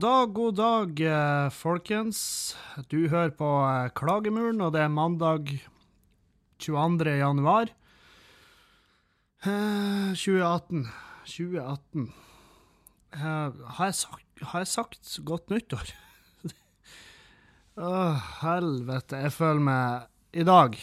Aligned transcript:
God 0.00 0.08
dag, 0.08 0.32
god 0.32 0.54
dag, 0.56 1.00
eh, 1.04 1.50
folkens. 1.52 2.56
Du 2.88 3.10
hører 3.12 3.34
på 3.36 3.48
eh, 3.68 3.90
Klagemuren, 3.92 4.62
og 4.64 4.72
det 4.72 4.80
er 4.80 4.88
mandag 4.88 5.50
22. 6.56 7.04
januar 7.20 7.68
eh, 9.44 10.14
2018. 10.16 10.86
2018. 11.26 12.06
Eh, 13.12 13.20
har, 13.20 13.84
jeg 13.90 13.98
sagt, 13.98 14.24
har 14.40 14.64
jeg 14.64 14.72
sagt 14.72 15.12
godt 15.28 15.52
nyttår? 15.52 15.92
Å, 17.90 17.92
helvete. 18.40 19.20
Jeg 19.20 19.36
føler 19.36 19.66
meg 19.68 20.08
I 20.32 20.48
dag 20.48 20.80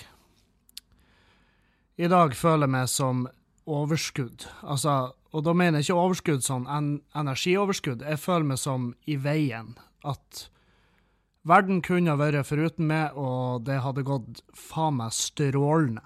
I 1.97 2.13
dag 2.13 2.37
føler 2.37 2.69
jeg 2.69 2.75
meg 2.77 2.93
som 2.93 3.25
overskudd. 3.65 4.45
Altså, 4.61 5.15
og 5.35 5.43
da 5.43 5.53
mener 5.57 5.81
jeg 5.81 5.89
ikke 5.89 6.03
overskudd 6.03 6.45
sånn 6.45 6.67
en, 6.71 6.91
energioverskudd. 7.17 8.05
Jeg 8.05 8.21
føler 8.21 8.47
meg 8.53 8.61
som 8.61 8.91
i 9.09 9.17
veien. 9.19 9.73
At 10.07 10.47
verden 11.47 11.81
kunne 11.85 12.13
ha 12.13 12.19
vært 12.19 12.47
foruten 12.47 12.87
meg, 12.89 13.17
og 13.19 13.65
det 13.67 13.81
hadde 13.83 14.05
gått 14.07 14.41
faen 14.55 15.01
meg 15.01 15.15
strålende. 15.15 16.05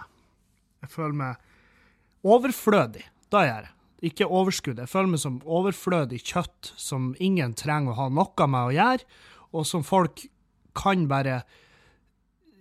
Jeg 0.81 0.93
føler 0.95 1.17
meg 1.21 2.25
overflødig. 2.25 3.05
Da 3.31 3.45
gjør 3.45 3.67
jeg. 3.67 3.75
Ikke 4.11 4.25
overskudd. 4.33 4.79
Jeg 4.81 4.89
føler 4.89 5.13
meg 5.13 5.21
som 5.21 5.41
overflødig 5.45 6.23
kjøtt 6.25 6.71
som 6.79 7.11
ingen 7.21 7.53
trenger 7.57 7.93
å 7.93 7.99
ha 7.99 8.07
noe 8.09 8.47
med 8.49 8.71
å 8.71 8.73
gjøre, 8.73 9.05
og 9.53 9.67
som 9.69 9.85
folk 9.85 10.25
kan 10.77 11.05
bare 11.11 11.43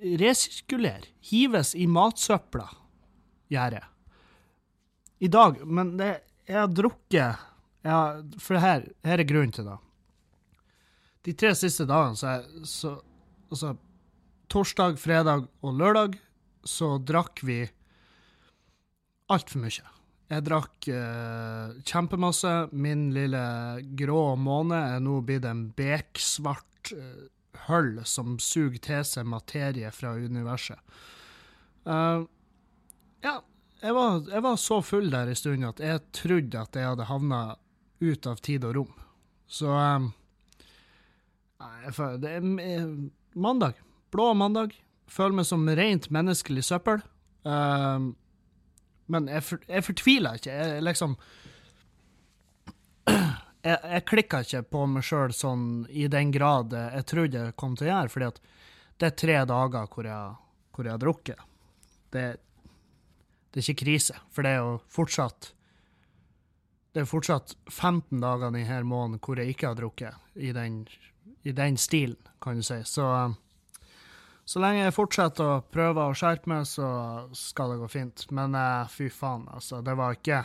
resirkulere. 0.01 1.09
Hives 1.31 1.73
i 1.77 1.87
matsøpla, 1.89 2.67
gjør 3.53 3.79
jeg. 3.79 3.87
I 5.21 5.29
dag, 5.29 5.59
men 5.69 5.97
det, 6.01 6.13
jeg 6.51 6.59
har 6.59 6.75
drukket 6.75 7.47
jeg 7.81 7.95
har, 7.95 8.19
For 8.43 8.61
her, 8.61 8.85
her 9.07 9.23
er 9.23 9.29
grunnen 9.29 9.55
til 9.57 9.65
det. 9.71 9.79
De 11.25 11.33
tre 11.37 11.55
siste 11.57 11.87
dagene, 11.89 12.19
så, 12.19 12.35
jeg, 12.35 12.67
så 12.69 12.97
Altså, 13.51 13.73
torsdag, 14.47 14.99
fredag 15.03 15.49
og 15.67 15.73
lørdag, 15.75 16.13
så 16.63 16.93
drakk 17.03 17.41
vi 17.43 17.65
altfor 19.31 19.65
mye. 19.65 19.87
Jeg 20.31 20.45
drakk 20.47 20.87
eh, 20.95 21.73
kjempemasse. 21.83 22.53
Min 22.71 23.09
lille 23.15 23.43
grå 23.99 24.37
måne 24.39 24.79
er 24.95 25.03
nå 25.03 25.19
blitt 25.27 25.49
en 25.51 25.65
beksvart 25.75 26.93
eh, 26.95 27.25
hull 27.67 27.97
som 28.07 28.39
suger 28.39 28.79
til 28.85 29.03
seg 29.07 29.27
materie 29.27 29.91
fra 29.95 30.15
universet. 30.15 30.79
Uh, 31.83 32.29
ja, 33.25 33.41
jeg 33.81 33.95
var, 33.97 34.23
jeg 34.29 34.43
var, 34.45 34.57
så 34.61 34.81
full 34.85 35.11
der 35.13 35.31
en 35.31 35.39
stund 35.39 35.65
at 35.65 35.81
jeg 35.81 36.03
trodde 36.17 36.61
at 36.61 36.77
jeg 36.77 36.89
hadde 36.91 37.09
havna 37.09 37.41
ut 38.01 38.27
av 38.29 38.41
tid 38.45 38.65
og 38.69 38.77
rom. 38.77 38.95
Så 39.51 39.73
um, 39.73 40.13
Det 42.21 42.31
er 42.31 42.87
mandag. 43.33 43.81
Blå 44.13 44.33
mandag. 44.35 44.75
Føler 45.11 45.41
meg 45.41 45.49
som 45.49 45.69
rent 45.69 46.11
menneskelig 46.13 46.65
søppel. 46.69 47.03
Um, 47.43 48.15
men 49.11 49.29
jeg, 49.33 49.61
jeg 49.67 49.85
fortviler 49.85 50.39
ikke. 50.39 50.55
Jeg 50.55 50.85
liksom 50.87 51.17
Jeg, 53.61 53.77
jeg 53.77 54.05
klikka 54.09 54.39
ikke 54.41 54.63
på 54.73 54.87
meg 54.89 55.05
sjøl 55.05 55.35
sånn 55.37 55.65
i 55.93 56.07
den 56.09 56.31
grad 56.33 56.73
jeg 56.73 57.05
trodde 57.11 57.43
jeg 57.43 57.57
kom 57.61 57.75
til 57.77 57.91
å 57.91 57.91
gjøre, 57.91 58.13
fordi 58.15 58.29
at 58.31 58.39
det 58.97 59.09
er 59.11 59.19
tre 59.21 59.35
dager 59.51 59.91
hvor 59.93 60.09
jeg, 60.09 60.39
hvor 60.73 60.89
jeg 60.89 60.95
har 60.95 61.03
drukket. 61.03 61.43
Det 62.09 62.23
er 62.31 62.39
det 63.51 63.61
er 63.61 63.73
ikke 63.73 63.85
krise, 63.85 64.15
for 64.31 64.47
det 64.47 64.55
er 64.55 64.63
jo 64.63 64.77
fortsatt 64.93 65.53
det 66.91 67.05
er 67.05 67.07
fortsatt 67.07 67.55
15 67.71 68.19
dager 68.23 68.51
denne 68.51 68.83
måneden 68.83 69.21
hvor 69.23 69.39
jeg 69.39 69.53
ikke 69.53 69.71
har 69.71 69.79
drukket, 69.79 70.17
i 70.35 70.51
den, 70.55 70.83
i 71.47 71.55
den 71.55 71.79
stilen, 71.79 72.19
kan 72.43 72.59
du 72.59 72.67
si. 72.67 72.81
Så, 72.89 73.07
så 74.45 74.63
lenge 74.63 74.83
jeg 74.83 74.97
fortsetter 74.97 75.47
å 75.47 75.61
prøve 75.71 76.09
å 76.09 76.17
skjerpe 76.19 76.51
meg, 76.51 76.67
så 76.67 76.89
skal 77.37 77.75
det 77.75 77.83
gå 77.85 77.91
fint. 77.93 78.25
Men 78.35 78.57
eh, 78.59 78.91
fy 78.91 79.07
faen, 79.15 79.47
altså. 79.55 79.85
Det 79.87 79.95
var 79.99 80.19
ikke 80.19 80.43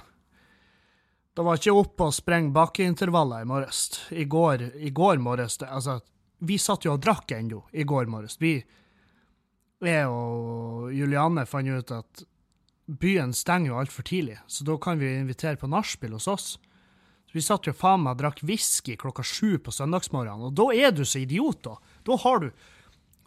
Det 1.35 1.43
var 1.43 1.57
ikke 1.57 1.73
opp 1.75 2.01
og 2.05 2.13
sprenge 2.15 2.53
bakkeintervaller 2.55 3.41
i 3.41 3.49
morges. 3.49 3.81
I 4.11 4.23
går, 4.29 4.69
i 4.77 4.93
går 4.95 5.17
morges 5.17 5.57
Altså, 5.65 5.99
vi 6.45 6.59
satt 6.61 6.85
jo 6.85 6.93
og 6.93 7.01
drakk 7.01 7.31
ennå 7.31 7.63
i 7.73 7.83
går 7.83 8.05
morges. 8.05 8.37
Vi, 8.39 8.53
jeg 9.81 10.07
og 10.07 10.93
Juliane 10.93 11.47
fant 11.49 11.73
ut 11.73 11.91
at 11.91 12.23
byen 12.85 13.33
stenger 13.33 13.71
jo 13.71 13.79
altfor 13.81 14.05
tidlig, 14.05 14.37
så 14.47 14.65
da 14.67 14.77
kan 14.81 14.99
vi 14.99 15.09
invitere 15.17 15.57
på 15.57 15.69
nachspiel 15.69 16.13
hos 16.13 16.27
oss. 16.27 16.47
Så 17.25 17.33
vi 17.33 17.43
satt 17.43 17.67
jo 17.67 17.73
faen 17.73 18.03
meg 18.05 18.15
og 18.15 18.21
drakk 18.21 18.41
whisky 18.45 18.95
klokka 18.99 19.25
sju 19.25 19.57
på 19.59 19.73
søndagsmorgenen, 19.73 20.49
og 20.49 20.55
da 20.57 20.69
er 20.75 20.93
du 20.93 21.03
så 21.05 21.23
idiot, 21.23 21.63
da. 21.65 21.77
Da 22.05 22.17
har 22.23 22.43
du 22.45 22.49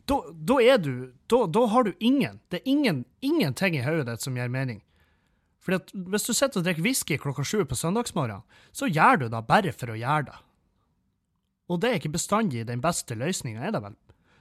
Da, 0.08 0.22
da 0.32 0.54
er 0.64 0.78
du 0.80 1.12
da, 1.28 1.46
da, 1.46 1.66
har 1.68 1.84
du 1.84 1.92
ingen 2.00 2.40
Det 2.48 2.62
er 2.62 2.64
ingen, 2.64 3.04
ingenting 3.20 3.74
i 3.76 3.82
hodet 3.84 4.06
ditt 4.06 4.22
som 4.24 4.36
gir 4.36 4.48
mening. 4.48 4.80
At 5.68 5.90
hvis 5.92 6.24
du 6.24 6.32
sitter 6.32 6.60
og 6.60 6.64
drikker 6.64 6.82
whisky 6.82 7.18
klokka 7.20 7.44
sju 7.44 7.66
på 7.68 7.76
søndagsmorgenen, 7.76 8.40
så 8.72 8.88
gjør 8.88 9.18
du 9.20 9.28
det 9.28 9.42
bare 9.44 9.72
for 9.72 9.92
å 9.92 9.98
gjøre 9.98 10.30
det. 10.30 10.38
Og 11.68 11.80
det 11.82 11.90
er 11.90 11.98
ikke 12.00 12.14
bestandig 12.16 12.64
den 12.64 12.80
beste 12.80 13.12
løsninga, 13.14 13.60
er 13.60 13.74
det 13.76 13.82
vel? 13.84 13.96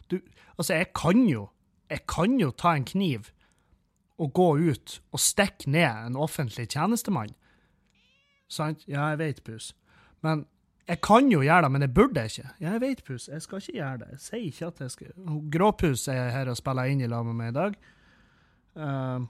Du, 0.07 0.21
altså, 0.55 0.73
jeg 0.73 0.93
kan 0.95 1.27
jo 1.27 1.49
Jeg 1.89 2.03
kan 2.07 2.39
jo 2.39 2.51
ta 2.51 2.73
en 2.75 2.83
kniv 2.83 3.29
å 4.17 4.27
gå 4.33 4.47
ut 4.57 4.99
og 5.13 5.21
stikke 5.21 5.69
ned 5.69 6.07
en 6.09 6.19
offentlig 6.19 6.67
tjenestemann. 6.73 7.33
Sant? 8.49 8.85
Ja, 8.89 9.11
jeg 9.13 9.19
vet, 9.21 9.43
Pus. 9.45 9.73
Men 10.25 10.45
jeg 10.87 11.01
kan 11.03 11.27
jo 11.31 11.41
gjøre 11.43 11.67
det, 11.67 11.71
men 11.71 11.83
jeg 11.83 11.93
burde 11.93 12.23
ikke. 12.29 12.49
Ja, 12.63 12.73
jeg 12.77 12.81
vet, 12.81 13.03
Pus. 13.05 13.27
Jeg 13.27 13.43
skal 13.43 13.61
ikke 13.61 13.77
gjøre 13.77 14.01
det. 14.03 14.09
Jeg 14.15 14.23
sier 14.23 14.45
ikke 14.47 14.69
at 14.71 14.83
jeg 14.85 14.93
skal 14.93 15.39
Gråpus 15.53 16.07
er 16.13 16.31
her 16.33 16.51
og 16.51 16.59
spiller 16.59 16.91
inn 16.91 17.03
i 17.03 17.09
lag 17.11 17.27
med 17.27 17.37
meg 17.37 17.51
i 17.51 17.57
dag. 17.57 17.77
Uh, 18.77 19.27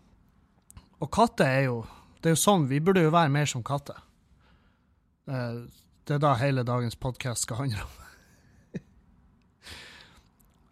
og 1.00 1.12
katter 1.14 1.48
er 1.48 1.62
jo 1.70 1.78
Det 2.18 2.32
er 2.32 2.34
jo 2.34 2.40
sånn, 2.42 2.66
vi 2.68 2.82
burde 2.84 3.04
jo 3.06 3.14
være 3.14 3.30
mer 3.32 3.46
som 3.48 3.62
katter. 3.64 4.00
Uh, 5.30 5.68
det 6.08 6.18
er 6.18 6.24
da 6.24 6.34
hele 6.40 6.64
dagens 6.66 6.98
podkast 6.98 7.46
skal 7.46 7.62
handle 7.62 7.86
om. 7.86 8.07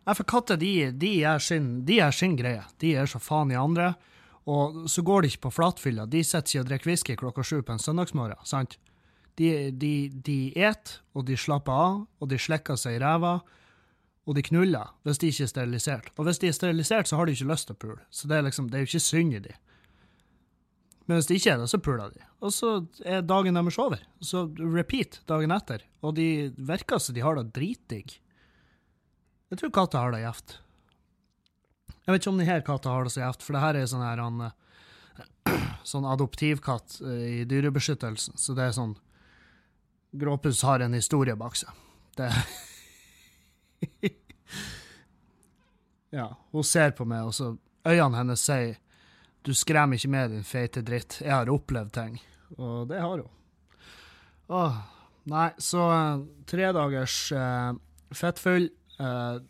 Nei, 0.06 0.14
for 0.14 0.28
katter 0.30 0.60
de, 0.62 0.92
de, 0.94 1.12
er 1.26 1.42
sin, 1.42 1.70
de 1.86 2.00
er 2.04 2.14
sin 2.14 2.36
greie. 2.38 2.62
De 2.82 2.94
er 2.94 3.10
så 3.10 3.22
faen 3.22 3.54
i 3.54 3.58
andre. 3.58 3.94
Og 4.46 4.84
så 4.92 5.02
går 5.02 5.24
de 5.24 5.32
ikke 5.32 5.48
på 5.48 5.56
flatfylla. 5.58 6.06
De 6.06 6.22
sitter 6.22 6.52
ikke 6.52 6.62
og 6.62 6.70
drikker 6.70 6.92
whisky 6.92 7.16
klokka 7.18 7.46
sju 7.46 7.64
på 7.66 7.74
en 7.74 7.82
søndagsmorgen. 7.82 8.46
sant? 8.46 8.78
De, 9.36 9.72
de, 9.72 9.94
de 10.24 10.54
et, 10.56 11.00
og 11.18 11.26
de 11.28 11.36
slapper 11.36 11.74
av, 11.74 12.04
og 12.22 12.30
de 12.32 12.38
slikker 12.40 12.78
seg 12.80 13.00
i 13.00 13.02
ræva, 13.04 13.40
og 14.26 14.38
de 14.38 14.44
knuller 14.46 14.94
hvis 15.06 15.20
de 15.22 15.32
ikke 15.34 15.48
er 15.48 15.52
sterilisert. 15.52 16.12
Og 16.16 16.30
hvis 16.30 16.40
de 16.42 16.50
er 16.50 16.56
sterilisert, 16.56 17.10
så 17.10 17.18
har 17.18 17.28
de 17.28 17.36
ikke 17.36 17.50
lyst 17.50 17.70
til 17.70 17.76
å 17.76 17.82
pule. 17.82 18.02
Så 18.14 18.30
det 18.30 18.38
er 18.38 18.46
liksom, 18.46 18.70
det 18.70 18.78
er 18.78 18.86
jo 18.86 18.92
ikke 18.94 19.08
synd 19.08 19.36
i 19.36 19.42
de. 19.48 19.58
Men 21.06 21.20
hvis 21.20 21.30
de 21.30 21.38
ikke 21.38 21.52
er 21.54 21.60
det, 21.62 21.68
så 21.70 21.82
puler 21.82 22.14
de. 22.14 22.24
Og 22.46 22.54
så 22.54 22.72
er 23.06 23.26
dagen 23.26 23.58
deres 23.58 23.78
over. 23.82 24.02
Så 24.26 24.48
repeat 24.62 25.20
dagen 25.30 25.54
etter. 25.54 25.84
Og 26.06 26.16
de 26.18 26.30
virker 26.56 27.02
som 27.02 27.18
de 27.18 27.26
har 27.26 27.38
det 27.38 27.52
dritdigg. 27.54 28.16
Jeg 29.52 29.62
tror 29.62 29.74
katta 29.78 30.02
har 30.02 30.16
det 30.16 30.24
gjevt. 30.24 30.58
Jeg 32.06 32.14
vet 32.14 32.22
ikke 32.22 32.32
om 32.32 32.40
denne 32.42 32.62
katta 32.66 32.94
har 32.94 33.06
det 33.06 33.14
så 33.14 33.22
gjevt, 33.22 33.44
for 33.46 33.56
det 33.56 33.64
her 33.64 33.78
er 33.80 33.90
sånn 33.90 34.06
her 34.06 34.22
han, 34.22 34.44
sånn 35.92 36.08
adoptivkatt 36.10 37.00
eh, 37.06 37.26
i 37.42 37.46
Dyrebeskyttelsen, 37.50 38.38
så 38.42 38.58
det 38.58 38.70
er 38.70 38.78
sånn 38.78 38.96
Gråpus 40.16 40.62
har 40.64 40.80
en 40.80 40.96
historie 40.96 41.36
bak 41.36 41.58
seg. 41.60 41.70
Det 42.16 42.30
Ja, 46.16 46.30
hun 46.56 46.64
ser 46.64 46.94
på 46.96 47.04
meg, 47.10 47.28
og 47.28 47.34
så 47.36 47.58
øynene 47.84 48.22
hennes 48.22 48.44
sier 48.48 48.78
du 49.46 49.52
skremmer 49.54 50.00
ikke 50.00 50.10
med, 50.10 50.32
din 50.32 50.46
feite 50.48 50.82
dritt. 50.82 51.20
Jeg 51.22 51.34
har 51.34 51.52
opplevd 51.52 51.92
ting. 51.94 52.16
Og 52.56 52.88
det 52.90 53.02
har 53.04 53.20
hun. 53.20 53.84
Åh, 54.56 54.80
nei, 55.30 55.50
så 55.62 55.84
tredagers 55.86 56.48
tre 56.50 56.72
dagers 56.78 57.18
uh, 57.36 58.16
fettfull 58.16 58.70
Uh, 59.00 59.42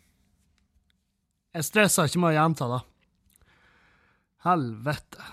jeg 1.56 1.64
stressa 1.64 2.04
ikke 2.04 2.20
med 2.20 2.34
å 2.34 2.36
gjenta, 2.36 2.68
da. 2.68 2.80
Helvete. 4.46 5.30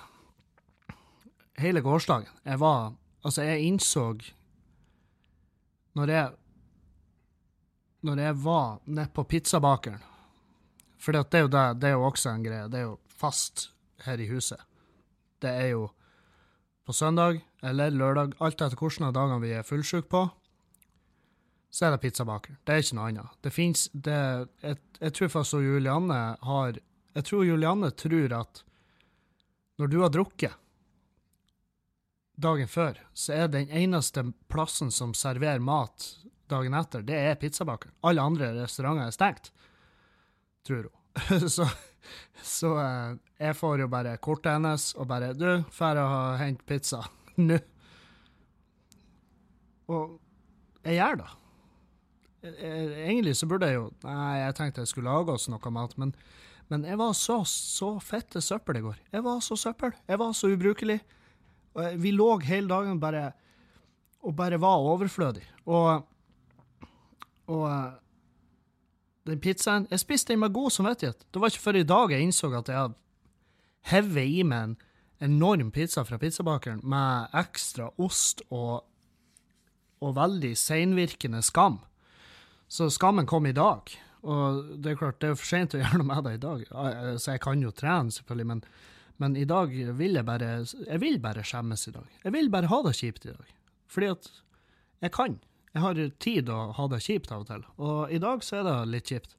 Hele 1.59 1.83
gårsdagen. 1.85 2.31
Jeg 2.43 2.59
var 2.61 2.93
Altså, 3.23 3.43
jeg 3.47 3.67
innså 3.69 4.17
Når 5.95 6.09
jeg 6.09 6.31
Når 8.01 8.19
jeg 8.19 8.43
var 8.43 8.79
nede 8.85 9.09
på 9.13 9.23
pizzabakeren 9.23 10.01
For 10.97 11.11
det 11.11 11.37
er 11.37 11.45
jo 11.45 11.47
det, 11.47 11.81
det 11.81 11.89
er 11.89 11.93
jo 11.93 12.03
også 12.03 12.29
en 12.29 12.43
greie. 12.43 12.67
Det 12.67 12.79
er 12.79 12.87
jo 12.87 12.99
fast 13.07 13.69
her 14.03 14.19
i 14.19 14.27
huset. 14.27 14.59
Det 15.39 15.49
er 15.49 15.67
jo 15.75 15.89
på 16.85 16.93
søndag 16.93 17.41
eller 17.63 17.89
lørdag, 17.91 18.33
alt 18.39 18.61
etter 18.61 18.75
hvilke 18.75 19.05
av 19.05 19.13
dagene 19.15 19.39
vi 19.39 19.51
er 19.55 19.63
fullsjuke 19.67 20.09
på 20.11 20.23
så 21.73 21.87
er 21.87 21.95
det 21.95 22.03
pizzabaker. 22.03 22.57
Det 22.63 22.73
er 22.73 22.83
ikke 22.83 22.97
noe 22.99 23.09
annet. 23.09 23.37
Det 23.41 23.51
fins 23.53 23.87
jeg, 23.93 24.49
jeg, 24.61 25.13
tror 25.17 25.31
faktisk 25.33 25.63
Julianne 25.65 26.19
har 26.45 26.77
Jeg 27.13 27.25
tror 27.29 27.45
Julianne 27.45 27.89
tror 27.97 28.35
at 28.37 28.63
når 29.81 29.89
du 29.89 29.97
har 30.01 30.11
drukket 30.13 30.59
dagen 32.37 32.69
før, 32.69 32.97
så 33.13 33.33
er 33.33 33.49
den 33.53 33.69
eneste 33.69 34.23
plassen 34.49 34.91
som 34.91 35.13
serverer 35.17 35.61
mat 35.61 36.05
dagen 36.49 36.73
etter, 36.77 37.01
det 37.05 37.17
er 37.17 37.37
pizzabakeren. 37.41 37.93
Alle 38.05 38.21
andre 38.21 38.51
restauranter 38.57 39.09
er 39.09 39.15
stengt, 39.15 39.51
tror 40.65 40.89
hun. 40.89 41.49
så 41.55 41.67
så 42.43 42.73
eh, 42.81 43.13
jeg 43.39 43.55
får 43.57 43.83
jo 43.83 43.89
bare 43.91 44.17
kortet 44.23 44.57
hennes 44.57 44.89
og 44.99 45.07
bare 45.07 45.33
Du, 45.37 45.47
drar 45.77 46.01
og 46.03 46.41
henter 46.41 46.67
pizza 46.67 47.03
nå. 47.47 47.59
Og 49.93 50.19
jeg 50.83 50.99
gjør 50.99 51.19
det. 51.23 51.31
Egentlig 52.43 53.37
så 53.39 53.47
burde 53.47 53.69
jeg 53.69 53.77
jo 53.77 53.85
Nei, 54.03 54.39
jeg 54.41 54.55
tenkte 54.57 54.83
jeg 54.83 54.91
skulle 54.91 55.11
lage 55.11 55.31
oss 55.31 55.45
noe 55.47 55.71
mat, 55.71 55.93
men, 56.01 56.11
men 56.67 56.83
jeg 56.83 56.99
var 56.99 57.13
så, 57.15 57.39
så 57.47 57.93
fette 58.03 58.41
søppel 58.43 58.81
i 58.81 58.83
går. 58.83 58.97
Jeg 59.15 59.23
var 59.23 59.39
så 59.45 59.55
søppel. 59.59 59.93
Jeg 60.09 60.19
var 60.19 60.35
så 60.35 60.51
ubrukelig. 60.51 60.99
Vi 61.99 62.11
lå 62.13 62.27
hele 62.43 62.69
dagen 62.69 62.99
bare 63.01 63.31
og 64.23 64.35
bare 64.35 64.59
var 64.61 64.79
overflødig. 64.79 65.43
Og, 65.65 66.05
og 67.47 67.67
den 69.27 69.39
pizzaen 69.39 69.87
Jeg 69.91 69.99
spiste 69.99 70.33
den 70.33 70.39
med 70.39 70.53
god 70.53 70.71
samvittighet. 70.71 71.25
Det 71.33 71.41
var 71.41 71.51
ikke 71.51 71.63
før 71.63 71.79
i 71.79 71.83
dag 71.87 72.11
jeg 72.11 72.21
innså 72.21 72.51
at 72.55 72.69
jeg 72.69 72.77
hadde 72.77 72.99
hevet 73.91 74.27
i 74.39 74.43
meg 74.47 74.63
en 74.63 74.77
enorm 75.23 75.71
pizza 75.71 76.03
fra 76.03 76.17
pizzabakeren 76.19 76.81
med 76.83 77.35
ekstra 77.35 77.89
ost 77.97 78.43
og, 78.49 78.83
og 80.03 80.15
veldig 80.15 80.53
seinvirkende 80.57 81.41
skam. 81.43 81.79
Så 82.73 82.89
skammen 82.89 83.27
kom 83.29 83.45
i 83.45 83.53
dag. 83.53 83.91
Og 84.25 84.63
det 84.81 84.93
er 84.93 84.97
klart, 84.97 85.19
det 85.21 85.29
er 85.29 85.35
for 85.37 85.45
seint 85.45 85.75
å 85.75 85.79
gjøre 85.81 85.99
noe 86.01 86.09
med 86.09 86.25
det 86.25 86.31
i 86.39 86.41
dag. 86.41 86.63
Så 87.21 87.35
jeg 87.35 87.41
kan 87.43 87.61
jo 87.61 87.69
trene, 87.75 88.13
selvfølgelig, 88.15 88.47
men, 88.49 88.63
men 89.21 89.35
i 89.37 89.45
dag 89.45 89.75
vil 89.99 90.17
jeg 90.17 90.25
bare 90.25 90.55
Jeg 90.63 91.01
vil 91.03 91.19
bare 91.21 91.43
skjemmes 91.45 91.85
i 91.91 91.93
dag. 91.93 92.07
Jeg 92.23 92.33
vil 92.33 92.49
bare 92.53 92.71
ha 92.71 92.79
det 92.87 92.95
kjipt 92.97 93.27
i 93.27 93.35
dag. 93.35 93.51
Fordi 93.93 94.09
at 94.15 94.31
jeg 95.05 95.13
kan. 95.13 95.37
Jeg 95.73 95.85
har 95.85 96.01
tid 96.25 96.49
å 96.49 96.57
ha 96.79 96.89
det 96.89 97.01
kjipt 97.05 97.31
av 97.33 97.43
og 97.43 97.47
til, 97.49 97.63
og 97.81 98.11
i 98.13 98.19
dag 98.21 98.43
så 98.45 98.59
er 98.59 98.67
det 98.67 98.73
litt 98.89 99.09
kjipt. 99.09 99.37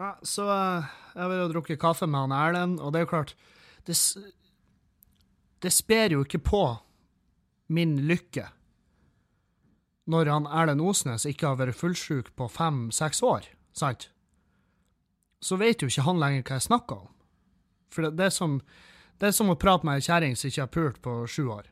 Ja, 0.00 0.14
så 0.24 0.46
eh, 0.48 0.92
jeg 1.12 1.32
vil 1.32 1.42
jo 1.42 1.50
drukke 1.54 1.76
kaffe 1.80 2.08
med 2.08 2.24
han 2.24 2.36
Erlend, 2.36 2.78
og 2.80 2.92
det 2.92 3.02
er 3.02 3.04
jo 3.04 3.10
klart 3.10 3.34
Det, 3.84 3.96
det 5.60 5.72
sper 5.76 6.14
jo 6.14 6.22
ikke 6.24 6.40
på 6.40 6.62
min 7.68 7.98
lykke 8.08 8.46
når 10.10 10.30
han 10.30 10.48
Erlend 10.50 10.82
Osnes 10.82 11.26
ikke 11.28 11.52
har 11.52 11.60
vært 11.60 11.78
fullsjuk 11.78 12.32
på 12.38 12.48
fem-seks 12.50 13.22
år, 13.26 13.46
sant? 13.76 14.08
Så 15.40 15.56
vet 15.60 15.82
jo 15.82 15.88
ikke 15.88 16.04
han 16.04 16.20
lenger 16.20 16.44
hva 16.44 16.58
jeg 16.58 16.66
snakker 16.66 17.04
om. 17.06 17.10
For 17.90 18.06
det, 18.06 18.16
det, 18.18 18.28
er, 18.28 18.34
som, 18.34 18.58
det 19.22 19.30
er 19.30 19.36
som 19.36 19.50
å 19.52 19.58
prate 19.58 19.86
med 19.86 19.98
ei 20.00 20.04
kjerring 20.04 20.36
som 20.36 20.50
ikke 20.50 20.64
har 20.66 20.74
pult 20.74 21.00
på 21.04 21.14
sju 21.30 21.44
år. 21.54 21.70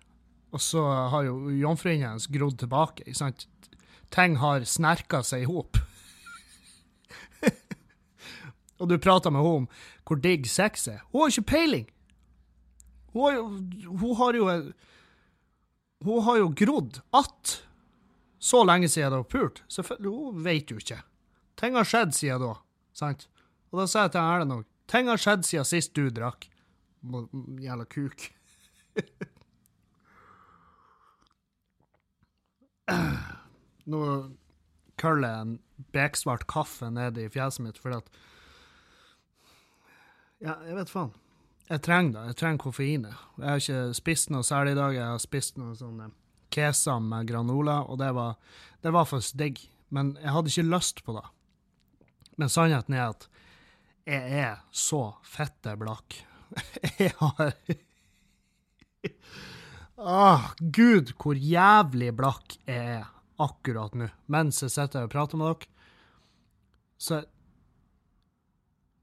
Og 0.56 0.62
så 0.64 0.82
har 1.12 1.26
jo 1.26 1.52
jomfruhinnen 1.52 2.14
hennes 2.14 2.30
grodd 2.32 2.56
tilbake. 2.62 3.04
ikke 3.04 3.20
sant? 3.20 3.46
Ting 4.14 4.38
har 4.40 4.64
snerka 4.64 5.20
seg 5.26 5.44
i 5.44 5.50
hop. 5.50 5.76
og 8.80 8.88
du 8.88 8.96
prater 8.96 9.34
med 9.34 9.44
henne 9.44 9.62
om 9.64 9.70
hvor 10.08 10.20
digg 10.24 10.48
sex 10.48 10.88
er. 10.88 11.02
Hun 11.12 11.26
har 11.26 11.34
ikke 11.34 11.50
peiling! 11.52 11.88
Hun 13.12 13.24
har 13.24 13.36
jo, 13.36 13.44
hun 14.00 14.16
har 14.16 14.36
jo, 14.36 14.48
hun 16.06 16.22
har 16.24 16.36
jo 16.38 16.52
grodd 16.56 17.00
att 17.10 17.67
så 18.38 18.64
lenge 18.64 18.88
siden 18.88 19.12
dere 19.12 19.24
pulte. 19.24 19.62
pult. 19.66 20.00
Hun 20.04 20.44
vet 20.44 20.70
jo 20.70 20.76
ikke. 20.78 21.02
Ting 21.58 21.74
har 21.74 21.84
skjedd 21.88 22.14
siden 22.14 22.40
da, 22.44 22.54
sant? 22.94 23.28
Og 23.72 23.80
da 23.82 23.86
sier 23.90 24.02
jeg 24.06 24.12
til 24.14 24.20
Erlend 24.22 24.54
òg 24.54 24.64
Ting 24.88 25.08
har 25.10 25.20
skjedd 25.20 25.44
siden 25.44 25.66
sist 25.68 25.92
du 25.92 26.08
drakk. 26.08 26.46
Jævla 27.60 27.84
kuk. 27.92 28.30
Nå 33.92 34.00
køller 34.98 35.28
jeg 35.28 35.40
en 35.44 35.58
beksvart 35.94 36.46
kaffe 36.50 36.88
ned 36.90 37.18
i 37.20 37.28
fjeset 37.32 37.62
mitt 37.66 37.78
fordi 37.78 37.96
at 38.00 38.08
Ja, 40.38 40.54
jeg 40.64 40.76
vet 40.78 40.90
faen. 40.90 41.12
Jeg 41.68 41.82
trenger 41.82 42.12
det. 42.14 42.20
Jeg 42.30 42.36
trenger 42.40 42.62
koffeinet. 42.62 43.14
Jeg 43.36 43.48
har 43.48 43.60
ikke 43.60 43.94
spist 43.98 44.30
noe 44.30 44.46
særlig 44.46 44.72
i 44.72 44.78
dag. 44.78 44.92
Jeg 44.94 45.04
har 45.04 45.18
spist 45.20 45.58
noe 45.58 45.74
sånn 45.76 46.00
eh, 46.04 46.12
kesam 46.54 47.08
med 47.10 47.28
granola, 47.30 47.80
og 47.84 47.98
det 48.00 48.12
var, 48.16 48.36
det 48.84 48.92
var 48.94 49.08
faktisk 49.08 49.38
digg. 49.40 49.60
Men 49.94 50.16
jeg 50.20 50.34
hadde 50.34 50.52
ikke 50.52 50.68
lyst 50.68 51.04
på 51.06 51.16
det. 51.16 51.24
Men 52.38 52.52
sannheten 52.52 52.94
er 52.96 53.08
at 53.10 53.28
jeg 54.08 54.40
er 54.40 54.60
så 54.72 55.02
fette 55.26 55.74
blakk. 55.80 56.22
Jeg 56.98 57.12
har 57.18 57.52
Åh, 59.98 60.44
gud, 60.58 61.10
hvor 61.18 61.34
jævlig 61.34 62.12
blakk 62.14 62.54
jeg 62.70 63.00
er 63.00 63.08
akkurat 63.42 63.96
nå, 63.98 64.06
mens 64.30 64.62
jeg 64.62 64.70
sitter 64.70 65.08
og 65.08 65.10
prater 65.10 65.40
med 65.40 65.50
dere. 65.50 65.68
Så 67.02 67.18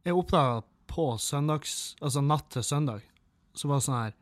jeg 0.08 0.16
oppdaga 0.16 0.62
på 0.88 1.10
søndags, 1.20 1.96
altså 2.00 2.24
natt 2.24 2.48
til 2.56 2.64
søndag, 2.64 3.04
så 3.52 3.68
var 3.68 3.82
det 3.82 3.88
sånn 3.90 4.00
her 4.00 4.16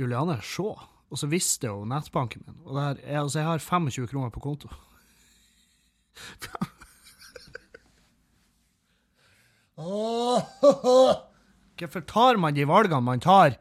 Juliane, 0.00 0.38
se. 0.40 0.72
Og 1.12 1.20
så 1.20 1.26
visste 1.30 1.68
jo 1.68 1.84
nettbanken 1.88 2.42
min. 2.46 2.56
Og 2.64 2.76
der, 2.78 3.00
jeg, 3.04 3.20
altså, 3.20 3.38
jeg 3.40 3.48
har 3.48 3.58
25 3.58 4.08
kroner 4.10 4.30
på 4.34 4.40
konto. 4.44 4.68
Hvorfor 11.74 12.04
tar 12.06 12.38
man 12.38 12.54
de 12.54 12.64
valgene 12.68 13.02
man 13.02 13.20
tar? 13.20 13.58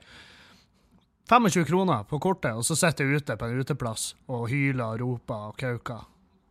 25 1.30 1.66
kroner 1.66 2.04
på 2.04 2.20
kortet, 2.22 2.54
og 2.54 2.66
så 2.68 2.76
sitter 2.78 3.08
jeg 3.08 3.22
ute 3.22 3.38
på 3.40 3.48
en 3.48 3.60
uteplass 3.64 4.12
og 4.28 4.50
hyler 4.52 4.84
og 4.86 5.00
roper 5.02 5.48
og 5.50 5.58
kauker. 5.58 6.02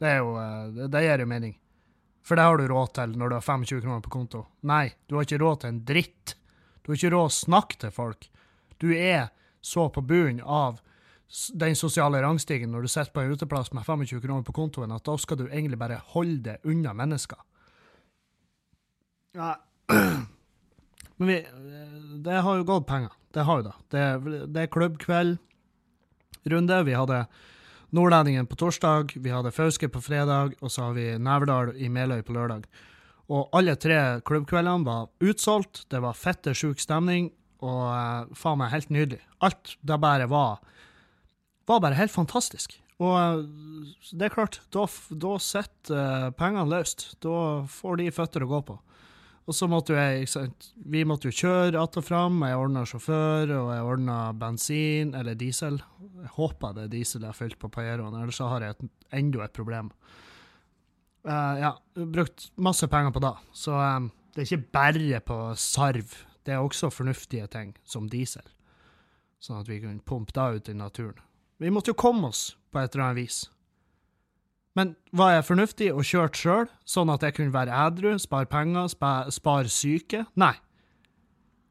Det, 0.01 0.09
er 0.09 0.23
jo, 0.23 0.33
eh, 0.41 0.71
det, 0.75 0.89
det 0.95 1.03
gir 1.05 1.23
jo 1.23 1.29
mening. 1.31 1.55
For 2.27 2.39
det 2.39 2.47
har 2.47 2.59
du 2.59 2.67
råd 2.71 2.95
til 2.97 3.15
når 3.19 3.29
du 3.29 3.37
har 3.37 3.45
25 3.45 3.83
kroner 3.83 4.03
på 4.03 4.15
konto. 4.15 4.47
Nei, 4.67 4.87
du 5.07 5.17
har 5.17 5.27
ikke 5.27 5.43
råd 5.43 5.61
til 5.63 5.73
en 5.73 5.85
dritt. 5.87 6.35
Du 6.83 6.91
har 6.91 6.99
ikke 6.99 7.13
råd 7.15 7.29
å 7.29 7.37
snakke 7.37 7.79
til 7.83 7.95
folk. 7.95 8.27
Du 8.83 8.89
er 8.95 9.31
så 9.63 9.89
på 9.89 10.03
bunnen 10.03 10.45
av 10.45 10.81
den 11.55 11.77
sosiale 11.77 12.23
rangstigen 12.23 12.71
når 12.75 12.83
du 12.85 12.89
sitter 12.93 13.13
på 13.15 13.23
en 13.23 13.33
uteplass 13.33 13.73
med 13.73 13.87
25 13.87 14.21
kroner 14.21 14.43
på 14.45 14.57
kontoen, 14.57 14.93
at 14.93 15.05
da 15.07 15.17
skal 15.19 15.39
du 15.41 15.47
egentlig 15.47 15.79
bare 15.81 16.03
holde 16.13 16.43
det 16.51 16.59
unna 16.69 16.93
mennesker. 16.93 17.39
Ja. 19.33 19.55
Men 21.17 21.29
vi, 21.29 21.47
det 22.25 22.43
har 22.45 22.59
jo 22.59 22.69
gått 22.69 22.87
penger. 22.87 23.13
Det 23.33 23.43
har 23.49 23.63
jo 23.63 23.67
det. 23.71 23.77
Det, 23.95 24.05
det 24.53 24.63
er 24.63 24.75
klubbkveldrunde. 24.75 26.83
Vi 26.85 26.99
hadde 26.99 27.27
Nordlendingen 27.93 28.47
på 28.49 28.57
torsdag, 28.57 29.13
vi 29.21 29.31
hadde 29.31 29.53
Fauske 29.53 29.89
på 29.93 30.01
fredag, 30.01 30.55
og 30.65 30.73
så 30.73 30.89
har 30.89 30.95
vi 30.97 31.11
Neverdal 31.21 31.75
i 31.77 31.91
Meløy 31.93 32.23
på 32.25 32.33
lørdag. 32.33 32.65
Og 33.33 33.53
alle 33.57 33.75
tre 33.77 34.21
klubbkveldene 34.25 34.89
var 34.89 35.11
utsolgt, 35.21 35.85
det 35.93 36.01
var 36.01 36.17
fette 36.17 36.55
sjuk 36.57 36.81
stemning, 36.81 37.29
og 37.63 37.83
uh, 37.89 38.37
faen 38.37 38.61
meg 38.61 38.73
helt 38.75 38.93
nydelig. 38.93 39.23
Alt 39.43 39.77
det 39.81 40.01
bare 40.03 40.29
var 40.31 40.61
var 41.71 41.83
bare 41.83 41.99
helt 41.99 42.13
fantastisk. 42.13 42.75
Og 43.03 43.15
uh, 43.15 43.43
det 44.13 44.29
er 44.29 44.35
klart, 44.35 44.61
da, 44.75 44.87
da 45.11 45.35
sitter 45.43 45.99
uh, 45.99 46.31
pengene 46.39 46.69
løst. 46.71 47.13
Da 47.23 47.63
får 47.71 48.01
de 48.03 48.15
føtter 48.15 48.45
å 48.45 48.51
gå 48.51 48.63
på. 48.73 48.79
Og 49.43 49.57
så 49.59 49.67
måtte 49.67 49.95
jo 49.95 49.99
jeg 49.99 50.51
Vi 50.93 51.03
måtte 51.05 51.27
jo 51.27 51.35
kjøre 51.35 51.81
att 51.83 51.97
og 51.97 52.05
fram. 52.05 52.43
Jeg 52.47 52.59
ordna 52.59 52.85
sjåfør, 52.87 53.51
og 53.51 53.71
jeg 53.75 53.83
ordna 53.83 54.33
bensin, 54.33 55.15
eller 55.15 55.35
diesel. 55.35 55.81
Jeg 56.23 56.35
håper 56.37 56.75
det 56.75 56.85
er 56.85 56.93
diesel 56.93 57.23
jeg 57.23 57.29
har 57.29 57.39
fylt 57.39 57.59
på 57.59 57.69
Pajeroen, 57.69 58.15
ellers 58.15 58.39
så 58.39 58.49
har 58.49 58.63
jeg 58.63 58.77
et, 58.77 58.91
enda 59.13 59.45
et 59.45 59.53
problem. 59.53 59.91
Uh, 61.27 61.59
ja, 61.59 61.73
brukt 61.95 62.51
masse 62.57 62.87
penger 62.87 63.15
på 63.15 63.23
det. 63.23 63.35
Så 63.55 63.75
um, 63.75 64.11
det 64.35 64.43
er 64.43 64.49
ikke 64.49 64.73
bare 64.73 65.21
på 65.27 65.39
sarv. 65.59 66.15
Det 66.47 66.55
er 66.55 66.63
også 66.63 66.91
fornuftige 66.91 67.47
ting, 67.51 67.77
som 67.85 68.09
diesel. 68.11 68.45
Sånn 69.43 69.61
at 69.61 69.71
vi 69.71 69.81
kunne 69.83 70.03
pumpe 70.07 70.35
det 70.35 70.63
ut 70.63 70.71
i 70.71 70.77
naturen. 70.79 71.21
Vi 71.63 71.71
måtte 71.71 71.93
jo 71.93 71.99
komme 71.99 72.31
oss 72.33 72.57
på 72.73 72.81
et 72.81 72.95
eller 72.95 73.09
annet 73.09 73.23
vis. 73.23 73.45
Men 74.79 74.95
var 75.13 75.35
jeg 75.35 75.47
fornuftig 75.47 75.89
og 75.93 76.07
kjørte 76.09 76.41
sjøl, 76.41 76.69
sånn 76.89 77.13
at 77.13 77.25
jeg 77.27 77.37
kunne 77.37 77.55
være 77.55 77.75
ædru, 77.87 78.15
spare 78.23 78.49
penger, 78.49 78.89
spare, 78.93 79.33
spare 79.35 79.73
syke? 79.73 80.25
Nei. 80.41 80.55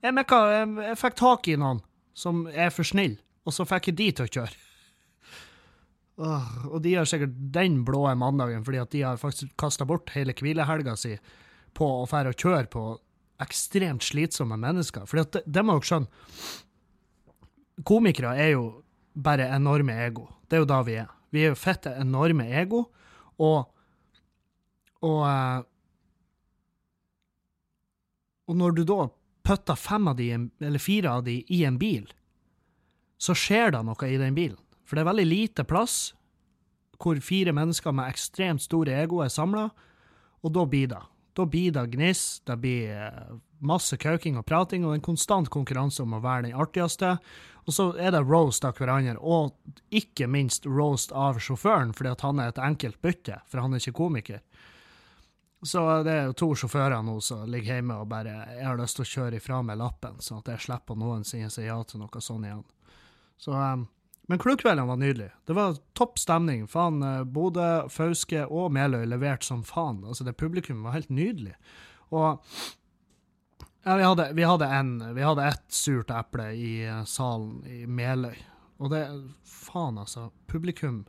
Jeg, 0.02 0.14
mekka, 0.18 0.42
jeg, 0.54 0.68
jeg, 0.86 1.00
fikk 1.02 1.18
tak 1.18 1.50
i 1.50 1.58
noen 1.62 1.82
som 2.18 2.44
er 2.50 2.70
for 2.74 2.88
snill, 2.88 3.18
og 3.48 3.56
så 3.56 3.66
fikk 3.66 3.90
jeg 3.90 3.98
de 3.98 4.10
til 4.18 4.28
å 4.28 4.34
kjøre. 4.38 4.68
Åh, 6.22 6.50
og 6.70 6.82
de 6.86 6.94
har 7.00 7.08
sikkert 7.10 7.34
den 7.56 7.80
blå 7.88 8.04
mandagen 8.20 8.66
fordi 8.68 8.82
at 8.82 8.92
de 8.94 9.00
har 9.08 9.18
faktisk 9.18 9.56
kasta 9.58 9.88
bort 9.90 10.12
hele 10.14 10.36
hvilehelga 10.38 10.94
si 11.00 11.16
på 11.78 11.88
å 12.02 12.06
fære 12.10 12.34
og 12.34 12.44
kjøre 12.44 12.68
på 12.70 12.84
ekstremt 13.42 14.06
slitsomme 14.06 14.58
mennesker. 14.60 15.08
For 15.10 15.22
det, 15.22 15.44
det 15.46 15.64
må 15.66 15.78
dere 15.78 15.90
skjønne. 15.90 16.24
Komikere 17.88 18.36
er 18.38 18.54
jo 18.54 18.66
bare 19.14 19.50
enorme 19.56 19.96
ego. 20.06 20.28
Det 20.48 20.58
er 20.58 20.64
jo 20.64 20.70
da 20.70 20.82
vi 20.86 20.98
er. 21.02 21.10
Vi 21.32 21.46
er 21.46 21.54
jo 21.54 21.60
fette 21.60 21.94
enorme 22.00 22.46
ego, 22.62 22.86
og 23.42 23.72
og, 25.02 25.22
eh, 25.26 25.62
og 28.50 28.58
når 28.58 28.76
du 28.78 28.84
da 28.86 29.06
putter 29.48 29.80
fem 29.80 30.10
av 30.12 30.18
de, 30.20 30.30
eller 30.62 30.82
fire 30.82 31.16
av 31.18 31.24
de 31.26 31.40
i 31.50 31.64
en 31.66 31.80
bil, 31.82 32.06
så 33.22 33.34
skjer 33.38 33.74
det 33.76 33.84
noe 33.86 34.10
i 34.10 34.20
den 34.22 34.38
bilen. 34.38 34.60
For 34.86 34.98
det 34.98 35.06
er 35.06 35.14
veldig 35.14 35.30
lite 35.30 35.68
plass. 35.68 36.14
hvor 37.02 37.18
fire 37.18 37.50
mennesker 37.50 37.90
med 37.98 38.12
ekstremt 38.12 38.62
store 38.62 38.94
ego 38.94 39.24
er 39.24 39.30
samla, 39.34 39.72
og 40.46 40.52
da 40.54 40.66
blir 40.70 40.88
det. 40.92 41.00
Da 41.38 41.46
blir 41.48 41.72
det 41.72 41.86
gniss, 41.94 42.42
det 42.46 42.58
blir 42.60 42.92
eh, 42.92 43.32
masse 43.64 43.98
kauking 43.98 44.40
og 44.40 44.46
prating 44.50 44.86
og 44.86 44.96
en 44.96 45.06
konstant 45.06 45.50
konkurranse 45.54 46.04
om 46.04 46.18
å 46.18 46.24
være 46.24 46.50
den 46.50 46.60
artigste. 46.60 47.16
Og 47.70 47.76
så 47.76 47.92
er 48.02 48.12
det 48.16 48.24
roast 48.26 48.66
av 48.66 48.76
hverandre, 48.76 49.20
og 49.22 49.54
ikke 49.94 50.28
minst 50.28 50.66
roast 50.66 51.14
av 51.14 51.38
sjåføren, 51.40 51.94
fordi 51.94 52.12
at 52.12 52.26
han 52.26 52.42
er 52.42 52.50
et 52.50 52.62
enkelt 52.62 52.98
bytte, 53.06 53.38
for 53.48 53.62
han 53.62 53.74
er 53.74 53.84
ikke 53.84 54.00
komiker. 54.02 54.42
Så 55.62 55.84
det 56.04 56.14
er 56.14 56.24
jo 56.26 56.38
to 56.38 56.48
sjåfører 56.58 57.04
nå 57.06 57.20
som 57.22 57.46
ligger 57.46 57.78
hjemme 57.78 58.00
og 58.02 58.08
bare 58.10 58.34
jeg 58.56 58.66
har 58.66 58.80
lyst 58.80 58.98
til 58.98 59.06
å 59.06 59.12
kjøre 59.12 59.38
ifra 59.38 59.60
med 59.62 59.78
lappen, 59.78 60.18
sånn 60.18 60.42
at 60.42 60.50
jeg 60.56 60.66
slipper 60.66 60.98
noensinne 60.98 61.52
si 61.54 61.68
ja 61.68 61.78
til 61.86 62.02
noe 62.02 62.24
sånt 62.24 62.50
igjen. 62.50 62.64
Så, 63.42 63.54
um, 63.54 63.86
men 64.32 64.40
klubbkveldene 64.40 64.88
var 64.88 65.00
nydelig. 65.00 65.30
Det 65.46 65.56
var 65.58 65.74
topp 66.00 66.20
stemning. 66.20 66.62
Faen, 66.72 67.02
eh, 67.04 67.24
Bodø, 67.28 67.90
Fauske 67.92 68.46
og 68.48 68.70
Meløy 68.72 69.04
leverte 69.12 69.50
som 69.50 69.66
faen. 69.68 69.98
Altså, 70.08 70.24
det 70.24 70.38
publikum 70.40 70.86
var 70.86 70.96
helt 70.96 71.12
nydelig. 71.12 71.58
Og 72.16 72.40
ja, 73.84 73.98
vi 73.98 74.06
hadde, 74.06 74.30
vi 74.38 74.46
hadde, 74.48 74.70
en, 74.72 74.94
vi 75.18 75.26
hadde 75.26 75.50
ett 75.50 75.66
surt 75.74 76.14
eple 76.16 76.46
i 76.56 76.72
uh, 76.88 77.02
salen 77.04 77.60
i 77.68 77.82
Meløy. 77.84 78.38
Og 78.80 78.94
det 78.94 79.04
Faen, 79.44 80.00
altså. 80.00 80.30
Publikum 80.48 81.04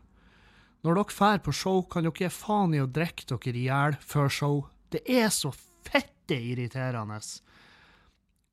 når 0.83 0.99
dere 0.99 1.15
drar 1.15 1.39
på 1.47 1.55
show, 1.55 1.85
kan 1.87 2.03
dere 2.03 2.27
gi 2.27 2.35
faen 2.35 2.75
i 2.75 2.83
å 2.83 2.91
drikke 2.91 3.29
dere 3.31 3.55
i 3.55 3.69
hjel 3.69 3.95
før 4.03 4.35
show. 4.35 4.57
Det 4.91 5.05
er 5.07 5.31
så 5.31 5.55
fette 5.87 6.35
irriterende 6.35 7.23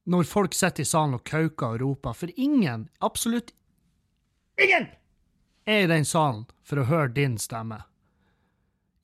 når 0.09 0.25
folk 0.25 0.55
sitter 0.57 0.85
i 0.85 0.89
salen 0.89 1.17
og 1.19 1.25
kauker 1.27 1.75
og 1.75 1.81
roper, 1.83 2.15
for 2.17 2.31
ingen, 2.39 2.88
absolutt 3.05 3.51
ingen, 4.63 4.89
er 5.65 5.83
i 5.83 5.91
den 5.91 6.07
salen 6.07 6.45
for 6.65 6.81
å 6.81 6.87
høre 6.89 7.13
din 7.13 7.37
stemme. 7.41 7.83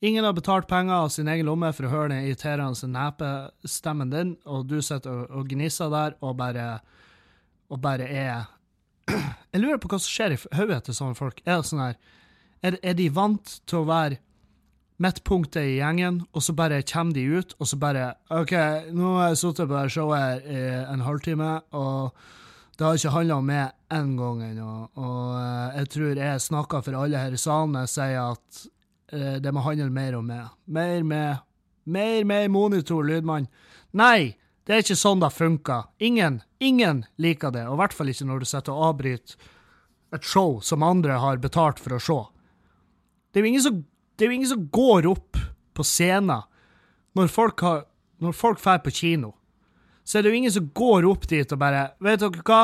Ingen 0.04 0.26
har 0.28 0.34
betalt 0.36 0.68
penger 0.68 1.06
av 1.06 1.08
sin 1.08 1.28
egen 1.32 1.48
lomme 1.48 1.70
for 1.72 1.88
å 1.88 1.92
høre 1.92 2.10
den 2.12 2.26
irriterende 2.26 2.90
nepestemmen 2.92 4.12
din, 4.12 4.34
og 4.44 4.68
du 4.68 4.76
sitter 4.84 5.24
og, 5.24 5.30
og 5.32 5.48
gnisser 5.50 5.90
der 5.92 6.18
og 6.20 6.36
bare, 6.36 6.66
og 7.72 7.80
bare 7.80 8.10
er 8.10 8.44
Jeg 9.54 9.62
lurer 9.62 9.80
på 9.80 9.88
hva 9.88 9.98
som 10.02 10.10
skjer 10.10 10.34
i 10.34 10.38
hodet 10.58 10.82
til 10.84 10.96
sånne 10.98 11.16
folk. 11.16 11.40
Er 11.46 11.60
det 11.60 11.70
sånn 11.70 11.84
her 11.84 11.98
er, 12.66 12.78
er 12.82 12.96
de 12.98 13.08
vant 13.14 13.58
til 13.68 13.82
å 13.82 13.88
være 13.88 14.20
midtpunktet 15.02 15.60
i 15.60 15.76
gjengen, 15.78 16.22
og 16.32 16.44
så 16.44 16.54
bare 16.56 16.84
kommer 16.88 17.16
de 17.16 17.24
ut, 17.36 17.52
og 17.60 17.68
så 17.68 17.76
bare 17.80 18.06
OK, 18.32 18.54
nå 18.96 19.12
har 19.18 19.32
jeg 19.32 19.40
sittet 19.42 19.68
på 19.68 19.76
det 19.76 19.92
showet 19.92 20.46
i 20.48 20.62
en 20.86 21.04
halvtime, 21.04 21.50
og 21.76 22.16
det 22.76 22.84
har 22.84 22.98
ikke 22.98 23.14
handla 23.14 23.36
om 23.40 23.46
meg 23.48 23.94
én 23.96 24.14
gang 24.18 24.42
ennå. 24.50 24.72
Og 25.00 25.36
eh, 25.40 25.78
jeg 25.80 25.90
tror 25.94 26.20
jeg 26.20 26.44
snakker 26.44 26.84
for 26.84 26.98
alle 27.00 27.22
her 27.24 27.36
i 27.36 27.40
salen 27.40 27.72
når 27.72 27.86
jeg 27.86 27.92
sier 27.94 28.18
at 28.20 28.62
uh, 29.16 29.36
det 29.40 29.52
må 29.54 29.64
handle 29.64 29.88
mer 29.94 30.18
om 30.18 30.26
meg. 30.28 30.54
Mer 30.66 31.02
med 31.02 31.44
Mer 31.86 32.24
med 32.26 32.50
monitor, 32.50 33.04
lydmann. 33.06 33.44
Nei, 33.94 34.34
det 34.66 34.74
er 34.74 34.82
ikke 34.82 34.96
sånn 34.98 35.20
det 35.22 35.28
funker. 35.30 35.84
Ingen, 36.02 36.40
ingen 36.58 37.04
liker 37.22 37.52
det, 37.54 37.62
og 37.70 37.76
i 37.76 37.80
hvert 37.84 37.94
fall 37.94 38.10
ikke 38.10 38.26
når 38.26 38.42
du 38.42 38.48
sitter 38.50 38.74
og 38.74 38.88
avbryter 38.88 39.36
et 40.16 40.26
show 40.26 40.58
som 40.66 40.82
andre 40.82 41.20
har 41.22 41.38
betalt 41.38 41.78
for 41.78 41.94
å 41.94 42.00
se. 42.02 42.16
Det 43.30 43.38
er 43.38 43.46
jo 43.46 43.52
ingen 43.52 43.62
som, 43.62 43.78
jo 44.18 44.32
ingen 44.34 44.50
som 44.50 44.66
går 44.74 45.06
opp 45.12 45.38
på 45.78 45.86
scenen 45.86 46.42
når 47.14 47.30
folk, 47.30 47.62
har, 47.62 47.84
når 48.18 48.34
folk 48.34 48.58
drar 48.64 48.82
på 48.82 48.96
kino. 48.98 49.35
Så 50.06 50.18
er 50.18 50.22
det 50.22 50.30
jo 50.30 50.38
ingen 50.38 50.54
som 50.54 50.70
går 50.70 51.06
opp 51.10 51.26
dit 51.26 51.52
og 51.52 51.58
bare 51.58 51.88
Vet 52.04 52.22
dere 52.22 52.44
hva? 52.46 52.62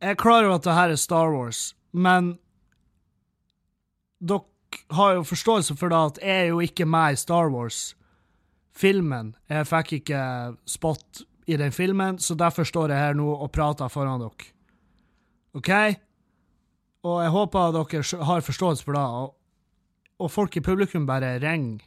Jeg 0.00 0.14
er 0.14 0.18
klar 0.18 0.46
over 0.46 0.56
at 0.58 0.66
det 0.66 0.74
her 0.74 0.92
er 0.94 0.98
Star 0.98 1.30
Wars, 1.30 1.74
men 1.92 2.32
dere 4.18 4.46
har 4.96 5.18
jo 5.18 5.26
forståelse 5.28 5.76
for 5.76 5.92
det 5.92 5.98
at 5.98 6.20
jeg 6.24 6.46
er 6.46 6.48
jo 6.54 6.62
ikke 6.64 6.86
med 6.88 7.14
i 7.14 7.18
Star 7.20 7.50
Wars-filmen. 7.52 9.34
Jeg 9.50 9.68
fikk 9.68 9.92
ikke 9.98 10.22
spot 10.64 11.22
i 11.50 11.58
den 11.60 11.74
filmen, 11.74 12.18
så 12.18 12.34
derfor 12.38 12.64
står 12.64 12.94
jeg 12.94 13.04
her 13.04 13.18
nå 13.18 13.28
og 13.28 13.52
prater 13.52 13.92
foran 13.92 14.24
dere. 14.24 14.48
OK? 15.58 15.70
Og 17.04 17.20
jeg 17.26 17.34
håper 17.36 17.76
dere 17.76 18.24
har 18.32 18.46
forståelse 18.46 18.86
for 18.86 18.96
det, 18.96 19.04
og, 19.04 19.36
og 20.18 20.32
folk 20.32 20.56
i 20.56 20.64
publikum 20.64 21.06
bare 21.06 21.36
ringer 21.44 21.84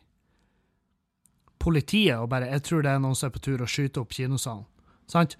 politiet 1.64 2.20
og 2.20 2.30
bare 2.30 2.52
'Jeg 2.52 2.64
tror 2.68 2.84
det 2.84 2.92
er 2.92 3.00
noen 3.00 3.16
som 3.16 3.28
er 3.28 3.36
på 3.38 3.42
tur 3.42 3.64
å 3.64 3.70
skyte 3.70 4.02
opp 4.02 4.12
kinosalen'. 4.12 4.66
Sant? 5.08 5.38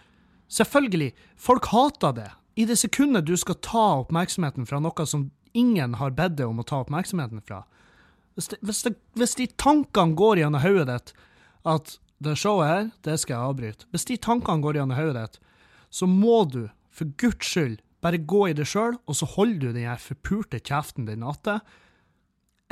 Selvfølgelig, 0.48 1.14
folk 1.36 1.66
hater 1.66 2.14
det. 2.14 2.32
I 2.56 2.66
det 2.66 2.78
sekundet 2.78 3.26
du 3.26 3.36
skal 3.38 3.56
ta 3.56 3.86
oppmerksomheten 4.04 4.68
fra 4.70 4.80
noe 4.80 5.06
som 5.10 5.32
ingen 5.54 5.96
har 5.96 6.14
bedt 6.14 6.38
deg 6.38 6.50
om 6.50 6.62
å 6.62 6.68
ta 6.68 6.84
oppmerksomheten 6.84 7.42
fra 7.42 7.64
Hvis, 8.36 8.48
det, 8.50 8.58
hvis, 8.66 8.82
det, 8.82 8.96
hvis 9.14 9.36
de 9.36 9.46
tankene 9.62 10.16
går 10.18 10.40
gjennom 10.42 10.62
hodet 10.62 10.88
ditt 10.90 11.14
at 11.70 12.00
det 12.24 12.38
showet 12.38 12.68
her, 12.68 12.92
det 13.06 13.20
skal 13.22 13.36
jeg 13.36 13.50
avbryte 13.50 13.86
Hvis 13.92 14.06
de 14.10 14.18
tankene 14.18 14.64
går 14.64 14.80
gjennom 14.80 14.98
hodet 14.98 15.22
ditt, 15.22 15.40
så 15.90 16.08
må 16.10 16.44
du, 16.50 16.70
for 16.90 17.06
guds 17.22 17.46
skyld, 17.46 17.78
bare 18.02 18.18
gå 18.18 18.48
i 18.50 18.56
det 18.58 18.66
sjøl, 18.68 18.98
og 19.08 19.16
så 19.16 19.30
holder 19.30 19.60
du 19.60 19.78
den 19.78 19.88
her 19.88 20.02
forpulte 20.02 20.60
kjeften 20.60 21.06
din 21.08 21.24
atte. 21.24 21.60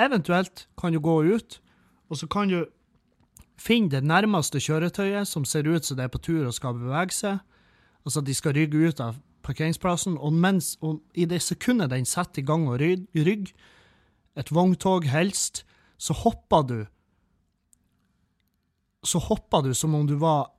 Eventuelt 0.02 0.66
kan 0.82 0.92
du 0.92 1.00
gå 1.00 1.22
ut, 1.30 1.62
og 2.10 2.20
så 2.20 2.28
kan 2.28 2.50
du 2.50 2.66
finne 3.62 3.92
det 3.94 4.04
nærmeste 4.08 4.62
kjøretøyet 4.62 5.30
som 5.30 5.46
ser 5.46 5.70
ut 5.70 5.86
som 5.86 6.00
det 6.00 6.08
er 6.08 6.14
på 6.14 6.22
tur 6.26 6.48
og 6.48 6.56
skal 6.58 6.78
bevege 6.78 7.16
seg. 7.16 7.42
Altså, 8.06 8.24
de 8.26 8.34
skal 8.34 8.56
rygge 8.58 8.88
ut 8.90 9.04
av 9.04 9.20
parkeringsplassen, 9.46 10.18
og, 10.18 10.34
mens, 10.34 10.76
og 10.86 11.02
i 11.18 11.26
det 11.30 11.42
sekundet 11.42 11.92
den 11.94 12.06
setter 12.06 12.42
i 12.42 12.46
gang 12.46 12.68
å 12.70 12.78
rygge, 12.78 13.54
et 14.38 14.52
vogntog 14.54 15.06
helst, 15.12 15.66
så 16.02 16.16
hopper 16.16 16.64
du 16.64 16.80
Så 19.04 19.20
hopper 19.20 19.62
du 19.66 19.74
som 19.74 19.96
om 19.98 20.06
du 20.08 20.14
var 20.16 20.54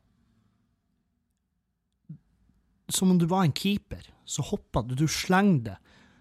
Som 2.90 3.14
om 3.14 3.18
du 3.18 3.24
var 3.26 3.46
en 3.46 3.54
keeper 3.56 4.12
så 4.24 4.42
hopper 4.42 4.82
du, 4.86 4.94
du 4.94 5.08
slenger 5.10 5.62
det, 5.66 5.76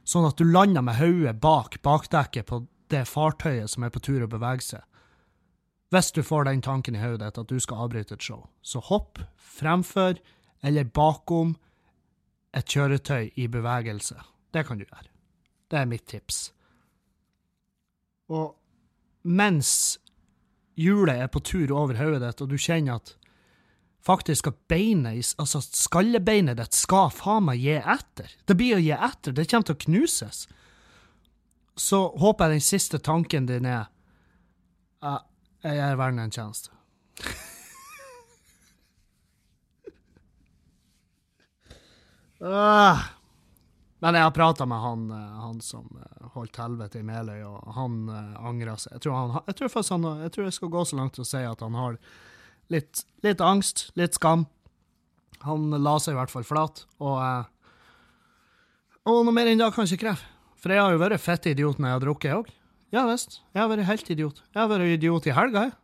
sånn 0.07 0.27
at 0.27 0.39
du 0.39 0.47
lander 0.47 0.83
med 0.85 0.97
hodet 0.99 1.35
bak 1.41 1.77
bakdekket 1.85 2.47
på 2.49 2.63
det 2.91 3.05
fartøyet 3.07 3.71
som 3.71 3.85
er 3.85 3.93
på 3.93 4.01
tur 4.03 4.25
å 4.25 4.31
bevege 4.31 4.65
seg. 4.65 4.81
Hvis 5.91 6.11
du 6.15 6.23
får 6.23 6.47
den 6.47 6.61
tanken 6.63 6.95
i 6.95 7.01
hodet 7.03 7.37
at 7.37 7.49
du 7.49 7.59
skal 7.59 7.85
avbryte 7.85 8.15
et 8.15 8.23
show, 8.23 8.45
så 8.63 8.79
hopp 8.79 9.19
fremfor 9.35 10.21
eller 10.63 10.87
bakom 10.87 11.57
et 12.55 12.67
kjøretøy 12.67 13.31
i 13.35 13.47
bevegelse. 13.51 14.15
Det 14.53 14.65
kan 14.67 14.79
du 14.79 14.85
gjøre. 14.85 15.09
Det 15.71 15.79
er 15.79 15.89
mitt 15.89 16.05
tips. 16.07 16.51
Og 18.31 18.55
mens 19.23 19.99
hjulet 20.79 21.25
er 21.25 21.31
på 21.31 21.41
tur 21.43 21.73
over 21.75 21.99
hodet 21.99 22.21
ditt, 22.23 22.43
og 22.43 22.51
du 22.51 22.57
kjenner 22.59 22.99
at 22.99 23.15
faktisk 24.01 24.47
at 24.49 24.59
beinet, 24.71 25.33
altså 25.39 25.61
skallebeinet 25.61 26.59
ditt 26.59 26.77
skal 26.77 27.11
faen 27.13 27.49
meg 27.49 27.61
gi 27.61 27.77
etter. 27.79 28.31
Det 28.47 28.57
blir 28.57 28.79
å 28.79 28.83
gi 28.83 28.93
etter. 28.95 29.35
Det 29.35 29.47
kommer 29.51 29.69
til 29.69 29.77
å 29.77 29.83
knuses. 29.85 30.45
Så 31.77 32.01
håper 32.19 32.47
jeg 32.47 32.59
den 32.59 32.65
siste 32.65 32.99
tanken 33.03 33.47
din 33.49 33.67
er 33.69 33.85
uh, 35.05 35.21
Jeg 35.61 35.77
gjør 35.77 35.97
verden 35.99 36.19
en 36.23 36.31
tjeneste. 36.33 36.71
uh, 42.41 42.97
men 44.01 44.17
jeg 44.17 44.25
har 44.25 44.33
prata 44.33 44.65
med 44.65 44.81
han, 44.81 45.03
eh, 45.13 45.41
han 45.43 45.59
som 45.61 45.85
eh, 46.01 46.29
holdt 46.33 46.57
helvete 46.57 46.99
i 46.99 47.05
Meløy, 47.05 47.43
og 47.45 47.73
han 47.75 47.99
uh, 48.09 48.47
angrer 48.49 48.79
seg. 48.81 48.95
Jeg 48.95 49.03
tror, 49.05 49.13
han, 49.19 49.43
jeg 49.45 49.59
tror 49.59 49.69
han, 49.91 50.07
jeg 50.23 50.33
tror 50.33 50.47
jeg 50.47 50.55
skal 50.57 50.71
gå 50.73 50.81
så 50.89 50.97
langt 50.97 51.13
til 51.19 51.21
å 51.21 51.29
si 51.29 51.41
at 51.45 51.61
han 51.65 51.77
har 51.77 52.01
Litt, 52.71 53.01
litt, 53.19 53.41
angst, 53.43 53.89
litt 53.99 54.15
skam. 54.15 54.45
Han 55.43 55.73
la 55.83 55.97
seg 55.99 56.13
i 56.13 56.15
hvert 56.15 56.31
fall 56.31 56.45
flat, 56.47 56.85
og 57.03 57.17
uh, 57.19 57.43
Og 59.11 59.25
noe 59.27 59.35
mer 59.35 59.49
enn 59.51 59.59
det 59.59 59.67
kan 59.75 59.83
jeg 59.83 59.97
ikke 59.97 60.05
kreve. 60.05 60.23
For 60.61 60.71
jeg 60.71 60.79
har 60.79 60.93
jo 60.95 61.01
vært 61.01 61.19
fett 61.19 61.49
idiot 61.51 61.81
når 61.81 61.89
jeg 61.89 61.97
har 61.97 62.03
drukket, 62.05 62.37
òg. 62.37 62.51
Ja 62.91 63.05
visst. 63.07 63.39
Jeg 63.55 63.63
har 63.63 63.69
vært 63.71 63.87
helt 63.87 64.09
idiot. 64.11 64.41
Jeg 64.51 64.59
har 64.59 64.67
vært 64.67 64.93
idiot 64.97 65.27
i 65.29 65.35
helga, 65.35 65.67
jeg. 65.69 65.77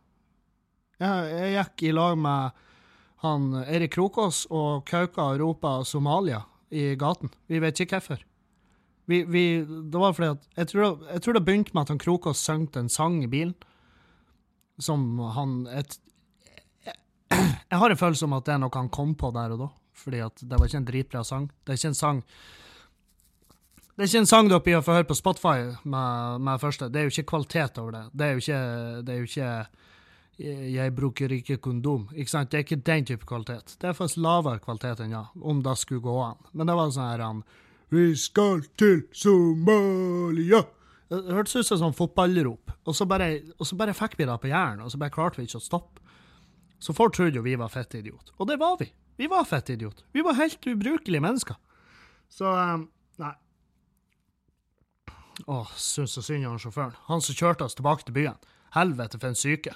Jeg, 0.98 1.52
gikk 1.54 1.84
i 1.88 1.92
lag 1.94 2.18
med 2.20 2.64
han 3.22 3.46
Eirik 3.64 3.94
Krokås 3.94 4.44
og 4.54 4.84
kauka 4.86 5.30
og 5.32 5.38
ropa 5.40 5.72
Somalia 5.88 6.42
i 6.74 6.92
gaten. 6.98 7.32
Vi 7.48 7.62
vet 7.62 7.80
ikke 7.80 7.96
hvorfor. 7.96 8.20
Vi, 9.08 9.22
vi, 9.24 9.44
det 9.64 10.02
var 10.02 10.12
fordi 10.12 10.34
at 10.34 10.60
jeg 10.60 10.70
tror, 10.74 10.98
jeg 11.14 11.24
tror 11.24 11.38
det 11.38 11.44
begynte 11.46 11.72
med 11.72 11.86
at 11.86 11.94
han 11.94 12.02
Krokås 12.02 12.42
sang 12.44 12.68
en 12.76 12.92
sang 12.92 13.22
i 13.24 13.30
bilen. 13.30 13.56
Som 14.78 15.16
han 15.34 15.62
et, 15.72 15.96
jeg 17.32 17.78
har 17.80 17.90
en 17.90 17.98
følelse 17.98 18.28
om 18.28 18.36
at 18.36 18.46
det 18.46 18.54
er 18.54 18.60
noe 18.62 18.76
han 18.76 18.92
kom 18.92 19.16
på 19.18 19.32
der 19.34 19.56
og 19.56 19.64
da. 19.64 19.70
Fordi 19.98 20.20
at 20.22 20.44
det 20.44 20.58
var 20.58 20.68
ikke 20.68 20.82
en 20.82 20.90
dritbra 20.92 21.24
sang. 21.24 21.48
Det 21.64 21.72
er 21.72 21.80
ikke 21.80 21.94
en 21.94 22.02
sang 22.02 22.22
Det 23.98 24.04
er 24.04 24.10
ikke 24.12 24.20
en 24.22 24.28
sang 24.30 24.46
dere 24.46 24.62
blir 24.62 24.76
å 24.78 24.82
høre 24.86 25.06
på 25.08 25.14
Spotify 25.18 25.72
med, 25.82 26.42
med 26.46 26.60
første. 26.62 26.86
Det 26.86 27.00
er 27.00 27.08
jo 27.08 27.10
ikke 27.16 27.30
kvalitet 27.32 27.78
over 27.82 27.96
det. 27.96 28.02
Det 28.14 28.26
er 28.26 28.36
jo 28.36 28.42
ikke, 28.44 28.58
er 29.02 29.16
jo 29.16 29.26
ikke 29.26 29.48
jeg 30.38 30.92
bruker 30.94 31.32
ikke 31.34 31.56
kondom. 31.58 32.04
Ikke 32.14 32.30
sant? 32.30 32.52
Det 32.52 32.60
er 32.60 32.62
ikke 32.62 32.78
den 32.86 33.08
type 33.08 33.26
kvalitet. 33.26 33.72
Det 33.74 33.88
er 33.88 33.96
faktisk 33.98 34.20
lavere 34.22 34.60
kvalitet 34.62 35.00
enn 35.02 35.16
ja, 35.16 35.24
om 35.42 35.64
det 35.66 35.72
skulle 35.80 36.04
gå 36.04 36.14
an. 36.28 36.38
Men 36.52 36.70
det 36.70 36.76
var 36.78 36.92
sånn 36.94 37.08
her 37.08 37.24
han 37.26 37.40
Vi 37.90 38.04
skal 38.22 38.62
til 38.78 39.00
Somalia! 39.10 40.60
Det 41.10 41.34
hørtes 41.34 41.56
ut 41.56 41.66
som 41.66 41.80
sånn 41.80 41.96
fotballrop, 41.96 42.70
og 42.84 42.94
så, 42.94 43.06
bare, 43.08 43.32
og 43.56 43.66
så 43.66 43.78
bare 43.80 43.96
fikk 43.96 44.14
vi 44.20 44.26
det 44.28 44.36
på 44.42 44.50
hjernen, 44.50 44.84
og 44.84 44.92
så 44.92 45.00
bare 45.00 45.14
klarte 45.14 45.40
vi 45.40 45.48
ikke 45.48 45.58
å 45.58 45.64
stoppe. 45.64 46.04
Så 46.78 46.94
folk 46.94 47.16
trodde 47.16 47.40
jo 47.40 47.42
vi 47.42 47.56
var 47.58 47.72
fette 47.72 47.98
idiot. 47.98 48.30
Og 48.36 48.46
det 48.46 48.60
var 48.60 48.76
vi. 48.78 48.86
Vi 49.18 49.26
var 49.26 49.48
fette 49.48 49.74
idiot. 49.74 50.04
Vi 50.14 50.22
var 50.22 50.38
helt 50.38 50.70
ubrukelige 50.70 51.24
mennesker. 51.24 51.58
Så 52.30 52.46
um. 52.46 52.86
Åh, 55.46 55.70
syns 55.76 56.12
så 56.16 56.22
synd 56.22 56.46
om 56.46 56.58
sjåføren. 56.58 56.96
Han 57.06 57.22
som 57.22 57.36
kjørte 57.38 57.64
oss 57.68 57.76
tilbake 57.78 58.08
til 58.08 58.16
byen. 58.16 58.40
Helvete, 58.74 59.20
for 59.20 59.30
en 59.30 59.38
syke. 59.38 59.74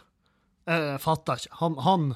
Jeg, 0.67 0.83
jeg 0.89 1.03
fatter 1.03 1.39
ikke. 1.43 1.59
Han, 1.61 1.79
han, 1.87 2.09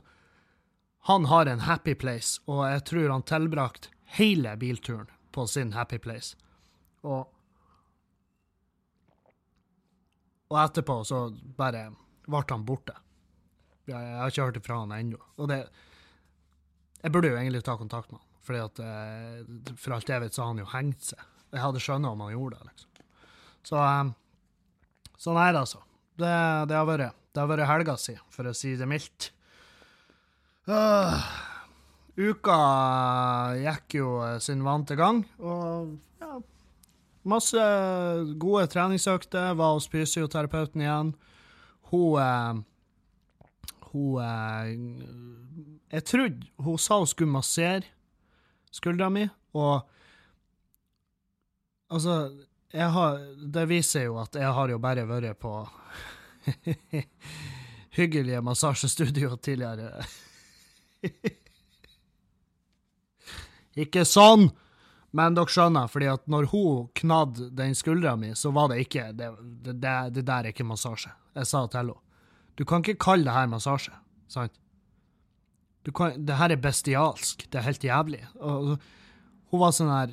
han 1.11 1.29
har 1.31 1.47
en 1.51 1.65
happy 1.67 1.95
place, 1.95 2.41
og 2.51 2.65
jeg 2.71 2.85
tror 2.91 3.15
han 3.15 3.27
tilbrakte 3.27 3.93
hele 4.19 4.57
bilturen 4.61 5.09
på 5.33 5.47
sin 5.51 5.73
happy 5.77 5.99
place. 6.03 6.37
Og 7.07 7.33
Og 10.47 10.59
etterpå 10.63 11.01
så 11.03 11.25
bare 11.59 11.89
ble 12.27 12.43
han 12.51 12.65
borte. 12.67 12.95
Jeg, 13.87 13.99
jeg 13.99 14.19
har 14.21 14.31
ikke 14.31 14.45
hørt 14.49 14.59
ifra 14.61 14.81
han 14.85 14.93
ennå. 14.95 15.19
Og 15.39 15.49
det 15.51 15.65
Jeg 17.03 17.13
burde 17.13 17.29
jo 17.29 17.37
egentlig 17.39 17.65
ta 17.67 17.77
kontakt 17.79 18.11
med 18.11 18.21
han, 18.21 18.29
fordi 18.47 18.61
at 18.63 18.79
eh, 18.83 19.75
for 19.79 19.95
alt 19.95 20.09
jeg 20.09 20.23
vet, 20.23 20.35
så 20.35 20.43
har 20.43 20.53
han 20.53 20.63
jo 20.63 20.69
hengt 20.71 21.03
seg. 21.11 21.25
Jeg 21.53 21.63
hadde 21.63 21.83
skjønnet 21.83 22.11
om 22.11 22.23
han 22.25 22.33
gjorde 22.33 22.59
det, 22.59 22.69
liksom. 22.71 22.96
Så 23.67 23.81
um, 23.83 24.15
Så 25.19 25.35
nei, 25.35 25.51
altså. 25.51 25.83
Det, 26.17 26.33
det, 26.71 26.77
har 26.77 26.87
vært 26.89 27.17
Det 27.35 27.43
har 27.43 27.51
vært 27.51 27.69
helga 27.69 27.97
si, 28.01 28.15
for 28.33 28.49
å 28.49 28.55
si 28.57 28.77
det 28.79 28.89
mildt. 28.89 29.31
Uh, 30.67 31.15
uka 32.17 32.59
gikk 33.61 33.99
jo 34.01 34.11
sin 34.43 34.65
vante 34.67 34.97
gang, 34.99 35.25
og 35.39 35.97
ja 36.23 36.39
Masse 37.27 37.59
gode 38.39 38.69
treningsøkter. 38.71 39.55
Var 39.59 39.73
hos 39.75 39.89
fysioterapeuten 39.91 40.85
igjen. 40.85 41.09
Hun 41.91 42.21
eh, 42.23 42.61
Hun 43.91 44.21
eh, 44.23 44.71
Jeg 45.91 46.05
trodde 46.07 46.47
hun 46.63 46.79
sa 46.79 47.01
hun 47.01 47.11
skulle 47.11 47.35
massere 47.35 47.83
skuldra 48.71 49.09
mi, 49.11 49.27
og 49.55 49.83
Altså, 51.91 52.35
har 52.85 53.19
Det 53.55 53.65
viser 53.71 54.05
jo 54.09 54.19
at 54.21 54.35
jeg 54.37 54.53
har 54.53 54.69
jo 54.69 54.79
bare 54.83 55.07
vært 55.09 55.39
på 55.41 55.53
hyggelige 57.97 58.43
massasjestudio 58.45 59.37
tidligere. 59.37 60.05
Ikke 63.87 64.05
sånn! 64.09 64.51
Men 65.17 65.37
dere 65.37 65.49
skjønner, 65.49 65.89
fordi 65.89 66.09
at 66.13 66.27
når 66.29 66.51
hun 66.51 66.89
knadde 66.99 67.49
den 67.57 67.77
skuldra 67.79 68.17
mi, 68.21 68.35
så 68.37 68.51
var 68.53 68.69
det 68.69 68.83
ikke 68.85 69.13
Det, 69.17 69.31
det, 69.65 69.95
det 70.13 70.25
der 70.27 70.45
er 70.45 70.51
ikke 70.51 70.67
massasje. 70.67 71.13
Jeg 71.37 71.49
sa 71.49 71.63
til 71.67 71.81
henne. 71.81 71.97
Du 72.57 72.65
kan 72.69 72.85
ikke 72.85 72.99
kalle 73.01 73.25
det 73.25 73.37
her 73.37 73.49
massasje, 73.49 73.95
sant? 74.33 74.53
Kan, 75.95 76.19
det 76.27 76.37
her 76.37 76.53
er 76.53 76.61
bestialsk. 76.61 77.47
Det 77.49 77.61
er 77.61 77.69
helt 77.69 77.85
jævlig. 77.85 78.23
Og 78.43 78.75
hun 79.53 79.63
var 79.63 79.75
sånn 79.77 79.93
her 79.93 80.13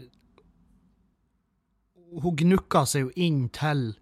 Hun 2.21 2.35
gnukka 2.37 2.83
seg 2.89 3.07
jo 3.07 3.13
inn 3.15 3.47
til 3.53 3.93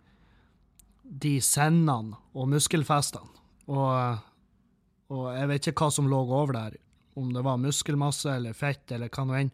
de 1.03 1.37
sendene 1.43 2.17
og 2.35 2.49
muskelfestene. 2.51 3.27
Og, 3.71 4.23
og 5.11 5.27
jeg 5.35 5.49
vet 5.51 5.69
ikke 5.69 5.85
hva 5.85 5.95
som 5.95 6.09
lå 6.11 6.21
over 6.25 6.55
der, 6.55 6.79
om 7.19 7.31
det 7.35 7.43
var 7.45 7.59
muskelmasse 7.61 8.37
eller 8.37 8.55
fett 8.57 8.91
eller 8.95 9.11
hva 9.11 9.27
nå 9.27 9.37
enn. 9.37 9.51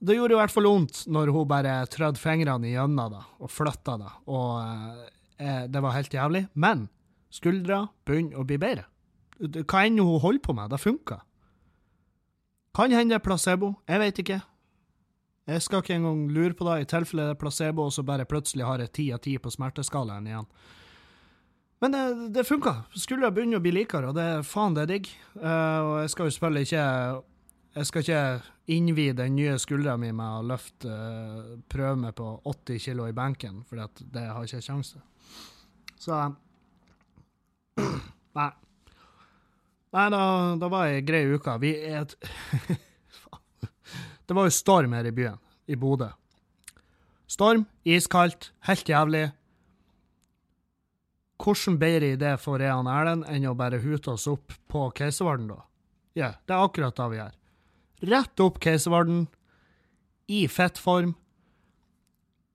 Det 0.00 0.16
gjorde 0.16 0.36
i 0.36 0.40
hvert 0.40 0.52
fall 0.52 0.68
vondt 0.68 1.02
når 1.12 1.32
hun 1.34 1.48
bare 1.48 1.74
trødde 1.92 2.20
fingrene 2.20 2.70
igjennom 2.70 3.12
det 3.12 3.24
og 3.44 3.52
flytta 3.52 3.98
det, 4.00 4.12
og 4.32 4.54
eh, 5.36 5.66
det 5.68 5.82
var 5.84 5.96
helt 5.96 6.14
jævlig. 6.16 6.46
Men 6.56 6.86
skuldra 7.32 7.82
begynner 8.08 8.40
å 8.40 8.46
bli 8.48 8.56
bedre. 8.60 8.86
Hva 9.40 9.84
enn 9.84 10.00
hun 10.00 10.20
holder 10.20 10.44
på 10.44 10.56
med, 10.56 10.72
det 10.72 10.80
funker. 10.80 11.20
Kan 12.76 12.94
hende 12.94 13.18
placebo, 13.20 13.74
jeg 13.88 14.00
vet 14.00 14.22
ikke. 14.22 14.40
Jeg 15.48 15.62
skal 15.64 15.80
ikke 15.82 15.96
engang 15.96 16.26
lure 16.30 16.54
på 16.54 16.66
det, 16.68 16.82
i 16.82 16.90
tilfelle 16.90 17.24
det 17.30 17.34
er 17.34 17.40
placebo, 17.40 17.86
og 17.88 17.94
så 17.94 18.04
bare 18.06 18.28
plutselig 18.28 18.66
har 18.66 18.82
jeg 18.82 18.92
ti 18.96 19.06
av 19.14 19.22
ti 19.24 19.38
på 19.40 19.50
smerteskalaen 19.50 20.28
igjen. 20.28 20.48
Men 21.80 21.94
det, 21.96 22.02
det 22.36 22.44
funka. 22.44 22.74
Skuldra 22.92 23.30
begynner 23.32 23.56
å 23.56 23.64
bli 23.64 23.72
likere, 23.72 24.10
og 24.10 24.18
det 24.18 24.26
er 24.34 24.42
faen, 24.44 24.76
det 24.76 24.84
er 24.84 24.90
digg. 24.92 25.08
Uh, 25.38 25.80
og 25.80 25.94
jeg 26.02 26.12
skal 26.12 26.28
jo 26.28 26.34
selvfølgelig 26.36 26.68
ikke 26.68 26.86
Jeg 27.70 27.86
skal 27.86 28.02
ikke 28.02 28.22
innvie 28.74 29.12
den 29.16 29.36
nye 29.38 29.54
skuldra 29.62 29.96
mi 29.98 30.10
med 30.12 30.26
å 30.26 30.46
løfte 30.46 30.90
uh, 30.90 31.56
prøve 31.70 31.96
meg 32.02 32.14
på 32.18 32.26
80 32.44 32.82
kilo 32.84 33.06
i 33.08 33.16
benken, 33.16 33.62
for 33.66 33.80
det 33.80 34.26
har 34.26 34.44
jeg 34.44 34.60
ikke 34.60 34.68
kjangs 34.68 34.92
til. 34.92 35.02
Så 36.00 36.18
Nei. 38.38 38.50
Nei, 39.90 40.06
da, 40.12 40.20
da 40.60 40.68
var 40.70 40.90
ei 40.90 41.00
grei 41.02 41.24
uke. 41.32 41.56
Vi 41.62 41.72
er 41.80 42.04
et 42.04 42.14
Det 44.30 44.34
var 44.38 44.46
jo 44.46 44.52
storm 44.54 44.92
her 44.94 45.06
i 45.08 45.10
byen, 45.10 45.38
i 45.66 45.74
Bodø. 45.74 46.06
Storm, 47.26 47.64
iskaldt, 47.82 48.52
helt 48.62 48.86
jævlig. 48.86 49.24
Hvordan 51.42 51.80
bedre 51.80 52.12
idé 52.14 52.36
får 52.38 52.62
jeg 52.62 52.76
og 52.76 52.90
Erlend 52.94 53.26
enn 53.26 53.48
å 53.50 53.56
bare 53.58 53.80
hute 53.82 54.12
oss 54.12 54.28
opp 54.30 54.54
på 54.70 54.84
Keiservarden, 54.94 55.48
da? 55.50 55.58
Ja, 56.14 56.20
yeah, 56.22 56.38
det 56.46 56.54
er 56.54 56.62
akkurat 56.62 56.94
det 57.00 57.08
vi 57.10 57.18
gjør. 57.18 57.34
Rett 58.12 58.44
opp 58.46 58.62
Keiservarden, 58.62 59.26
i 60.30 60.44
fettform, 60.46 61.16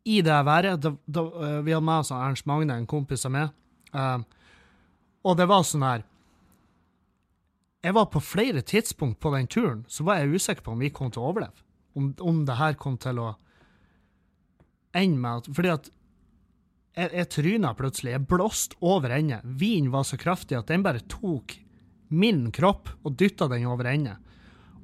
i 0.08 0.22
det 0.24 0.42
været. 0.48 0.80
Da, 0.80 0.94
da, 1.12 1.26
uh, 1.28 1.60
vi 1.60 1.76
hadde 1.76 1.90
med 1.92 2.06
oss 2.06 2.16
Ernst 2.16 2.48
Magne, 2.48 2.80
en 2.80 2.88
kompis 2.88 3.28
av 3.28 3.36
meg. 3.36 3.52
Uh, 3.92 4.24
og 5.28 5.36
det 5.36 5.52
var 5.52 5.68
sånn 5.68 5.84
her 5.84 6.08
Jeg 7.86 7.94
var 7.94 8.08
på 8.10 8.22
flere 8.24 8.64
tidspunkt 8.66 9.20
på 9.22 9.30
den 9.36 9.48
turen 9.48 9.84
så 9.88 10.06
var 10.08 10.18
jeg 10.18 10.40
usikker 10.40 10.66
på 10.66 10.74
om 10.74 10.80
vi 10.82 10.90
kom 10.94 11.12
til 11.14 11.22
å 11.22 11.28
overleve. 11.30 11.62
Om, 11.96 12.08
om 12.26 12.40
det 12.48 12.58
her 12.58 12.78
kom 12.82 12.96
til 12.98 13.20
å 13.22 13.28
ende 14.96 15.22
med 15.22 15.44
at 15.44 15.50
Fordi 15.54 15.72
at 15.72 15.92
jeg, 16.96 17.12
jeg 17.12 17.30
tryna 17.34 17.74
plutselig. 17.76 18.14
Jeg 18.16 18.28
blåste 18.32 18.78
over 18.80 19.12
ende. 19.12 19.42
Vinden 19.44 19.92
var 19.94 20.06
så 20.08 20.18
kraftig 20.18 20.58
at 20.58 20.72
den 20.72 20.84
bare 20.86 21.04
tok 21.12 21.58
min 22.08 22.48
kropp 22.56 22.90
og 23.04 23.18
dytta 23.20 23.50
den 23.52 23.68
over 23.68 23.90
ende. 23.92 24.16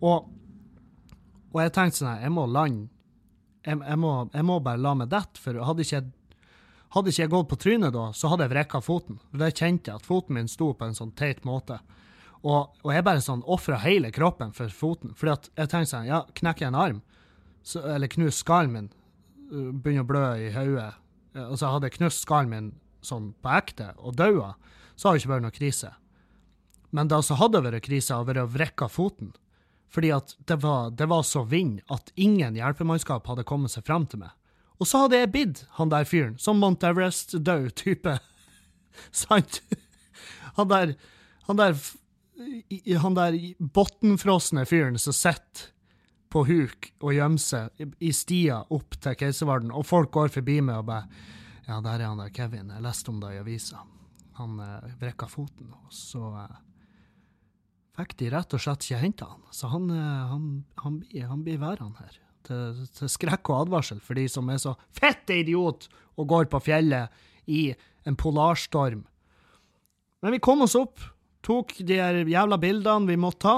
Og, 0.02 0.28
og 1.54 1.62
jeg 1.62 1.74
tenkte 1.76 2.02
sånn 2.02 2.12
her, 2.12 2.26
jeg 2.26 2.36
må 2.36 2.46
lande. 2.52 2.90
Jeg, 3.64 3.78
jeg, 3.78 4.00
må, 4.02 4.12
jeg 4.34 4.48
må 4.50 4.58
bare 4.66 4.82
la 4.82 4.96
meg 4.98 5.12
dette, 5.12 5.40
for 5.40 5.58
hadde 5.64 5.86
ikke, 5.86 6.04
hadde 6.98 7.14
ikke 7.14 7.24
jeg 7.24 7.32
gått 7.32 7.50
på 7.52 7.60
trynet 7.62 7.96
da, 7.96 8.08
så 8.18 8.32
hadde 8.32 8.48
jeg 8.48 8.54
vrikka 8.56 8.82
foten. 8.84 9.22
Da 9.32 9.52
kjente 9.52 9.94
jeg, 9.94 10.02
at 10.02 10.08
foten 10.08 10.36
min 10.38 10.50
sto 10.52 10.72
på 10.76 10.88
en 10.88 10.98
sånn 10.98 11.14
teit 11.18 11.46
måte. 11.48 11.80
Og, 12.42 12.72
og 12.82 12.90
jeg 12.94 13.06
bare 13.06 13.22
sånn 13.22 13.44
ofra 13.46 13.78
hele 13.84 14.10
kroppen 14.14 14.54
for 14.58 14.72
foten. 14.74 15.14
Fordi 15.18 15.36
at 15.36 15.52
jeg 15.54 15.70
tenkte 15.70 15.92
sånn, 15.92 16.10
ja, 16.10 16.24
knekker 16.38 16.66
jeg 16.66 16.74
en 16.74 16.80
arm, 16.82 17.04
så, 17.62 17.84
eller 17.94 18.10
knus 18.10 18.40
skallen 18.42 18.74
min, 18.74 18.90
begynner 19.52 20.06
å 20.06 20.10
blø 20.10 20.26
i 20.40 20.52
hodet 20.56 20.94
altså 21.36 21.72
hadde 21.72 21.90
jeg 21.90 22.00
knust 22.00 22.26
skallen 22.26 22.52
min 22.52 22.70
sånn 23.06 23.32
på 23.42 23.52
ekte 23.56 23.92
og 23.98 24.18
daua, 24.20 24.54
så 24.96 25.10
hadde 25.10 25.18
det 25.18 25.24
ikke 25.24 25.34
vært 25.34 25.46
noe 25.46 25.56
krise. 25.56 25.94
Men 26.92 27.10
det 27.12 27.22
som 27.26 27.40
hadde 27.40 27.64
vært 27.64 27.86
krise, 27.86 28.14
hadde 28.14 28.30
vært 28.34 28.44
å 28.44 28.52
vrekke 28.52 28.90
foten. 28.92 29.32
Fordi 29.92 30.12
at 30.16 30.36
det 30.48 30.60
var, 30.64 30.92
det 30.96 31.08
var 31.12 31.24
så 31.28 31.44
vind 31.48 31.82
at 31.92 32.12
ingen 32.16 32.56
hjelpemannskap 32.60 33.28
hadde 33.28 33.48
kommet 33.48 33.74
seg 33.74 33.88
fram 33.88 34.06
til 34.12 34.24
meg. 34.24 34.36
Og 34.82 34.90
så 34.90 35.04
hadde 35.04 35.20
jeg 35.20 35.32
bidd 35.34 35.64
han 35.78 35.92
der 35.92 36.08
fyren, 36.08 36.38
som 36.42 36.60
Mount 36.62 36.84
Everest-død 36.88 37.74
type. 37.80 38.18
Sant? 39.24 39.62
Han 40.58 40.72
der 40.72 40.96
Han 41.48 41.58
der 41.58 41.74
Han 43.02 43.18
der 43.18 43.38
bunnfrosne 43.60 44.64
fyren 44.70 44.98
som 45.02 45.16
sitter 45.16 45.70
på 46.32 46.46
huk 46.48 46.92
og 47.04 47.14
gjemmer 47.16 47.42
seg 47.44 47.96
i 48.00 48.12
stia 48.16 48.62
opp 48.72 48.96
til 49.04 49.18
Keiservarden, 49.20 49.74
og 49.76 49.86
folk 49.88 50.14
går 50.16 50.32
forbi 50.32 50.62
meg 50.64 50.82
og 50.82 50.90
bare 50.92 51.30
Ja, 51.68 51.78
der 51.80 52.02
er 52.02 52.10
han 52.10 52.20
der 52.20 52.32
Kevin. 52.34 52.72
Jeg 52.74 52.84
leste 52.84 53.12
om 53.12 53.20
det 53.22 53.36
i 53.36 53.40
avisa. 53.40 53.84
Han 54.40 54.58
eh, 54.60 54.90
brekka 55.00 55.28
foten, 55.30 55.70
og 55.72 55.94
så 55.94 56.32
eh, 56.42 56.58
fikk 58.00 58.16
de 58.20 58.32
rett 58.34 58.56
og 58.58 58.64
slett 58.64 58.88
ikke 58.88 59.00
henta 59.04 59.28
han. 59.30 59.46
Så 59.56 59.70
han, 59.72 59.86
eh, 59.94 60.34
han, 60.34 60.98
han 61.30 61.46
blir 61.46 61.62
værende 61.62 62.02
her. 62.02 62.18
Til, 62.48 62.82
til, 62.98 63.12
skrekk 63.14 63.54
og 63.54 63.68
advarsel 63.68 64.02
for 64.04 64.18
de 64.18 64.26
som 64.32 64.50
er 64.50 64.60
så 64.60 64.74
fette 64.98 65.38
idiot 65.44 65.86
og 66.18 66.28
går 66.28 66.50
på 66.52 66.64
fjellet 66.66 67.14
i 67.46 67.70
en 68.10 68.18
polarstorm. 68.18 69.06
Men 70.26 70.36
vi 70.36 70.42
kom 70.44 70.66
oss 70.66 70.76
opp, 70.76 71.00
tok 71.46 71.74
de 71.88 71.98
jævla 71.98 72.60
bildene 72.62 73.10
vi 73.10 73.20
måtte 73.20 73.46
ta, 73.46 73.56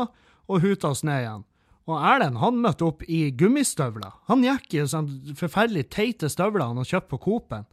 og 0.52 0.64
huta 0.64 0.92
oss 0.92 1.04
ned 1.08 1.24
igjen. 1.24 1.44
Og 1.90 2.00
Erlend 2.00 2.40
han 2.40 2.62
møtte 2.64 2.86
opp 2.88 3.04
i 3.12 3.26
gummistøvler. 3.36 4.14
Han 4.30 4.44
gikk 4.46 4.76
i 4.76 4.86
sånn 4.88 5.10
forferdelig 5.40 5.90
teite 5.92 6.30
støvler 6.32 6.70
han 6.70 6.80
har 6.80 6.88
kjøpt 6.88 7.10
på 7.12 7.20
Coop-en. 7.26 7.68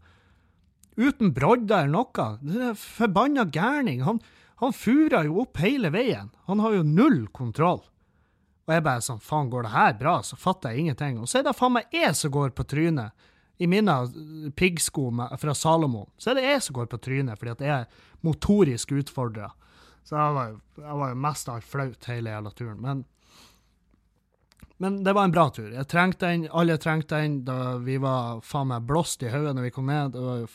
Uten 0.99 1.31
brodder 1.35 1.87
eller 1.87 1.95
noe. 1.95 2.27
Er 2.71 2.75
forbanna 2.79 3.47
gærning. 3.47 4.03
Han, 4.07 4.19
han 4.61 4.75
fura 4.75 5.23
jo 5.25 5.45
opp 5.45 5.61
hele 5.63 5.93
veien. 5.95 6.33
Han 6.51 6.63
har 6.65 6.75
jo 6.75 6.83
null 6.87 7.23
kontroll. 7.37 7.85
Og 8.67 8.75
jeg 8.75 8.85
bare 8.87 9.03
sånn, 9.03 9.23
faen, 9.23 9.49
går 9.51 9.67
det 9.67 9.75
her 9.75 9.95
bra? 9.99 10.19
Så 10.27 10.37
fatter 10.39 10.75
jeg 10.75 10.85
ingenting. 10.85 11.17
Og 11.23 11.31
så 11.31 11.41
er 11.41 11.47
det 11.47 11.57
faen 11.59 11.79
meg 11.79 11.95
jeg 11.95 12.11
som 12.19 12.35
går 12.35 12.53
på 12.55 12.67
trynet 12.71 13.27
I 13.63 13.67
mine 13.71 13.95
piggsko 14.59 15.09
fra 15.39 15.55
Salomon, 15.55 16.07
så 16.17 16.31
er 16.31 16.39
det 16.39 16.45
jeg 16.47 16.61
som 16.65 16.77
går 16.79 16.87
på 16.89 17.01
trynet, 17.03 17.37
fordi 17.37 17.51
at 17.53 17.65
jeg 17.67 17.75
er 17.75 18.07
motorisk 18.25 18.95
utfordra. 18.97 19.51
Så 20.11 20.19
jeg 20.19 20.35
var, 20.35 20.55
jeg 20.83 20.99
var 20.99 21.11
jo 21.13 21.19
mest 21.23 21.49
av 21.49 21.61
alt 21.61 21.67
flaut 21.71 22.07
hele 22.11 22.33
jævla 22.33 22.51
turen. 22.59 22.79
Men, 22.83 23.03
men 24.83 24.97
det 25.07 25.13
var 25.15 25.29
en 25.29 25.35
bra 25.37 25.45
tur. 25.55 25.69
Jeg 25.71 25.87
trengte 25.87 26.27
den, 26.27 26.49
alle 26.51 26.75
trengte 26.83 27.21
den. 27.23 27.37
Da 27.47 27.77
vi 27.79 27.95
var 28.03 28.41
faen 28.43 28.73
meg 28.73 28.89
blåst 28.89 29.23
i 29.23 29.31
hodet 29.31 29.55
når 29.55 29.69
vi 29.69 29.73
kom 29.77 29.87
ned. 29.87 30.17
Det 30.17 30.25
var 30.25 30.43
jo 30.43 30.51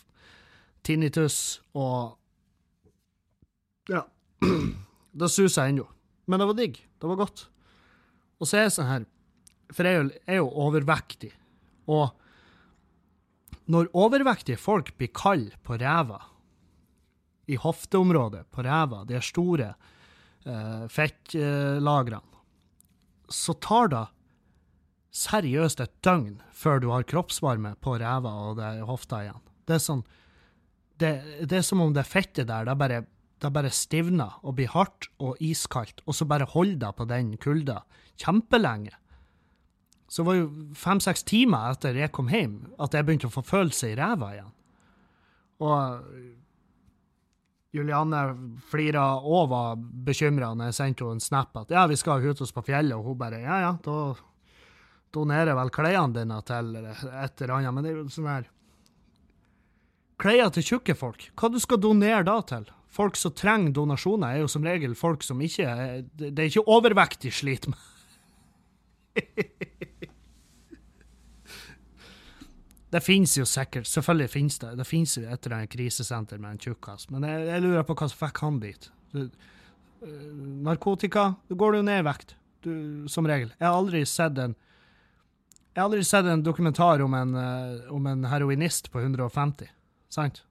tinnitus 0.84 1.40
og 1.72 2.20
Ja. 3.88 4.04
Da 5.16 5.30
suser 5.32 5.64
jeg 5.64 5.78
ennå. 5.78 5.88
Men 6.28 6.42
det 6.42 6.50
var 6.50 6.58
digg. 6.60 6.82
Det 7.00 7.08
var 7.08 7.22
godt. 7.24 7.46
Og 8.44 8.50
så 8.50 8.58
er 8.60 8.66
jeg 8.66 8.74
sånn 8.76 8.90
her 8.90 9.06
For 9.72 9.88
jeg 9.88 9.96
er 9.96 10.02
jo, 10.02 10.10
er 10.28 10.42
jo 10.42 10.50
overvektig. 10.66 11.32
Og 11.88 12.10
når 13.72 13.88
overvektige 13.96 14.60
folk 14.60 14.92
blir 15.00 15.16
kalde 15.16 15.56
på 15.64 15.80
ræva, 15.80 16.20
i 17.48 17.58
hofteområdet 17.62 18.46
på 18.54 18.66
ræva, 18.66 19.04
de 19.08 19.22
store 19.24 19.74
eh, 20.46 20.86
fettlagrene, 20.92 22.44
så 23.30 23.56
tar 23.62 23.90
det 23.94 24.06
seriøst 25.16 25.82
et 25.82 25.94
døgn 26.06 26.42
før 26.54 26.82
du 26.84 26.92
har 26.92 27.08
kroppsvarme 27.08 27.74
på 27.82 27.96
ræva 28.02 28.34
og 28.50 28.62
hofta 28.90 29.24
igjen. 29.24 29.44
Det 29.66 29.78
er 29.78 29.84
sånn 29.84 30.04
det, 31.02 31.12
det 31.50 31.60
er 31.60 31.66
som 31.66 31.82
om 31.84 31.94
det 31.96 32.06
fettet 32.08 32.48
der, 32.48 32.68
det 32.68 32.76
bare, 32.80 33.02
det 33.44 33.52
bare 33.52 33.72
stivner 33.74 34.38
og 34.44 34.58
blir 34.60 34.72
hardt 34.72 35.10
og 35.20 35.40
iskaldt, 35.44 36.04
og 36.06 36.16
så 36.16 36.28
bare 36.30 36.48
holder 36.52 36.80
det 36.86 36.92
på 36.96 37.08
den 37.10 37.34
kulda 37.42 37.82
kjempelenge. 38.22 38.96
Så 40.08 40.22
det 40.22 40.28
var 40.30 40.38
jo 40.38 40.48
fem-seks 40.78 41.26
timer 41.28 41.74
etter 41.74 41.98
jeg 42.00 42.14
kom 42.16 42.30
hjem, 42.32 42.60
at 42.80 42.96
jeg 42.96 43.08
begynte 43.08 43.28
å 43.28 43.34
få 43.34 43.44
følelse 43.44 43.92
i 43.92 43.98
ræva 44.00 44.32
igjen. 44.36 44.54
Og 45.66 46.36
Julianne 47.76 48.22
flira 48.70 49.04
og 49.20 49.50
var 49.52 49.76
bekymra 49.78 50.54
når 50.56 50.72
jeg 50.72 50.78
sendte 50.78 51.06
henne 51.06 51.20
en 51.20 51.24
snap 51.24 51.58
at 51.60 51.74
ja, 51.76 51.86
vi 51.92 51.98
skal 52.00 52.24
ut 52.24 52.42
oss 52.42 52.56
på 52.56 52.64
fjellet, 52.66 52.96
og 52.96 53.12
hun 53.12 53.20
bare 53.20 53.42
ja, 53.44 53.60
ja, 53.66 53.74
da 53.84 54.16
donerer 55.16 55.56
vel 55.58 55.72
klærne 55.76 56.16
dine 56.16 56.42
til 56.48 56.76
et 56.80 57.42
eller 57.42 57.56
annet. 57.58 57.74
Men 57.76 57.86
det 57.86 57.92
er 57.92 58.00
jo 58.00 58.10
sånn 58.12 58.32
her 58.32 58.52
Klær 60.16 60.48
til 60.56 60.64
tjukke 60.64 60.94
folk, 60.96 61.26
hva 61.36 61.50
du 61.52 61.58
skal 61.60 61.82
donere 61.84 62.24
da 62.24 62.38
til? 62.48 62.70
Folk 62.96 63.18
som 63.20 63.34
trenger 63.36 63.74
donasjoner, 63.76 64.38
er 64.38 64.46
jo 64.46 64.52
som 64.52 64.64
regel 64.64 64.94
folk 64.96 65.26
som 65.28 65.42
ikke 65.44 65.66
er 65.68 66.06
Det 66.16 66.32
er 66.32 66.48
ikke 66.48 66.64
overvekt 66.72 67.26
de 67.26 67.34
sliter 67.36 67.74
med. 67.74 67.82
Det 72.94 73.02
finnes 73.02 73.34
jo 73.38 73.46
sikkert, 73.50 73.88
selvfølgelig 73.90 74.30
finnes 74.32 74.60
det. 74.62 74.76
Det 74.80 74.86
finnes 74.88 75.16
jo 75.18 75.24
et 75.26 75.48
eller 75.48 75.58
annet 75.58 75.74
krisesenter 75.74 76.40
med 76.42 76.56
en 76.56 76.62
tjukkas, 76.62 77.10
men 77.12 77.26
jeg, 77.28 77.48
jeg 77.50 77.64
lurer 77.66 77.86
på 77.88 77.96
hva 77.98 78.10
som 78.12 78.20
fikk 78.22 78.44
han 78.46 78.60
dit. 78.62 78.90
Du, 79.12 79.24
øh, 80.06 80.28
narkotika, 80.68 81.32
da 81.50 81.58
går 81.58 81.74
du 81.74 81.82
jo 81.82 81.88
ned 81.90 82.04
i 82.04 82.06
vekt, 82.06 82.36
du, 82.66 82.74
som 83.12 83.28
regel. 83.28 83.52
Jeg 83.58 83.68
har 83.68 83.76
aldri 83.80 84.06
sett 84.10 84.40
en 84.42 84.56
jeg 85.76 85.82
har 85.82 85.90
aldri 85.90 86.06
sett 86.08 86.28
en 86.32 86.44
dokumentar 86.44 87.02
om 87.04 87.14
en, 87.18 87.34
øh, 87.36 87.92
om 87.92 88.06
en 88.08 88.24
heroinist 88.32 88.88
på 88.94 89.02
150, 89.02 89.68
sant? 90.08 90.46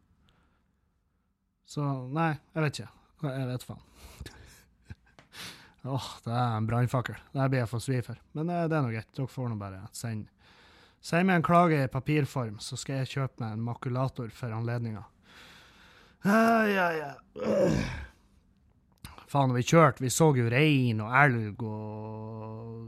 Så 1.64 1.80
nei, 2.12 2.34
jeg 2.52 2.64
vet 2.66 2.80
ikke. 2.82 2.90
Jeg 3.24 3.46
vet 3.48 3.64
faen. 3.64 3.80
Åh, 5.94 6.10
det 6.26 6.34
er 6.34 6.58
en 6.58 6.68
brannfakkel. 6.68 7.16
Det 7.32 7.48
blir 7.48 7.62
jeg 7.62 7.70
for 7.72 7.86
svi 7.86 8.02
for. 8.04 8.20
Men 8.36 8.52
eh, 8.52 8.66
det 8.68 8.76
er 8.76 8.84
nå 8.84 8.92
greit. 8.92 9.08
Dere 9.16 9.32
får 9.32 9.48
nå 9.48 9.56
bare 9.62 9.80
sende 9.96 10.28
Send 11.04 11.28
meg 11.28 11.36
en 11.40 11.44
klage 11.44 11.82
i 11.84 11.90
papirform, 11.92 12.56
så 12.64 12.78
skal 12.80 13.02
jeg 13.02 13.10
kjøpe 13.18 13.42
meg 13.42 13.58
en 13.58 13.64
makulator 13.66 14.30
for 14.32 14.54
anledninga. 14.56 15.04
Ja, 16.24 16.88
ja, 16.96 17.12
Uh. 17.34 17.82
Faen, 19.34 19.50
vi 19.56 19.64
kjørte, 19.66 19.98
vi 20.04 20.12
så 20.14 20.28
jo 20.38 20.46
rein 20.46 21.00
og 21.02 21.10
elg 21.18 21.62
og 21.66 22.86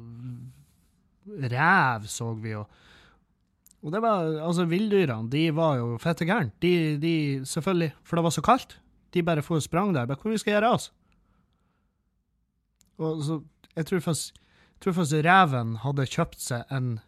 rev 1.51 2.07
så 2.07 2.29
vi, 2.39 2.53
jo. 2.53 2.63
og 3.83 3.93
det 3.93 4.01
var, 4.05 4.29
altså 4.47 4.65
Villdyrene 4.71 5.27
de 5.33 5.43
var 5.57 5.81
jo 5.81 5.97
fette 5.99 6.25
gærne. 6.29 6.55
De, 6.63 6.95
de, 7.03 7.15
selvfølgelig, 7.43 7.91
for 8.07 8.17
det 8.17 8.25
var 8.29 8.37
så 8.37 8.45
kaldt. 8.47 8.79
De 9.13 9.25
bare 9.27 9.43
for 9.43 9.59
og 9.59 9.67
sprang 9.67 9.91
der. 9.95 10.07
Bare, 10.07 10.19
Hvor 10.23 10.31
vi 10.31 10.39
skal 10.39 10.55
gjøre 10.55 10.71
av 10.71 10.79
oss? 10.79 10.93
Og 13.03 13.23
så, 13.27 13.41
jeg 13.75 13.87
tror 13.91 14.01
faktisk, 14.07 14.39
jeg 14.77 14.81
tror 14.85 14.97
faktisk 15.01 15.27
reven 15.27 15.77
hadde 15.83 16.11
kjøpt 16.15 16.41
seg 16.47 16.73
en 16.73 17.01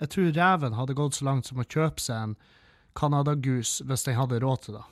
Jeg 0.00 0.12
tror 0.14 0.32
reven 0.36 0.76
hadde 0.78 0.96
gått 0.96 1.18
så 1.18 1.26
langt 1.28 1.50
som 1.50 1.60
å 1.60 1.66
kjøpe 1.66 2.00
seg 2.00 2.16
en 2.16 2.36
canadagus 2.96 3.78
hvis 3.86 4.06
den 4.06 4.18
hadde 4.18 4.40
råd 4.42 4.64
til 4.64 4.78
det. 4.78 4.86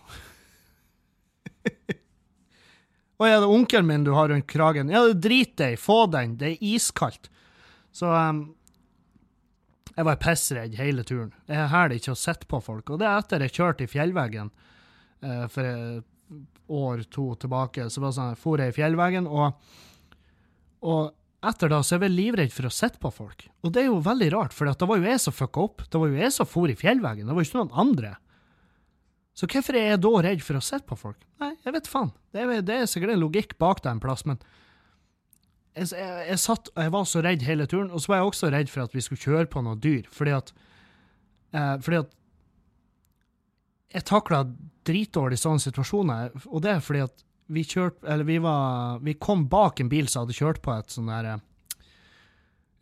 Å 3.18 3.26
er 3.26 3.40
det 3.42 3.50
onkelen 3.50 3.88
min 3.88 4.04
du 4.06 4.12
har 4.14 4.28
rundt 4.30 4.46
kragen. 4.46 4.92
Ja, 4.94 5.00
drit 5.10 5.56
deg, 5.58 5.78
få 5.82 6.04
den, 6.12 6.36
det 6.38 6.52
er 6.52 6.68
iskaldt. 6.76 7.26
Så 7.90 8.12
um, 8.12 8.44
jeg 9.96 10.06
var 10.06 10.20
pissredd 10.22 10.76
hele 10.78 11.02
turen. 11.02 11.32
Jeg 11.50 11.72
hæler 11.72 11.96
ikke 11.98 12.14
å 12.14 12.20
sitte 12.20 12.46
på 12.46 12.60
folk. 12.62 12.92
Og 12.94 13.00
det 13.00 13.08
er 13.08 13.18
etter 13.18 13.42
jeg 13.42 13.56
kjørte 13.56 13.82
i 13.88 13.90
fjellveggen 13.90 14.52
eh, 15.26 15.46
for 15.50 15.66
et 15.66 16.06
år, 16.68 17.02
to 17.10 17.34
tilbake. 17.42 17.88
Så 17.90 18.04
var 18.04 18.12
det 18.12 18.18
sånn, 18.20 18.38
for 18.38 18.62
jeg 18.62 18.70
i 18.70 18.76
fjellveggen, 18.76 19.26
og, 19.26 19.58
og 20.86 21.10
etter 21.46 21.70
da 21.70 21.82
så 21.86 21.94
er 21.96 22.02
vel 22.02 22.16
livredd 22.18 22.50
for 22.50 22.66
å 22.66 22.72
sitte 22.74 22.98
på 23.02 23.10
folk. 23.14 23.44
Og 23.62 23.74
det 23.74 23.84
er 23.84 23.90
jo 23.92 24.00
veldig 24.02 24.30
rart, 24.34 24.54
for 24.56 24.66
det 24.66 24.88
var 24.90 24.98
jo 24.98 25.06
jeg 25.06 25.20
som 25.22 25.34
fucka 25.34 25.66
opp. 25.68 25.84
Det 25.86 26.00
var 26.00 26.10
jo 26.10 26.18
jeg 26.18 26.34
som 26.34 26.48
for 26.50 26.70
i 26.70 26.78
fjellveggen, 26.78 27.28
det 27.28 27.36
var 27.36 27.44
jo 27.44 27.50
ikke 27.50 27.60
noen 27.60 27.76
andre. 27.86 28.14
Så 29.38 29.46
hvorfor 29.46 29.76
er 29.78 29.92
jeg 29.92 30.02
da 30.02 30.10
redd 30.26 30.40
for 30.42 30.58
å 30.58 30.64
sitte 30.66 30.88
på 30.88 30.98
folk? 30.98 31.20
Nei, 31.38 31.52
jeg 31.62 31.74
vet 31.76 31.90
faen. 31.90 32.10
Det 32.34 32.42
er, 32.42 32.62
det 32.66 32.74
er 32.74 32.88
sikkert 32.90 33.14
en 33.14 33.22
logikk 33.22 33.54
bak 33.62 33.84
det 33.84 33.92
en 33.92 34.02
plass, 34.02 34.24
men 34.26 34.40
jeg, 35.78 35.92
jeg, 35.94 36.24
jeg 36.32 36.42
satt 36.42 36.72
og 36.72 36.80
jeg 36.82 36.94
var 36.96 37.04
så 37.06 37.22
redd 37.22 37.44
hele 37.46 37.68
turen, 37.70 37.92
og 37.94 38.02
så 38.02 38.10
var 38.10 38.18
jeg 38.18 38.32
også 38.32 38.50
redd 38.50 38.72
for 38.72 38.82
at 38.82 38.96
vi 38.96 39.04
skulle 39.04 39.22
kjøre 39.22 39.50
på 39.52 39.62
noe 39.62 39.78
dyr, 39.78 40.08
fordi 40.10 40.34
at 40.34 40.50
eh, 41.54 41.76
Fordi 41.84 42.00
at 42.02 42.16
jeg 43.94 44.04
takla 44.04 44.42
dritdårlig 44.88 45.38
sånne 45.40 45.62
situasjoner, 45.62 46.34
og 46.50 46.64
det 46.64 46.74
er 46.74 46.82
fordi 46.84 47.06
at 47.06 47.22
vi 47.48 47.64
kjørte 47.64 48.06
Eller 48.06 48.28
vi 48.28 48.38
var 48.44 48.98
Vi 49.04 49.14
kom 49.14 49.46
bak 49.48 49.80
en 49.80 49.90
bil 49.92 50.08
som 50.08 50.24
hadde 50.24 50.36
kjørt 50.36 50.62
på 50.64 50.74
et 50.74 50.92
sånn 50.92 51.10
der 51.10 51.32
eh, 51.32 51.44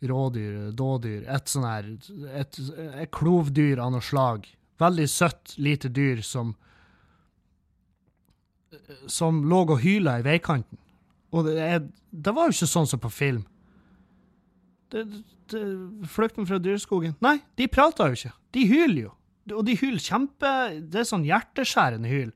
rådyr, 0.07 0.71
dådyr, 0.77 1.23
et 1.33 1.49
sånn 1.49 1.65
her 1.65 1.87
Et, 2.37 2.59
et 3.01 3.11
klovdyr 3.15 3.81
av 3.81 3.95
noe 3.95 4.05
slag. 4.05 4.45
Veldig 4.77 5.07
søtt, 5.09 5.55
lite 5.57 5.89
dyr 5.89 6.21
som 6.25 6.55
Som 9.09 9.45
lå 9.49 9.63
og 9.65 9.79
hyla 9.81 10.19
i 10.19 10.25
veikanten. 10.27 10.79
Og 11.33 11.47
det, 11.47 11.57
er, 11.59 11.79
det 12.11 12.33
var 12.35 12.47
jo 12.47 12.55
ikke 12.55 12.69
sånn 12.69 12.87
som 12.87 13.01
på 13.03 13.09
film. 13.11 13.43
Det, 14.91 15.03
det, 15.51 15.63
Flukten 16.07 16.47
fra 16.47 16.59
dyreskogen 16.63 17.17
Nei, 17.23 17.39
de 17.59 17.67
prater 17.71 18.11
jo 18.11 18.19
ikke. 18.19 18.35
De 18.55 18.67
hyler 18.69 19.01
jo. 19.07 19.13
Og 19.55 19.63
de 19.67 19.75
hyler 19.79 20.03
kjempe 20.03 20.49
Det 20.91 21.01
er 21.01 21.07
sånn 21.07 21.25
hjerteskjærende 21.27 22.11
hyl. 22.11 22.31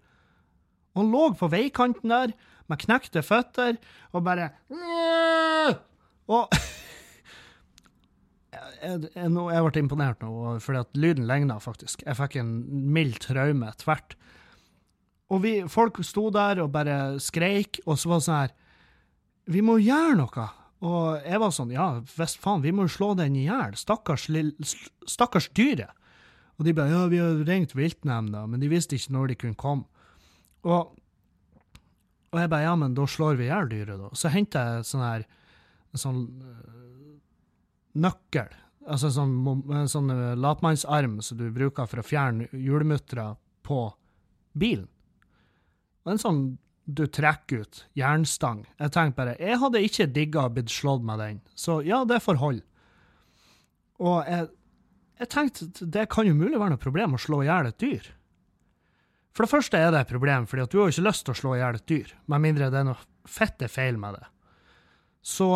Og 0.94 1.04
han 1.04 1.12
lå 1.14 1.24
på 1.40 1.50
veikanten 1.52 2.12
der 2.12 2.34
med 2.72 2.82
knekte 2.84 3.24
føtter 3.26 3.78
og 4.16 4.24
bare 4.26 4.52
Og 6.32 6.52
jeg, 8.56 9.10
jeg, 9.16 9.30
jeg 9.32 9.66
ble 9.68 9.84
imponert 9.84 10.24
nå, 10.24 10.32
fordi 10.64 10.82
at 10.82 10.98
lyden 11.00 11.28
ligna 11.30 11.60
faktisk. 11.64 12.04
Jeg 12.08 12.18
fikk 12.20 12.40
en 12.42 12.56
mild 12.94 13.20
traume 13.24 13.72
tvert. 13.82 14.16
Og 15.32 15.44
vi, 15.46 15.54
folk 15.72 16.02
sto 16.04 16.28
der 16.34 16.60
og 16.64 16.74
bare 16.74 17.20
skreik, 17.24 17.80
og 17.86 18.00
så 18.00 18.12
var 18.12 18.20
det 18.20 18.26
sånn 18.28 18.42
her 18.42 18.58
Vi 19.52 19.62
må 19.64 19.78
gjøre 19.80 20.18
noe. 20.20 20.48
Og 20.82 21.24
jeg 21.28 21.40
var 21.42 21.54
sånn 21.56 21.74
Ja, 21.76 21.88
visst 22.18 22.42
faen, 22.42 22.64
vi 22.66 22.74
må 22.76 22.88
slå 22.92 23.14
den 23.20 23.38
i 23.40 23.46
hjel. 23.48 23.78
Stakkars, 23.80 24.28
stakkars 25.08 25.50
dyret. 25.56 25.94
Og 26.60 26.68
de 26.68 26.76
bare 26.78 26.94
Ja, 26.94 27.06
vi 27.10 27.22
har 27.22 27.40
ringt 27.48 27.76
viltnemnda, 27.78 28.44
men 28.50 28.62
de 28.62 28.70
visste 28.72 28.98
ikke 28.98 29.16
når 29.16 29.32
de 29.32 29.40
kunne 29.46 29.60
komme. 29.60 29.88
Og, 30.68 30.96
og 32.32 32.40
jeg 32.40 32.52
bare 32.52 32.68
Ja, 32.68 32.74
men 32.80 32.96
da 32.98 33.06
slår 33.10 33.40
vi 33.40 33.48
i 33.48 33.52
hjel 33.52 33.70
dyret, 33.72 34.02
da. 34.02 34.12
Så 34.18 34.32
henter 34.34 34.76
jeg 34.76 34.90
sånn 34.92 35.06
her 35.06 35.28
sånn 36.00 36.22
øh, 36.48 37.16
nøkkel. 38.00 38.52
Altså 38.88 39.10
en 39.10 39.16
sånn, 39.18 39.34
en 39.76 39.92
sånn 39.92 40.14
øh, 40.14 40.34
latmannsarm 40.40 41.20
som 41.26 41.40
du 41.40 41.50
bruker 41.54 41.90
for 41.90 42.02
å 42.02 42.06
fjerne 42.06 42.48
hjulmuttera 42.56 43.34
på 43.68 43.84
bilen. 44.58 44.88
Og 46.06 46.16
en 46.16 46.22
sånn 46.22 46.42
du 46.92 47.06
trekker 47.08 47.62
ut, 47.64 47.84
jernstang. 47.96 48.66
Jeg 48.82 48.92
tenkte 48.96 49.20
bare, 49.20 49.36
jeg 49.40 49.60
hadde 49.62 49.84
ikke 49.86 50.10
digga 50.12 50.48
å 50.48 50.54
blitt 50.54 50.72
slått 50.74 51.06
med 51.06 51.22
den, 51.22 51.38
så 51.56 51.78
ja, 51.86 52.02
det 52.10 52.20
får 52.26 52.40
holde. 52.42 52.66
Og 54.02 54.26
jeg, 54.26 54.48
jeg 55.22 55.30
tenkte 55.32 55.88
det 55.94 56.08
kan 56.12 56.26
jo 56.28 56.34
mulig 56.36 56.58
være 56.58 56.74
noe 56.74 56.82
problem 56.82 57.16
å 57.16 57.22
slå 57.22 57.44
i 57.44 57.48
hjel 57.52 57.70
et 57.70 57.80
dyr. 57.84 58.10
For 59.32 59.46
det 59.46 59.52
første 59.54 59.80
er 59.80 59.94
det 59.94 60.04
et 60.04 60.12
problem, 60.12 60.48
fordi 60.50 60.66
at 60.66 60.72
du 60.72 60.80
har 60.80 60.90
jo 60.90 60.96
ikke 60.96 61.08
lyst 61.08 61.26
til 61.26 61.34
å 61.34 61.40
slå 61.40 61.54
i 61.56 61.62
hjel 61.62 61.78
et 61.80 61.88
dyr, 61.88 62.16
med 62.32 62.44
mindre 62.44 62.72
det 62.72 62.82
er 62.82 62.88
noe 62.90 63.30
fette 63.30 63.70
feil 63.72 64.00
med 64.00 64.18
det. 64.20 64.26
Så 65.22 65.48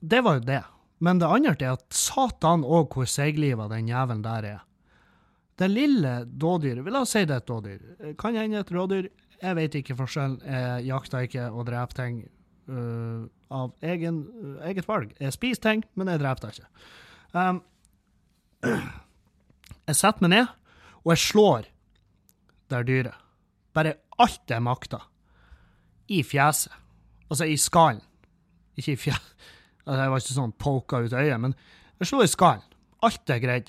det 0.00 0.22
var 0.24 0.38
jo 0.38 0.46
det. 0.48 0.62
Men 1.04 1.20
det 1.20 1.28
andre 1.28 1.52
er 1.60 1.74
at 1.76 1.84
satan 1.92 2.64
òg 2.64 2.94
hvor 2.96 3.08
seigliva 3.10 3.68
den 3.68 3.90
jævelen 3.90 4.24
der 4.24 4.48
er. 4.54 4.62
det 5.56 5.68
lille 5.70 6.24
dådyret 6.24 6.84
La 6.92 7.00
oss 7.00 7.14
si 7.16 7.24
det 7.24 7.34
er 7.34 7.40
et 7.40 7.48
dådyr. 7.48 7.80
Kan 8.18 8.36
hende 8.36 8.60
et 8.60 8.72
rådyr. 8.72 9.08
Jeg 9.42 9.56
vet 9.56 9.74
ikke 9.74 9.96
forskjellen. 9.96 10.40
Jeg 10.44 10.86
jakter 10.86 11.24
ikke 11.28 11.50
og 11.50 11.66
dreper 11.66 11.96
ting 11.96 12.18
uh, 12.68 13.28
av 13.52 13.72
egen, 13.82 14.26
uh, 14.42 14.68
eget 14.68 14.88
valg. 14.88 15.12
Jeg 15.20 15.32
spiser 15.32 15.62
ting, 15.62 15.84
men 15.94 16.08
jeg 16.08 16.20
dreper 16.20 16.48
det 16.48 16.58
ikke. 16.58 16.68
Um, 17.32 17.62
jeg 19.88 19.96
setter 19.96 20.24
meg 20.24 20.32
ned, 20.32 20.52
og 21.04 21.12
jeg 21.14 21.24
slår 21.24 21.68
det 22.72 22.82
dyret. 22.88 23.14
Bare 23.76 23.96
alt 24.22 24.42
det 24.48 24.58
makta. 24.62 25.00
I 26.08 26.22
fjeset. 26.22 26.72
Altså 27.30 27.48
i 27.50 27.56
skallen. 27.60 28.02
Ikke 28.78 28.96
i 28.96 29.00
fjeset. 29.00 29.32
Altså, 29.86 30.00
jeg 30.02 30.10
var 30.10 30.18
ikke 30.18 30.34
sånn 30.34 30.52
poka 30.58 30.98
ut 30.98 31.12
øyet, 31.14 31.38
men 31.38 31.52
jeg 32.00 32.08
slo 32.10 32.18
i 32.24 32.26
skallen. 32.26 32.64
Alt 33.06 33.30
er 33.30 33.38
greit. 33.38 33.68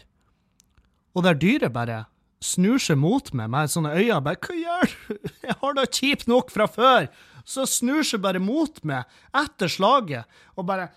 Og 1.13 1.21
det 1.21 1.36
dyret 1.43 1.69
bare 1.75 1.99
snur 2.41 2.81
seg 2.81 2.97
mot 2.97 3.29
meg 3.38 3.51
med 3.53 3.69
sånne 3.69 3.91
øyne. 3.93 4.17
bare, 4.25 4.41
'Hva 4.41 4.55
gjør 4.57 4.89
du? 4.89 5.29
Jeg 5.45 5.55
har 5.62 5.73
det 5.77 5.91
kjipt 5.93 6.27
nok 6.27 6.49
fra 6.49 6.65
før.' 6.65 7.07
Så 7.45 7.67
snur 7.69 8.01
seg 8.01 8.21
bare 8.21 8.41
mot 8.41 8.83
meg 8.83 9.05
etter 9.31 9.69
slaget 9.71 10.25
og 10.57 10.65
bare 10.65 10.89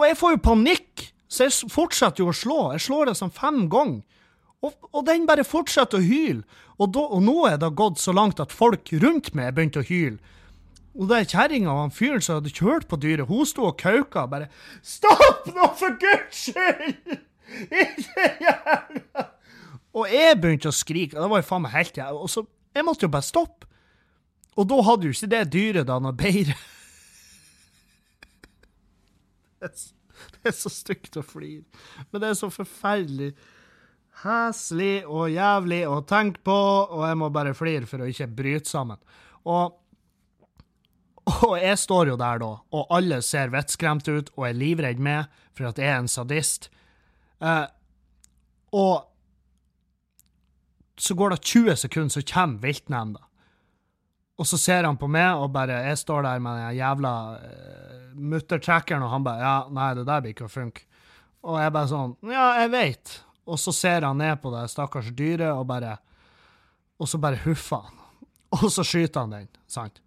Og 0.00 0.06
jeg 0.08 0.16
får 0.16 0.30
jo 0.32 0.40
panikk, 0.42 1.12
så 1.28 1.44
jeg 1.44 1.68
fortsetter 1.68 2.24
jo 2.24 2.30
å 2.32 2.34
slå. 2.34 2.60
Jeg 2.72 2.80
slår 2.80 3.10
det 3.10 3.16
sånn 3.18 3.30
fem 3.36 3.68
ganger. 3.68 4.00
Og, 4.60 4.74
og, 4.92 5.04
den 5.08 5.24
bare 5.28 5.44
fortsetter 5.46 6.00
å 6.00 6.04
hyle. 6.04 6.42
Og, 6.76 6.90
da, 6.92 7.00
og, 7.06 7.22
nå 7.24 7.36
er 7.48 7.56
det 7.60 7.72
gått 7.78 8.00
så 8.00 8.12
langt 8.12 8.42
at 8.42 8.52
folk 8.52 8.92
rundt 8.92 9.32
meg 9.32 9.54
begynte 9.56 9.80
begynt 9.80 9.80
å 9.80 9.86
hyle. 9.88 10.36
Og 11.00 11.08
det 11.08 11.16
er 11.20 11.28
kjerringa 11.30 11.70
og 11.72 11.80
han 11.84 11.94
fyren 11.94 12.24
som 12.24 12.40
hadde 12.40 12.52
kjørt 12.52 12.88
på 12.90 12.98
dyret, 13.00 13.28
hun 13.30 13.46
sto 13.46 13.68
og 13.68 13.78
kauka 13.78 14.26
bare 14.28 14.50
'Stopp 14.82 15.46
nå, 15.54 15.68
for 15.78 15.94
guds 16.02 16.50
skyld!' 16.50 17.20
Ikke 17.82 18.26
jævla 18.42 19.24
Og 19.94 20.10
jeg 20.10 20.38
begynte 20.38 20.70
å 20.70 20.74
skrike, 20.74 21.16
og 21.16 21.24
det 21.24 21.30
var 21.30 21.40
jo 21.40 21.46
faen 21.48 21.64
meg 21.64 21.74
helt 21.74 21.96
jævlig. 21.96 22.20
Og 22.20 22.30
så 22.30 22.44
Jeg 22.74 22.84
måtte 22.86 23.02
jo 23.02 23.10
bare 23.10 23.26
stoppe. 23.26 23.66
Og 24.54 24.68
da 24.68 24.76
hadde 24.86 25.08
jo 25.08 25.14
ikke 25.14 25.30
det 25.30 25.52
dyret 25.52 25.86
da 25.88 25.98
noe 25.98 26.12
bedre. 26.14 26.54
Det 30.40 30.52
er 30.52 30.54
så 30.56 30.70
stygt 30.72 31.16
å 31.16 31.22
flire. 31.24 31.64
Men 32.10 32.20
det 32.20 32.28
er 32.30 32.36
så 32.38 32.48
forferdelig 32.52 33.34
heslig 34.24 35.04
og 35.08 35.30
jævlig 35.32 35.82
å 35.88 36.00
tenke 36.08 36.42
på, 36.46 36.56
og 36.90 37.04
jeg 37.08 37.18
må 37.20 37.30
bare 37.32 37.56
flire 37.56 37.88
for 37.88 38.02
å 38.02 38.08
ikke 38.10 38.28
bryte 38.40 38.70
sammen. 38.70 39.00
Og, 39.48 39.76
og 41.48 41.54
jeg 41.60 41.78
står 41.80 42.12
jo 42.12 42.18
der 42.20 42.42
da, 42.42 42.50
og 42.76 42.96
alle 42.96 43.20
ser 43.24 43.52
vettskremt 43.54 44.08
ut 44.10 44.32
og 44.36 44.48
er 44.48 44.58
livredd 44.58 45.00
med 45.02 45.30
for 45.56 45.70
at 45.70 45.80
jeg 45.80 45.92
er 45.92 46.02
en 46.02 46.10
sadist. 46.10 46.70
Eh, 47.40 47.66
og 48.76 49.10
så 51.00 51.16
går 51.16 51.30
det 51.30 51.42
20 51.42 51.76
sekunder, 51.76 52.12
så 52.12 52.22
kommer 52.22 52.60
viltnemnda. 52.60 53.22
Og 54.40 54.48
så 54.48 54.58
ser 54.60 54.84
han 54.88 54.96
på 55.00 55.08
meg, 55.08 55.36
og 55.36 55.52
bare 55.52 55.82
Jeg 55.84 55.98
står 56.00 56.22
der 56.24 56.38
med 56.40 56.56
den 56.56 56.76
jævla 56.76 57.12
uh, 57.36 58.14
muttertrekkeren, 58.16 59.02
og 59.04 59.10
han 59.12 59.24
bare 59.24 59.40
Ja, 59.44 59.56
nei, 59.72 59.88
det 59.96 60.06
der 60.08 60.22
blir 60.24 60.32
ikke 60.36 60.48
å 60.48 60.52
funke. 60.52 60.86
Og 61.44 61.58
jeg 61.60 61.72
bare 61.72 61.90
sånn 61.90 62.14
Ja, 62.28 62.46
jeg 62.60 62.72
veit. 62.72 63.12
Og 63.50 63.58
så 63.58 63.72
ser 63.74 64.06
han 64.06 64.20
ned 64.22 64.38
på 64.42 64.52
det 64.54 64.68
stakkars 64.70 65.10
dyret, 65.16 65.50
og 65.50 65.66
bare 65.66 65.98
Og 67.00 67.08
så 67.08 67.18
bare 67.18 67.42
huffer 67.44 67.76
han. 67.76 67.96
Og 68.62 68.72
så 68.72 68.84
skyter 68.84 69.20
han 69.20 69.30
den, 69.30 69.48
sant? 69.66 70.02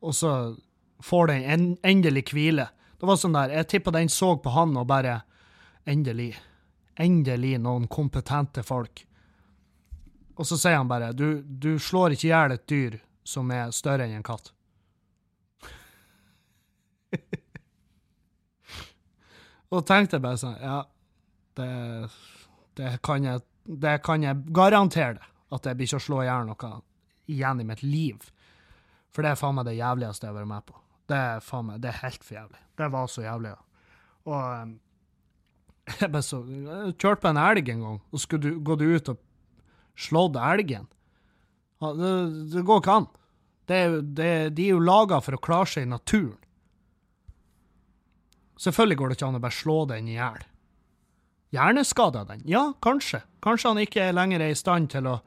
Og 0.00 0.14
så 0.14 0.56
får 1.02 1.26
den 1.26 1.42
en, 1.44 1.76
endelig 1.82 2.24
hvile. 2.32 2.68
Det 2.98 3.06
var 3.06 3.16
sånn 3.18 3.36
der, 3.36 3.50
Jeg 3.50 3.68
tippa 3.68 3.90
den 3.90 4.08
så 4.08 4.36
på 4.38 4.50
han 4.54 4.76
og 4.76 4.86
bare 4.86 5.22
Endelig. 5.84 6.38
Endelig 6.94 7.58
noen 7.58 7.88
kompetente 7.90 8.62
folk. 8.62 9.06
Og 10.38 10.46
så 10.46 10.56
sier 10.56 10.76
han 10.78 10.88
bare 10.88 11.12
du, 11.12 11.42
du 11.42 11.78
slår 11.78 12.10
ikke 12.14 12.26
i 12.28 12.30
hjel 12.30 12.52
et 12.54 12.68
dyr 12.70 12.98
som 13.26 13.50
er 13.54 13.70
større 13.74 14.04
enn 14.06 14.16
en 14.20 14.22
katt. 14.26 14.52
og 19.74 19.86
tenkte 19.88 20.16
jeg 20.16 20.22
bare 20.24 20.38
sånn 20.40 20.56
Ja, 20.62 20.78
det, 21.58 21.68
det, 22.78 22.92
kan 23.04 23.24
jeg, 23.26 23.42
det 23.64 23.98
kan 24.06 24.24
jeg 24.24 24.44
garantere 24.54 25.18
deg, 25.18 25.28
At 25.52 25.66
jeg 25.68 25.76
blir 25.76 25.90
ikke 25.90 26.00
å 26.00 26.06
slå 26.06 26.22
i 26.22 26.28
hjel 26.28 26.46
noe 26.48 26.70
igjen 27.32 27.60
i 27.60 27.66
mitt 27.68 27.82
liv. 27.84 28.30
For 29.12 29.24
det 29.24 29.34
er 29.34 29.40
faen 29.40 29.58
meg 29.58 29.68
det 29.68 29.76
jævligste 29.76 30.26
jeg 30.26 30.32
har 30.32 30.38
vært 30.40 30.52
med 30.52 30.64
på. 30.68 30.78
Det 31.12 31.18
er 31.18 31.44
faen 31.44 31.68
meg, 31.68 31.82
det 31.84 31.90
er 31.90 32.00
helt 32.00 32.24
for 32.24 32.38
jævlig. 32.38 32.62
Det 32.80 32.88
var 32.94 33.10
så 33.12 33.24
jævlig. 33.26 33.52
Ja. 33.52 33.90
Og 34.32 34.62
um, 34.62 34.72
jeg 36.00 36.12
bare 36.14 36.24
så 36.24 36.40
kjørte 36.46 37.20
på 37.24 37.32
en 37.32 37.42
elg 37.42 37.68
en 37.74 37.84
gang, 37.86 37.98
og 38.00 38.22
skulle 38.22 38.54
du, 38.54 38.62
gå 38.64 38.78
ut 38.80 39.12
og 39.12 39.20
slått 39.98 40.38
elgen. 40.40 40.88
Det, 41.82 42.12
det, 42.52 42.62
går 42.62 42.80
ikke 42.80 42.96
an. 43.00 43.08
Det, 43.66 43.80
det, 44.14 44.30
de 44.56 44.68
er 44.68 44.76
jo 44.76 44.84
laga 44.84 45.18
for 45.24 45.36
å 45.36 45.42
klare 45.42 45.68
seg 45.68 45.86
i 45.86 45.90
naturen. 45.90 46.38
Selvfølgelig 48.62 48.98
går 49.00 49.10
det 49.10 49.16
ikke 49.18 49.28
an 49.28 49.38
å 49.40 49.42
bare 49.42 49.58
slå 49.58 49.76
den 49.90 50.10
i 50.12 50.14
hjel. 50.14 50.44
Hjerneskada 51.52 52.24
den? 52.24 52.42
Ja, 52.48 52.72
kanskje. 52.80 53.22
Kanskje 53.44 53.72
han 53.72 53.80
ikke 53.82 54.08
lenger 54.14 54.40
er 54.40 54.54
i 54.54 54.58
stand 54.58 54.88
til 54.94 55.08
å, 55.10 55.18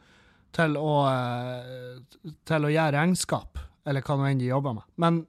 til 0.56 0.78
å, 0.80 0.94
eh, 1.12 2.32
til 2.50 2.66
å 2.66 2.72
gjøre 2.74 2.96
regnskap, 2.98 3.60
eller 3.86 4.06
hva 4.06 4.18
nå 4.18 4.30
enn 4.30 4.42
de 4.42 4.50
jobber 4.50 4.80
med. 4.80 4.88
Men 5.02 5.20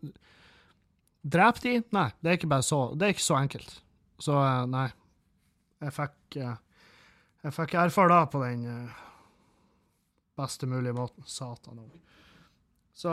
drepe 1.26 1.64
de? 1.66 1.74
Nei, 1.92 2.08
det 2.20 2.32
er 2.32 2.38
ikke 2.40 2.52
bare 2.54 2.64
så, 2.64 2.80
det 2.96 3.08
er 3.08 3.16
ikke 3.16 3.26
så 3.26 3.36
enkelt. 3.42 3.76
Så 4.24 4.38
eh, 4.40 4.62
nei. 4.72 4.88
Jeg 5.84 5.92
fikk, 5.92 6.18
eh, 6.40 6.56
jeg 7.44 7.56
fikk 7.58 7.76
erfare 7.82 8.14
det 8.14 8.32
på 8.32 8.40
den 8.46 8.62
beste 10.36 10.68
mulige 10.70 10.96
måten. 10.96 11.26
Satan 11.28 11.82
òg. 11.84 11.96
Så, 12.96 13.12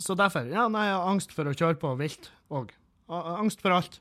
så, 0.00 0.16
derfor 0.16 0.48
Ja, 0.48 0.70
nei, 0.72 0.86
jeg 0.88 0.96
har 0.96 1.10
angst 1.10 1.36
for 1.36 1.48
å 1.48 1.52
kjøre 1.52 1.76
på 1.80 1.92
vilt 2.00 2.30
òg. 2.48 2.72
Angst 3.12 3.60
for 3.60 3.76
alt. 3.76 4.00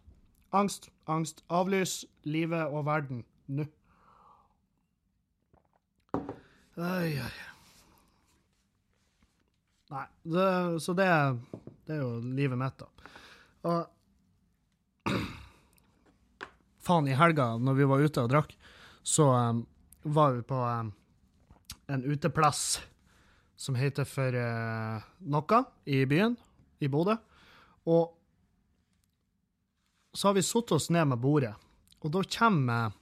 Angst, 0.52 0.90
angst. 1.06 1.44
Avlys 1.50 2.06
livet 2.26 2.74
og 2.74 2.88
verden 2.88 3.22
nå. 3.50 3.66
Oi, 6.80 7.12
oi. 7.20 7.32
Nei, 9.90 10.06
det, 10.32 10.46
så 10.86 10.94
det, 10.98 11.08
det, 11.86 11.96
er 11.98 12.02
jo 12.02 12.12
livet 12.22 12.58
mitt, 12.62 12.80
da. 12.80 12.88
Og 13.70 15.10
faen, 16.86 17.10
i 17.10 17.18
helga, 17.18 17.52
når 17.58 17.78
vi 17.78 17.90
var 17.90 18.06
ute 18.06 18.24
og 18.24 18.32
drakk, 18.32 18.54
så 19.04 19.28
um, 19.34 19.64
var 20.06 20.38
vi 20.38 20.46
på 20.46 20.62
um, 20.62 20.94
en 21.90 22.06
uteplass 22.06 22.80
som 23.60 23.76
heter 23.76 24.08
for 24.08 24.34
uh, 24.34 25.02
noe 25.26 25.64
i 25.90 26.06
byen, 26.10 26.38
i 26.80 26.88
Bodø. 26.88 27.18
Og 27.90 28.19
så 30.14 30.30
har 30.30 30.38
vi 30.38 30.44
satt 30.44 30.72
oss 30.72 30.90
ned 30.90 31.08
med 31.12 31.22
bordet, 31.22 31.54
og 32.02 32.14
da 32.14 32.24
kommer, 32.24 32.96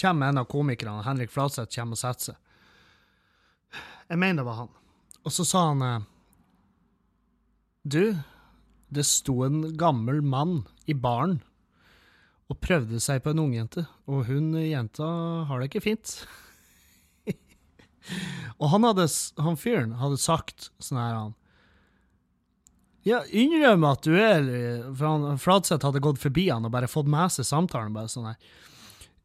kommer 0.00 0.28
en 0.28 0.42
av 0.42 0.48
komikerne, 0.50 1.04
Henrik 1.06 1.32
Flatseth, 1.32 1.72
kommer 1.74 1.96
og 1.96 2.02
setter 2.02 2.32
seg. 2.32 2.38
Jeg 4.10 4.20
mener 4.20 4.42
det 4.42 4.48
var 4.48 4.58
han. 4.64 4.72
Og 5.22 5.32
så 5.32 5.46
sa 5.46 5.62
han 5.70 6.04
Du, 7.82 8.18
det 8.92 9.04
sto 9.08 9.40
en 9.46 9.72
gammel 9.78 10.20
mann 10.20 10.66
i 10.84 10.94
baren 10.94 11.40
og 12.52 12.60
prøvde 12.60 13.00
seg 13.00 13.22
på 13.24 13.32
en 13.32 13.40
ungjente, 13.46 13.86
og 14.10 14.26
hun 14.28 14.52
jenta 14.60 15.06
har 15.48 15.60
det 15.60 15.70
ikke 15.70 15.86
fint. 15.86 16.10
Og 18.60 18.66
han, 18.74 18.84
hadde, 18.84 19.06
han 19.40 19.56
fyren 19.56 19.94
hadde 19.96 20.18
sagt 20.20 20.68
sånn 20.82 21.00
her 21.00 21.14
han 21.16 21.32
Ja, 23.02 23.22
innrøm 23.34 23.82
at 23.88 24.04
du 24.06 24.12
er 24.14 24.44
For 24.94 25.06
han 25.08 25.40
Fladseth 25.42 25.82
hadde 25.86 26.02
gått 26.04 26.20
forbi 26.22 26.46
han 26.52 26.68
og 26.68 26.74
bare 26.74 26.90
fått 26.90 27.10
med 27.10 27.32
seg 27.34 27.48
samtalen. 27.48 27.94
bare 27.94 28.10
sånn 28.12 28.28
her. 28.30 28.38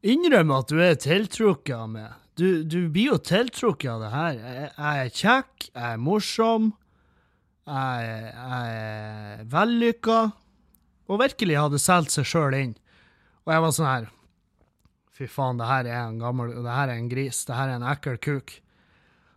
Innrøm 0.02 0.50
at 0.54 0.70
du 0.70 0.80
er 0.82 0.98
tiltrukket 0.98 1.76
av 1.76 1.88
meg. 1.90 2.16
Du, 2.38 2.62
du 2.62 2.86
blir 2.90 3.14
jo 3.14 3.18
tiltrukket 3.18 3.90
av 3.90 4.02
det 4.02 4.10
her. 4.12 4.34
Jeg, 4.38 4.68
jeg 4.70 5.06
er 5.06 5.14
kjekk, 5.20 5.70
jeg 5.72 5.86
er 5.88 6.02
morsom, 6.02 6.68
jeg, 7.66 8.12
jeg 8.28 8.76
er 8.82 9.48
vellykka. 9.54 10.20
Og 11.08 11.22
virkelig 11.22 11.58
hadde 11.58 11.80
solgt 11.82 12.14
seg 12.14 12.28
sjøl 12.28 12.54
inn. 12.58 12.76
Og 13.46 13.54
jeg 13.54 13.64
var 13.64 13.74
sånn 13.74 13.90
her 13.90 14.14
Fy 15.18 15.26
faen, 15.26 15.58
det 15.58 15.66
her 15.66 15.86
er 15.90 15.96
en 16.04 16.20
gammel 16.22 16.52
Det 16.62 16.70
her 16.70 16.92
er 16.92 16.98
en 17.00 17.08
gris. 17.10 17.40
Det 17.48 17.56
her 17.56 17.72
er 17.72 17.80
en 17.80 17.86
ekkel 17.90 18.20
kuk. 18.22 18.52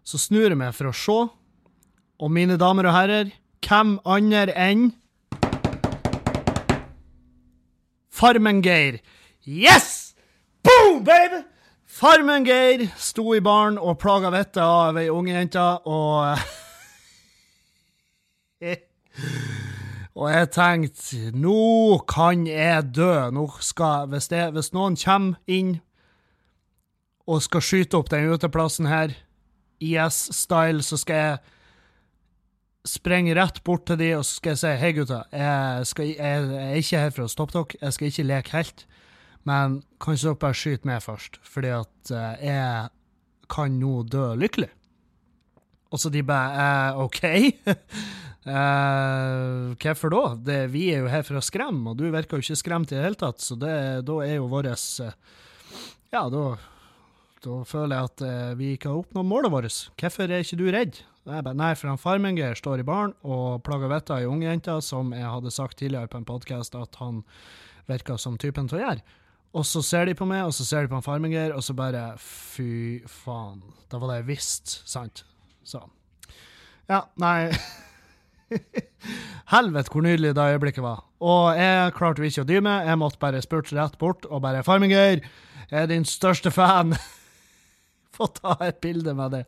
Så 0.05 0.19
snur 0.21 0.51
jeg 0.51 0.59
meg 0.59 0.75
for 0.77 0.91
å 0.91 0.93
se, 0.93 1.15
og 2.21 2.29
mine 2.33 2.57
damer 2.61 2.89
og 2.89 2.93
herrer, 2.93 3.31
hvem 3.67 3.99
andre 4.05 4.53
enn 4.57 4.91
Farmen-Geir. 8.11 8.99
Yes! 9.47 10.15
Boom, 10.63 11.03
baby! 11.03 11.43
Farmen-Geir 11.85 12.87
sto 12.97 13.33
i 13.33 13.41
baren 13.43 13.77
og 13.79 13.97
plaga 14.01 14.29
vettet 14.33 14.63
av 14.63 14.97
ei 14.99 15.09
unge 15.09 15.33
jente, 15.33 15.63
og 15.85 16.37
Og 20.11 20.27
jeg 20.27 20.49
tenkte, 20.51 21.31
nå 21.33 22.01
kan 22.09 22.43
jeg 22.47 22.89
dø. 22.95 23.29
Nå 23.31 23.47
skal, 23.63 24.09
hvis, 24.11 24.27
det, 24.27 24.51
hvis 24.53 24.73
noen 24.75 24.97
kommer 24.99 25.39
inn 25.47 25.79
og 27.31 27.41
skal 27.45 27.63
skyte 27.63 27.97
opp 27.97 28.11
den 28.11 28.27
uteplassen 28.33 28.89
her, 28.91 29.15
IS-style, 29.81 30.83
så 30.83 30.99
skal 30.99 31.15
jeg 31.15 31.37
sprenge 32.87 33.35
rett 33.37 33.61
bort 33.65 33.85
til 33.89 33.99
de, 33.99 34.09
og 34.17 34.25
skal 34.25 34.57
si 34.57 34.71
hei, 34.81 34.91
gutta, 34.97 35.23
jeg, 35.33 35.85
jeg, 36.01 36.15
jeg 36.17 36.65
er 36.65 36.79
ikke 36.79 37.03
her 37.03 37.13
for 37.13 37.27
å 37.27 37.31
stoppe 37.31 37.55
dere, 37.57 37.79
jeg 37.85 37.97
skal 37.97 38.09
ikke 38.09 38.27
leke 38.27 38.55
helt, 38.57 38.85
men 39.49 39.79
kan 40.01 40.17
ikke 40.17 40.27
dere 40.27 40.41
bare 40.45 40.59
skyte 40.61 40.89
meg 40.89 41.03
først, 41.05 41.41
fordi 41.45 41.73
at 41.77 42.13
uh, 42.13 42.33
jeg 42.41 42.89
kan 43.51 43.77
nå 43.81 43.95
dø 44.09 44.31
lykkelig? 44.39 44.71
Og 45.91 45.99
så 45.99 46.11
de 46.13 46.23
bare 46.23 46.65
uh, 46.95 47.03
OK? 47.03 47.21
uh, 48.47 49.73
hvorfor 49.81 50.13
da? 50.15 50.23
Det, 50.49 50.59
vi 50.73 50.87
er 50.95 51.03
jo 51.03 51.11
her 51.11 51.25
for 51.27 51.37
å 51.37 51.45
skremme, 51.45 51.93
og 51.93 52.01
du 52.01 52.07
virker 52.09 52.39
jo 52.39 52.47
ikke 52.47 52.61
skremt 52.63 52.93
i 52.93 52.97
det 52.97 53.05
hele 53.05 53.19
tatt, 53.19 53.43
så 53.43 53.59
det, 53.59 53.75
da 54.07 54.19
er 54.25 54.39
jo 54.39 54.49
våres 54.51 54.85
Ja, 56.11 56.25
da 56.31 56.45
da 57.41 57.55
føler 57.65 57.95
jeg 57.97 58.05
at 58.05 58.21
vi 58.53 58.67
ikke 58.75 58.91
har 58.91 58.99
oppnådd 58.99 59.25
målet 59.25 59.49
vårt. 59.49 59.77
Hvorfor 59.97 60.29
er 60.29 60.43
ikke 60.43 60.59
du 60.59 60.67
redd? 60.69 60.99
Bare, 61.27 61.53
nei, 61.53 61.73
for 61.77 61.91
han 61.91 61.99
Farmenger 62.01 62.55
står 62.57 62.81
i 62.81 62.85
baren 62.85 63.11
og 63.21 63.61
plager 63.65 63.91
vettet 63.91 64.15
av 64.15 64.23
ei 64.23 64.29
ungjente, 64.29 64.73
som 64.81 65.11
jeg 65.13 65.27
hadde 65.29 65.53
sagt 65.53 65.77
tidligere 65.77 66.09
på 66.09 66.17
en 66.17 66.25
podkast 66.25 66.73
at 66.77 66.97
han 66.97 67.21
virka 67.89 68.17
som 68.17 68.39
typen 68.41 68.69
til 68.69 68.79
å 68.79 68.81
gjøre. 68.81 69.19
Og 69.51 69.67
så 69.67 69.83
ser 69.83 70.07
de 70.07 70.15
på 70.17 70.25
meg, 70.25 70.45
og 70.47 70.55
så 70.55 70.65
ser 70.65 70.85
de 70.85 70.89
på 70.89 70.97
han 70.97 71.05
Farmenger, 71.05 71.53
og 71.53 71.61
så 71.65 71.75
bare 71.77 72.15
Fy 72.21 73.03
faen. 73.05 73.61
Da 73.91 73.99
var 74.01 74.13
det 74.13 74.21
jeg 74.21 74.29
visste, 74.31 74.81
sant? 74.89 75.25
Så. 75.67 75.83
Ja, 76.89 77.03
nei 77.21 77.51
Helvete 79.53 79.93
hvor 79.93 80.03
nydelig 80.03 80.33
det 80.35 80.47
øyeblikket 80.55 80.83
var. 80.83 81.05
Og 81.21 81.53
jeg 81.55 81.93
klarte 81.95 82.25
ikke 82.25 82.43
å 82.43 82.49
dy 82.49 82.57
meg. 82.65 82.89
Jeg 82.89 82.99
måtte 82.99 83.21
bare 83.21 83.43
spurt 83.45 83.69
rett 83.77 83.97
bort 84.01 84.25
og 84.25 84.41
bare 84.41 84.63
'Farminger, 84.65 85.21
jeg 85.69 85.83
er 85.83 85.85
din 85.87 86.05
største 86.05 86.51
fan'. 86.51 86.97
Få 88.15 88.27
ta 88.27 88.57
et 88.65 88.81
bilde 88.83 89.13
med 89.15 89.31
det. 89.31 89.41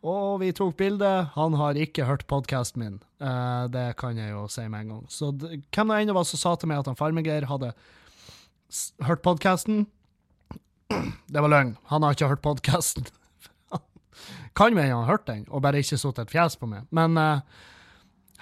Og 0.00 0.40
vi 0.40 0.52
tok 0.56 0.76
bilde. 0.78 1.10
Han 1.34 1.56
har 1.60 1.76
ikke 1.76 2.06
hørt 2.08 2.26
podkasten 2.30 2.80
min. 2.80 2.96
Uh, 3.20 3.68
det 3.72 3.98
kan 4.00 4.16
jeg 4.16 4.32
jo 4.32 4.46
si 4.48 4.64
med 4.64 4.86
en 4.86 4.92
gang. 4.94 5.06
Så 5.12 5.32
hvem 5.36 5.92
det 5.92 6.00
ennå 6.00 6.16
var 6.16 6.24
som 6.28 6.40
sa 6.40 6.54
til 6.56 6.70
meg 6.70 6.80
at 6.80 6.88
han 6.88 6.96
Farmegeir 6.98 7.48
hadde 7.50 7.74
hørt 9.04 9.24
podkasten 9.24 9.86
Det 11.32 11.40
var 11.40 11.52
løgn. 11.52 11.76
Han 11.92 12.04
har 12.04 12.16
ikke 12.16 12.30
hørt 12.32 12.44
podkasten. 12.44 13.08
kan 14.56 14.72
vi 14.72 14.86
han 14.86 15.04
har 15.04 15.10
hørt 15.12 15.26
den, 15.28 15.44
og 15.50 15.62
bare 15.66 15.84
ikke 15.84 16.00
satt 16.00 16.22
et 16.22 16.32
fjes 16.32 16.56
på 16.56 16.68
meg. 16.70 16.88
Men 16.88 17.20
uh, 17.20 17.44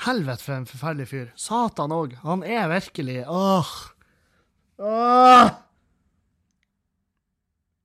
helvete 0.06 0.46
for 0.46 0.60
en 0.60 0.70
forferdelig 0.70 1.10
fyr. 1.10 1.28
Satan 1.34 1.94
òg. 1.94 2.14
Han 2.22 2.46
er 2.46 2.70
virkelig 2.70 3.24
Åh. 3.26 3.74
Åh. 4.78 5.50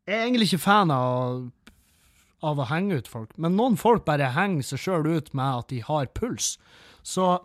Jeg 0.06 0.18
er 0.18 0.26
egentlig 0.28 0.52
ikke 0.52 0.66
fan 0.66 0.92
av 0.94 1.50
av 2.42 2.60
å 2.60 2.66
henge 2.72 2.96
ut 3.02 3.08
folk, 3.10 3.32
men 3.38 3.56
noen 3.58 3.78
folk 3.80 4.06
bare 4.08 4.34
henger 4.36 4.64
seg 4.72 4.80
sjøl 4.86 5.06
ut 5.08 5.30
med 5.38 5.50
at 5.62 5.68
de 5.70 5.80
har 5.86 6.06
puls. 6.18 6.58
Så 7.06 7.26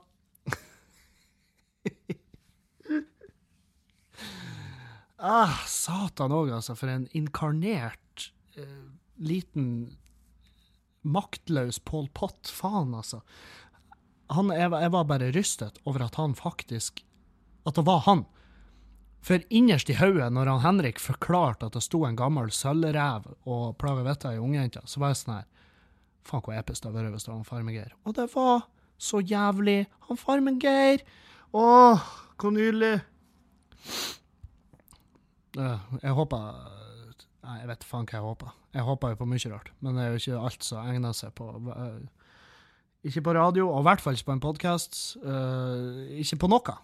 ah, 5.17 5.57
Satan 5.69 6.33
òg, 6.33 6.51
altså. 6.59 6.75
For 6.79 6.89
en 6.93 7.09
inkarnert 7.17 8.33
eh, 8.57 8.87
liten 9.17 9.97
maktløs 11.07 11.79
Pol 11.87 12.09
Pot. 12.17 12.51
Faen, 12.51 12.95
altså. 12.97 13.21
Han, 14.33 14.51
jeg, 14.51 14.71
jeg 14.73 14.93
var 14.97 15.05
bare 15.09 15.33
rystet 15.35 15.79
over 15.87 16.03
at 16.09 16.17
han 16.19 16.33
faktisk 16.35 17.05
At 17.67 17.77
det 17.79 17.87
var 17.87 18.01
han. 18.07 18.25
For 19.27 19.43
innerst 19.51 19.91
i 19.91 19.97
hodet, 19.99 20.29
når 20.31 20.53
han 20.53 20.63
Henrik 20.63 21.01
forklarte 21.03 21.67
at 21.67 21.75
det 21.75 21.83
sto 21.83 22.05
en 22.07 22.19
gammel 22.19 22.53
sølvrev 22.55 23.27
og 23.51 23.75
plaga 23.81 24.05
vettet 24.07 24.29
av 24.31 24.37
ei 24.37 24.43
ungjente, 24.43 24.85
så 24.87 25.03
var 25.03 25.11
jeg 25.11 25.23
sånn 25.25 25.39
her 25.41 25.49
Faen, 26.27 26.43
hvor 26.43 26.55
episk 26.55 26.83
det 26.83 26.91
hadde 26.91 27.03
vært 27.05 27.15
hvis 27.15 27.27
det 27.27 27.31
var 27.31 27.37
han 27.37 27.47
Farmegeir. 27.47 27.91
Og 28.03 28.15
det 28.19 28.25
var 28.33 28.65
så 28.99 29.21
jævlig. 29.23 29.77
Han 30.09 30.19
Farmegeir! 30.19 31.05
Åh, 31.55 32.07
hvor 32.39 32.55
nydelig. 32.55 32.97
Jeg 35.57 36.17
håper 36.19 36.49
Nei, 37.47 37.61
jeg 37.61 37.69
vet 37.71 37.85
faen 37.87 38.09
hva 38.11 38.17
jeg 38.17 38.27
håper. 38.27 38.55
Jeg 38.75 38.85
håper 38.89 39.13
jo 39.13 39.19
på 39.21 39.29
mye 39.31 39.51
rart, 39.53 39.69
men 39.79 39.95
det 39.95 40.03
er 40.03 40.09
jo 40.11 40.19
ikke 40.19 40.41
alt 40.49 40.67
som 40.67 40.89
egner 40.91 41.15
seg 41.15 41.31
på 41.39 41.47
Ikke 43.07 43.23
på 43.23 43.35
radio, 43.37 43.69
og 43.71 43.85
i 43.85 43.87
hvert 43.87 44.03
fall 44.03 44.19
ikke 44.19 44.33
på 44.33 44.35
en 44.35 44.43
podkast. 44.43 44.99
Uh, 45.23 46.11
ikke 46.19 46.41
på 46.43 46.51
noe. 46.51 46.75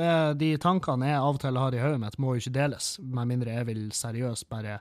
Det, 0.00 0.16
de 0.40 0.50
tankene 0.62 1.12
jeg 1.12 1.20
av 1.20 1.36
og 1.36 1.42
til 1.42 1.60
har 1.60 1.76
i 1.76 1.82
hodet 1.82 2.00
mitt, 2.00 2.18
må 2.22 2.34
jo 2.34 2.42
ikke 2.44 2.56
deles, 2.56 2.94
med 3.04 3.28
mindre 3.28 3.54
jeg 3.58 3.68
vil 3.68 3.86
seriøst 3.94 4.48
bare 4.52 4.80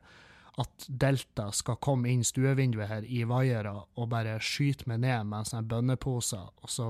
at 0.60 0.88
Delta 0.88 1.50
skal 1.56 1.80
komme 1.84 2.10
inn 2.12 2.24
stuevinduet 2.26 2.90
her 2.90 3.06
i 3.08 3.22
vaiere 3.28 3.72
og 3.80 4.10
bare 4.12 4.40
skyte 4.44 4.90
meg 4.92 5.04
ned 5.06 5.30
med 5.30 5.48
sånne 5.48 5.70
bønneposer, 5.72 6.50
og 6.60 6.72
så, 6.72 6.88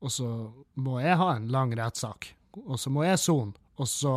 og 0.00 0.12
så 0.12 0.30
må 0.80 0.98
jeg 1.00 1.20
ha 1.20 1.30
en 1.36 1.48
lang 1.52 1.72
rettssak, 1.78 2.32
og 2.66 2.80
så 2.80 2.92
må 2.92 3.06
jeg 3.06 3.22
sone, 3.22 3.56
og 3.76 3.88
så 3.88 4.16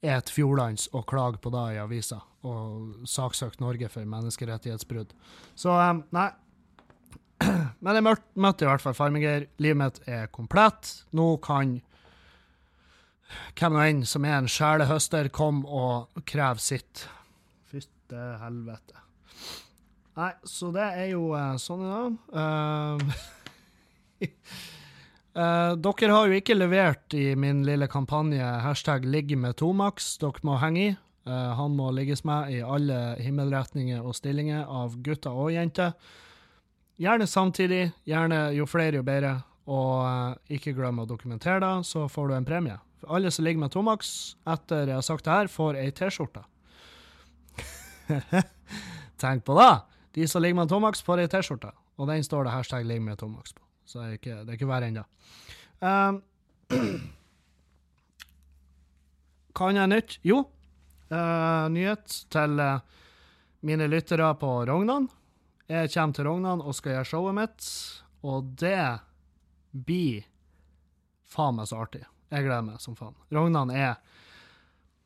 et 0.00 0.32
fjordlands 0.32 0.88
og 0.96 1.04
klage 1.10 1.40
på 1.44 1.52
det 1.52 1.66
i 1.74 1.80
avisa, 1.82 2.22
og 2.48 3.04
saksøke 3.08 3.60
Norge 3.60 3.90
for 3.92 4.08
menneskerettighetsbrudd. 4.08 5.12
Så 5.60 5.76
nei, 6.16 6.30
men 7.80 7.96
jeg 7.96 8.04
møtte 8.40 8.66
i 8.66 8.68
hvert 8.68 8.84
fall 8.84 8.96
Farmiger. 8.96 9.46
Livet 9.62 9.80
mitt 9.80 10.00
er 10.08 10.28
komplett. 10.32 10.92
Nå 11.16 11.32
kan 11.44 11.78
hvem 13.58 13.76
nå 13.76 13.82
enn 13.84 14.06
som 14.08 14.26
er 14.26 14.38
en 14.38 14.50
sjelehøster, 14.50 15.30
komme 15.34 15.66
og 15.66 16.22
kreve 16.28 16.62
sitt. 16.62 17.06
Fytte 17.70 18.22
helvete. 18.42 18.96
Nei, 20.18 20.32
så 20.44 20.72
det 20.74 20.86
er 21.00 21.12
jo 21.12 21.30
uh, 21.32 21.54
sånn 21.60 21.84
i 21.86 21.90
dag. 21.90 22.16
Uh, 22.34 22.96
uh, 25.38 25.76
dere 25.86 26.16
har 26.16 26.28
jo 26.28 26.40
ikke 26.40 26.58
levert 26.58 27.14
i 27.16 27.30
min 27.38 27.62
lille 27.64 27.88
kampanje 27.88 28.44
hashtag 28.64 29.06
'ligg 29.06 29.36
med 29.38 29.56
Tomax'. 29.62 30.18
Dere 30.20 30.44
må 30.44 30.58
henge 30.60 30.82
i. 30.88 30.96
han 31.30 31.76
må 31.76 31.90
ligges 31.92 32.24
med 32.24 32.50
i 32.50 32.62
alle 32.64 33.14
himmelretninger 33.20 34.00
og 34.02 34.16
stillinger 34.16 34.64
av 34.66 34.96
gutter 35.04 35.30
og 35.30 35.52
jenter. 35.52 35.92
Gjerne 37.00 37.26
samtidig. 37.26 37.90
Gjerne 38.04 38.50
jo 38.52 38.66
flere, 38.68 38.98
jo 39.00 39.04
bedre. 39.06 39.38
Og 39.70 39.92
uh, 40.04 40.34
ikke 40.52 40.74
glem 40.76 41.00
å 41.00 41.08
dokumentere 41.08 41.60
det, 41.62 41.74
så 41.88 42.04
får 42.12 42.28
du 42.28 42.34
en 42.36 42.48
premie. 42.48 42.76
For 43.00 43.16
alle 43.16 43.30
som 43.32 43.46
ligger 43.46 43.62
med 43.62 43.72
Tomax 43.72 44.10
etter 44.44 44.90
jeg 44.90 44.98
har 44.98 45.06
sagt 45.06 45.24
det 45.24 45.36
her, 45.36 45.48
får 45.48 45.78
ei 45.80 45.92
T-skjorte. 45.96 46.42
Tenk 49.22 49.46
på 49.46 49.56
det! 49.56 49.72
De 50.18 50.26
som 50.28 50.42
ligger 50.42 50.58
med 50.58 50.72
Tomax, 50.72 51.00
får 51.06 51.22
ei 51.22 51.30
T-skjorte. 51.32 51.70
Og 52.00 52.08
den 52.10 52.24
står 52.24 52.44
det 52.44 52.52
hashtag 52.52 52.84
'ligg 52.84 53.00
med 53.04 53.20
Tomax' 53.20 53.54
på. 53.54 53.64
Så 53.86 54.00
det 54.00 54.06
er 54.06 54.18
ikke, 54.18 54.36
det 54.44 54.52
er 54.52 54.58
ikke 54.58 54.68
verre 54.68 54.88
ennå. 54.88 55.04
Um, 55.80 56.20
hva 59.56 59.70
annet 59.70 59.92
nytt? 59.92 60.18
Jo, 60.24 60.42
uh, 61.12 61.66
nyhet 61.72 62.20
til 62.32 62.60
uh, 62.60 62.80
mine 63.64 63.88
lyttere 63.88 64.28
på 64.40 64.52
Rognan. 64.68 65.08
Jeg 65.70 65.92
kommer 65.94 66.16
til 66.16 66.26
Rognan 66.26 66.62
og 66.66 66.74
skal 66.74 66.96
gjøre 66.96 67.06
showet 67.06 67.36
mitt, 67.36 67.66
og 68.26 68.48
det 68.58 68.80
blir 69.70 70.24
faen 71.30 71.60
meg 71.60 71.68
så 71.70 71.84
artig. 71.84 72.02
Jeg 72.30 72.46
gleder 72.46 72.64
meg 72.66 72.80
som 72.82 72.96
faen. 72.98 73.14
Rognan 73.30 73.70
er 73.70 74.00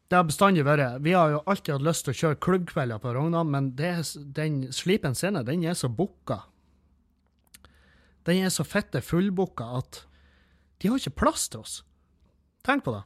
Det 0.09 0.17
har 0.19 0.25
bestandig 0.29 0.65
vært 0.65 1.03
Vi 1.03 1.13
har 1.13 1.31
jo 1.33 1.43
alltid 1.47 1.75
hatt 1.75 1.85
lyst 1.85 2.05
til 2.05 2.13
å 2.13 2.19
kjøre 2.19 2.41
klubbkvelder 2.47 3.01
på 3.03 3.13
Rognan, 3.13 3.51
men 3.51 3.71
det, 3.77 3.93
den 4.37 4.73
Slipen 4.73 5.15
scene, 5.15 5.45
den 5.45 5.65
er 5.65 5.77
så 5.77 5.89
booka. 5.89 6.45
Den 8.25 8.45
er 8.45 8.53
så 8.53 8.65
fitte 8.65 9.05
fullbooka 9.05 9.69
at 9.81 10.05
de 10.81 10.89
har 10.89 11.01
ikke 11.01 11.21
plass 11.25 11.49
til 11.49 11.61
oss. 11.61 11.83
Tenk 12.65 12.85
på 12.85 12.93
det. 12.97 13.05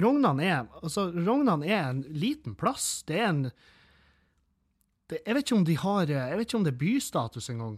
Rognan 0.00 0.40
er, 0.40 0.64
altså, 0.80 1.10
Rognan 1.12 1.64
er 1.64 1.84
en 1.90 2.02
liten 2.08 2.56
plass. 2.56 3.02
Det 3.08 3.20
er 3.20 3.28
en 3.28 3.44
det, 5.12 5.22
jeg 5.26 5.36
vet 5.36 5.46
ikke 5.46 5.58
om 5.58 5.66
de 5.68 5.78
har 5.78 6.10
Jeg 6.10 6.38
vet 6.38 6.48
ikke 6.48 6.58
om 6.58 6.64
det 6.66 6.72
er 6.72 6.80
bystatus 6.80 7.50
engang. 7.52 7.76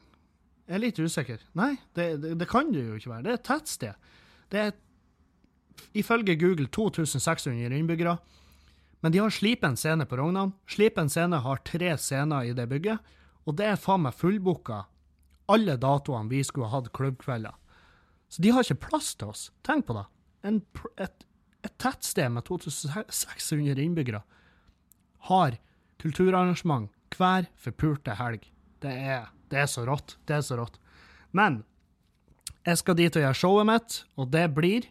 Jeg 0.65 0.77
er 0.79 0.83
litt 0.83 0.99
usikker. 0.99 1.43
Nei, 1.59 1.75
det, 1.97 2.07
det, 2.23 2.37
det, 2.41 2.49
kan 2.49 2.71
det 2.73 2.87
jo 2.87 2.97
ikke 2.97 3.13
være. 3.13 3.25
Det 3.27 3.33
er 3.33 3.41
et 3.41 3.49
tettsted. 3.49 4.09
Det 4.53 4.63
er 4.63 4.73
ifølge 5.99 6.39
Google 6.41 6.71
2600 6.73 7.75
innbyggere. 7.77 8.17
Men 9.05 9.13
de 9.13 9.21
har 9.21 9.35
Slipen 9.35 9.77
scene 9.77 10.07
på 10.09 10.17
Rognan. 10.17 10.55
Slipen 10.71 11.11
scene 11.13 11.43
har 11.45 11.61
tre 11.69 11.93
scener 12.01 12.49
i 12.49 12.55
det 12.57 12.65
bygget, 12.71 13.13
og 13.45 13.59
det 13.59 13.67
er 13.69 13.81
faen 13.81 14.07
meg 14.07 14.17
fullbooka 14.17 14.87
alle 15.53 15.77
datoene 15.77 16.31
vi 16.31 16.41
skulle 16.47 16.71
hatt 16.73 16.93
klubbkvelder. 16.97 17.53
Så 18.33 18.43
de 18.43 18.53
har 18.55 18.65
ikke 18.65 18.89
plass 18.89 19.13
til 19.19 19.35
oss. 19.35 19.51
Tenk 19.67 19.85
på 19.89 19.97
det. 19.99 20.07
En, 20.49 20.63
et, 21.01 21.27
et 21.65 21.77
tettsted 21.81 22.33
med 22.33 22.47
2600 22.49 23.77
innbyggere 23.85 24.23
har 25.29 25.59
kulturarrangement 26.01 26.91
hver 27.19 27.49
forpulte 27.61 28.17
helg. 28.19 28.47
Det 28.83 28.93
er, 28.93 29.29
det 29.53 29.65
er 29.65 29.71
så 29.71 29.85
rått. 29.89 30.17
Det 30.29 30.39
er 30.39 30.45
så 30.45 30.59
rått. 30.61 30.81
Men 31.35 31.63
jeg 32.65 32.81
skal 32.81 32.99
dit 32.99 33.17
og 33.17 33.25
gjøre 33.25 33.39
showet 33.39 33.69
mitt, 33.69 34.01
og 34.17 34.31
det 34.33 34.49
blir 34.57 34.89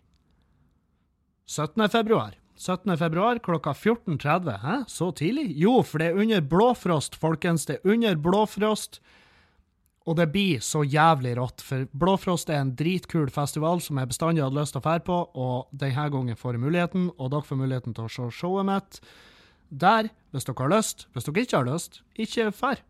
17. 1.49 1.89
februar. 1.89 2.37
17. 2.55 2.93
februar 2.97 3.39
klokka 3.43 3.73
14.30. 3.73 4.59
Hæ, 4.61 4.75
så 4.87 5.09
tidlig? 5.11 5.49
Jo, 5.57 5.81
for 5.83 5.99
det 5.99 6.11
er 6.11 6.21
under 6.21 6.41
Blåfrost, 6.41 7.17
folkens. 7.19 7.65
Det 7.65 7.79
er 7.79 7.91
under 7.95 8.15
Blåfrost. 8.15 9.01
Og 10.03 10.17
det 10.19 10.27
blir 10.33 10.59
så 10.59 10.83
jævlig 10.83 11.37
rått, 11.39 11.63
for 11.63 11.85
Blåfrost 11.95 12.49
er 12.51 12.59
en 12.59 12.73
dritkul 12.75 13.29
festival 13.31 13.79
som 13.81 14.01
jeg 14.01 14.09
bestandig 14.11 14.43
hadde 14.43 14.59
lyst 14.59 14.75
til 14.75 14.81
å 14.81 14.83
fære 14.83 15.03
på, 15.07 15.19
og 15.39 15.69
denne 15.71 16.07
gangen 16.11 16.39
får 16.39 16.57
jeg 16.57 16.63
muligheten, 16.65 17.05
og 17.15 17.31
dere 17.31 17.47
får 17.47 17.59
muligheten 17.61 17.95
til 17.95 18.09
å 18.09 18.11
se 18.11 18.27
showet 18.35 18.67
mitt 18.67 18.99
der, 19.71 20.09
hvis 20.33 20.47
dere 20.49 20.65
har 20.65 20.73
lyst. 20.73 21.07
Hvis 21.13 21.27
dere 21.27 21.45
ikke 21.45 21.59
har 21.59 21.69
lyst, 21.69 22.01
ikke 22.19 22.51
fær. 22.55 22.81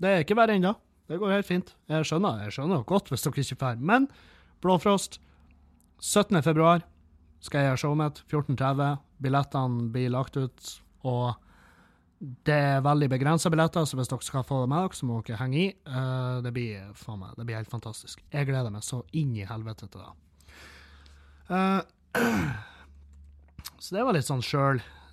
Det 0.00 0.10
er 0.10 0.24
ikke 0.24 0.36
verre 0.38 0.56
ennå. 0.56 0.74
Det 1.08 1.18
går 1.20 1.34
helt 1.36 1.48
fint. 1.48 1.74
Jeg 1.88 2.06
skjønner 2.08 2.44
jeg 2.44 2.54
skjønner 2.56 2.84
godt 2.88 3.10
hvis 3.12 3.24
dere 3.24 3.44
ikke 3.44 3.60
fær. 3.60 3.80
Men 3.80 4.08
Blåfrost, 4.64 5.20
17. 6.00 6.40
februar 6.42 6.82
skal 7.44 7.62
jeg 7.62 7.70
gjøre 7.70 7.82
showet 7.82 8.00
mitt. 8.00 8.22
14.30. 8.32 8.96
Billettene 9.22 9.90
blir 9.94 10.10
lagt 10.14 10.36
ut, 10.38 10.72
og 11.06 11.36
det 12.18 12.54
er 12.54 12.82
veldig 12.82 13.08
begrensa 13.12 13.50
billetter, 13.50 13.84
så 13.86 13.98
hvis 13.98 14.10
dere 14.10 14.26
skal 14.26 14.46
få 14.46 14.62
det 14.64 14.70
med 14.72 14.82
dere, 14.82 14.98
så 14.98 15.06
må 15.06 15.20
dere 15.26 15.38
henge 15.42 15.60
i. 15.60 15.68
Uh, 15.86 16.40
det, 16.42 16.52
blir, 16.54 16.88
meg, 17.14 17.34
det 17.38 17.46
blir 17.46 17.60
helt 17.60 17.70
fantastisk. 17.70 18.22
Jeg 18.32 18.48
gleder 18.48 18.74
meg 18.74 18.86
så 18.86 19.04
inn 19.18 19.36
i 19.38 19.46
helvete 19.46 19.86
til 19.86 20.02
det. 20.02 20.12
Uh, 21.48 21.80
så 23.82 23.98
det 23.98 24.06
var 24.06 24.18
litt 24.18 24.26
sånn 24.26 24.42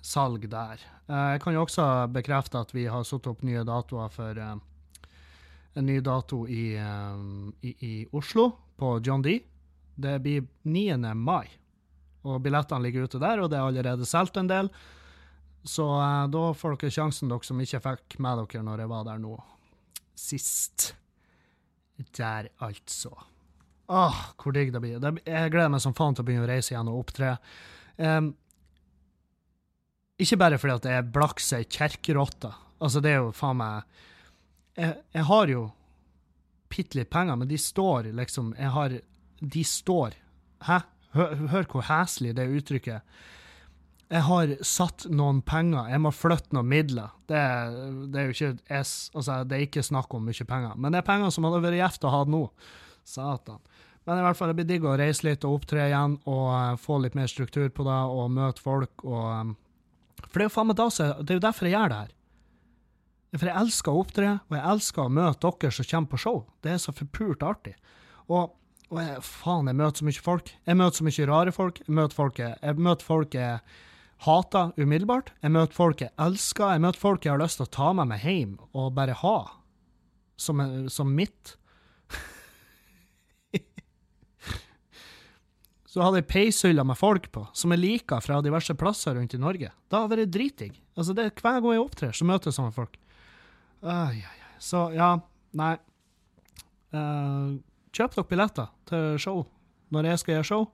sjølsalg 0.06 0.48
der. 0.50 0.80
Uh, 1.10 1.34
jeg 1.34 1.42
kan 1.42 1.54
jo 1.54 1.62
også 1.64 2.08
bekrefte 2.12 2.58
at 2.60 2.74
vi 2.74 2.86
har 2.86 3.04
satt 3.04 3.26
opp 3.26 3.42
nye 3.42 3.64
datoer 3.64 4.08
for 4.08 4.38
en 4.38 4.60
ny 5.86 6.00
dato 6.00 6.46
i, 6.48 6.72
i, 7.60 7.72
i, 7.84 8.06
Oslo, 8.12 8.50
på 8.76 9.00
John 9.04 9.22
D. 9.22 9.40
Det 9.94 10.18
blir 10.22 10.46
9. 10.62 10.96
mai. 11.14 11.46
Og 12.24 12.40
billettene 12.42 12.82
ligger 12.82 13.04
ute 13.04 13.20
der, 13.20 13.40
og 13.40 13.50
det 13.50 13.58
er 13.58 13.66
allerede 13.66 14.06
solgt 14.08 14.36
en 14.36 14.48
del. 14.48 14.70
Så 15.66 15.84
da 16.32 16.44
får 16.56 16.78
dere 16.78 16.94
sjansen, 16.94 17.28
dere 17.28 17.44
som 17.44 17.60
ikke 17.60 17.82
fikk 17.84 18.18
med 18.24 18.40
dere 18.40 18.64
når 18.64 18.82
jeg 18.82 18.92
var 18.94 19.04
der 19.04 19.20
nå 19.20 19.36
sist. 20.16 20.94
Der, 22.16 22.48
altså. 22.64 23.12
Åh, 23.88 24.16
hvor 24.40 24.52
digg 24.56 24.72
det 24.72 24.80
blir. 24.80 24.96
Jeg 25.00 25.52
gleder 25.52 25.70
meg 25.72 25.84
som 25.84 25.94
faen 25.96 26.16
til 26.16 26.24
å 26.24 26.28
begynne 26.28 26.48
å 26.48 26.50
reise 26.50 26.72
igjen 26.72 26.90
og 26.90 27.04
opptre. 27.04 27.36
Um, 27.96 28.32
ikke 30.22 30.38
bare 30.40 30.58
fordi 30.60 30.76
at 30.78 30.88
jeg 30.88 31.00
er 31.00 31.08
blakse 31.12 31.62
kjerkerotte. 31.64 32.52
Altså, 32.80 33.02
det 33.04 33.12
er 33.12 33.22
jo 33.24 33.32
faen 33.36 33.56
meg 33.60 34.02
Jeg, 34.76 34.98
jeg 35.16 35.24
har 35.24 35.48
jo 35.48 35.62
bitte 36.68 36.98
litt 36.98 37.10
penger, 37.12 37.38
men 37.40 37.48
de 37.48 37.56
står 37.56 38.10
liksom 38.16 38.52
Jeg 38.58 38.72
har 38.74 38.98
De 39.40 39.64
står. 39.64 40.16
Hæ? 40.66 40.82
Hør, 41.16 41.34
hør 41.52 41.66
hvor 41.72 41.86
heslig 41.88 42.34
det 42.36 42.48
uttrykket 42.52 43.02
jeg 44.06 44.22
har 44.22 44.52
satt 44.62 45.08
noen 45.10 45.40
penger, 45.42 45.88
jeg 45.90 45.98
må 45.98 46.12
flytte 46.14 46.54
noen 46.54 46.68
midler. 46.70 47.14
Det, 47.26 47.40
det 48.12 48.20
er 48.20 48.28
jo 48.28 48.34
ikke, 48.36 48.50
jeg, 48.70 48.84
altså, 49.18 49.38
det 49.42 49.56
er 49.56 49.64
ikke 49.66 49.82
snakk 49.82 50.14
om 50.14 50.28
mye 50.28 50.46
penger. 50.46 50.76
Men 50.78 50.94
det 50.94 51.00
er 51.00 51.08
penger 51.08 51.32
som 51.34 51.46
hadde 51.48 51.62
vært 51.64 51.80
gjevt 51.80 52.06
å 52.06 52.12
ha 52.14 52.20
nå. 52.30 52.42
Satan. 53.06 53.58
Men 54.06 54.20
i 54.20 54.26
hvert 54.26 54.38
fall, 54.38 54.52
det 54.52 54.60
blir 54.60 54.68
digg 54.68 54.86
å 54.86 54.94
reise 54.98 55.26
litt 55.26 55.44
og 55.46 55.58
opptre 55.58 55.88
igjen 55.88 56.16
og 56.30 56.46
uh, 56.54 56.78
få 56.78 57.00
litt 57.02 57.16
mer 57.18 57.30
struktur 57.30 57.66
på 57.74 57.86
det 57.86 57.98
og 58.14 58.30
møte 58.34 58.62
folk. 58.62 59.02
Og, 59.02 59.26
um, 59.26 59.54
for 60.24 60.38
det 60.38 60.44
er 60.44 60.48
jo 60.48 60.54
faen 60.54 60.70
meg 60.70 60.78
da, 60.78 60.86
det 60.90 61.32
er 61.32 61.38
jo 61.38 61.44
derfor 61.44 61.68
jeg 61.68 61.76
gjør 61.76 61.92
det 61.92 62.02
her. 62.02 62.12
For 63.36 63.50
jeg 63.50 63.60
elsker 63.60 63.92
å 63.92 64.04
opptre, 64.04 64.28
og 64.48 64.54
jeg 64.56 64.68
elsker 64.72 65.02
å 65.02 65.12
møte 65.12 65.50
dere 65.60 65.74
som 65.76 65.88
kommer 65.90 66.12
på 66.12 66.20
show. 66.22 66.38
Det 66.64 66.72
er 66.72 66.78
så 66.80 66.94
forpult 66.96 67.44
artig. 67.44 67.74
Og, 68.26 68.54
og 68.88 69.00
jeg, 69.02 69.18
faen, 69.26 69.68
jeg 69.68 69.78
møter 69.80 70.00
så 70.00 70.08
mye 70.08 70.24
folk. 70.28 70.54
Jeg 70.68 70.80
møter 70.80 71.00
så 71.00 71.08
mye 71.08 71.28
rare 71.32 71.52
folk. 71.54 71.82
Jeg 71.82 71.98
møter 71.98 72.20
folk 72.20 72.40
jeg, 72.40 72.56
jeg 72.62 72.86
møter 72.86 73.08
folk 73.10 73.36
jeg 73.36 73.60
hater 74.24 74.72
umiddelbart. 74.80 75.34
Jeg 75.42 75.54
møter 75.58 75.76
folk 75.76 76.06
jeg 76.06 76.14
elsker. 76.22 76.72
Jeg 76.72 76.84
møter 76.86 77.02
folk 77.02 77.26
jeg 77.26 77.34
har 77.34 77.42
lyst 77.42 77.60
til 77.60 77.68
å 77.68 77.74
ta 77.76 77.92
med 77.98 78.12
meg 78.14 78.24
hjem 78.24 78.56
og 78.72 78.94
bare 78.96 79.18
ha 79.20 79.36
som, 80.40 80.62
som 80.92 81.12
mitt. 81.12 81.56
Så 85.96 86.04
hadde 86.04 86.20
jeg 86.20 86.28
peishylla 86.28 86.84
med 86.84 86.98
folk 87.00 87.30
på, 87.32 87.46
som 87.56 87.72
jeg 87.72 87.80
liker 87.80 88.20
fra 88.20 88.42
diverse 88.44 88.74
plasser 88.76 89.14
rundt 89.16 89.32
i 89.32 89.40
Norge. 89.40 89.70
Da 89.88 90.02
hadde 90.02 90.18
det 90.18 90.26
vært 90.26 90.34
dritdigg. 90.34 90.74
Altså, 90.92 91.14
det, 91.16 91.30
hver 91.40 91.62
gang 91.62 91.72
jeg 91.72 91.80
opptrer, 91.80 92.12
så 92.12 92.26
møter 92.28 92.50
jeg 92.50 92.58
sånne 92.58 92.74
folk. 92.76 92.98
Ai, 93.80 94.20
ai, 94.20 94.36
ai. 94.44 94.50
Så 94.60 94.82
ja, 94.92 95.14
nei. 95.56 95.72
Uh, 96.92 97.56
kjøp 97.96 98.12
dere 98.12 98.28
billetter 98.28 98.68
til 98.88 99.16
show 99.20 99.40
når 99.94 100.10
jeg 100.10 100.20
skal 100.20 100.36
gjøre 100.36 100.48
show. 100.50 100.68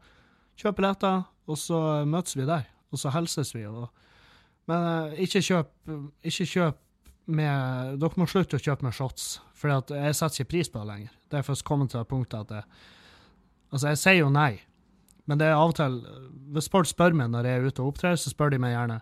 Kjøp 0.58 0.80
billetter, 0.80 1.22
og 1.46 1.58
så 1.58 1.78
møtes 2.08 2.34
vi 2.34 2.48
der 2.48 2.66
og 2.92 3.00
så 3.00 3.12
hilses 3.14 3.54
vi. 3.54 3.62
Og, 3.70 3.86
men 4.70 4.88
uh, 4.88 5.20
ikke 5.22 5.42
kjøp, 5.46 5.70
ikke 6.28 6.48
kjøp 6.56 6.80
med 7.32 8.00
Dere 8.02 8.18
må 8.18 8.26
slutte 8.26 8.58
å 8.58 8.62
kjøpe 8.62 8.82
med 8.82 8.96
shots, 8.96 9.36
for 9.54 9.70
jeg 9.70 10.18
setter 10.18 10.42
ikke 10.42 10.50
pris 10.56 10.72
på 10.72 10.82
det 10.82 10.88
lenger. 10.88 11.14
Det 11.30 11.38
er 11.38 11.46
først 11.46 11.64
kommet 11.68 11.92
til 11.92 12.02
det 12.02 12.10
punktet 12.10 12.42
at 12.42 12.58
jeg, 12.58 12.82
Altså, 13.72 13.86
jeg 13.88 13.98
sier 14.02 14.18
jo 14.18 14.26
nei, 14.28 14.58
men 15.32 15.40
det 15.40 15.48
er 15.48 15.56
av 15.56 15.72
og 15.72 15.78
til 15.78 15.94
Hvis 16.52 16.68
folk 16.68 16.84
spør 16.84 17.16
meg 17.16 17.30
når 17.32 17.48
jeg 17.48 17.58
er 17.58 17.66
ute 17.70 17.80
og 17.80 17.94
opptrer, 17.94 18.18
så 18.20 18.28
spør 18.28 18.52
de 18.52 18.60
meg 18.60 18.74
gjerne 18.74 19.00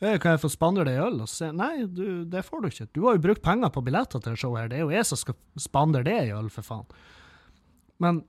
kan 0.00 0.32
jeg 0.32 0.40
få 0.40 0.48
spandere 0.48 0.88
deg 0.88 1.00
øl? 1.04 1.18
Og 1.20 1.28
så 1.28 1.42
sier 1.42 1.56
nei, 1.56 1.84
du, 1.84 2.22
det 2.24 2.40
får 2.46 2.62
du 2.62 2.68
ikke. 2.70 2.86
Du 2.96 3.02
har 3.04 3.18
jo 3.18 3.24
brukt 3.26 3.42
penger 3.44 3.72
på 3.72 3.82
billetter 3.84 4.22
til 4.24 4.36
showet 4.40 4.62
her. 4.62 4.70
Det 4.72 4.78
er 4.78 4.86
jo 4.86 4.94
jeg 4.94 5.08
som 5.10 5.20
skal 5.20 5.36
spandere 5.60 6.06
deg 6.08 6.30
øl, 6.32 6.48
for 6.52 6.64
faen. 6.64 6.86
Men 8.00 8.22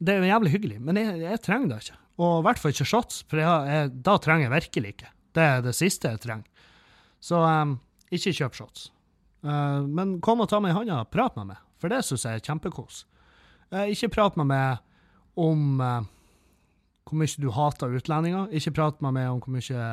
det 0.00 0.14
er 0.14 0.22
jo 0.22 0.30
jævlig 0.30 0.52
hyggelig. 0.54 0.78
Men 0.80 1.00
jeg, 1.00 1.18
jeg 1.20 1.42
trenger 1.44 1.74
det 1.74 1.82
ikke. 1.84 1.98
Og 2.24 2.38
i 2.38 2.46
hvert 2.46 2.62
fall 2.62 2.72
ikke 2.74 2.88
shots, 2.88 3.20
for 3.28 3.42
jeg, 3.42 3.68
jeg, 3.68 3.92
da 4.08 4.16
trenger 4.24 4.46
jeg 4.46 4.54
virkelig 4.54 4.94
ikke. 4.94 5.12
Det 5.36 5.44
er 5.44 5.62
det 5.66 5.76
siste 5.76 6.14
jeg 6.14 6.22
trenger. 6.24 6.72
Så 7.22 7.42
um, 7.44 7.76
ikke 8.12 8.34
kjøp 8.40 8.56
shots. 8.56 8.88
Uh, 9.44 9.84
men 9.84 10.16
kom 10.24 10.40
og 10.40 10.48
ta 10.48 10.60
meg 10.62 10.72
i 10.72 10.78
hånda, 10.78 11.02
prat 11.12 11.36
med 11.36 11.52
meg, 11.52 11.60
for 11.82 11.92
det 11.92 12.00
syns 12.06 12.24
jeg 12.26 12.40
er 12.40 12.46
kjempekos. 12.48 13.04
Uh, 13.72 13.84
ikke 13.92 14.12
prat 14.16 14.40
med 14.40 14.48
meg 14.50 14.80
om 15.40 15.80
uh, 15.84 16.00
hvor 17.08 17.18
mye 17.20 17.42
du 17.42 17.50
hater 17.54 17.96
utlendinger. 17.98 18.48
Ikke 18.54 18.74
prat 18.76 19.02
med 19.04 19.16
meg 19.18 19.30
om 19.30 19.42
hvor 19.42 19.54
mye 19.56 19.88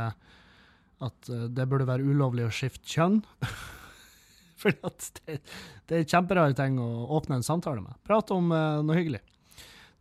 at 1.00 1.30
det 1.56 1.68
burde 1.72 1.88
være 1.88 2.06
ulovlig 2.06 2.48
å 2.48 2.54
skifte 2.54 2.88
kjønn. 2.88 3.22
For 4.60 4.76
det, 4.76 5.40
det, 5.88 6.02
er 6.02 6.08
kjemperare 6.08 6.52
ting 6.58 6.76
å 6.84 7.08
åpne 7.16 7.40
en 7.40 7.46
samtale 7.48 7.80
med. 7.80 7.96
Prat 8.04 8.34
om 8.36 8.52
noe 8.52 8.98
hyggelig. 8.98 9.22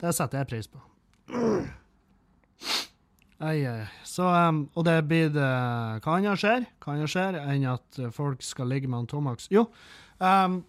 Det 0.02 0.10
setter 0.14 0.42
jeg 0.42 0.50
pris 0.50 0.70
på. 0.70 0.82
Ei, 3.38 3.62
ei. 3.62 3.86
Så, 4.02 4.26
um, 4.26 4.64
og 4.74 4.82
det 4.88 4.96
blir 5.06 5.28
det 5.30 5.48
Hva 6.02 6.16
annet 6.16 6.40
skjer? 6.40 6.66
Hva 6.82 6.96
annet 6.96 7.12
skjer 7.12 7.38
enn 7.38 7.68
at 7.70 8.00
folk 8.14 8.42
skal 8.42 8.70
ligge 8.72 8.90
med 8.90 9.04
en 9.04 9.10
Tomax? 9.12 9.46
Jo, 9.54 9.68
um, 10.18 10.60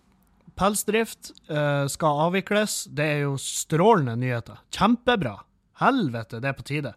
pelsdrift 0.60 1.32
uh, 1.50 1.90
skal 1.90 2.26
avvikles. 2.28 2.84
Det 2.94 3.08
er 3.16 3.24
jo 3.24 3.40
strålende 3.42 4.14
nyheter. 4.22 4.62
Kjempebra. 4.76 5.40
Helvete, 5.80 6.42
det 6.44 6.52
er 6.52 6.58
på 6.58 6.68
tide. 6.68 6.94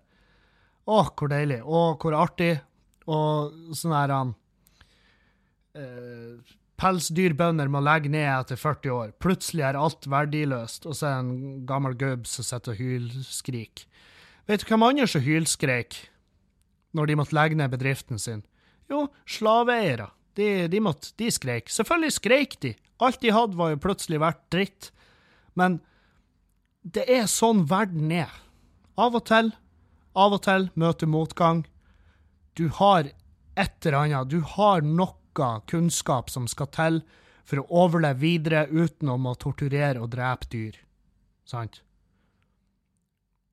Å, 0.86 1.02
hvor 1.14 1.30
deilig. 1.30 1.60
Å, 1.62 1.82
hvor 2.02 2.16
artig. 2.18 2.56
Og 3.10 3.74
sånn 3.78 3.94
her 3.94 4.12
han 4.14 4.34
uh, 5.78 6.52
Pelsdyrbønder 6.82 7.70
må 7.70 7.82
legge 7.84 8.10
ned 8.10 8.26
etter 8.26 8.58
40 8.58 8.94
år. 8.94 9.10
Plutselig 9.22 9.64
er 9.68 9.78
alt 9.78 10.08
verdiløst, 10.10 10.86
og 10.88 10.96
så 10.98 11.08
er 11.08 11.12
det 11.12 11.22
en 11.22 11.66
gammel 11.68 11.94
gubb 11.98 12.26
som 12.30 12.46
sitter 12.46 12.74
og 12.74 12.82
hylskriker. 12.82 13.86
Vet 14.50 14.64
du 14.64 14.72
hvem 14.72 14.82
andre 14.88 15.06
som 15.06 15.22
hylskreik 15.22 16.00
når 16.98 17.08
de 17.08 17.16
måtte 17.20 17.36
legge 17.38 17.58
ned 17.58 17.70
bedriften 17.70 18.18
sin? 18.18 18.42
Jo, 18.90 19.06
slaveeiere. 19.30 20.08
De, 20.34 20.66
de, 20.72 20.80
måtte, 20.82 21.12
de 21.20 21.28
skreik. 21.30 21.70
Selvfølgelig 21.70 22.16
skreik 22.16 22.58
de. 22.64 22.72
Alt 23.04 23.20
de 23.22 23.30
hadde, 23.34 23.58
var 23.58 23.70
jo 23.70 23.82
plutselig 23.84 24.18
verdt 24.22 24.42
dritt. 24.52 24.90
Men 25.54 25.78
det 26.82 27.04
er 27.06 27.30
sånn 27.30 27.62
verden 27.70 28.10
er. 28.16 28.32
Av 29.00 29.14
og 29.16 29.24
til, 29.28 29.52
av 30.12 30.36
og 30.36 30.42
til 30.44 30.68
møter 30.76 31.08
motgang. 31.08 31.64
Du 32.58 32.68
har 32.68 33.08
et 33.56 33.86
eller 33.86 33.98
annet, 34.02 34.28
du 34.28 34.40
har 34.56 34.84
noe 34.84 35.52
kunnskap 35.70 36.28
som 36.30 36.48
skal 36.50 36.68
til 36.74 37.00
for 37.48 37.62
å 37.62 37.84
overleve 37.84 38.20
videre 38.20 38.66
uten 38.68 39.08
å 39.08 39.16
måtte 39.20 39.46
torturere 39.46 40.02
og 40.02 40.12
drepe 40.12 40.50
dyr. 40.52 40.76
Sant? 41.48 41.80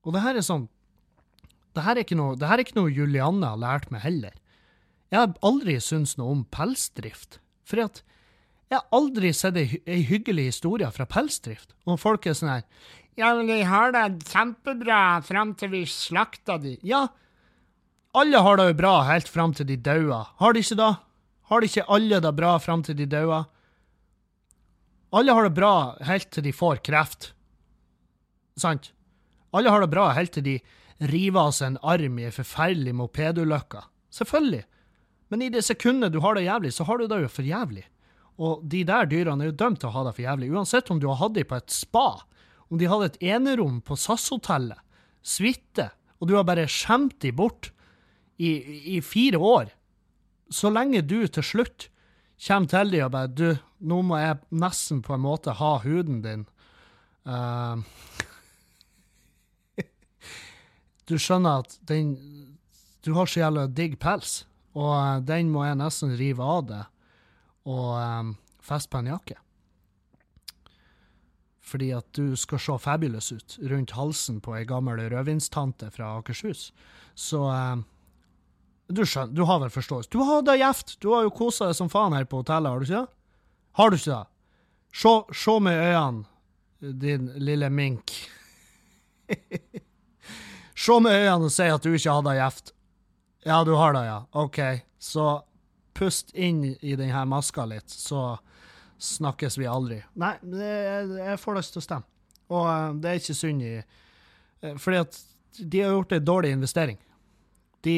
Og 0.04 0.14
det 0.14 0.24
her 0.24 0.36
er 0.36 0.46
sånn 0.46 0.68
det 1.76 1.84
her 1.86 1.96
er 1.96 2.02
ikke 2.02 2.18
noe, 2.18 2.34
er 2.34 2.62
ikke 2.62 2.74
noe 2.74 2.90
Julianne 2.90 3.46
har 3.52 3.60
lært 3.60 3.92
meg 3.94 4.02
heller. 4.02 4.34
Jeg 5.10 5.20
har 5.20 5.34
aldri 5.46 5.76
syntes 5.82 6.16
noe 6.18 6.34
om 6.34 6.40
pelsdrift. 6.50 7.38
For 7.62 7.78
jeg 7.78 8.74
har 8.74 8.86
aldri 8.94 9.30
sett 9.34 9.58
ei, 9.58 10.00
hyggelig 10.06 10.48
historie 10.48 10.90
fra 10.94 11.06
pelsdrift. 11.10 11.76
Og 11.86 12.00
folk 12.02 12.26
er 12.26 12.34
sånn 12.38 12.50
her 12.50 12.64
Ja, 13.18 13.32
men 13.34 13.48
de 13.50 13.62
har 13.66 13.92
det 13.94 14.04
kjempebra 14.30 15.20
fram 15.26 15.54
til 15.58 15.72
vi 15.74 15.82
slakta 15.88 16.58
de. 16.62 16.76
Ja, 16.86 17.08
alle 18.16 18.42
har 18.42 18.58
det 18.58 18.70
jo 18.70 18.78
bra 18.80 18.94
helt 19.06 19.28
fram 19.30 19.52
til 19.54 19.68
de 19.68 19.76
dauer. 19.78 20.30
Har 20.40 20.54
de 20.54 20.62
ikke 20.64 20.78
da? 20.78 20.90
Har 21.50 21.60
de 21.60 21.68
ikke 21.70 21.86
alle 21.90 22.20
det 22.22 22.32
bra 22.34 22.56
fram 22.62 22.82
til 22.86 22.96
de 22.98 23.06
dauer? 23.10 23.44
Alle 25.14 25.34
har 25.34 25.46
det 25.46 25.54
bra 25.54 25.74
helt 26.06 26.30
til 26.30 26.46
de 26.46 26.54
får 26.54 26.82
kreft. 26.86 27.32
Sant? 28.58 28.92
Alle 29.54 29.70
har 29.70 29.82
det 29.82 29.90
bra 29.90 30.10
helt 30.14 30.34
til 30.34 30.46
de 30.46 30.56
rive 31.10 31.40
av 31.40 31.54
seg 31.54 31.72
en 31.72 31.80
arm 31.86 32.18
i 32.20 32.26
ei 32.28 32.34
forferdelig 32.34 32.94
mopedulykke. 32.98 33.82
Selvfølgelig. 34.14 34.64
Men 35.30 35.42
i 35.46 35.50
det 35.54 35.62
sekundet 35.66 36.12
du 36.12 36.20
har 36.22 36.34
det 36.34 36.46
jævlig, 36.46 36.74
så 36.74 36.86
har 36.86 36.98
du 36.98 37.06
det 37.10 37.22
jo 37.22 37.30
for 37.30 37.46
jævlig. 37.46 37.86
Og 38.40 38.62
de 38.70 38.82
der 38.86 39.06
dyrene 39.06 39.44
er 39.44 39.52
jo 39.52 39.58
dømt 39.62 39.80
til 39.82 39.90
å 39.90 39.94
ha 39.94 40.04
det 40.06 40.16
for 40.16 40.26
jævlig, 40.26 40.50
uansett 40.50 40.90
om 40.90 40.98
du 41.00 41.06
har 41.10 41.20
hatt 41.20 41.36
dem 41.36 41.46
på 41.46 41.58
et 41.58 41.74
spa, 41.74 42.08
om 42.70 42.78
de 42.78 42.88
hadde 42.90 43.10
et 43.10 43.20
enerom 43.34 43.80
på 43.82 43.98
SAS-hotellet, 43.98 44.78
suite, 45.22 45.90
og 46.20 46.30
du 46.30 46.36
har 46.36 46.46
bare 46.48 46.68
skjemt 46.70 47.18
dem 47.24 47.36
bort 47.36 47.72
i, 48.40 48.50
i 48.96 49.00
fire 49.04 49.40
år. 49.40 49.72
Så 50.50 50.70
lenge 50.72 51.02
du 51.02 51.24
til 51.26 51.44
slutt 51.46 51.88
kommer 52.40 52.70
til 52.72 52.94
dem 52.94 53.04
og 53.06 53.12
bare 53.14 53.28
Du, 53.28 53.48
nå 53.80 54.00
må 54.06 54.18
jeg 54.20 54.40
nesten 54.50 55.02
på 55.04 55.14
en 55.14 55.24
måte 55.24 55.56
ha 55.58 55.72
huden 55.84 56.22
din. 56.24 56.46
Uh, 57.28 57.82
du 61.08 61.18
skjønner 61.20 61.60
at 61.64 61.76
den 61.88 62.14
Du 63.04 63.12
har 63.16 63.28
så 63.28 63.42
jævla 63.42 63.66
digg 63.66 63.98
pels, 64.00 64.44
og 64.76 64.92
uh, 64.92 65.20
den 65.24 65.52
må 65.52 65.64
jeg 65.64 65.78
nesten 65.80 66.16
rive 66.16 66.44
av 66.44 66.64
deg 66.68 66.96
og 67.70 67.92
um, 68.00 68.34
feste 68.64 68.88
på 68.92 69.00
en 69.00 69.10
jakke. 69.12 69.36
Fordi 71.70 71.92
at 71.94 72.08
du 72.18 72.34
skal 72.38 72.58
se 72.58 72.74
fabulous 72.82 73.30
ut 73.30 73.56
rundt 73.70 73.94
halsen 73.94 74.40
på 74.42 74.56
ei 74.58 74.64
gammel 74.66 74.98
rødvinstante 75.12 75.90
fra 75.94 76.16
Akershus. 76.18 76.70
Så 77.14 77.44
um, 77.46 77.84
du 78.90 79.04
skjønner, 79.06 79.36
du 79.36 79.44
har 79.46 79.60
vel 79.62 79.70
forståelse. 79.70 80.10
Du 80.10 80.18
har 80.26 80.42
da 80.42 80.56
gjevt. 80.58 80.96
Du 80.98 81.12
har 81.14 81.26
jo 81.26 81.34
kosa 81.34 81.70
deg 81.70 81.78
som 81.78 81.90
faen 81.92 82.16
her 82.16 82.26
på 82.26 82.42
hotellet, 82.42 82.72
har 82.72 82.82
du 82.82 82.88
ikke 82.88 83.04
det? 83.04 83.16
Har 83.78 83.90
du 83.90 83.98
ikke 84.00 84.10
det? 84.10 84.24
Se, 84.90 85.14
se 85.44 85.56
med 85.62 85.78
øynene, 85.78 86.24
din 86.80 87.30
lille 87.38 87.70
mink. 87.70 88.16
se 90.84 90.98
med 90.98 91.20
øynene 91.20 91.46
og 91.46 91.54
si 91.54 91.70
at 91.70 91.86
du 91.86 91.94
ikke 91.94 92.16
har 92.16 92.26
det 92.26 92.36
gjevt. 92.40 92.74
Ja, 93.46 93.62
du 93.64 93.76
har 93.78 93.94
det, 93.94 94.04
ja. 94.08 94.18
OK. 94.42 94.58
Så 94.98 95.28
pust 95.94 96.34
inn 96.34 96.64
i 96.66 96.96
denne 96.98 97.22
maska 97.30 97.64
litt, 97.68 97.90
så 97.92 98.40
snakkes 99.00 99.58
vi 99.58 99.68
aldri. 99.70 100.00
Nei, 100.20 100.34
jeg, 100.60 101.36
får 101.40 101.58
lyst 101.58 101.74
til 101.76 101.82
å 101.82 101.86
stemme. 101.86 102.08
Og 102.50 102.66
uh, 102.66 102.96
det 102.98 103.10
er 103.10 103.20
ikke 103.20 103.36
synd 103.38 103.62
i 103.62 103.76
uh, 103.78 104.74
Fordi 104.80 104.98
at 105.04 105.20
de 105.60 105.82
har 105.82 105.94
gjort 105.94 106.16
en 106.16 106.26
dårlig 106.26 106.50
investering. 106.56 106.98
De 107.86 107.94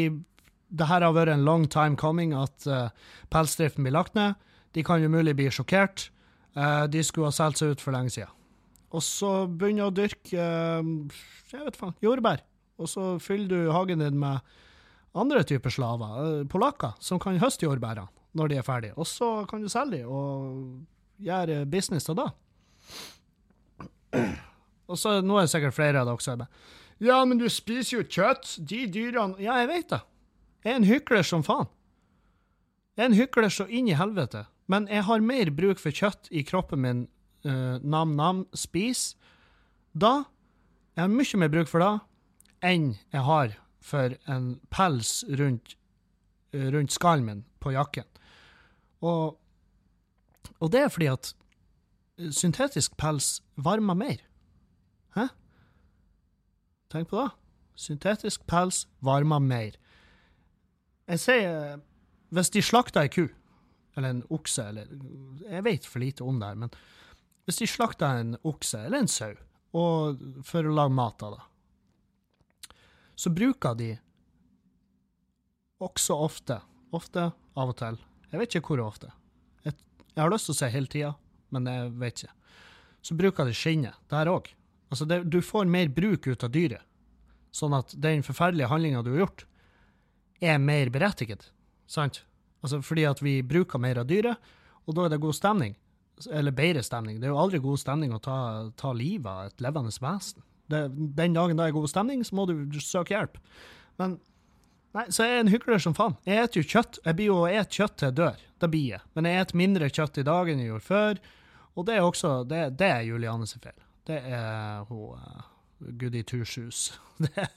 det 0.72 0.88
her 0.88 1.04
har 1.04 1.12
vært 1.12 1.34
en 1.34 1.44
long 1.44 1.66
time 1.68 1.98
coming 2.00 2.32
at 2.36 2.66
uh, 2.68 2.88
pelsdriften 3.32 3.84
blir 3.84 3.94
lagt 3.94 4.16
ned. 4.16 4.38
De 4.72 4.84
kan 4.84 5.02
jo 5.02 5.10
mulig 5.12 5.34
bli 5.36 5.50
sjokkert. 5.52 6.08
Uh, 6.56 6.88
de 6.88 7.02
skulle 7.04 7.28
ha 7.28 7.36
solgt 7.36 7.60
seg 7.60 7.74
ut 7.74 7.84
for 7.84 7.94
lenge 7.94 8.14
siden. 8.14 8.32
Og 8.92 9.04
så 9.04 9.32
begynner 9.48 9.88
å 9.88 9.94
dyrke 9.94 10.40
uh, 10.40 11.20
jeg 11.52 11.66
vet 11.66 11.78
faen, 11.78 11.96
jordbær. 12.04 12.44
Og 12.80 12.88
så 12.88 13.16
fyller 13.22 13.52
du 13.52 13.72
hagen 13.72 14.00
din 14.00 14.18
med 14.20 14.40
andre 15.12 15.42
typer 15.44 15.72
slaver, 15.72 16.46
polakker, 16.48 16.96
som 17.04 17.20
kan 17.20 17.36
høste 17.40 17.66
jordbærene 17.66 18.08
når 18.32 18.48
de 18.48 18.56
er 18.56 18.64
ferdige. 18.64 18.96
Og 18.96 19.04
så 19.04 19.42
kan 19.48 19.60
du 19.60 19.68
selge 19.68 20.00
dem 20.00 20.08
og 20.08 20.86
gjøre 21.22 21.64
business 21.70 22.08
av 22.12 22.18
det. 22.20 22.28
Og 24.90 24.98
så 25.00 25.20
Nå 25.24 25.38
er 25.38 25.46
det 25.46 25.52
sikkert 25.54 25.76
flere 25.76 26.02
av 26.02 26.10
dere 26.10 26.24
som 26.24 26.42
er 26.44 26.50
Ja, 27.02 27.22
men 27.24 27.40
du 27.40 27.48
spiser 27.50 28.00
jo 28.00 28.04
kjøtt. 28.06 28.56
De 28.58 28.84
dyrene 28.86 29.40
Ja, 29.42 29.60
jeg 29.62 29.70
vet 29.70 29.88
det. 29.94 30.02
Jeg 30.62 30.74
er 30.74 30.78
en 30.78 30.86
hykler 30.86 31.26
som 31.26 31.42
faen. 31.42 31.70
Jeg 32.96 33.06
er 33.06 33.10
en 33.10 33.18
hykler 33.18 33.50
så 33.50 33.66
inn 33.66 33.88
i 33.88 33.96
helvete. 33.98 34.44
Men 34.70 34.86
jeg 34.90 35.02
har 35.08 35.24
mer 35.24 35.50
bruk 35.50 35.80
for 35.82 35.90
kjøtt 35.90 36.28
i 36.30 36.44
kroppen 36.46 36.84
min, 36.84 37.02
nam-nam, 37.42 38.44
spis, 38.54 39.16
da 39.92 40.24
Jeg 40.94 41.02
har 41.02 41.08
mye 41.10 41.38
mer 41.40 41.50
bruk 41.50 41.68
for 41.68 41.82
det 41.82 41.92
enn 42.62 42.92
jeg 43.10 43.24
har 43.26 43.56
for 43.82 44.14
en 44.30 44.60
pels 44.70 45.22
rundt, 45.40 45.74
uh, 46.54 46.68
rundt 46.70 46.94
skallen 46.94 47.26
min 47.26 47.40
på 47.62 47.72
jakken. 47.74 48.06
Og, 49.02 49.38
og 50.60 50.72
det 50.72 50.80
er 50.84 50.90
fordi 50.92 51.08
at 51.12 51.32
syntetisk 52.30 52.96
pels 53.00 53.40
varmer 53.56 53.96
mer. 53.98 54.20
Hæ? 55.16 55.28
Tenk 56.92 57.08
på 57.08 57.22
det. 57.22 57.30
Syntetisk 57.74 58.46
pels 58.46 58.86
varmer 59.00 59.40
mer. 59.40 59.78
Jeg 61.08 61.20
sier 61.20 61.80
Hvis 62.32 62.48
de 62.48 62.62
slakter 62.64 63.04
ei 63.04 63.10
ku, 63.12 63.26
eller 63.96 64.08
en 64.08 64.22
okse, 64.32 64.62
eller 64.64 64.86
Jeg 65.50 65.64
vet 65.64 65.86
for 65.86 66.00
lite 66.00 66.24
om 66.24 66.38
det 66.40 66.48
her, 66.48 66.54
men 66.54 66.70
hvis 67.44 67.58
de 67.58 67.66
slakter 67.66 68.20
en 68.20 68.36
okse 68.44 68.78
eller 68.78 69.02
en 69.02 69.08
sau 69.08 69.34
for 69.72 70.68
å 70.68 70.72
lage 70.72 70.94
mat 70.94 71.22
av 71.22 71.34
det, 71.34 71.42
så 73.16 73.30
bruker 73.30 73.74
de 73.74 73.90
også 75.82 76.16
ofte, 76.16 76.60
ofte, 76.92 77.32
av 77.56 77.72
og 77.72 77.76
til, 77.76 77.98
jeg 78.30 78.40
vet 78.40 78.54
ikke 78.56 78.72
hvor 78.72 78.86
ofte, 78.86 79.10
jeg, 80.12 80.18
jeg 80.18 80.24
har 80.24 80.32
lyst 80.32 80.48
til 80.48 80.54
å 80.54 80.58
se 80.60 80.70
hele 80.72 80.90
tida, 80.92 81.12
men 81.52 81.68
jeg 81.68 81.92
vet 82.00 82.22
ikke, 82.22 82.34
så 83.02 83.16
bruker 83.18 83.48
det 83.48 83.56
skinnet 83.58 84.12
der 84.12 84.30
òg. 84.30 84.50
Altså, 84.92 85.06
det, 85.08 85.22
du 85.32 85.40
får 85.42 85.70
mer 85.72 85.88
bruk 85.88 86.28
ut 86.28 86.44
av 86.44 86.52
dyret, 86.52 86.84
sånn 87.52 87.74
at 87.76 87.94
den 87.96 88.24
forferdelige 88.24 88.68
handlinga 88.68 89.02
du 89.04 89.14
har 89.14 89.24
gjort, 89.24 89.46
er 90.42 90.58
mer 90.60 90.90
berettiget. 90.92 91.48
Sant? 91.88 92.22
Altså 92.62 92.80
fordi 92.84 93.06
at 93.08 93.22
vi 93.22 93.40
bruker 93.46 93.80
mer 93.82 94.02
av 94.02 94.08
dyret, 94.10 94.52
og 94.86 94.96
da 94.96 95.06
er 95.06 95.14
det 95.14 95.22
god 95.22 95.36
stemning. 95.36 95.76
Eller 96.30 96.54
bedre 96.54 96.82
stemning. 96.84 97.18
Det 97.20 97.26
er 97.28 97.32
jo 97.32 97.40
aldri 97.40 97.60
god 97.62 97.80
stemning 97.80 98.12
å 98.14 98.20
ta, 98.22 98.36
ta 98.78 98.92
livet 98.94 99.30
av 99.30 99.48
et 99.48 99.64
levende 99.64 99.92
vesen. 100.02 100.44
Det, 100.70 100.82
den 101.16 101.34
dagen 101.34 101.58
det 101.58 101.66
er 101.66 101.74
god 101.74 101.90
stemning, 101.90 102.22
så 102.26 102.36
må 102.38 102.46
du 102.50 102.54
søke 102.78 103.14
hjelp. 103.16 103.40
Men 104.00 104.18
Nei, 104.92 105.06
så 105.08 105.24
jeg 105.24 105.38
er 105.38 105.46
en 105.46 105.52
hykler 105.52 105.80
som 105.80 105.94
faen. 105.96 106.18
Jeg 106.28 106.50
spiser 106.50 106.60
jo 106.60 106.68
kjøtt. 106.74 106.98
Jeg 107.06 107.16
blir 107.16 107.30
jo 107.30 107.36
å 107.40 107.48
et 107.48 107.78
kjøtt 107.78 107.94
til 107.96 108.10
jeg 108.10 108.16
dør. 108.18 108.42
Det 108.60 108.68
blir 108.72 108.88
jeg. 108.90 109.04
Men 109.16 109.28
jeg 109.28 109.46
spiser 109.46 109.60
mindre 109.62 109.88
kjøtt 109.88 110.20
i 110.20 110.24
dag 110.28 110.50
enn 110.52 110.60
jeg 110.60 110.68
gjorde 110.68 110.88
før. 110.88 111.22
Og 111.72 111.86
det 111.88 111.94
er 111.96 112.04
også 112.04 112.32
Det, 112.44 112.60
det 112.76 112.90
er 112.92 113.06
Juliane 113.08 113.48
sin 113.48 113.62
feil. 113.64 113.78
Det 114.04 114.18
er 114.20 114.82
hun 114.90 115.16
uh, 115.16 115.44
Goody 116.00 116.22
Two 116.28 116.44
Shoes. 116.44 116.90
Det 117.22 117.48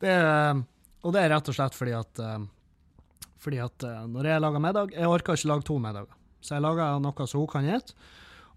Det 0.00 0.10
er, 0.10 0.58
og 1.04 1.12
det 1.14 1.20
er 1.22 1.30
rett 1.36 1.48
og 1.52 1.54
slett 1.54 1.76
fordi 1.76 1.92
at, 1.94 2.22
uh, 2.24 3.28
fordi 3.38 3.60
at 3.62 3.86
uh, 3.86 4.08
når 4.10 4.26
jeg 4.26 4.42
lager 4.42 4.64
middag 4.64 4.96
Jeg 4.96 5.12
orker 5.12 5.38
ikke 5.38 5.52
lage 5.52 5.66
to 5.68 5.76
middager, 5.78 6.16
så 6.40 6.56
jeg 6.56 6.64
lager 6.64 6.98
noe 7.04 7.28
som 7.30 7.44
hun 7.44 7.52
kan 7.52 7.68
spise. 7.68 7.94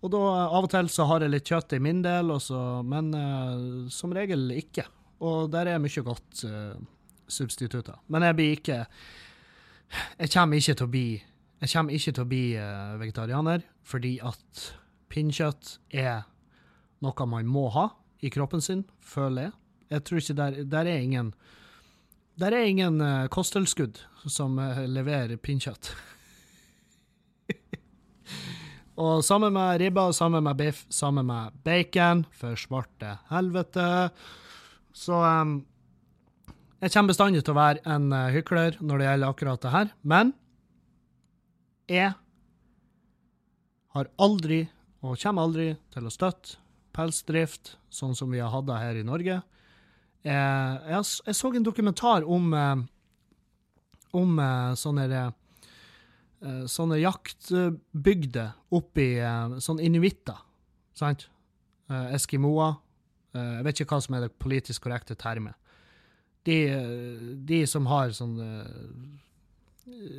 Og 0.03 0.11
da 0.11 0.23
av 0.49 0.65
og 0.65 0.71
til 0.71 0.89
så 0.91 1.05
har 1.11 1.21
jeg 1.23 1.31
litt 1.31 1.47
kjøtt 1.47 1.77
i 1.77 1.83
min 1.83 2.01
del, 2.03 2.31
også, 2.33 2.57
men 2.83 3.13
som 3.87 4.11
regel 4.11 4.49
ikke. 4.51 4.83
Og 5.19 5.51
der 5.51 5.69
er 5.69 5.81
mye 5.81 6.03
godt 6.03 6.45
substitutter. 7.27 7.99
Men 8.07 8.23
jeg 8.23 8.35
blir 8.35 8.57
ikke 8.57 8.85
Jeg 10.19 10.29
kommer 10.33 10.57
ikke 10.57 10.73
til 10.73 10.85
å 10.85 10.89
bli 10.89 11.07
jeg 11.63 11.69
kommer 11.71 11.93
ikke 11.95 12.11
til 12.11 12.23
å 12.25 12.27
bli 12.27 12.45
vegetarianer, 12.99 13.61
fordi 13.87 14.17
at 14.19 14.63
pinnkjøtt 15.07 15.77
er 15.95 16.25
noe 17.03 17.27
man 17.29 17.47
må 17.47 17.69
ha 17.71 17.85
i 18.23 18.31
kroppen 18.33 18.63
sin, 18.63 18.83
føler 19.03 19.49
jeg. 19.49 19.53
Jeg 19.93 20.05
tror 20.07 20.21
ikke 20.21 20.37
der, 20.39 20.57
der 20.65 20.89
er 20.89 21.03
ingen 21.03 21.33
Der 22.39 22.49
er 22.51 22.65
ingen 22.65 22.97
uh, 23.01 23.27
kosttilskudd 23.29 23.99
som 24.25 24.57
uh, 24.57 24.79
leverer 24.89 25.37
pinnkjøtt. 25.37 25.91
og 29.03 29.21
sammen 29.23 29.53
med 29.53 29.83
ribba, 29.83 30.07
sammen 30.11 30.43
med 30.47 30.57
biff, 30.57 30.79
sammen 30.89 31.27
med 31.29 31.53
bacon, 31.63 32.25
for 32.33 32.57
svarte 32.57 33.19
helvete. 33.29 33.85
Så 34.93 35.17
um, 35.17 35.57
jeg 36.83 36.93
kommer 36.93 37.13
bestandig 37.13 37.41
til 37.41 37.55
å 37.55 37.57
være 37.57 37.81
en 37.89 38.11
uh, 38.13 38.29
hykler 38.33 38.77
når 38.79 39.01
det 39.01 39.07
gjelder 39.07 39.33
akkurat 39.33 39.63
det 39.65 39.73
her, 39.73 39.93
men 40.05 40.33
jeg 41.89 42.13
har 43.93 44.09
aldri, 44.21 44.59
og 45.03 45.17
kommer 45.19 45.47
aldri, 45.47 45.67
til 45.93 46.07
å 46.07 46.13
støtte 46.13 46.59
pelsdrift 46.93 47.75
sånn 47.93 48.13
som 48.17 48.29
vi 48.31 48.41
har 48.41 48.53
hatt 48.53 48.67
det 48.69 48.79
her 48.79 48.99
i 49.01 49.05
Norge. 49.05 49.39
Jeg, 50.23 50.33
jeg, 50.87 51.07
jeg, 51.25 51.35
så 51.35 51.51
en 51.51 51.65
dokumentar 51.65 52.23
om, 52.29 52.53
eh, 52.55 52.83
om 54.15 54.37
eh, 54.39 54.75
sånne 54.79 55.31
sånne 56.67 56.97
jaktbygder 56.99 58.49
oppi 58.75 59.05
sånn 59.63 59.79
inuitter, 59.79 60.41
sant? 60.91 61.29
Eskimoer. 61.87 62.82
Jeg 63.33 63.65
vet 63.65 63.81
ikke 63.81 63.95
hva 63.95 64.05
som 64.05 64.15
er 64.17 64.25
det 64.25 64.35
politisk 64.41 64.85
korrekte 64.85 65.17
termet. 65.19 65.57
De, 66.45 66.57
de 67.47 67.61
som 67.69 67.87
har 67.87 68.11
sånn 68.15 68.35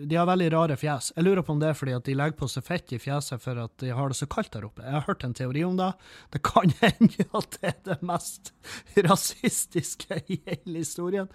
de 0.04 0.16
har 0.16 0.26
veldig 0.28 0.50
rare 0.52 0.76
fjes. 0.76 1.10
Jeg 1.16 1.24
lurer 1.24 1.44
på 1.44 1.54
om 1.54 1.60
det 1.60 1.70
er 1.70 1.76
fordi 1.78 1.94
at 1.96 2.04
de 2.04 2.16
legger 2.16 2.36
på 2.36 2.48
seg 2.52 2.66
fett 2.66 2.92
i 2.92 2.98
fjeset 3.00 3.40
for 3.40 3.60
at 3.62 3.72
de 3.80 3.94
har 3.96 4.12
det 4.12 4.18
så 4.18 4.28
kaldt 4.28 4.52
der 4.52 4.66
oppe. 4.68 4.84
Jeg 4.84 4.92
har 4.92 5.06
hørt 5.06 5.24
en 5.24 5.36
teori 5.36 5.62
om 5.64 5.78
det. 5.80 5.88
Det 6.34 6.42
kan 6.44 6.74
hende 6.82 7.28
at 7.40 7.56
det 7.56 7.70
er 7.70 7.78
det 7.88 7.96
mest 8.04 8.52
rasistiske 9.08 10.20
i 10.28 10.42
hele 10.44 10.82
historien, 10.82 11.32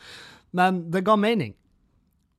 men 0.53 0.86
det 0.93 1.05
ga 1.07 1.17
mening. 1.17 1.55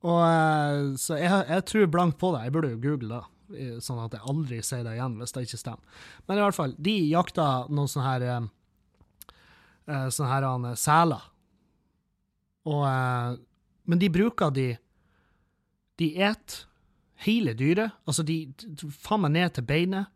Og, 0.01 0.21
eh, 0.23 0.95
så 0.97 1.19
jeg, 1.19 1.43
jeg 1.51 1.67
tror 1.69 1.91
blankt 1.91 2.19
på 2.21 2.31
det. 2.37 2.45
Jeg 2.47 2.55
burde 2.55 2.71
jo 2.71 2.81
google 2.87 3.19
det, 3.51 3.67
sånn 3.83 3.99
at 4.01 4.15
jeg 4.15 4.25
aldri 4.31 4.61
sier 4.63 4.87
det 4.87 4.95
igjen 4.95 5.19
hvis 5.19 5.35
det 5.35 5.43
ikke 5.49 5.59
stemmer. 5.59 6.01
Men 6.25 6.39
i 6.39 6.45
hvert 6.45 6.57
fall, 6.57 6.75
de 6.79 6.95
jakta 7.11 7.51
noen 7.67 7.91
sånne 7.91 8.07
her 8.07 8.27
eh, 9.91 10.07
sånne 10.13 10.31
her 10.31 10.47
han, 10.47 10.67
seler. 10.79 11.27
Og, 12.69 12.83
eh, 12.87 13.39
men 13.89 14.01
de 14.01 14.09
bruker 14.13 14.53
de 14.55 14.69
De 15.99 16.07
et 16.17 16.53
hele 17.21 17.53
dyret. 17.53 17.93
Altså, 18.09 18.23
de 18.25 18.49
faen 19.03 19.21
meg 19.21 19.35
ned 19.35 19.53
til 19.53 19.65
beinet. 19.67 20.07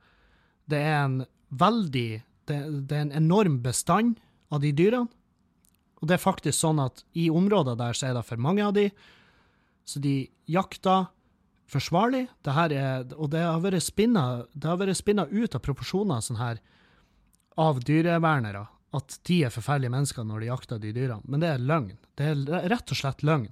Det 0.65 0.79
er 0.81 1.03
en 1.03 1.19
veldig 1.53 2.23
det, 2.49 2.57
det, 2.89 2.95
er 2.95 3.03
en 3.03 3.17
enorm 3.19 3.59
bestand 3.61 4.17
av 4.49 4.63
de 4.63 4.71
dyrene. 4.73 5.11
Og 6.01 6.09
det 6.09 6.17
er 6.17 6.23
faktisk 6.23 6.57
sånn 6.57 6.81
at 6.81 7.03
i 7.13 7.27
områder 7.29 7.77
der 7.77 7.93
så 7.97 8.09
er 8.09 8.17
det 8.17 8.25
for 8.25 8.41
mange 8.41 8.65
av 8.65 8.73
de, 8.73 8.89
så 9.85 10.01
de 10.01 10.15
jakter 10.49 11.07
forsvarlig. 11.69 12.25
Det 12.45 12.53
her 12.53 12.73
er, 12.73 13.05
og 13.13 13.29
det 13.33 13.45
har 13.45 13.61
vært 13.61 13.85
spinna 13.85 15.27
ut 15.29 15.55
av 15.57 15.63
proporsjoner 15.65 16.25
sånn 16.25 16.41
her 16.41 16.61
av 17.61 17.79
dyrevernere 17.85 18.65
at 18.95 19.19
de 19.27 19.41
er 19.45 19.53
forferdelige 19.53 19.93
mennesker 19.93 20.25
når 20.27 20.41
de 20.41 20.49
jakter 20.49 20.81
de 20.81 20.93
dyrene. 20.95 21.23
Men 21.27 21.43
det 21.43 21.51
er 21.51 21.67
løgn. 21.71 21.93
Det 22.15 22.31
er 22.31 22.69
rett 22.71 22.93
og 22.93 22.99
slett 22.99 23.23
løgn. 23.27 23.49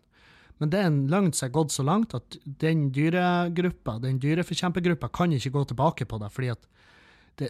Men 0.62 0.72
det 0.72 0.80
er 0.80 0.88
en 0.88 1.02
løgn 1.12 1.34
som 1.36 1.50
er 1.50 1.56
gått 1.58 1.74
så 1.76 1.84
langt 1.84 2.14
at 2.16 2.38
den 2.62 2.88
dyregruppa, 2.96 3.98
den 4.04 4.20
dyreforkjempergruppa, 4.24 5.10
kan 5.12 5.34
ikke 5.36 5.54
gå 5.56 5.64
tilbake 5.72 6.08
på 6.08 6.20
det, 6.22 6.30
fordi 6.32 6.52
at 6.54 6.68
det, 7.42 7.50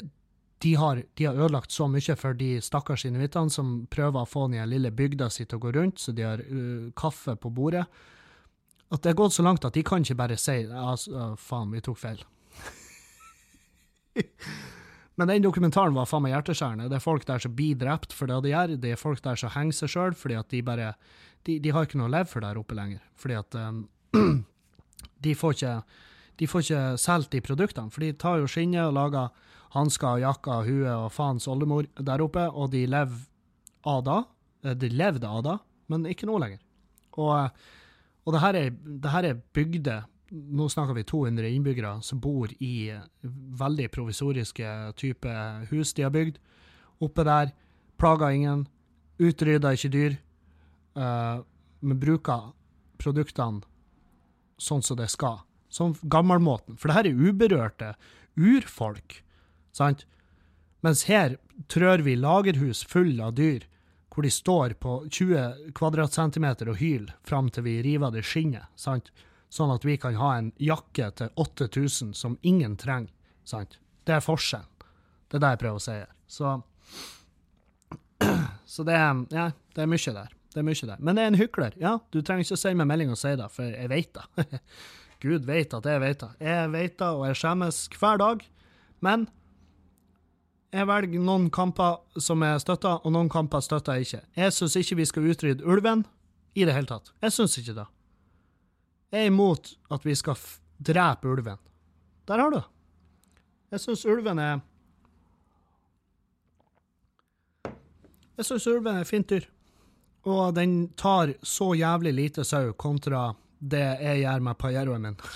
de, 0.64 0.76
har, 0.80 1.04
de, 1.14 1.26
har, 1.28 1.36
ødelagt 1.36 1.76
så 1.76 1.89
mye 1.91 2.16
for 2.18 2.38
de 2.39 2.56
stakkars 2.64 3.06
inuittene 3.06 3.52
som 3.52 3.74
prøver 3.91 4.24
å 4.24 4.30
få 4.30 4.48
den 4.48 4.70
lille 4.72 4.94
bygda 4.96 5.30
si 5.30 5.46
til 5.46 5.60
å 5.60 5.66
gå 5.66 5.74
rundt, 5.76 6.00
så 6.00 6.16
de 6.16 6.26
har 6.26 6.41
uh, 6.48 6.89
kaffe 6.98 7.36
på 7.36 7.52
bordet. 7.54 7.84
At 8.94 9.04
det 9.04 9.12
er 9.12 9.20
gått 9.20 9.36
så 9.36 9.44
langt 9.44 9.66
at 9.68 9.76
de 9.76 9.84
kan 9.86 10.06
ikke 10.06 10.22
bare 10.22 10.39
si 10.39 10.64
altså, 10.66 11.34
faen, 11.41 11.74
vi 11.74 11.84
tok 11.84 12.00
feil. 12.00 12.24
Men 15.16 15.30
den 15.30 15.43
dokumentaren 15.45 15.93
var 15.93 16.07
faen 16.09 16.24
meg 16.26 16.34
hjerteskjærende. 16.34 16.88
Det 16.89 16.97
er 16.97 17.03
folk 17.03 17.26
der 17.30 17.41
som 17.43 17.53
blir 17.53 17.78
drept 17.78 18.16
for 18.18 18.30
det 18.30 18.39
de 18.45 18.53
gjør. 18.53 18.78
Det 18.82 18.93
er 18.95 18.99
folk 19.01 19.22
der 19.26 19.38
som 19.38 19.53
henger 19.53 19.78
seg 19.78 19.93
sjøl 19.93 20.18
fordi 20.18 20.39
at 20.39 20.49
de 20.49 20.64
bare 20.66 20.93
de, 21.45 21.59
de, 21.59 21.74
har 21.76 21.86
ikke 21.86 21.99
noe 21.99 22.09
å 22.09 22.14
leve 22.16 22.32
for 22.32 22.45
der 22.45 22.57
oppe 22.57 22.78
lenger. 22.78 23.03
Fordi 23.20 23.38
at 23.38 23.57
um, 23.59 23.84
de 25.26 25.36
får 25.38 25.57
ikke 25.57 25.76
de 26.41 26.47
får 26.49 26.64
ikke 26.66 26.84
solgt 26.97 27.36
de 27.36 27.43
produktene. 27.45 27.93
For 27.93 28.01
de 28.01 28.14
tar 28.18 28.39
jo 28.41 28.49
skinnet 28.49 28.88
og 28.88 28.95
lager 28.97 29.51
hansker, 29.76 30.22
jakker, 30.24 30.66
hue 30.66 30.89
og 30.89 31.11
faens 31.14 31.45
oldemor 31.49 31.86
der 31.97 32.24
oppe, 32.26 32.47
og 32.49 32.72
de 32.74 32.86
lever 32.89 33.22
av 33.89 34.01
da. 34.05 34.18
Eh, 34.66 34.76
de 34.78 34.89
levde 34.93 35.30
av 35.30 35.43
da, 35.45 35.57
men 35.91 36.07
ikke 36.09 36.30
nå 36.30 36.39
lenger. 36.41 36.61
Og, 37.18 37.32
eh, 37.38 37.78
og 38.24 38.36
det 38.36 38.41
her 38.41 38.57
er, 38.57 38.74
det 38.74 39.14
er 39.20 39.39
bygder 39.53 40.05
nå 40.34 40.69
snakker 40.69 40.97
vi 40.97 41.03
200 41.05 41.49
innbyggere 41.49 42.01
som 42.01 42.19
bor 42.19 42.49
i 42.59 42.89
veldig 43.59 43.89
provisoriske 43.93 44.69
type 44.97 45.34
hus 45.69 45.93
de 45.93 46.05
har 46.07 46.13
bygd. 46.13 46.39
Oppe 47.03 47.25
der. 47.27 47.51
Plager 48.01 48.34
ingen. 48.34 48.65
Utrydder 49.21 49.77
ikke 49.77 49.93
dyr. 49.93 50.15
Uh, 50.97 51.45
men 51.86 51.99
bruker 52.01 52.51
produktene 53.01 53.61
sånn 54.57 54.81
som 54.86 54.97
det 54.97 55.11
skal. 55.13 55.43
Sånn 55.73 55.93
gammelmåten. 56.01 56.77
For 56.77 56.89
det 56.89 56.97
her 56.97 57.09
er 57.09 57.29
uberørte 57.29 57.93
urfolk, 58.39 59.19
sant? 59.75 60.07
Mens 60.84 61.05
her 61.07 61.38
trør 61.71 62.03
vi 62.05 62.17
lagerhus 62.19 62.84
full 62.89 63.21
av 63.23 63.36
dyr, 63.38 63.67
hvor 64.13 64.25
de 64.25 64.31
står 64.34 64.75
på 64.81 64.97
20 65.09 65.73
kvadratcentimeter 65.77 66.69
og 66.69 66.81
hyler 66.81 67.13
fram 67.25 67.49
til 67.53 67.65
vi 67.65 67.79
river 67.86 68.13
det 68.13 68.25
skinnet. 68.27 68.69
sant? 68.75 69.09
Sånn 69.54 69.74
at 69.74 69.86
vi 69.86 69.97
kan 70.01 70.18
ha 70.18 70.34
en 70.39 70.51
jakke 70.62 71.12
til 71.20 71.30
8000 71.39 72.14
som 72.18 72.38
ingen 72.41 72.78
trenger. 72.80 73.12
Sant? 73.45 73.78
Det 74.08 74.18
er 74.18 74.24
forskjellen. 74.24 74.70
Det 75.30 75.38
er 75.38 75.43
det 75.43 75.51
jeg 75.54 75.62
prøver 75.64 75.82
å 75.82 75.84
si 75.84 75.97
her. 75.97 76.10
Så, 76.30 76.54
så 78.74 78.86
det, 78.88 78.97
er, 78.97 79.22
ja, 79.34 79.45
det 79.76 79.86
er 79.86 79.91
mye 79.91 80.16
der. 80.18 80.34
Det 80.54 80.62
er 80.62 80.68
mye 80.68 80.89
der. 80.89 80.99
Men 80.99 81.18
det 81.18 81.24
er 81.24 81.32
en 81.32 81.39
hykler. 81.39 81.78
Ja, 81.82 81.93
du 82.14 82.20
trenger 82.22 82.45
ikke 82.45 82.58
å 82.58 82.64
sende 82.64 82.82
meg 82.82 82.91
melding 82.93 83.14
og 83.14 83.22
si 83.22 83.34
det, 83.38 83.47
for 83.54 83.70
jeg 83.70 83.89
vet 83.93 84.20
det. 84.20 84.60
Gud 85.24 85.47
vet 85.47 85.74
at 85.74 85.88
jeg 85.88 86.04
vet 86.04 86.26
det. 86.26 86.32
Jeg 86.43 86.74
vet 86.74 86.97
det, 86.99 87.10
og 87.10 87.26
jeg 87.30 87.39
skjemmes 87.39 87.80
hver 87.97 88.22
dag. 88.22 88.43
Men 89.06 89.26
jeg 90.74 90.89
velger 90.89 91.22
noen 91.22 91.49
kamper 91.54 92.22
som 92.22 92.41
jeg 92.45 92.62
støtter, 92.66 93.01
og 93.06 93.14
noen 93.14 93.30
kamper 93.32 93.62
støtter 93.62 93.99
jeg 93.99 94.08
ikke. 94.08 94.24
Jeg 94.41 94.56
syns 94.58 94.78
ikke 94.82 94.99
vi 94.99 95.10
skal 95.10 95.30
utrydde 95.34 95.66
ulven 95.70 96.06
i 96.58 96.66
det 96.66 96.74
hele 96.74 96.89
tatt. 96.89 97.14
Jeg 97.22 97.36
syns 97.36 97.58
ikke 97.62 97.78
det. 97.78 97.89
Er 99.14 99.30
imot 99.30 99.76
at 99.93 100.05
vi 100.05 100.16
skal 100.18 100.36
drepe 100.82 101.30
ulven. 101.30 101.57
Der 102.28 102.39
har 102.41 102.49
du 102.49 102.57
det. 102.57 102.66
Jeg 103.74 103.80
syns 103.84 104.05
ulven 104.05 104.39
er 104.39 104.59
Jeg 108.38 108.45
syns 108.47 108.68
ulven 108.68 108.97
er 108.97 109.03
fint 109.05 109.30
dyr. 109.30 109.45
Og 110.26 110.55
den 110.55 110.88
tar 110.97 111.34
så 111.45 111.74
jævlig 111.78 112.14
lite 112.14 112.43
sau 112.47 112.74
kontra 112.74 113.36
det 113.59 113.99
jeg 114.01 114.20
gjør 114.24 114.39
med 114.43 114.57
pajeroen 114.59 115.01
min. 115.01 115.18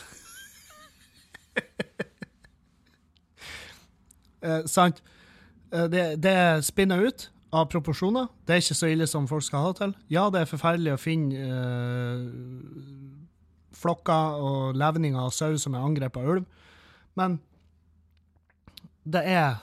eh, 4.42 4.66
sant? 4.66 5.04
Eh, 5.72 5.86
det, 5.92 6.24
det 6.24 6.66
spinner 6.66 7.06
ut 7.06 7.32
av 7.54 7.66
proporsjoner. 7.72 8.28
Det 8.46 8.54
er 8.56 8.62
ikke 8.64 8.80
så 8.82 8.88
ille 8.92 9.08
som 9.08 9.28
folk 9.30 9.44
skal 9.46 9.60
ha 9.68 9.72
til. 9.78 9.94
Ja, 10.12 10.30
det 10.34 10.40
er 10.42 10.50
forferdelig 10.50 10.94
å 10.96 11.02
finne 11.02 11.36
eh, 11.46 12.22
flokker 13.78 14.42
og 14.42 14.80
levninger 14.80 15.20
av 15.22 15.34
sau 15.36 15.54
som 15.62 15.76
er 15.78 15.86
angrepet 15.86 16.22
av 16.22 16.34
ulv. 16.36 16.48
Men 17.18 17.40
det 19.08 19.24
er, 19.32 19.58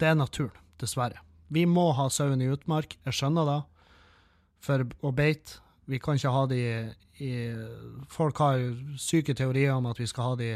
det 0.00 0.10
er 0.10 0.18
naturen, 0.18 0.56
dessverre. 0.80 1.22
Vi 1.48 1.62
må 1.70 1.92
ha 1.94 2.08
sauen 2.10 2.42
i 2.42 2.50
utmark, 2.50 2.96
jeg 3.06 3.14
skjønner 3.14 3.46
det, 3.46 3.60
for 4.66 4.82
å 5.06 5.12
beite. 5.14 5.60
Vi 5.86 6.00
kan 6.02 6.18
ikke 6.18 6.32
ha 6.34 6.46
de 6.50 6.62
i 7.22 7.30
Folk 8.12 8.42
har 8.42 8.60
syke 9.00 9.32
teorier 9.38 9.76
om 9.76 9.86
at 9.88 10.00
vi 10.00 10.08
skal 10.10 10.32
ha 10.32 10.34
de 10.40 10.50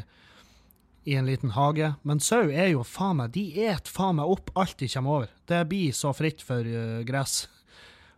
i 1.09 1.15
en 1.17 1.25
liten 1.25 1.55
hage, 1.55 1.95
men 2.05 2.21
sau 2.21 2.51
er 2.51 2.75
jo 2.75 2.83
faen 2.85 3.17
meg 3.23 3.31
De 3.33 3.47
et 3.65 3.89
faen 3.89 4.19
meg 4.19 4.29
opp 4.29 4.51
alt 4.59 4.77
de 4.83 4.91
kommer 4.91 5.23
over. 5.23 5.31
Det 5.49 5.63
blir 5.71 5.95
så 5.97 6.13
fritt 6.13 6.43
for 6.45 6.67
uh, 6.67 7.01
gress. 7.09 7.47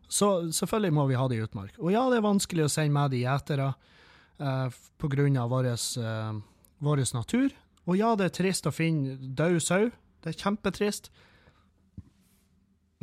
Så 0.09 0.51
selvfølgelig 0.51 0.97
må 0.97 1.07
vi 1.07 1.21
ha 1.21 1.29
det 1.31 1.39
i 1.39 1.45
utmark. 1.45 1.77
Og 1.79 1.93
ja, 1.95 2.03
det 2.11 2.19
er 2.19 2.27
vanskelig 2.27 2.67
å 2.67 2.73
sende 2.73 2.97
med 2.97 3.15
de 3.15 3.23
gjetere 3.23 3.69
uh, 3.71 3.92
pga. 4.39 5.47
vår 5.49 6.99
uh, 6.99 7.15
natur. 7.15 7.51
Og 7.87 7.99
ja, 7.99 8.15
det 8.17 8.25
er 8.29 8.37
trist 8.37 8.67
å 8.67 8.73
finne 8.75 9.17
død 9.19 9.61
sau. 9.63 9.91
Det 10.23 10.33
er 10.33 10.39
kjempetrist. 10.39 11.11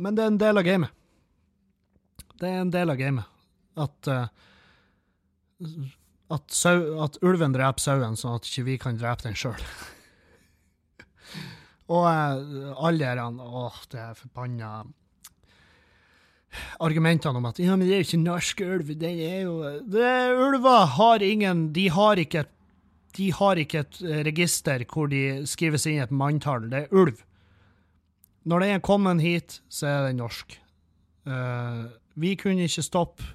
Men 0.00 0.16
det 0.16 0.24
er 0.24 0.30
en 0.32 0.40
del 0.40 0.60
av 0.60 0.64
gamet. 0.64 0.90
Det 2.40 2.48
er 2.48 2.62
en 2.62 2.72
del 2.72 2.90
av 2.90 2.96
gamet. 2.96 3.24
At, 3.76 4.08
uh, 4.08 4.26
at, 6.32 6.46
sau, 6.48 7.02
at 7.04 7.18
ulven 7.22 7.52
dreper 7.52 7.80
sauen, 7.82 8.16
sånn 8.16 8.34
at 8.38 8.46
ikke 8.48 8.64
vi 8.70 8.78
kan 8.80 8.96
drepe 9.00 9.28
den 9.28 9.36
sjøl. 9.36 9.60
Og 11.90 12.06
uh, 12.06 12.84
alle 12.86 13.14
de 13.18 13.26
Åh, 13.44 13.76
det 13.92 14.00
er 14.00 14.14
forbanna 14.16 14.84
argumentene 16.82 17.38
om 17.38 17.48
at 17.50 17.60
ja, 17.62 17.76
men 17.76 17.86
det 17.86 17.94
er 17.94 18.02
jo 18.02 18.08
ikke 18.08 18.22
norsk 18.22 18.62
ulv, 18.66 18.94
det 18.98 19.10
er 19.26 19.42
jo 19.44 19.56
det, 19.86 20.14
Ulver 20.34 20.86
har 20.96 21.22
ingen 21.22 21.68
De 21.76 21.88
har 21.92 22.20
ikke 22.20 22.44
et 22.44 22.56
de 23.18 23.32
har 23.34 23.58
ikke 23.58 23.80
et 23.82 23.96
eh, 24.06 24.20
register 24.22 24.84
hvor 24.86 25.08
de 25.10 25.42
skrives 25.50 25.82
inn 25.90 25.98
et 25.98 26.12
manntall. 26.14 26.68
Det 26.70 26.84
er 26.84 26.92
ulv. 26.94 27.24
Når 28.46 28.62
den 28.62 28.74
er 28.76 28.84
kommet 28.86 29.22
hit, 29.24 29.56
så 29.66 29.88
er 29.90 30.04
den 30.06 30.20
norsk. 30.22 30.54
Uh, 31.26 31.90
vi 32.14 32.36
kunne 32.38 32.68
ikke 32.70 32.86
stoppe 32.86 33.26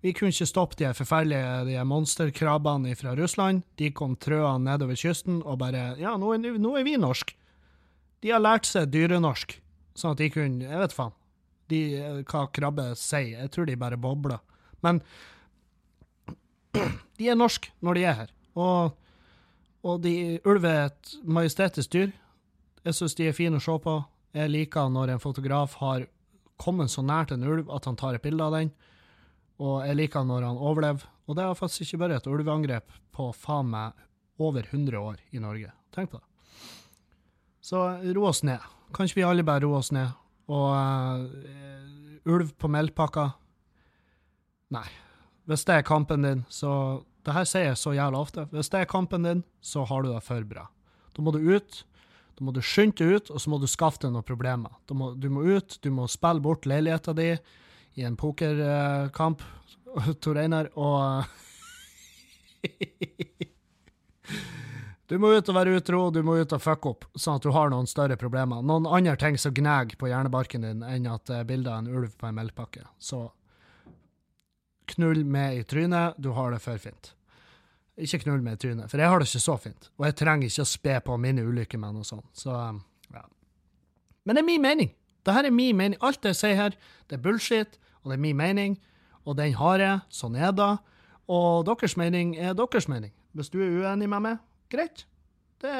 vi 0.00 0.14
kunne 0.16 0.32
ikke 0.32 0.48
stoppe 0.48 0.78
de 0.80 0.88
forferdelige 0.96 1.66
de 1.68 1.84
monsterkrabbene 1.84 2.94
fra 2.96 3.12
Russland. 3.18 3.62
De 3.76 3.90
kom 3.92 4.16
trøende 4.16 4.70
nedover 4.70 4.96
kysten 4.96 5.42
og 5.44 5.60
bare 5.60 5.94
Ja, 6.00 6.16
nå 6.16 6.32
er, 6.34 6.56
nå 6.56 6.72
er 6.78 6.86
vi 6.88 6.96
norsk. 6.96 7.34
De 8.24 8.32
har 8.32 8.40
lært 8.40 8.68
seg 8.68 8.88
dyrenorsk, 8.92 9.58
sånn 9.96 10.16
at 10.16 10.22
de 10.22 10.30
kunne 10.32 10.64
Jeg 10.64 10.80
vet 10.80 10.96
faen 10.96 11.12
de, 11.70 11.82
hva 12.28 12.46
krabbe 12.54 12.90
sier. 12.98 13.40
Jeg 13.44 13.52
tror 13.54 13.68
de 13.68 13.78
bare 13.80 13.98
bobler. 14.00 14.40
Men 14.84 15.02
de 17.18 17.28
er 17.28 17.38
norske 17.38 17.72
når 17.84 17.98
de 17.98 18.06
er 18.06 18.18
her. 18.22 18.32
Og, 18.58 18.96
og 19.86 20.00
de, 20.04 20.14
ulv 20.48 20.66
er 20.68 20.88
et 20.88 21.14
majestetisk 21.24 21.92
dyr. 21.94 22.10
Jeg 22.84 22.96
syns 22.96 23.16
de 23.18 23.28
er 23.28 23.36
fine 23.36 23.60
å 23.60 23.64
se 23.64 23.76
på. 23.82 23.96
Jeg 24.36 24.52
liker 24.52 24.90
når 24.92 25.14
en 25.14 25.22
fotograf 25.22 25.76
har 25.80 26.06
kommet 26.60 26.92
så 26.92 27.02
nært 27.04 27.32
en 27.34 27.44
ulv 27.46 27.70
at 27.72 27.86
han 27.88 27.98
tar 27.98 28.16
et 28.16 28.24
bilde 28.24 28.44
av 28.44 28.56
den. 28.56 28.72
Og 29.60 29.82
jeg 29.84 29.98
liker 29.98 30.24
når 30.26 30.46
han 30.48 30.60
overlever. 30.60 31.06
Og 31.28 31.36
det 31.36 31.46
har 31.46 31.58
faktisk 31.58 31.84
ikke 31.86 32.04
vært 32.04 32.20
et 32.20 32.30
ulveangrep 32.30 32.96
på 33.14 33.30
faen 33.36 33.70
meg 33.70 34.06
over 34.40 34.64
100 34.64 34.98
år 34.98 35.20
i 35.36 35.42
Norge. 35.42 35.72
Tenk 35.94 36.12
på 36.12 36.20
det. 36.20 36.26
Så 37.60 37.82
ro 38.16 38.24
oss 38.30 38.42
ned. 38.46 38.62
Kan 38.96 39.06
ikke 39.06 39.20
vi 39.20 39.26
alle 39.28 39.44
bare 39.46 39.62
roe 39.66 39.78
oss 39.78 39.92
ned 39.94 40.10
og 40.50 41.28
uh, 41.30 42.30
ulv 42.30 42.50
på 42.58 42.70
meldpakka 42.70 43.30
Nei. 44.70 44.86
Hvis 45.50 45.64
det 45.66 45.80
er 45.80 45.86
kampen 45.86 46.22
din, 46.22 46.42
så 46.46 47.02
Det 47.26 47.34
her 47.34 47.44
sier 47.44 47.64
jeg 47.68 47.76
så 47.76 47.90
jævla 47.92 48.20
ofte. 48.22 48.46
Hvis 48.48 48.70
det 48.72 48.78
er 48.80 48.88
kampen 48.88 49.26
din, 49.26 49.42
så 49.60 49.82
har 49.84 50.02
du 50.02 50.08
det 50.08 50.22
for 50.24 50.44
bra. 50.48 50.62
Da 51.12 51.22
må 51.22 51.34
du 51.34 51.42
ut. 51.42 51.82
Da 52.38 52.46
må 52.46 52.54
du 52.56 52.62
skynde 52.64 52.96
deg 52.96 53.18
ut, 53.18 53.30
og 53.34 53.42
så 53.42 53.50
må 53.52 53.58
du 53.60 53.66
skaffe 53.68 54.00
deg 54.00 54.14
noen 54.14 54.24
problemer. 54.24 54.72
Du 54.88 54.94
må, 54.96 55.10
du 55.12 55.28
må 55.28 55.42
ut, 55.44 55.76
du 55.84 55.90
må 55.92 56.06
spille 56.08 56.40
bort 56.40 56.64
leiligheta 56.64 57.12
di 57.12 57.34
i 58.00 58.06
en 58.08 58.16
pokerkamp, 58.16 59.42
Tor 60.22 60.40
Einar, 60.40 60.70
og 60.80 61.28
Du 65.10 65.16
må 65.18 65.32
ut 65.34 65.48
og 65.50 65.56
være 65.56 65.74
utro, 65.74 66.04
du 66.14 66.20
må 66.22 66.36
ut 66.38 66.52
og 66.54 66.62
fucke 66.62 66.90
opp, 66.92 67.04
sånn 67.18 67.40
at 67.40 67.42
du 67.42 67.50
har 67.50 67.72
noen 67.72 67.88
større 67.90 68.14
problemer. 68.14 68.62
Noen 68.62 68.84
andre 68.86 69.16
ting 69.18 69.34
som 69.42 69.50
gnager 69.56 69.98
på 69.98 70.06
hjernebarken 70.06 70.62
din 70.62 70.84
enn 70.86 71.08
at 71.10 71.24
det 71.26 71.40
er 71.40 71.48
bilde 71.48 71.72
av 71.72 71.80
en 71.80 71.88
ulv 71.90 72.12
på 72.14 72.28
en 72.28 72.36
melkepakke. 72.36 72.84
Så 73.02 73.24
knull 74.94 75.24
med 75.26 75.56
i 75.58 75.64
trynet, 75.66 76.14
du 76.14 76.30
har 76.36 76.54
det 76.54 76.60
for 76.62 76.78
fint. 76.78 77.10
Ikke 77.98 78.20
knull 78.22 78.38
med 78.44 78.60
i 78.60 78.62
trynet, 78.62 78.86
for 78.92 79.02
jeg 79.02 79.10
har 79.10 79.18
det 79.18 79.26
ikke 79.26 79.42
så 79.42 79.56
fint. 79.58 79.88
Og 79.98 80.06
jeg 80.06 80.16
trenger 80.20 80.46
ikke 80.46 80.62
å 80.62 80.70
spe 80.70 80.94
på 81.08 81.16
mine 81.24 81.42
ulykker 81.42 81.82
med 81.82 81.98
noe 81.98 82.06
sånt. 82.06 82.28
Så, 82.38 82.54
um, 82.54 82.78
ja. 83.10 83.24
Men 84.22 84.38
det 84.38 84.44
er 84.44 84.46
min 84.46 84.62
mening. 84.62 84.92
Dette 85.26 85.42
er 85.50 85.56
min 85.56 85.80
mening. 85.80 85.98
Alt 86.06 86.22
jeg 86.24 86.38
sier 86.38 86.54
her, 86.54 86.76
det 87.10 87.18
er 87.18 87.24
bullshit, 87.24 87.80
og 88.04 88.12
det 88.12 88.20
er 88.20 88.22
min 88.28 88.38
mening. 88.38 88.78
Og 89.26 89.34
den 89.42 89.58
har 89.58 89.82
jeg. 89.82 90.06
Sånn 90.22 90.38
er 90.38 90.54
det. 90.54 90.70
Og 91.26 91.66
deres 91.66 91.98
mening 91.98 92.36
er 92.38 92.54
deres 92.54 92.86
mening. 92.86 93.10
Hvis 93.34 93.50
du 93.50 93.58
er 93.58 93.74
uenig 93.74 94.06
med 94.10 94.24
meg, 94.24 94.38
greit. 94.72 95.06
Det 95.60 95.74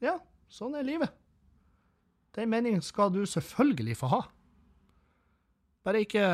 Ja, 0.00 0.16
sånn 0.48 0.74
er 0.78 0.86
livet. 0.86 1.12
Den 2.36 2.50
meningen 2.50 2.82
skal 2.82 3.10
du 3.12 3.24
selvfølgelig 3.26 3.98
få 4.00 4.10
ha. 4.12 4.20
Bare 5.84 6.02
ikke 6.04 6.24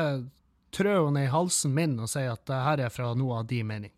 trø 0.75 0.93
henne 1.07 1.25
i 1.25 1.31
halsen 1.31 1.73
min 1.75 1.97
og 1.99 2.09
si 2.11 2.23
at 2.27 2.45
det 2.47 2.61
her 2.63 2.83
er 2.85 2.93
fra 2.93 3.13
noe 3.17 3.41
av 3.41 3.49
din 3.49 3.67
mening. 3.67 3.93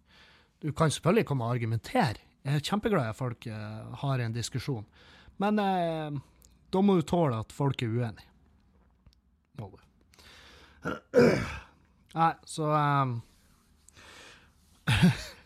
Du 0.59 0.72
kan 0.76 0.91
selvfølgelig 0.91 1.28
komme 1.30 1.45
og 1.47 1.55
argumentere. 1.55 2.20
Jeg 2.43 2.55
er 2.55 2.65
kjempeglad 2.65 3.05
i 3.05 3.13
at 3.13 3.20
folk 3.20 3.47
uh, 3.51 3.95
har 4.01 4.24
en 4.24 4.36
diskusjon. 4.36 4.86
Men 5.39 5.59
eh, 5.63 6.17
da 6.72 6.82
må 6.84 6.97
du 6.97 7.05
tåle 7.07 7.39
at 7.39 7.53
folk 7.55 7.80
er 7.84 7.93
uenige. 7.93 8.28
Må 9.59 9.70
du. 9.72 9.80
Nei, 12.20 12.34
så 12.49 12.72
um, 12.76 13.13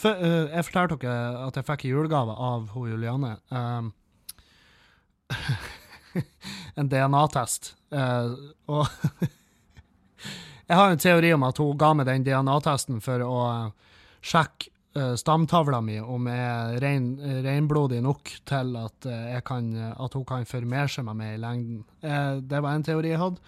For, 0.00 0.16
uh, 0.16 0.48
jeg 0.48 0.66
fortalte 0.70 0.96
dere 1.02 1.44
at 1.48 1.58
jeg 1.58 1.66
fikk 1.68 1.84
en 1.84 1.92
julegave 1.92 2.36
av 2.40 2.70
hun 2.72 2.88
Juliane. 2.88 3.34
Um, 3.52 3.92
en 6.80 6.88
DNA-test. 6.88 7.74
Uh, 7.92 8.32
og 8.70 8.86
jeg 10.70 10.78
har 10.78 10.88
en 10.88 11.02
teori 11.02 11.34
om 11.36 11.44
at 11.50 11.60
hun 11.60 11.78
ga 11.80 11.92
meg 11.98 12.08
den 12.08 12.24
DNA-testen 12.24 13.02
for 13.04 13.26
å 13.26 13.40
uh, 13.46 13.96
sjekke 14.20 14.68
stamtavla 14.90 15.78
mi 15.86 16.00
om 16.02 16.24
jeg 16.26 16.38
er 16.42 16.80
rein, 16.82 17.04
reinblodig 17.44 18.00
nok 18.02 18.32
til 18.50 18.72
at, 18.74 19.06
kan, 19.46 19.68
at, 19.78 20.16
hun 20.18 20.24
kan 20.26 20.48
formere 20.50 20.90
seg 20.90 21.06
med 21.06 21.20
meg 21.20 21.36
i 21.36 21.38
lengden. 21.38 21.84
det 22.50 22.58
var 22.58 22.74
en 22.74 22.82
teori 22.82 23.12
jeg 23.12 23.20
hadde. 23.22 23.38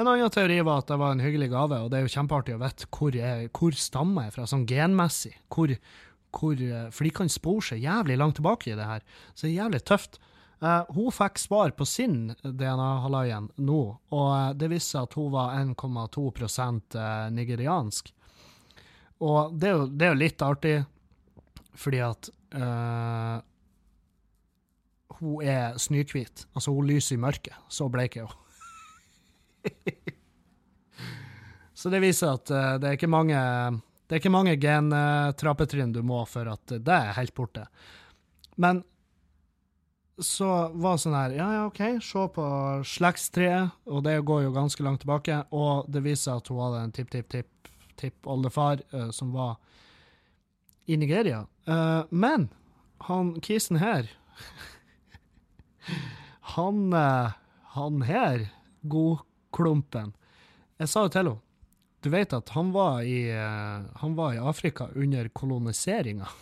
En 0.00 0.08
annen 0.08 0.32
teori 0.32 0.56
var 0.64 0.80
at 0.80 0.88
det 0.88 0.98
var 1.00 1.12
en 1.12 1.20
hyggelig 1.20 1.50
gave, 1.52 1.78
og 1.84 1.90
det 1.92 1.98
er 1.98 2.06
jo 2.06 2.14
kjempeartig 2.14 2.56
å 2.56 2.62
vite 2.62 2.88
hvor, 2.96 3.16
hvor 3.58 3.76
stammer 3.76 4.28
jeg 4.28 4.34
fra, 4.36 4.46
sånn 4.48 4.66
genmessig. 4.68 5.34
Hvor, 5.52 5.74
hvor, 6.32 6.56
eh, 6.56 6.88
for 6.94 7.08
de 7.08 7.12
kan 7.18 7.32
spore 7.32 7.66
seg 7.66 7.84
jævlig 7.84 8.16
langt 8.20 8.38
tilbake 8.40 8.72
i 8.72 8.78
det 8.78 8.88
her, 8.88 9.04
så 9.34 9.44
det 9.44 9.50
er 9.52 9.58
jævlig 9.58 9.82
tøft. 9.88 10.20
Uh, 10.62 10.86
hun 10.94 11.10
fikk 11.10 11.40
svar 11.42 11.72
på 11.74 11.82
sin 11.90 12.36
DNA-halaien 12.44 13.48
nå, 13.66 13.80
og 14.14 14.28
uh, 14.30 14.52
det 14.54 14.68
viste 14.70 14.94
seg 14.94 15.08
at 15.08 15.16
hun 15.18 15.32
var 15.34 15.56
1,2 15.58 16.22
uh, 16.38 17.00
nigeriansk. 17.34 18.12
Og 19.26 19.56
det 19.58 19.68
er, 19.68 19.74
jo, 19.74 19.88
det 19.90 20.06
er, 20.06 20.12
jo, 20.12 20.20
litt 20.20 20.44
artig, 20.46 20.76
fordi 21.78 22.00
at 22.02 22.30
hun 25.18 25.42
er 25.46 25.78
snøhvit. 25.78 26.46
Altså, 26.54 26.74
hun 26.74 26.90
lyser 26.90 27.14
i 27.16 27.22
mørket. 27.22 27.54
Så 27.70 27.86
bleik 27.90 28.18
er 28.18 28.26
hun. 28.26 28.41
Så 31.82 31.90
det 31.90 32.02
viser 32.04 32.36
at 32.36 32.52
uh, 32.52 32.76
det 32.78 32.88
er 32.88 32.98
ikke 32.98 33.10
mange 33.10 33.38
det 34.12 34.18
er 34.18 34.20
ikke 34.20 34.34
mange 34.34 34.58
gentrappetrinn 34.60 35.92
du 35.94 36.02
må 36.04 36.18
for 36.28 36.44
at 36.52 36.72
det 36.84 36.92
er 36.92 37.14
helt 37.16 37.32
borte. 37.32 37.62
Men 38.60 38.82
så 40.20 40.68
var 40.76 41.00
sånn 41.00 41.16
her 41.16 41.32
Ja, 41.38 41.46
ja, 41.56 41.62
OK, 41.70 41.80
se 42.04 42.26
på 42.34 42.44
slektstreet, 42.84 43.72
og 43.88 44.04
det 44.04 44.18
går 44.28 44.42
jo 44.44 44.52
ganske 44.52 44.84
langt 44.84 45.00
tilbake, 45.06 45.38
og 45.48 45.88
det 45.88 46.04
viser 46.04 46.36
at 46.36 46.44
hun 46.52 46.60
hadde 46.60 46.82
en 46.84 46.92
tipp-tipp-tipp-tippoldefar 46.98 48.84
uh, 48.92 49.08
som 49.16 49.32
var 49.32 49.56
i 50.84 51.00
Nigeria. 51.00 51.46
Uh, 51.64 52.04
men 52.10 52.50
han 53.08 53.40
kisen 53.40 53.80
her 53.80 54.12
Han 56.52 56.92
Han 57.72 58.02
her, 58.04 58.52
god 58.82 59.24
klumpen. 59.52 60.12
Jeg 60.80 60.88
sa 60.90 61.00
jo 61.06 61.10
til 61.12 61.20
henne 61.22 61.40
Du 62.02 62.08
vet 62.10 62.32
at 62.34 62.48
han 62.56 62.72
var 62.74 63.02
i, 63.06 63.30
uh, 63.30 63.86
han 64.02 64.16
var 64.18 64.34
i 64.34 64.42
Afrika 64.42 64.88
under 64.94 65.28
koloniseringa. 65.28 66.26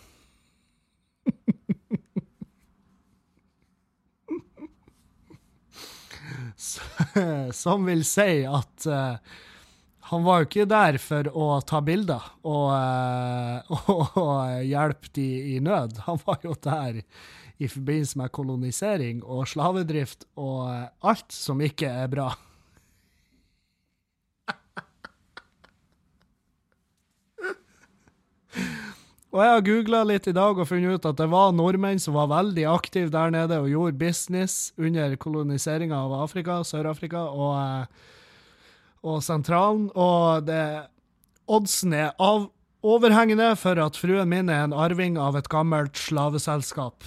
Som 7.52 7.84
vil 7.88 8.04
si 8.08 8.44
at 8.48 8.86
uh, 8.88 9.16
han 10.10 10.24
var 10.26 10.40
jo 10.40 10.48
ikke 10.48 10.64
der 10.66 10.96
for 10.98 11.28
å 11.30 11.60
ta 11.62 11.78
bilder 11.86 12.24
og, 12.42 12.72
og, 13.70 14.16
og 14.24 14.64
hjelpe 14.66 15.12
de 15.14 15.26
i 15.54 15.60
nød. 15.62 16.00
Han 16.08 16.18
var 16.24 16.42
jo 16.42 16.56
der 16.64 17.02
i 17.60 17.68
forbindelse 17.68 18.18
med 18.18 18.32
kolonisering 18.34 19.20
og 19.22 19.46
slavedrift 19.52 20.26
og 20.40 20.66
alt 21.06 21.34
som 21.34 21.62
ikke 21.62 21.92
er 22.02 22.10
bra. 22.10 22.32
Og 29.30 29.38
jeg 29.38 29.50
har 29.54 29.62
googla 29.62 29.98
litt 30.08 30.26
i 30.26 30.34
dag 30.34 30.58
og 30.58 30.66
funnet 30.66 30.98
ut 30.98 31.04
at 31.06 31.18
det 31.20 31.28
var 31.30 31.52
nordmenn 31.54 32.00
som 32.02 32.16
var 32.18 32.32
veldig 32.32 32.64
aktive 32.66 33.12
der 33.14 33.30
nede 33.30 33.60
og 33.62 33.68
gjorde 33.70 34.00
business 34.00 34.72
under 34.74 35.14
koloniseringa 35.22 35.94
av 35.94 36.16
Afrika, 36.24 36.56
Sør-Afrika 36.66 37.28
og, 37.30 37.52
eh, 37.60 38.08
og 39.06 39.20
sentralen. 39.22 39.86
Og 39.94 40.48
det, 40.48 40.64
oddsen 41.46 41.94
er 41.94 42.10
av, 42.18 42.48
overhengende 42.82 43.52
for 43.60 43.78
at 43.78 43.98
fruen 44.00 44.32
min 44.32 44.50
er 44.50 44.64
en 44.64 44.74
arving 44.74 45.18
av 45.20 45.38
et 45.38 45.50
gammelt 45.52 46.00
slaveselskap. 46.00 47.06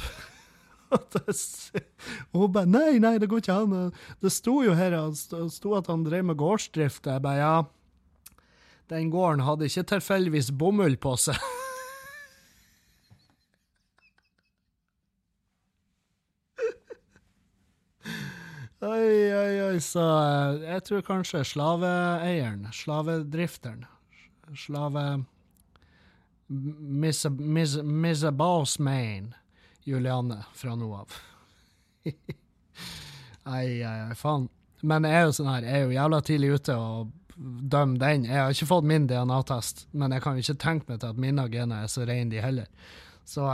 og 0.93 2.37
hun 2.37 2.53
bare 2.53 2.69
Nei, 2.69 3.01
nei, 3.03 3.17
det 3.19 3.27
går 3.27 3.43
ikke 3.43 3.57
an. 3.65 3.91
Det 4.23 4.31
sto 4.31 4.61
jo 4.63 4.77
her 4.79 4.95
det 4.95 5.41
sto 5.51 5.75
at 5.75 5.91
han 5.91 6.05
drev 6.07 6.23
med 6.29 6.39
gårdsdrift. 6.39 7.03
Jeg 7.03 7.25
bare 7.25 7.41
ja. 7.41 7.57
Den 8.87 9.11
gården 9.11 9.43
hadde 9.43 9.67
ikke 9.67 9.89
tilfeldigvis 9.91 10.53
bomull 10.55 10.95
på 10.95 11.17
seg. 11.19 11.41
Oi, 18.83 19.33
oi, 19.33 19.61
oi, 19.63 19.75
så 19.79 20.01
eh, 20.03 20.63
jeg 20.67 20.83
tror 20.83 21.03
kanskje 21.07 21.39
slaveeieren, 21.47 22.65
slavedrifteren, 22.75 23.85
slave 24.59 25.03
Miss, 26.49 27.23
miss, 27.29 27.77
miss 27.79 28.25
a 28.27 28.31
boss 28.35 28.75
man, 28.83 29.31
Juliane, 29.87 30.41
fra 30.53 30.75
nå 30.75 30.91
av. 30.99 31.15
Ai, 33.43 33.79
ai, 33.83 33.97
ai, 34.09 34.13
faen. 34.19 34.49
Men 34.83 35.07
jeg 35.07 35.15
er 35.15 35.25
jo 35.29 35.33
sånn 35.39 35.51
her, 35.53 35.65
jeg 35.67 35.79
er 35.79 35.87
jo 35.87 35.95
jævla 35.95 36.19
tidlig 36.27 36.53
ute 36.57 36.75
og 36.79 37.09
dømme 37.71 37.99
den. 38.03 38.27
Jeg 38.27 38.39
har 38.39 38.51
ikke 38.51 38.69
fått 38.69 38.87
min 38.91 39.07
DNA-test, 39.07 39.87
men 39.95 40.11
jeg 40.15 40.23
kan 40.23 40.35
jo 40.35 40.43
ikke 40.43 40.59
tenke 40.59 40.91
meg 40.91 41.01
til 41.01 41.15
at 41.15 41.19
mine 41.23 41.47
gener 41.51 41.83
er 41.83 41.91
så 41.91 42.03
reine, 42.07 42.31
de 42.31 42.43
heller. 42.43 42.91
Så 43.23 43.47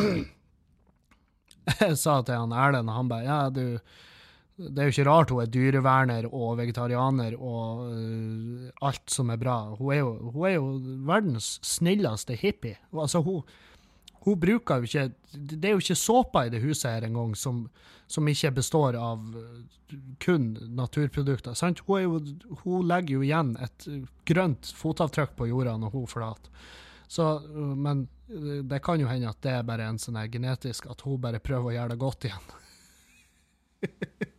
jeg 1.80 1.96
sa 2.00 2.22
til 2.24 2.40
han 2.40 2.56
Erlend, 2.56 2.88
og 2.88 3.02
han 3.02 3.12
bare 3.12 3.28
ja, 3.28 3.42
du 3.52 3.66
det 4.60 4.82
er 4.82 4.88
jo 4.88 4.94
ikke 4.94 5.08
rart 5.08 5.32
hun 5.32 5.42
er 5.42 5.50
dyreverner 5.52 6.26
og 6.28 6.58
vegetarianer 6.58 7.36
og 7.38 7.84
uh, 7.88 8.68
alt 8.86 9.12
som 9.12 9.32
er 9.32 9.40
bra. 9.40 9.56
Hun 9.78 9.92
er, 9.94 10.00
jo, 10.02 10.12
hun 10.34 10.46
er 10.48 10.54
jo, 10.56 10.68
verdens 11.08 11.54
snilleste 11.66 12.36
hippie. 12.40 12.76
Altså, 12.92 13.22
hun, 13.24 13.40
hun, 14.26 14.36
bruker 14.40 14.82
jo 14.82 14.90
ikke 14.90 15.06
Det 15.32 15.64
er 15.64 15.76
jo 15.76 15.82
ikke 15.84 15.96
såpa 15.96 16.44
i 16.44 16.52
det 16.52 16.60
huset 16.64 16.90
her 16.90 17.08
engang 17.08 17.32
som, 17.38 17.64
som 18.10 18.28
ikke 18.28 18.52
består 18.60 18.98
av 19.00 19.24
eh, 19.40 19.96
kun 20.20 20.52
naturprodukter. 20.76 21.56
Sant? 21.56 21.80
Hun, 21.88 22.02
jo, 22.04 22.20
hun, 22.64 22.86
legger 22.88 23.16
jo 23.16 23.24
igjen 23.24 23.56
et 23.64 23.88
grønt 24.28 24.72
fotavtrykk 24.76 25.38
på 25.38 25.48
jorda 25.50 25.78
når 25.80 25.96
hun 25.96 26.10
forlater. 26.10 26.68
Så, 27.10 27.24
men 27.74 28.04
det 28.70 28.78
kan 28.86 29.00
jo 29.02 29.08
hende 29.10 29.32
at 29.32 29.40
det 29.42 29.56
er 29.56 29.64
bare 29.66 29.88
en 29.90 29.98
sånn 29.98 30.20
genetisk 30.30 30.86
at 30.92 31.00
hun 31.02 31.18
bare 31.18 31.40
prøver 31.42 31.72
å 31.72 31.74
gjøre 31.74 31.96
det 31.96 32.02
godt 32.04 32.28
igjen. 32.28 32.52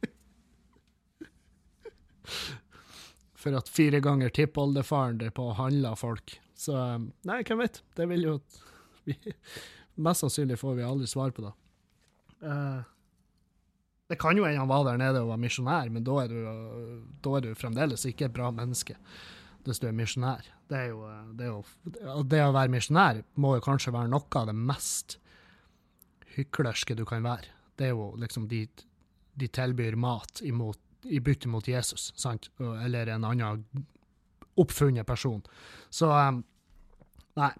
For 3.42 3.58
at 3.58 3.70
fire 3.74 4.00
ganger 4.04 4.30
tippoldefaren 4.30 5.18
der 5.22 5.34
på 5.34 5.48
handla 5.58 5.96
folk. 5.98 6.36
Så 6.54 6.76
um, 6.78 7.10
nei, 7.26 7.42
hvem 7.48 7.64
vet? 7.64 7.82
Det 7.98 8.06
vil 8.12 8.28
jo 8.28 8.38
vi, 9.08 9.18
Mest 10.06 10.22
sannsynlig 10.24 10.60
får 10.62 10.78
vi 10.78 10.86
aldri 10.86 11.10
svar 11.10 11.34
på 11.34 11.48
det. 11.48 11.54
Uh, 12.46 12.82
Det 14.12 14.18
kan 14.20 14.36
jo 14.36 14.44
hende 14.44 14.60
han 14.60 14.68
var 14.68 14.84
der 14.84 14.98
nede 15.00 15.22
og 15.24 15.30
var 15.32 15.40
misjonær, 15.40 15.88
men 15.88 16.04
da 16.04 16.18
er, 16.26 16.32
du, 16.34 17.04
da 17.24 17.36
er 17.38 17.46
du 17.46 17.54
fremdeles 17.56 18.04
ikke 18.10 18.26
et 18.28 18.34
bra 18.36 18.50
menneske 18.52 18.98
hvis 19.64 19.80
du 19.80 19.86
er 19.88 19.94
misjonær. 19.96 20.48
Det, 20.68 20.78
er 20.78 20.88
jo, 20.90 21.06
det, 21.38 21.46
er 21.46 21.52
jo, 21.54 22.24
det 22.28 22.42
å 22.44 22.52
være 22.52 22.74
misjonær 22.74 23.22
må 23.40 23.54
jo 23.56 23.64
kanskje 23.64 23.94
være 23.96 24.12
noe 24.12 24.40
av 24.42 24.50
det 24.50 24.56
mest 24.58 25.16
hyklerske 26.36 26.98
du 26.98 27.06
kan 27.08 27.24
være. 27.24 27.54
Det 27.80 27.88
er 27.88 27.94
jo 27.94 28.10
liksom 28.20 28.50
de, 28.52 28.66
de 29.40 29.48
tilbyr 29.48 29.96
mat 30.02 30.42
imot, 30.44 30.82
i 31.04 31.20
bytte 31.20 31.50
mot 31.50 31.68
Jesus, 31.68 32.12
sant? 32.16 32.50
eller 32.60 33.08
en 33.08 33.26
annen 33.26 33.66
oppfunnet 34.60 35.08
person. 35.08 35.42
Så 35.90 36.12
um, 36.12 36.44
Nei. 37.40 37.52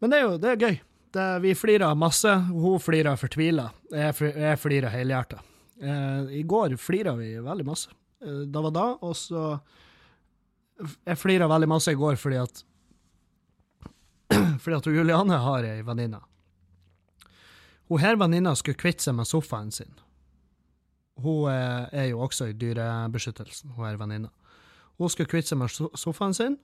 Men 0.00 0.10
det 0.10 0.18
er 0.18 0.24
jo 0.24 0.36
det 0.40 0.52
er 0.52 0.62
gøy. 0.62 0.78
Det, 1.16 1.26
vi 1.44 1.52
flirer 1.56 1.96
masse. 1.98 2.32
Hun 2.48 2.80
flirer 2.80 3.18
fortvila. 3.20 3.68
Jeg, 3.92 4.16
jeg 4.32 4.60
flirer 4.60 4.92
helhjerta. 4.92 5.40
Eh, 5.76 6.38
I 6.40 6.42
går 6.42 6.76
flira 6.80 7.12
vi 7.16 7.34
veldig 7.44 7.66
masse. 7.66 7.92
det 8.20 8.46
da 8.52 8.62
var 8.64 8.72
da, 8.72 8.86
og 9.04 9.16
så 9.16 9.58
Jeg 11.06 11.18
flira 11.18 11.48
veldig 11.48 11.68
masse 11.68 11.92
i 11.92 11.96
går 11.96 12.16
fordi 12.20 12.36
at 12.36 12.64
fordi 14.62 14.76
at 14.76 14.86
Juliane 14.92 15.38
har 15.40 15.64
ei 15.64 15.84
venninne. 15.84 16.20
Hun 17.88 18.02
her 18.02 18.16
venninna 18.16 18.54
skulle 18.56 18.76
kvitte 18.76 19.04
seg 19.04 19.14
med 19.16 19.28
sofaen 19.28 19.70
sin. 19.72 19.92
Hun 21.24 21.50
er, 21.50 21.88
er 21.92 22.10
jo 22.10 22.20
også 22.26 22.50
i 22.50 22.56
dyrebeskyttelsen, 22.56 23.72
hun 23.76 23.88
er 23.88 24.00
venninna. 24.00 24.32
Hun 24.96 25.12
skulle 25.12 25.30
kvitte 25.30 25.52
seg 25.52 25.60
med 25.60 25.72
sofaen 25.72 26.34
sin 26.36 26.58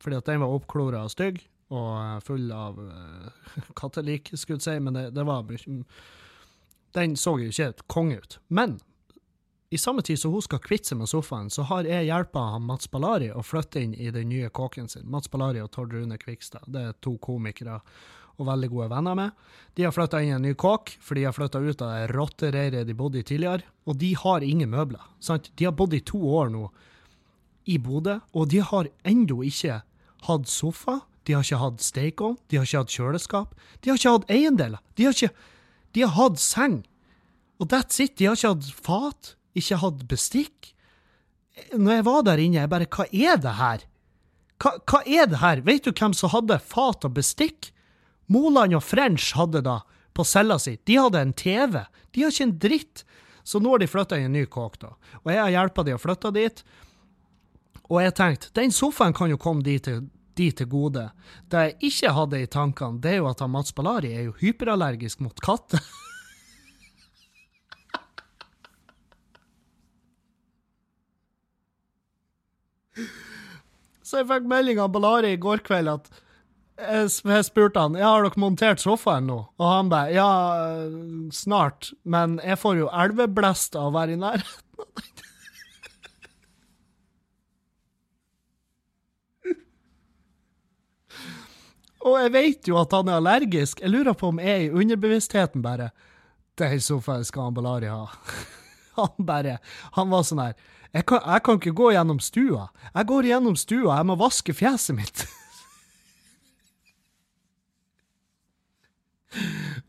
fordi 0.00 0.16
at 0.16 0.28
den 0.30 0.40
var 0.40 0.52
oppklora 0.54 1.02
og 1.04 1.12
stygg 1.12 1.42
og 1.70 2.22
full 2.24 2.50
av 2.56 2.78
uh, 2.80 3.50
kattelik, 3.80 4.32
skulle 4.32 4.58
jeg 4.58 4.64
si, 4.64 4.76
men 4.80 4.96
det, 4.96 5.10
det 5.14 5.26
var 5.28 5.44
Den 6.96 7.16
så 7.16 7.36
jo 7.38 7.50
ikke 7.50 7.84
konge 7.86 8.16
ut. 8.16 8.38
Men 8.48 8.78
i 9.70 9.78
samme 9.78 10.02
tid 10.02 10.18
som 10.18 10.32
hun 10.32 10.42
skal 10.42 10.58
kvitte 10.58 10.90
seg 10.90 10.98
med 10.98 11.08
sofaen, 11.08 11.50
så 11.50 11.62
har 11.68 11.86
jeg 11.86 12.08
hjelpa 12.08 12.58
Mats 12.58 12.90
Ballari 12.90 13.28
å 13.30 13.44
flytte 13.46 13.78
inn 13.84 13.92
i 13.94 14.10
den 14.10 14.32
nye 14.32 14.48
kåken 14.50 14.88
sin. 14.90 15.06
Mats 15.06 15.30
Ballari 15.30 15.60
og 15.62 15.70
Tord 15.70 15.92
Rune 15.94 16.18
Kvikstad. 16.18 16.64
Det 16.66 16.82
er 16.88 16.96
to 16.98 17.14
komikere 17.22 17.76
og 18.40 18.48
veldig 18.48 18.70
gode 18.72 18.88
venner 18.90 19.18
med. 19.18 19.48
De 19.76 19.84
har 19.86 19.94
flytta 19.94 20.22
inn 20.22 20.32
i 20.32 20.36
en 20.38 20.46
ny 20.48 20.54
kåk, 20.58 20.94
for 21.04 21.18
de 21.18 21.26
har 21.28 21.36
flytta 21.36 21.60
ut 21.60 21.84
av 21.84 21.92
det 21.92 22.08
rottereiret 22.14 22.88
de 22.88 22.96
bodde 22.96 23.20
i 23.20 23.26
tidligere. 23.26 23.68
Og 23.86 23.98
de 24.00 24.14
har 24.18 24.46
ingen 24.46 24.72
møbler. 24.72 25.04
sant? 25.20 25.50
De 25.56 25.68
har 25.68 25.76
bodd 25.76 25.94
i 25.94 26.00
to 26.00 26.18
år 26.18 26.50
nå 26.50 26.70
i 27.70 27.78
Bodø, 27.78 28.18
og 28.34 28.48
de 28.50 28.62
har 28.64 28.88
ennå 29.06 29.42
ikke 29.46 29.82
hatt 30.26 30.48
sofa. 30.50 31.00
De 31.28 31.36
har 31.36 31.44
ikke 31.44 31.60
hatt 31.60 31.84
stekeovn, 31.84 32.38
de 32.48 32.58
har 32.58 32.66
ikke 32.66 32.82
hatt 32.82 32.94
kjøleskap. 32.96 33.54
De 33.80 33.90
har 33.90 34.00
ikke 34.00 34.14
hatt 34.16 34.32
eiendeler. 34.32 34.80
De 34.96 35.06
har, 35.06 35.14
ikke, 35.14 35.30
de 35.94 36.04
har 36.06 36.16
hatt 36.16 36.40
seng. 36.42 36.80
Og 37.60 37.68
that's 37.70 38.00
it. 38.02 38.16
De 38.16 38.26
har 38.26 38.38
ikke 38.38 38.54
hatt 38.54 38.70
fat, 38.88 39.34
ikke 39.54 39.80
hatt 39.84 40.06
bestikk. 40.10 40.72
Når 41.76 41.98
jeg 41.98 42.06
var 42.08 42.22
der 42.26 42.40
inne, 42.40 42.62
jeg 42.62 42.72
bare 42.72 42.88
Hva 42.88 43.06
er 43.12 43.36
det 43.36 43.56
her? 43.58 43.84
Hva, 44.60 44.72
hva 44.88 45.02
er 45.04 45.28
det 45.28 45.40
her? 45.40 45.62
Vet 45.66 45.84
du 45.84 45.92
hvem 45.92 46.16
som 46.16 46.32
hadde 46.32 46.58
fat 46.64 47.04
og 47.04 47.14
bestikk? 47.16 47.70
Moland 48.30 48.76
og 48.78 48.84
French 48.86 49.32
hadde 49.34 49.62
da, 49.66 49.80
på 50.14 50.24
cella 50.26 50.58
si. 50.62 50.76
De 50.86 50.98
hadde 51.00 51.20
en 51.20 51.32
TV. 51.34 51.80
De 52.14 52.22
har 52.22 52.30
ikke 52.30 52.46
en 52.46 52.58
dritt. 52.62 53.04
Så 53.42 53.58
nå 53.58 53.72
har 53.72 53.80
de 53.82 53.88
flytta 53.90 54.18
i 54.20 54.26
en 54.28 54.36
ny 54.36 54.44
kåk, 54.46 54.78
da. 54.82 54.94
Og 55.24 55.32
jeg 55.32 55.40
har 55.42 55.50
hjelpa 55.56 55.82
de 55.86 55.96
å 55.96 56.00
flytte 56.00 56.30
dit. 56.36 56.62
Og 57.90 57.98
jeg 58.04 58.14
tenkte, 58.14 58.52
den 58.54 58.70
sofaen 58.74 59.16
kan 59.16 59.30
jo 59.32 59.38
komme 59.40 59.66
de 59.66 59.74
til, 59.82 60.04
de 60.38 60.48
til 60.54 60.68
gode. 60.70 61.08
Det 61.50 61.58
jeg 61.64 61.74
ikke 61.90 62.14
hadde 62.20 62.38
i 62.44 62.50
tankene, 62.50 63.00
det 63.02 63.10
er 63.16 63.18
jo 63.18 63.30
at 63.32 63.42
Mats 63.50 63.74
Ballari 63.74 64.12
er 64.14 64.24
jo 64.28 64.38
hyperallergisk 64.38 65.24
mot 65.24 65.42
katter. 65.42 65.82
Så 74.06 74.18
jeg 74.22 74.26
fikk 74.30 74.46
melding 74.50 74.78
av 74.82 74.90
Ballari 74.94 75.30
i 75.34 75.42
går 75.42 75.60
kveld 75.66 75.88
at 75.98 76.10
jeg 76.80 77.44
spurte 77.46 77.80
han 77.80 77.94
ja, 77.98 78.08
har 78.14 78.22
dere 78.24 78.40
montert 78.40 78.80
sofaen 78.82 79.26
nå, 79.30 79.38
og 79.60 79.66
han 79.68 79.88
bare 79.92 80.12
ja, 80.14 80.30
snart, 81.34 81.92
men 82.02 82.40
jeg 82.44 82.58
får 82.60 82.74
jo 82.80 82.88
elveblest 83.02 83.76
av 83.78 83.86
å 83.90 83.94
være 83.98 84.12
i 84.16 84.20
nærheten. 84.20 84.58
og 92.08 92.14
jeg 92.24 92.30
vet 92.36 92.68
jo 92.70 92.74
at 92.80 92.92
han 92.96 93.08
er 93.10 93.18
allergisk. 93.20 93.80
Jeg 93.84 93.92
lurer 93.92 94.14
på 94.16 94.26
om 94.32 94.38
jeg 94.42 94.58
i 94.66 94.72
underbevisstheten 94.72 95.60
bare 95.64 95.88
Den 96.58 96.80
sofaen 96.80 97.24
skal 97.24 97.42
han 97.48 97.56
Balari 97.56 97.88
ha. 97.92 98.04
Han 98.98 99.14
bare 99.24 99.58
Han 99.94 100.10
var 100.10 100.22
sånn 100.26 100.42
her 100.42 100.54
jeg 100.90 101.04
jeg 101.06 101.42
kan 101.46 101.58
ikke 101.60 101.72
gå 101.78 101.92
gjennom 101.94 102.18
stua. 102.18 102.64
Jeg 102.94 103.06
går 103.06 103.28
gjennom 103.28 103.56
stua, 103.56 103.96
jeg 104.00 104.06
må 104.08 104.16
vaske 104.18 104.52
fjeset 104.54 104.96
mitt. 104.96 105.22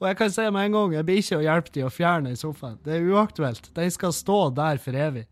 Og 0.02 0.08
jeg 0.10 0.18
kan 0.18 0.32
si 0.34 0.44
med 0.50 0.66
en 0.66 0.74
gang, 0.74 0.94
jeg 0.98 1.06
blir 1.06 1.20
ikke 1.22 1.38
å 1.38 1.44
hjelpe 1.46 1.74
de 1.76 1.84
å 1.86 1.92
fjerne 1.94 2.32
sofaen. 2.40 2.80
Det 2.82 2.96
er 2.96 3.04
uaktuelt. 3.14 3.68
Den 3.76 3.92
skal 3.94 4.16
stå 4.18 4.38
der 4.58 4.80
for 4.82 4.98
evig. 4.98 5.28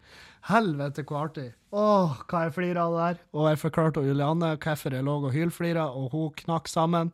Helvete, 0.45 1.01
hvor 1.09 1.23
artig. 1.25 1.47
Åh, 1.73 2.19
hva 2.29 2.43
jeg 2.45 2.53
flirer 2.53 2.79
av 2.83 2.93
det 2.93 3.07
der. 3.07 3.23
Og 3.33 3.49
jeg 3.49 3.61
forklarte 3.63 4.05
Julianne 4.05 4.51
hvorfor 4.61 4.93
jeg 4.93 5.07
lå 5.07 5.15
og 5.23 5.33
hylflira, 5.33 5.87
og 5.89 6.13
hun 6.13 6.29
knakk 6.43 6.69
sammen. 6.69 7.09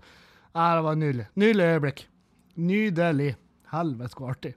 Ja, 0.51 0.75
det 0.75 0.83
var 0.83 0.99
nydelig. 0.99 1.29
Nydelig 1.39 1.71
øyeblikk. 1.71 2.05
Nydelig. 2.59 3.31
Helvete, 3.71 4.19
hvor 4.19 4.35
artig. 4.35 4.53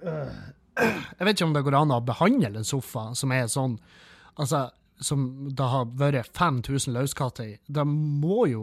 Jeg 0.00 1.26
vet 1.26 1.34
ikke 1.34 1.50
om 1.50 1.58
det 1.58 1.66
går 1.66 1.80
an 1.82 1.98
å 1.98 2.00
behandle 2.06 2.62
en 2.62 2.66
sofa 2.66 3.10
som 3.18 3.34
er 3.34 3.50
sånn 3.50 3.80
Altså, 4.40 4.70
som 5.02 5.50
det 5.52 5.66
har 5.68 5.88
vært 5.98 6.30
5000 6.38 6.94
løskatter 6.94 7.48
i. 7.50 7.56
Det 7.68 7.82
må 7.84 8.46
jo 8.48 8.62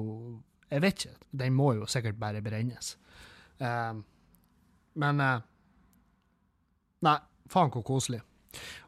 jeg 0.72 0.84
vet 0.84 1.04
ikke. 1.04 1.18
Den 1.44 1.56
må 1.56 1.74
jo 1.78 1.88
sikkert 1.90 2.20
bare 2.20 2.44
brennes. 2.44 2.96
Uh, 3.62 4.00
men 5.00 5.22
uh, 5.24 5.38
Nei, 7.06 7.20
faen 7.52 7.70
hvor 7.74 7.86
koselig. 7.86 8.24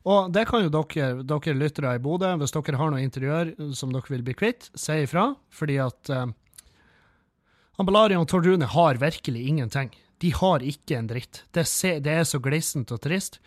Og 0.09 0.31
det 0.33 0.47
kan 0.49 0.63
jo 0.63 0.71
dere, 0.73 1.21
dere 1.27 1.53
lyttere 1.53 1.93
i 1.97 2.01
Bodø, 2.01 2.31
hvis 2.41 2.55
dere 2.55 2.79
har 2.79 2.89
noe 2.89 3.03
interiør 3.03 3.51
som 3.77 3.91
dere 3.93 4.09
vil 4.09 4.25
bli 4.25 4.33
kvitt, 4.37 4.71
si 4.73 5.03
ifra. 5.03 5.27
Fordi 5.53 5.77
at 5.83 6.13
uh, 6.15 6.25
Ambalaria 7.79 8.19
og 8.19 8.29
Tordune 8.31 8.67
har 8.73 9.01
virkelig 9.01 9.45
ingenting. 9.47 9.93
De 10.19 10.33
har 10.35 10.65
ikke 10.65 10.97
en 10.97 11.09
dritt. 11.11 11.43
Det, 11.55 11.67
se, 11.69 11.97
det 12.03 12.17
er 12.17 12.25
så 12.27 12.41
glissent 12.43 12.91
og 12.91 13.03
trist. 13.05 13.39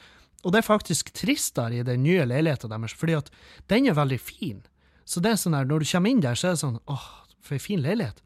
Og 0.43 0.55
det 0.55 0.63
er 0.63 0.67
faktisk 0.67 1.13
tristere 1.15 1.81
i 1.81 1.87
den 1.87 2.03
nye 2.03 2.25
leiligheten 2.27 2.73
deres, 2.73 2.95
fordi 2.99 3.19
at 3.19 3.29
den 3.71 3.87
er 3.87 3.99
veldig 3.99 4.19
fin. 4.19 4.63
Så 5.05 5.21
det 5.23 5.35
er 5.35 5.41
sånn 5.41 5.57
her, 5.57 5.67
når 5.69 5.83
du 5.83 5.91
kommer 5.91 6.15
inn 6.15 6.23
der, 6.23 6.39
så 6.39 6.49
er 6.49 6.57
det 6.57 6.63
sånn 6.63 6.81
åh, 6.91 7.07
for 7.43 7.59
ei 7.59 7.63
fin 7.63 7.83
leilighet. 7.83 8.23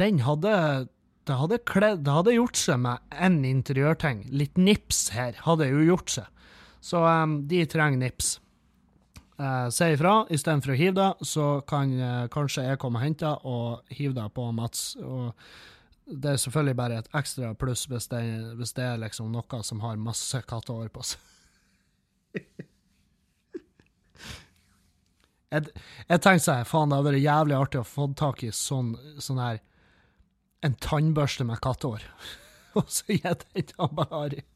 Den 0.00 0.22
hadde 0.24 0.88
det 1.28 1.36
hadde, 1.38 1.58
kledd, 1.68 2.04
det 2.06 2.14
hadde 2.16 2.34
gjort 2.34 2.58
seg 2.58 2.78
med 2.82 3.16
én 3.22 3.42
interiørting. 3.46 4.24
Litt 4.34 4.56
nips 4.58 5.10
her 5.14 5.36
hadde 5.44 5.68
jo 5.68 5.82
gjort 5.84 6.14
seg. 6.16 6.46
Så 6.82 7.02
um, 7.04 7.42
de 7.46 7.60
trenger 7.70 8.00
nips. 8.00 8.38
Uh, 9.40 9.68
si 9.72 9.92
ifra. 9.94 10.14
Istedenfor 10.32 10.74
å 10.74 10.78
hive 10.80 10.96
det, 10.96 11.28
så 11.28 11.46
kan 11.68 11.92
uh, 12.00 12.24
kanskje 12.32 12.64
jeg 12.66 12.80
komme 12.82 12.98
og 12.98 13.04
hente 13.04 13.34
og 13.48 13.92
hive 13.94 14.16
det 14.16 14.26
på 14.36 14.48
Mats. 14.56 14.96
Og 15.04 15.36
det 16.10 16.32
er 16.32 16.42
selvfølgelig 16.42 16.78
bare 16.80 16.98
et 17.02 17.12
ekstra 17.20 17.52
pluss 17.58 17.86
hvis 17.90 18.10
det, 18.10 18.24
hvis 18.58 18.74
det 18.80 18.88
er 18.88 19.04
liksom 19.04 19.30
noe 19.30 19.62
som 19.66 19.84
har 19.84 20.00
masse 20.00 20.42
kattehår 20.50 20.90
på 20.94 21.06
seg. 21.12 22.40
Jeg, 25.50 25.66
jeg 26.06 26.22
tenkte 26.22 26.44
sånn, 26.44 26.68
faen, 26.68 26.92
det 26.92 26.98
hadde 27.00 27.10
vært 27.10 27.24
jævlig 27.24 27.56
artig 27.58 27.80
å 27.80 27.88
få 27.88 28.04
tak 28.18 28.44
i 28.46 28.52
sånn, 28.54 28.92
sånn 29.18 29.40
her 29.42 29.58
En 30.62 30.74
tannbørste 30.76 31.44
med 31.48 31.60
kattehår. 31.64 32.02
Og 32.78 32.84
så 32.92 33.04
gi 33.08 33.22
den 33.24 33.64
til 33.66 33.88
Bahari. 33.96 34.42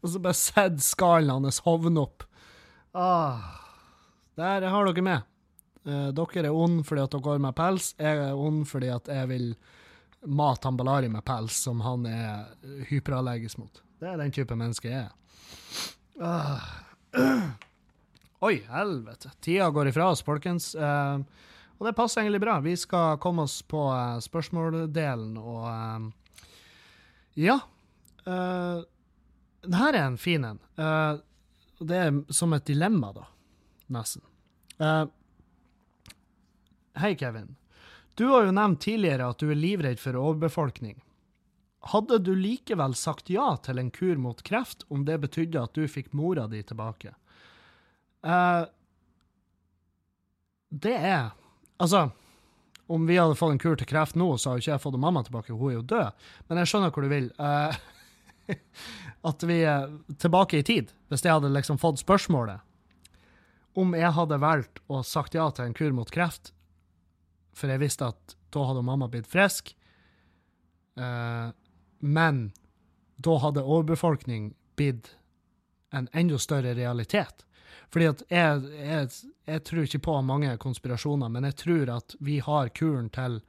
Og 0.00 0.08
så 0.12 0.18
bare 0.22 0.38
sett 0.38 0.78
skallen 0.84 1.32
hans 1.34 1.58
hovne 1.66 2.00
opp. 2.06 2.22
Ah, 2.96 3.38
der 4.38 4.62
har 4.70 4.84
dere 4.86 5.02
med. 5.04 5.20
Eh, 5.84 6.08
dere 6.14 6.46
er 6.46 6.54
onde 6.54 6.84
fordi 6.86 7.02
at 7.02 7.10
dere 7.12 7.26
går 7.26 7.38
med 7.42 7.56
pels. 7.58 7.90
Jeg 7.98 8.14
er 8.22 8.38
ond 8.38 8.62
fordi 8.70 8.88
at 8.94 9.10
jeg 9.10 9.26
vil 9.32 9.48
mate 10.30 10.70
Balari 10.76 11.08
med 11.10 11.24
pels, 11.26 11.54
som 11.66 11.82
han 11.84 12.06
er 12.06 12.46
hyperallergisk 12.92 13.58
mot. 13.60 13.82
Det 14.00 14.08
er 14.08 14.16
den 14.22 14.32
type 14.38 14.54
menneske 14.56 14.88
jeg 14.88 15.02
er. 15.02 15.12
Ah. 16.22 16.89
Oi, 18.40 18.62
helvete. 18.68 19.30
Tida 19.40 19.70
går 19.70 19.88
ifra 19.88 20.10
oss, 20.10 20.22
folkens. 20.22 20.74
Uh, 20.74 21.20
og 21.80 21.88
det 21.88 21.96
passer 21.96 22.22
egentlig 22.22 22.42
bra. 22.42 22.58
Vi 22.64 22.76
skal 22.76 23.18
komme 23.22 23.44
oss 23.48 23.60
på 23.62 23.86
uh, 23.88 24.18
spørsmåldelen, 24.22 25.36
og 25.40 25.66
uh, 25.66 26.40
ja. 27.40 27.58
Uh, 28.26 28.82
her 29.60 29.92
er 29.92 30.04
en 30.06 30.18
fin 30.20 30.44
en. 30.44 30.58
det 31.84 31.96
er 31.96 32.20
som 32.32 32.54
et 32.56 32.64
dilemma, 32.64 33.10
da. 33.12 33.26
Nesten. 33.92 34.22
Hei, 36.96 37.10
Kevin. 37.20 37.56
Du 38.16 38.30
har 38.30 38.46
jo 38.46 38.54
nevnt 38.56 38.80
tidligere 38.80 39.28
at 39.28 39.40
du 39.40 39.50
er 39.52 39.60
livredd 39.60 40.00
for 40.00 40.16
overbefolkning. 40.16 40.96
Hadde 41.80 42.18
du 42.18 42.34
likevel 42.36 42.94
sagt 42.98 43.30
ja 43.32 43.54
til 43.64 43.80
en 43.80 43.90
kur 43.94 44.18
mot 44.20 44.42
kreft 44.44 44.84
om 44.92 45.06
det 45.08 45.20
betydde 45.22 45.62
at 45.62 45.76
du 45.76 45.86
fikk 45.88 46.12
mora 46.16 46.46
di 46.50 46.62
tilbake? 46.66 47.14
Uh, 48.24 48.66
det 50.68 50.96
er 50.96 51.30
Altså, 51.80 52.10
om 52.92 53.06
vi 53.08 53.14
hadde 53.16 53.38
fått 53.40 53.54
en 53.54 53.58
kur 53.62 53.78
til 53.80 53.88
kreft 53.88 54.18
nå, 54.20 54.26
så 54.36 54.52
jo 54.52 54.60
ikke 54.60 54.74
jeg 54.74 54.82
fått 54.82 54.98
mamma 55.00 55.22
tilbake, 55.24 55.54
hun 55.56 55.70
er 55.70 55.78
jo 55.78 55.84
død. 55.94 56.26
Men 56.50 56.58
jeg 56.60 56.68
skjønner 56.68 56.92
hvor 56.92 57.06
du 57.06 57.08
vil. 57.08 57.30
Uh, 57.40 57.72
at 59.30 59.44
vi 59.48 59.56
er 59.64 59.86
tilbake 60.20 60.60
i 60.60 60.66
tid, 60.66 60.92
hvis 61.08 61.24
jeg 61.24 61.32
hadde 61.32 61.52
liksom 61.54 61.80
fått 61.80 62.02
spørsmålet 62.02 62.60
om 63.78 63.94
jeg 63.94 64.12
hadde 64.16 64.40
valgt 64.42 64.80
å 64.90 65.02
sagt 65.06 65.36
ja 65.38 65.46
til 65.54 65.68
en 65.68 65.76
kur 65.76 65.92
mot 65.94 66.10
kreft, 66.10 66.52
for 67.54 67.70
jeg 67.70 67.82
visste 67.82 68.08
at 68.10 68.36
da 68.50 68.64
hadde 68.66 68.84
mamma 68.86 69.06
blitt 69.10 69.28
frisk, 69.30 69.72
eh, 70.98 71.50
men 72.00 72.50
da 73.16 73.36
hadde 73.38 73.62
overbefolkning 73.62 74.54
blitt 74.76 75.14
en 75.92 76.08
enda 76.12 76.38
større 76.38 76.74
realitet. 76.74 77.44
Fordi 77.90 78.06
at 78.06 78.22
jeg, 78.30 78.62
jeg, 78.78 79.08
jeg, 79.46 79.62
tror 79.66 79.86
ikke 79.86 80.02
på 80.06 80.18
mange 80.22 80.52
konspirasjoner, 80.62 81.28
men 81.28 81.46
jeg 81.50 81.58
tror 81.64 81.94
at 81.96 82.14
vi 82.20 82.38
har 82.38 82.70
kuren 82.74 83.10
til 83.10 83.40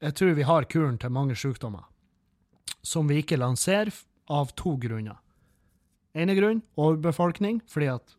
Jeg 0.00 0.14
tror 0.16 0.32
vi 0.32 0.42
har 0.48 0.64
kuren 0.64 0.98
til 0.98 1.10
mange 1.12 1.34
sykdommer 1.36 1.84
som 2.82 3.08
vi 3.08 3.18
ikke 3.20 3.36
lanserer, 3.36 3.92
av 4.30 4.54
to 4.56 4.76
grunner. 4.80 5.18
ene 6.14 6.34
grunn 6.34 6.62
overbefolkning, 6.78 7.60
fordi 7.70 7.86
at 7.90 8.14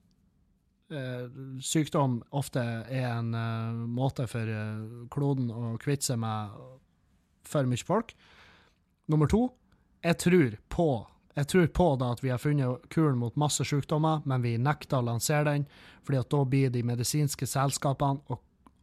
eh, 0.92 1.26
sykdom 1.60 2.22
ofte 2.32 2.62
er 2.88 3.08
en 3.10 3.34
eh, 3.36 3.80
måte 3.96 4.28
for 4.32 4.48
eh, 4.48 5.08
kloden 5.12 5.50
å 5.52 5.78
kvitte 5.82 6.12
seg 6.12 6.20
med 6.22 6.54
for 7.48 7.68
mye 7.68 7.88
folk. 7.88 8.14
Nummer 9.12 9.28
to, 9.28 9.50
jeg 10.02 10.18
tror 10.24 10.54
på 10.72 10.92
jeg 11.36 11.48
tror 11.48 11.68
på 11.72 11.86
da 11.96 12.10
at 12.12 12.20
vi 12.24 12.30
har 12.32 12.42
funnet 12.44 12.88
kuren 12.92 13.20
mot 13.20 13.36
masse 13.40 13.64
sykdommer, 13.64 14.20
men 14.28 14.44
vi 14.44 14.58
nekter 14.60 15.00
å 15.00 15.06
lansere 15.08 15.46
den, 15.48 15.66
fordi 16.04 16.20
at 16.20 16.32
da 16.34 16.42
blir 16.44 16.74
de 16.74 16.82
medisinske 16.84 17.48
selskapene 17.48 18.20
å, 18.28 18.38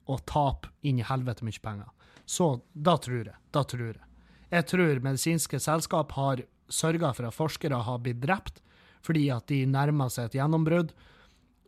å 0.08 0.16
tape 0.24 0.70
inn 0.88 1.02
i 1.02 1.04
helvete 1.04 1.44
mye 1.44 1.60
penger. 1.60 1.90
Så 2.24 2.62
da 2.72 2.96
tror 2.96 3.28
jeg. 3.28 3.36
Da 3.52 3.64
tror 3.68 3.90
jeg. 3.90 4.06
Jeg 4.48 4.68
tror 4.70 5.02
medisinske 5.04 5.60
selskap 5.60 6.14
har 6.16 6.40
sørga 6.72 7.12
for 7.16 7.28
at 7.28 7.36
forskere 7.36 7.84
har 7.84 8.00
blitt 8.04 8.22
drept 8.24 8.62
fordi 9.04 9.28
at 9.32 9.46
de 9.48 9.62
nærmer 9.68 10.10
seg 10.12 10.28
et 10.28 10.38
gjennombrudd 10.40 10.94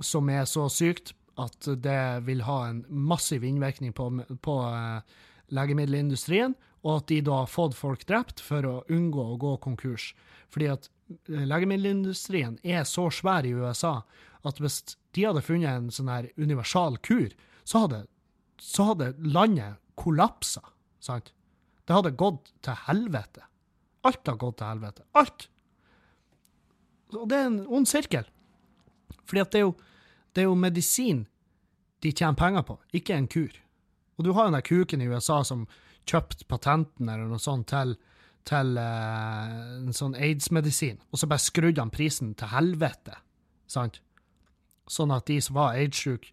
som 0.04 0.28
er 0.32 0.46
så 0.48 0.66
sykt 0.72 1.12
at 1.40 1.68
det 1.84 2.24
vil 2.26 2.42
ha 2.44 2.58
en 2.68 2.82
massiv 2.88 3.44
innvirkning 3.46 3.92
på, 3.96 4.08
på 4.44 4.56
uh, 4.64 5.00
legemiddelindustrien, 5.54 6.56
og 6.84 7.00
at 7.00 7.10
de 7.10 7.20
da 7.24 7.42
har 7.42 7.50
fått 7.50 7.76
folk 7.76 8.06
drept 8.08 8.40
for 8.44 8.66
å 8.66 8.76
unngå 8.92 9.24
å 9.34 9.38
gå 9.40 9.56
konkurs. 9.64 10.10
Fordi 10.52 10.70
at 10.72 10.88
eh, 11.28 11.44
legemiddelindustrien 11.44 12.58
er 12.64 12.86
så 12.88 13.08
svær 13.12 13.48
i 13.48 13.52
USA 13.56 14.00
at 14.48 14.60
hvis 14.62 14.80
de 15.16 15.26
hadde 15.26 15.44
funnet 15.44 15.70
en 15.74 15.92
sånn 15.92 16.08
her 16.08 16.30
universal 16.40 16.96
kur, 17.04 17.28
så 17.68 17.84
hadde, 17.84 18.04
så 18.56 18.90
hadde 18.92 19.12
landet 19.20 19.80
kollapsa. 20.00 20.62
Sant? 21.04 21.34
Det 21.84 21.96
hadde 21.96 22.16
gått 22.16 22.52
til 22.64 22.78
helvete. 22.86 23.44
Alt 24.06 24.28
har 24.30 24.38
gått 24.40 24.60
til 24.60 24.70
helvete. 24.70 25.04
Alt! 25.18 25.48
Og 27.12 27.26
det 27.28 27.36
er 27.36 27.48
en 27.50 27.62
ond 27.66 27.88
sirkel. 27.90 28.28
Fordi 29.28 29.42
at 29.42 29.52
det 29.52 29.60
er 29.60 29.66
jo, 29.66 29.74
det 30.32 30.44
er 30.44 30.48
jo 30.48 30.56
medisin 30.56 31.26
de 32.00 32.12
tjener 32.14 32.38
penger 32.38 32.64
på, 32.64 32.78
ikke 32.96 33.16
en 33.18 33.28
kur. 33.28 33.52
Og 34.16 34.24
du 34.24 34.32
har 34.36 34.48
jo 34.48 34.54
den 34.54 34.64
kuken 34.64 35.02
i 35.04 35.08
USA 35.10 35.42
som 35.44 35.66
kjøpte 36.08 36.46
patenten 36.48 37.08
eller 37.08 37.28
noe 37.28 37.42
sånt 37.42 37.68
til 37.72 37.96
til 38.48 38.78
uh, 38.80 39.50
en 39.84 39.94
sånn 39.96 40.16
aids-medisin, 40.16 41.00
og 41.12 41.20
så 41.20 41.28
bare 41.30 41.44
skrudde 41.44 41.82
han 41.82 41.92
prisen 41.92 42.32
til 42.38 42.50
helvete. 42.54 43.18
Sant? 43.70 44.00
Sånn 44.90 45.12
at 45.14 45.26
de 45.28 45.38
som 45.44 45.58
var 45.58 45.76
aids-sjuke, 45.78 46.32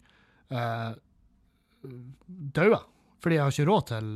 uh, 0.54 0.96
daua. 2.56 2.82
Fordi 3.22 3.38
jeg 3.38 3.44
har 3.44 3.54
ikke 3.54 3.68
råd 3.68 3.86
til 3.90 4.12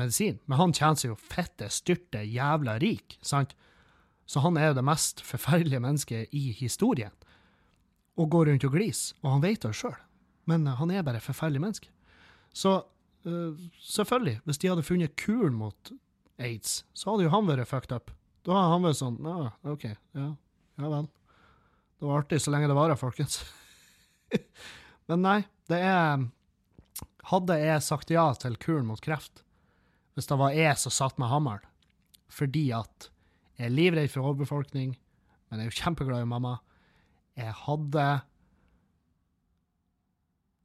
medisin. 0.00 0.38
Men 0.48 0.60
han 0.60 0.74
tjener 0.76 1.00
seg 1.00 1.12
jo 1.12 1.18
fette, 1.20 1.68
styrte, 1.72 2.24
jævla 2.24 2.78
rik. 2.82 3.18
sant? 3.22 3.54
Så 4.26 4.40
han 4.40 4.56
er 4.56 4.70
jo 4.70 4.78
det 4.78 4.86
mest 4.88 5.20
forferdelige 5.24 5.82
mennesket 5.84 6.32
i 6.32 6.48
historien. 6.56 7.12
Og 8.16 8.30
går 8.32 8.50
rundt 8.50 8.64
og 8.64 8.76
gliser. 8.76 9.16
Og 9.22 9.36
han 9.36 9.44
vet 9.44 9.64
det 9.64 9.74
sjøl. 9.76 9.96
Men 10.50 10.66
uh, 10.68 10.76
han 10.80 10.92
er 10.92 11.04
bare 11.06 11.20
et 11.22 11.28
forferdelig 11.28 11.62
menneske. 11.62 11.92
Så 12.54 12.82
selvfølgelig, 13.24 14.40
hvis 14.44 14.60
de 14.60 14.70
hadde 14.70 14.86
funnet 14.86 15.16
kuren 15.20 15.56
mot 15.56 15.92
aids, 16.38 16.82
så 16.96 17.12
hadde 17.12 17.26
jo 17.26 17.32
han 17.34 17.48
vært 17.48 17.70
fucked 17.70 17.94
up. 17.94 18.12
Da 18.44 18.56
hadde 18.56 18.72
han 18.74 18.84
vært 18.84 19.00
sånn 19.00 19.18
Ja, 19.24 19.50
OK. 19.72 19.86
Ja, 20.16 20.30
ja 20.80 20.90
vel. 20.92 21.06
Det 21.98 22.08
var 22.08 22.20
artig 22.20 22.40
så 22.44 22.52
lenge 22.52 22.68
det 22.68 22.76
varer, 22.76 22.98
folkens. 23.00 23.40
Men 25.08 25.24
nei, 25.24 25.38
det 25.72 25.80
er 25.84 26.26
Hadde 27.30 27.56
jeg 27.56 27.80
sagt 27.80 28.10
ja 28.12 28.26
til 28.36 28.58
kuren 28.60 28.84
mot 28.84 29.00
kreft, 29.00 29.40
hvis 30.12 30.28
det 30.28 30.36
var 30.36 30.52
jeg 30.52 30.76
som 30.76 30.92
satt 30.92 31.16
med 31.16 31.30
hammeren, 31.30 31.62
fordi 32.28 32.66
at 32.76 33.08
jeg 33.56 33.70
er 33.70 33.72
livredd 33.72 34.12
for 34.12 34.28
overbefolkning, 34.28 34.90
men 35.48 35.62
jeg 35.62 35.70
er 35.70 35.72
jo 35.72 35.78
kjempeglad 35.78 36.26
i 36.26 36.28
mamma, 36.28 36.58
jeg 37.40 37.54
hadde 37.62 38.04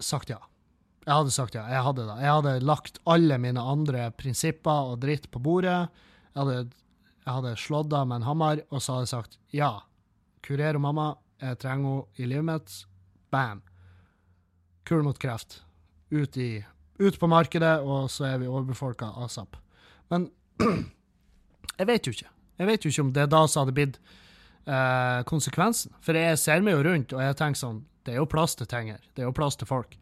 sagt 0.03 0.33
ja. 0.35 0.41
Jeg 1.09 1.17
hadde 1.17 1.33
sagt 1.33 1.55
ja. 1.57 1.63
Jeg 1.65 1.81
hadde 1.87 2.05
da. 2.05 2.15
Jeg 2.21 2.33
hadde 2.37 2.51
lagt 2.69 2.99
alle 3.09 3.39
mine 3.41 3.61
andre 3.65 4.11
prinsipper 4.13 4.91
og 4.91 4.99
dritt 5.01 5.25
på 5.33 5.41
bordet. 5.41 5.87
Jeg 6.35 6.37
hadde, 6.37 6.57
jeg 7.25 7.33
hadde 7.33 7.53
slått 7.57 7.95
av 7.97 8.05
med 8.11 8.19
en 8.19 8.27
hammer, 8.27 8.61
og 8.69 8.83
så 8.83 8.99
hadde 8.99 9.07
jeg 9.07 9.13
sagt 9.15 9.39
ja. 9.57 9.71
Kurerer 10.45 10.77
mamma. 10.81 11.15
Jeg 11.41 11.57
trenger 11.63 12.03
henne 12.03 12.21
i 12.21 12.27
livet 12.29 12.45
mitt. 12.45 12.75
Bam. 13.33 13.63
Kul 14.85 15.01
mot 15.07 15.17
kreft. 15.21 15.63
Ut, 16.13 16.37
i, 16.37 16.61
ut 17.01 17.17
på 17.21 17.29
markedet, 17.31 17.79
og 17.81 18.11
så 18.13 18.27
er 18.29 18.43
vi 18.43 18.49
overbefolka 18.49 19.09
asap. 19.25 19.57
Men 20.13 20.29
jeg 21.79 21.89
vet 21.89 22.05
jo 22.05 22.13
ikke. 22.13 22.29
Jeg 22.59 22.69
vet 22.69 22.85
jo 22.85 22.93
ikke 22.93 23.05
om 23.07 23.13
det 23.15 23.25
da 23.33 23.41
så 23.49 23.63
hadde 23.63 23.75
blitt 23.77 23.97
eh, 24.69 25.21
konsekvensen. 25.29 25.97
For 26.05 26.17
jeg 26.17 26.37
ser 26.37 26.61
meg 26.61 26.77
jo 26.77 26.85
rundt, 26.85 27.17
og 27.17 27.25
jeg 27.25 27.39
tenker 27.39 27.63
sånn 27.63 27.81
Det 28.05 28.13
er 28.13 28.21
jo 28.21 28.29
plass 28.29 28.53
til 28.59 28.69
ting 28.69 28.93
her. 28.93 29.01
Det 29.13 29.25
er 29.25 29.29
jo 29.31 29.35
plass 29.35 29.57
til 29.57 29.69
folk. 29.69 29.97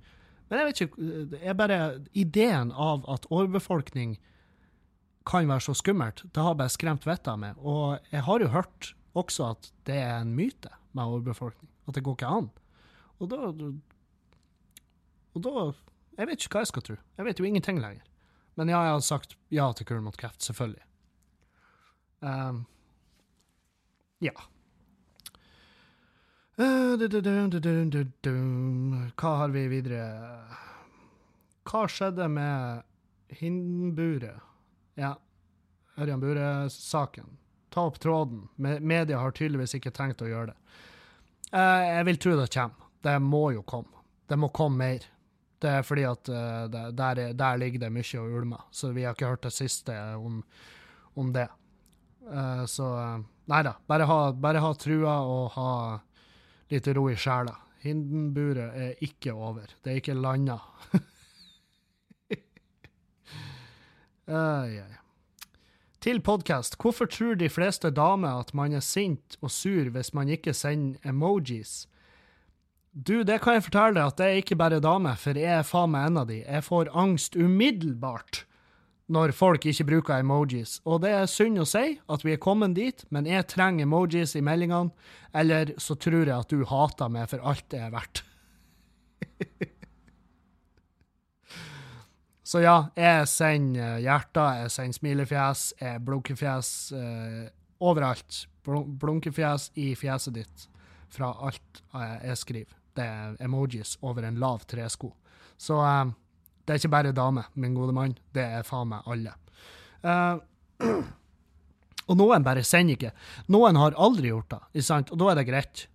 Men 0.47 0.59
jeg 0.59 0.67
vet 0.67 0.81
ikke 0.85 1.11
det 1.33 1.41
er 1.43 1.57
bare 1.59 1.79
Ideen 2.15 2.71
av 2.71 3.03
at 3.11 3.27
overbefolkning 3.33 4.17
kan 5.27 5.47
være 5.49 5.65
så 5.65 5.75
skummelt, 5.75 6.23
det 6.31 6.43
har 6.43 6.55
bare 6.55 6.71
skremt 6.71 7.05
vettet 7.07 7.33
av 7.33 7.41
meg. 7.41 7.57
Og 7.59 7.97
jeg 8.13 8.23
har 8.23 8.43
jo 8.43 8.53
hørt 8.53 8.93
også 9.17 9.51
at 9.51 9.71
det 9.89 9.97
er 9.99 10.21
en 10.21 10.35
myte 10.37 10.71
med 10.95 11.03
overbefolkning. 11.03 11.69
At 11.87 11.97
det 11.97 12.03
går 12.05 12.15
ikke 12.17 12.31
an. 12.39 12.49
Og 13.19 13.29
da 13.31 13.51
Og 15.35 15.43
da 15.43 15.73
Jeg 16.17 16.27
vet 16.27 16.41
ikke 16.41 16.55
hva 16.55 16.61
jeg 16.63 16.71
skal 16.71 16.81
tro. 16.81 16.95
Jeg 17.17 17.25
vet 17.25 17.39
jo 17.39 17.45
ingenting 17.45 17.79
lenger. 17.79 18.01
Men 18.57 18.69
ja, 18.69 18.79
jeg 18.81 18.93
har 18.95 19.03
sagt 19.05 19.35
ja 19.53 19.67
til 19.73 19.85
kur 19.85 19.99
mot 20.01 20.17
kreft, 20.17 20.41
selvfølgelig. 20.41 20.81
Um, 22.25 22.65
ja. 24.19 24.33
Hva 26.57 26.65
har 29.37 29.49
vi 29.53 29.67
videre? 29.69 30.05
Hva 31.69 31.83
skjedde 31.85 32.25
med 32.33 32.81
Hindenburet? 33.37 34.39
Ja, 34.97 35.11
Ørjan 36.01 36.23
Bure-saken. 36.23 37.27
Ta 37.69 37.81
opp 37.85 37.99
tråden. 38.01 38.47
Media 38.57 39.19
har 39.21 39.31
tydeligvis 39.37 39.77
ikke 39.77 39.93
tenkt 39.93 40.23
å 40.25 40.31
gjøre 40.31 40.49
det. 40.49 40.57
Jeg 41.53 42.07
vil 42.09 42.17
tro 42.25 42.33
det 42.39 42.49
kommer. 42.55 42.89
Det 43.05 43.19
må 43.21 43.51
jo 43.53 43.61
komme. 43.61 44.01
Det 44.25 44.37
må 44.41 44.49
komme 44.49 44.81
mer. 44.81 45.05
Det 45.61 45.69
er 45.69 45.85
fordi 45.85 46.07
at 46.09 46.25
der, 46.25 47.33
der 47.37 47.61
ligger 47.61 47.85
det 47.85 47.93
mye 47.93 48.17
og 48.23 48.33
ulmer, 48.41 48.65
så 48.73 48.89
vi 48.97 49.05
har 49.05 49.13
ikke 49.13 49.29
hørt 49.29 49.45
det 49.45 49.53
siste 49.53 49.93
om, 50.17 50.41
om 51.13 51.29
det. 51.37 51.47
Så 52.65 52.89
nei 53.45 53.61
da, 53.65 53.77
bare 53.85 54.09
ha, 54.09 54.19
bare 54.33 54.59
ha 54.65 54.73
trua 54.73 55.21
og 55.21 55.53
ha 55.53 55.71
litt 56.71 56.87
ro 56.95 57.09
i 57.11 57.17
sjela. 57.19 57.55
Hindenburet 57.83 58.75
er 58.75 59.03
ikke 59.05 59.33
over. 59.33 59.65
Det 59.83 59.91
er 59.91 59.95
ikke 60.01 60.13
landa. 60.17 60.57
Til 66.03 66.21
podkast. 66.21 66.75
Hvorfor 66.81 67.05
tror 67.11 67.35
de 67.39 67.49
fleste 67.49 67.91
damer 67.91 68.39
at 68.41 68.53
man 68.53 68.73
er 68.75 68.83
sint 68.83 69.37
og 69.41 69.51
sur 69.51 69.89
hvis 69.93 70.13
man 70.13 70.29
ikke 70.29 70.53
sender 70.53 70.99
emojis? 71.07 71.87
Du, 72.91 73.23
det 73.23 73.41
kan 73.43 73.53
jeg 73.57 73.63
fortelle 73.67 73.99
deg 73.99 74.09
at 74.09 74.17
det 74.17 74.25
er 74.25 74.39
ikke 74.41 74.57
bare 74.57 74.79
damer, 74.81 75.15
for 75.21 75.37
jeg 75.37 75.59
er 75.59 75.67
faen 75.67 75.91
meg 75.93 76.07
en 76.09 76.21
av 76.23 76.27
de. 76.31 76.39
Jeg 76.41 76.63
får 76.65 76.89
angst 76.97 77.35
umiddelbart 77.37 78.46
når 79.13 79.31
folk 79.35 79.65
ikke 79.69 79.85
bruker 79.87 80.19
emojis. 80.19 80.77
Og 80.87 81.01
det 81.05 81.13
er 81.15 81.29
synd 81.31 81.61
å 81.63 81.67
si 81.67 81.95
at 81.99 82.25
vi 82.25 82.33
er 82.35 82.43
kommet 82.43 82.75
dit, 82.75 83.05
men 83.13 83.29
jeg 83.29 83.47
trenger 83.53 83.87
emojis 83.87 84.35
i 84.35 84.43
meldingene, 84.43 84.91
eller 85.37 85.71
så 85.81 85.95
tror 85.95 86.25
jeg 86.25 86.35
at 86.35 86.51
du 86.51 86.65
hater 86.67 87.11
meg 87.13 87.29
for 87.31 87.43
alt 87.47 87.67
det 87.71 87.81
er 87.85 87.93
verdt. 87.95 88.23
Så 92.47 92.61
ja, 92.63 92.77
jeg 92.95 93.25
sender 93.27 93.97
hjerter, 93.99 94.61
jeg 94.61 94.71
sender 94.71 94.95
smilefjes, 94.95 95.63
jeg 95.81 95.99
blunkefjes 96.07 96.69
eh, 96.95 97.49
overalt. 97.83 98.45
Blun 98.63 98.93
blunkefjes 99.01 99.65
i 99.75 99.89
fjeset 99.99 100.37
ditt 100.37 100.67
fra 101.11 101.33
alt 101.43 101.81
jeg 102.23 102.37
skriver. 102.39 102.77
Det 102.95 103.03
er 103.03 103.35
emojis 103.43 103.97
over 103.99 104.23
en 104.23 104.39
lav 104.39 104.63
tresko. 104.63 105.11
Så 105.59 105.81
eh, 105.83 106.13
det 106.67 106.73
er 106.75 106.81
ikke 106.81 106.91
bare 106.91 107.15
dame, 107.15 107.45
min 107.55 107.75
gode 107.77 107.95
mann. 107.95 108.17
Det 108.35 108.43
er 108.43 108.65
faen 108.67 108.89
meg 108.91 109.05
alle. 109.07 109.33
Uh, 110.03 110.41
og 112.11 112.17
noen 112.19 112.43
bare 112.43 112.65
sender 112.67 112.97
ikke. 112.97 113.13
Noen 113.55 113.79
har 113.79 113.95
aldri 113.95 114.33
gjort 114.33 114.51
det, 114.51 114.59
ikke 114.75 114.89
sant? 114.89 115.13
og 115.13 115.21
da 115.21 115.31
er 115.31 115.39
det 115.39 115.47
greit. 115.47 115.87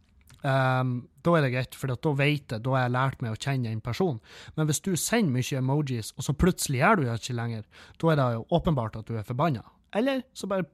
Um, 0.42 0.94
da 1.22 1.36
er 1.36 1.44
det 1.44 1.52
greit, 1.52 1.76
for 1.78 1.92
da 1.92 2.12
vet 2.18 2.56
jeg, 2.56 2.64
da 2.64 2.72
har 2.74 2.86
jeg 2.86 2.94
lært 2.96 3.20
meg 3.22 3.36
å 3.36 3.38
kjenne 3.38 3.70
en 3.70 3.84
person. 3.84 4.18
Men 4.56 4.66
hvis 4.66 4.82
du 4.82 4.94
sender 4.96 5.36
mye 5.36 5.60
emojis, 5.60 6.14
og 6.16 6.26
så 6.26 6.34
plutselig 6.34 6.80
gjør 6.80 6.98
du 6.98 7.04
det 7.04 7.18
ikke 7.20 7.38
lenger, 7.38 7.68
da 8.00 8.10
er 8.10 8.18
det 8.18 8.28
jo 8.38 8.46
åpenbart 8.58 8.98
at 8.98 9.12
du 9.12 9.18
er 9.20 9.28
forbanna. 9.28 9.62
Eller 9.94 10.24
så 10.32 10.48
bare 10.50 10.66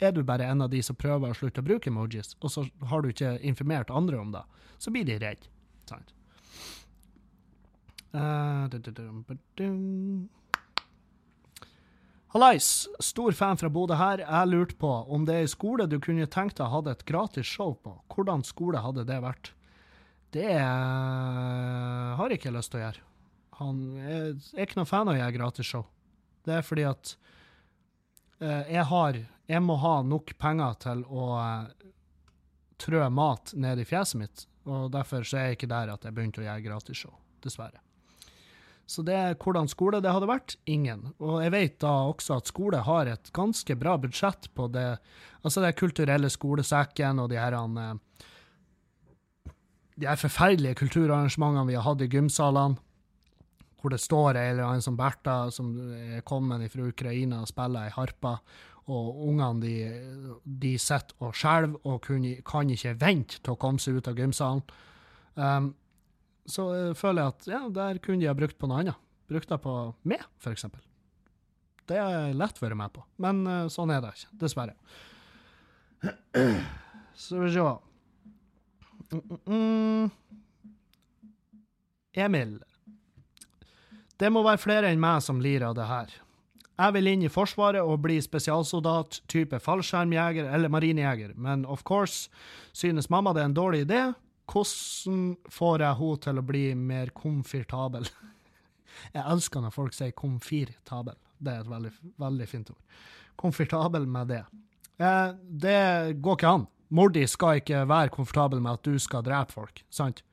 er 0.00 0.12
du 0.16 0.24
bare 0.26 0.48
en 0.48 0.66
av 0.66 0.72
de 0.72 0.82
som 0.82 0.98
prøver 0.98 1.30
å 1.30 1.36
slutte 1.36 1.62
å 1.62 1.66
bruke 1.70 1.92
emojis, 1.92 2.34
og 2.40 2.52
så 2.52 2.66
har 2.90 3.02
du 3.02 3.12
ikke 3.12 3.36
informert 3.46 3.92
andre 3.94 4.18
om 4.18 4.34
det. 4.34 4.42
Så 4.80 4.92
blir 4.92 5.06
de 5.06 5.20
redde. 5.22 5.48
Sant? 5.88 6.12
Uh, 8.10 8.66
Hallais, 12.30 12.88
stor 12.98 13.32
fan 13.32 13.58
fra 13.58 13.68
Bodø 13.70 13.94
her. 13.98 14.22
Jeg 14.22 14.50
lurte 14.50 14.76
på 14.78 14.90
om 15.10 15.24
det 15.26 15.34
er 15.34 15.46
en 15.46 15.50
skole 15.50 15.86
du 15.90 15.98
kunne 16.02 16.26
tenkt 16.30 16.58
deg 16.58 16.70
hadde 16.70 16.94
et 16.94 17.06
gratis 17.06 17.46
show 17.46 17.74
på. 17.74 17.96
Hvordan 18.10 18.44
skole 18.46 18.82
hadde 18.82 19.06
det 19.06 19.18
vært? 19.22 19.52
Det 20.30 20.46
har 20.54 22.30
jeg 22.30 22.38
ikke 22.38 22.54
lyst 22.54 22.70
til 22.70 22.80
å 22.80 22.84
gjøre. 22.84 23.06
Han 23.60 23.80
er, 23.98 24.28
ikke 24.62 24.78
noen 24.78 24.88
fan 24.88 25.10
av 25.10 25.16
å 25.16 25.20
gjøre 25.20 25.36
gratis 25.36 25.70
show. 25.70 25.86
Det 26.46 26.54
er 26.56 26.62
fordi 26.64 26.86
at 26.88 27.14
uh, 28.40 28.64
jeg 28.70 28.86
har 28.88 29.18
Jeg 29.50 29.62
må 29.66 29.74
ha 29.82 29.96
nok 30.06 30.30
penger 30.38 30.76
til 30.78 31.02
å 31.10 31.24
trø 32.78 33.02
mat 33.10 33.50
ned 33.58 33.82
i 33.82 33.84
fjeset 33.84 34.20
mitt, 34.20 34.46
og 34.70 34.92
derfor 34.94 35.26
så 35.26 35.40
er 35.40 35.48
jeg 35.50 35.58
ikke 35.58 35.74
der 35.74 35.90
at 35.90 36.06
jeg 36.06 36.14
begynte 36.14 36.38
å 36.42 36.46
gjøre 36.46 36.66
gratis 36.68 37.02
show. 37.02 37.16
Dessverre. 37.42 37.82
Så 38.90 39.04
det 39.06 39.38
hvordan 39.38 39.68
skole 39.70 40.00
det 40.02 40.10
hadde 40.10 40.26
vært? 40.26 40.56
Ingen. 40.66 41.12
Og 41.22 41.38
jeg 41.44 41.52
vet 41.54 41.76
da 41.82 41.92
også 42.10 42.40
at 42.40 42.50
skole 42.50 42.80
har 42.82 43.06
et 43.06 43.30
ganske 43.36 43.76
bra 43.78 43.94
budsjett 44.02 44.48
på 44.58 44.66
det, 44.74 44.86
altså 45.46 45.62
det 45.62 45.76
kulturelle 45.78 46.30
skolesekken 46.32 47.22
og 47.22 47.30
de 47.30 47.38
her, 47.38 47.54
eh, 47.54 49.52
de 49.94 50.08
her 50.10 50.18
forferdelige 50.18 50.80
kulturarrangementene 50.82 51.68
vi 51.70 51.78
har 51.78 51.86
hatt 51.86 52.02
i 52.02 52.10
gymsalene, 52.10 52.80
hvor 53.80 53.94
det 53.94 54.02
står 54.02 54.36
ei 54.36 54.50
eller 54.50 54.66
annen 54.66 54.84
som 54.84 54.98
Bertha, 54.98 55.36
som 55.54 55.70
er 55.94 56.26
kommet 56.26 56.66
fra 56.72 56.90
Ukraina 56.90 57.44
og 57.44 57.48
spiller 57.48 57.86
ei 57.86 57.94
harpe, 57.94 58.34
og 58.90 59.22
ungene 59.30 59.62
de, 59.62 59.74
de 60.42 60.74
sitter 60.82 61.14
og 61.22 61.36
skjelver 61.38 61.78
og 61.86 62.42
kan 62.44 62.72
ikke 62.74 62.98
vente 62.98 63.38
til 63.38 63.54
å 63.54 63.60
komme 63.60 63.78
seg 63.78 64.00
ut 64.00 64.10
av 64.10 64.18
gymsalen. 64.18 64.64
Um, 65.38 65.70
så 66.48 66.66
uh, 66.70 66.92
føler 66.96 67.22
jeg 67.22 67.34
at 67.34 67.48
ja, 67.50 67.60
der 67.74 68.00
kunne 68.02 68.22
de 68.22 68.30
ha 68.30 68.36
brukt 68.36 68.58
på 68.58 68.70
noe 68.70 68.82
annet. 68.82 69.08
Brukt 69.30 69.50
det 69.50 69.60
på 69.62 69.74
meg, 70.10 70.24
f.eks. 70.42 70.66
Det 71.90 71.98
er 71.98 72.34
lett 72.38 72.58
å 72.58 72.64
være 72.64 72.78
med 72.78 72.94
på, 72.94 73.04
men 73.22 73.42
uh, 73.46 73.68
sånn 73.72 73.92
er 73.94 74.02
det 74.04 74.14
ikke, 74.16 74.32
dessverre. 74.44 74.76
Så 77.20 77.36
vi 77.42 77.50
se 77.52 77.60
mm, 77.60 79.20
mm, 79.20 79.40
mm. 79.46 80.10
Emil. 82.24 82.56
Det 84.20 84.30
må 84.32 84.42
være 84.44 84.60
flere 84.60 84.90
enn 84.90 85.00
meg 85.02 85.20
som 85.24 85.40
lirer 85.42 85.68
av 85.68 85.76
det 85.76 85.88
her. 85.88 86.16
Jeg 86.80 86.94
vil 86.96 87.10
inn 87.10 87.24
i 87.26 87.32
Forsvaret 87.32 87.84
og 87.84 88.00
bli 88.06 88.16
spesialsoldat, 88.24 89.20
type 89.28 89.58
fallskjermjeger 89.60 90.48
eller 90.48 90.72
marinejeger, 90.72 91.34
men 91.36 91.66
of 91.68 91.84
course 91.84 92.30
synes 92.72 93.10
mamma 93.12 93.34
det 93.36 93.42
er 93.42 93.50
en 93.50 93.56
dårlig 93.56 93.82
idé, 93.84 94.02
hvordan 94.50 95.36
får 95.50 95.84
jeg 95.84 95.98
henne 96.00 96.22
til 96.26 96.40
å 96.40 96.46
bli 96.46 96.64
mer 96.74 97.12
komfortabel? 97.16 98.08
Jeg 99.14 99.22
elsker 99.22 99.62
når 99.64 99.72
folk 99.72 99.94
sier 99.96 100.10
komfirtabel. 100.12 101.14
Det 101.40 101.52
er 101.52 101.62
et 101.62 101.70
veldig, 101.70 101.92
veldig 102.20 102.48
fint 102.50 102.72
ord. 102.72 102.98
Komfortabel 103.40 104.04
med 104.10 104.28
det. 104.28 104.40
Eh, 105.00 105.30
det 105.64 106.18
går 106.20 106.36
ikke 106.36 106.50
an. 106.58 106.66
Mordi 106.90 107.22
skal 107.30 107.62
ikke 107.62 107.84
være 107.88 108.12
komfortabel 108.12 108.60
med 108.60 108.76
at 108.76 108.84
du 108.84 108.98
skal 109.00 109.24
drepe 109.24 109.54
folk, 109.54 109.80
sant? 109.94 110.24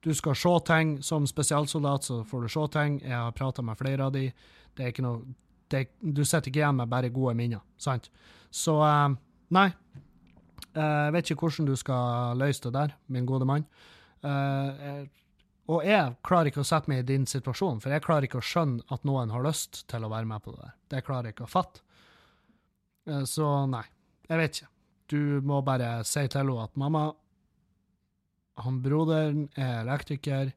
Du 0.00 0.14
skal 0.14 0.38
se 0.38 0.54
ting. 0.70 0.94
Som 1.02 1.26
spesialsoldat 1.26 2.06
så 2.06 2.22
får 2.24 2.46
du 2.46 2.48
se 2.54 2.66
ting. 2.72 3.00
Jeg 3.02 3.16
har 3.18 3.36
prata 3.36 3.62
med 3.62 3.78
flere 3.78 4.06
av 4.06 4.14
de. 4.14 4.28
Det 4.76 4.84
er 4.84 4.94
ikke 4.94 5.04
noe 5.04 5.34
det, 5.68 5.88
Du 6.00 6.24
sitter 6.24 6.48
ikke 6.48 6.62
igjen 6.62 6.78
med 6.78 6.88
bare 6.88 7.10
gode 7.12 7.34
minner, 7.36 7.60
sant? 7.76 8.08
Så 8.50 8.78
eh, 8.86 9.18
nei, 9.52 9.68
jeg 10.78 11.14
vet 11.14 11.30
ikke 11.30 11.46
hvordan 11.46 11.68
du 11.68 11.76
skal 11.78 12.38
løse 12.38 12.62
det 12.66 12.74
der, 12.74 12.94
min 13.12 13.26
gode 13.26 13.46
mann. 13.48 13.64
Eh, 14.22 15.06
og 15.68 15.84
jeg 15.84 16.16
klarer 16.24 16.50
ikke 16.50 16.62
å 16.62 16.68
sette 16.68 16.90
meg 16.90 17.02
i 17.02 17.08
din 17.10 17.26
situasjon, 17.28 17.82
for 17.84 17.92
jeg 17.92 18.04
klarer 18.04 18.28
ikke 18.28 18.40
å 18.40 18.48
skjønne 18.48 18.86
at 18.94 19.04
noen 19.08 19.32
har 19.34 19.44
lyst 19.44 19.82
til 19.90 20.04
å 20.04 20.10
være 20.12 20.28
med 20.30 20.44
på 20.44 20.54
det 20.54 20.64
der. 20.64 20.76
Det 20.94 21.04
klarer 21.06 21.28
jeg 21.28 21.36
ikke 21.36 21.48
å 21.48 21.52
fatte. 21.52 21.84
Eh, 23.08 23.24
så 23.28 23.48
nei, 23.70 23.84
jeg 24.28 24.42
vet 24.42 24.60
ikke. 24.60 24.72
Du 25.08 25.20
må 25.48 25.62
bare 25.64 26.02
si 26.04 26.26
til 26.28 26.42
henne 26.42 26.64
at 26.66 26.80
mamma, 26.80 27.06
han 28.58 28.80
broderen 28.84 29.46
er 29.56 29.84
elektriker, 29.84 30.50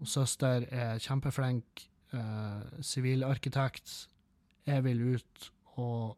og 0.00 0.08
søster 0.08 0.66
er 0.68 1.00
kjempeflink 1.00 1.86
sivilarkitekt. 2.82 4.08
jeg 4.66 4.82
vil 4.82 5.02
ut 5.14 5.50
og 5.78 6.16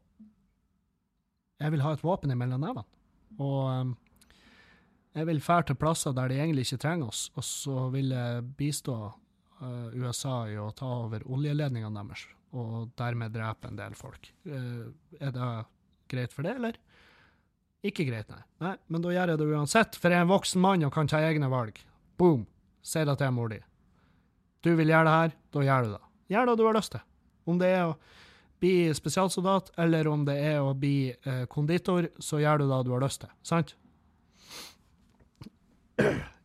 jeg 1.63 1.75
vil 1.75 1.85
ha 1.85 1.95
et 1.95 2.05
våpen 2.05 2.35
mellom 2.37 2.63
nevene. 2.63 2.85
Og 3.41 3.59
um, 3.71 3.97
jeg 5.17 5.29
vil 5.29 5.43
fære 5.45 5.71
til 5.71 5.79
plasser 5.81 6.15
der 6.17 6.33
de 6.33 6.39
egentlig 6.41 6.67
ikke 6.67 6.83
trenger 6.85 7.13
oss, 7.13 7.27
og 7.37 7.45
så 7.47 7.89
vil 7.93 8.13
jeg 8.15 8.45
bistå 8.59 8.97
uh, 9.09 9.89
USA 9.97 10.43
i 10.51 10.57
å 10.61 10.71
ta 10.77 10.89
over 11.05 11.25
oljeledningene 11.29 12.03
deres, 12.03 12.25
og 12.57 12.93
dermed 12.99 13.35
drepe 13.35 13.71
en 13.71 13.81
del 13.81 13.97
folk. 13.99 14.31
Uh, 14.49 14.89
er 15.21 15.34
det 15.34 15.51
greit 16.13 16.34
for 16.34 16.49
det, 16.49 16.57
eller? 16.61 16.80
Ikke 17.83 18.07
greit, 18.07 18.29
nei. 18.30 18.43
nei. 18.63 18.76
Men 18.95 19.03
da 19.03 19.13
gjør 19.13 19.33
jeg 19.33 19.41
det 19.41 19.51
uansett, 19.51 19.99
for 19.99 20.13
jeg 20.13 20.22
er 20.22 20.26
en 20.26 20.33
voksen 20.33 20.63
mann 20.63 20.87
og 20.87 20.95
kan 20.95 21.11
ta 21.11 21.21
egne 21.25 21.51
valg. 21.51 21.80
Boom! 22.21 22.47
Si 22.83 23.03
det 23.07 23.14
til 23.18 23.34
mor 23.34 23.51
di. 23.51 23.59
Du 24.63 24.72
vil 24.79 24.91
gjøre 24.91 25.07
det 25.07 25.14
her, 25.17 25.34
da 25.55 25.64
gjør 25.67 25.87
du 25.87 25.95
det. 25.97 26.03
Gjør 26.33 26.49
det 26.49 26.55
du 26.59 26.64
har 26.67 26.76
lyst 26.79 26.95
til. 26.95 27.03
Om 27.51 27.59
det 27.59 27.71
er 27.75 27.89
å 27.89 27.97
bli 28.63 28.95
spesialsoldat, 28.95 29.72
eller 29.83 30.09
om 30.11 30.25
det 30.29 30.39
er 30.39 30.63
å 30.63 30.72
bli 30.79 31.11
eh, 31.11 31.45
konditor, 31.51 32.09
så 32.22 32.41
gjør 32.43 32.63
du 32.63 32.68
det 32.71 32.80
du 32.87 32.93
har 32.95 33.03
lyst 33.03 33.25
til. 33.25 33.33
Sant? 33.47 33.75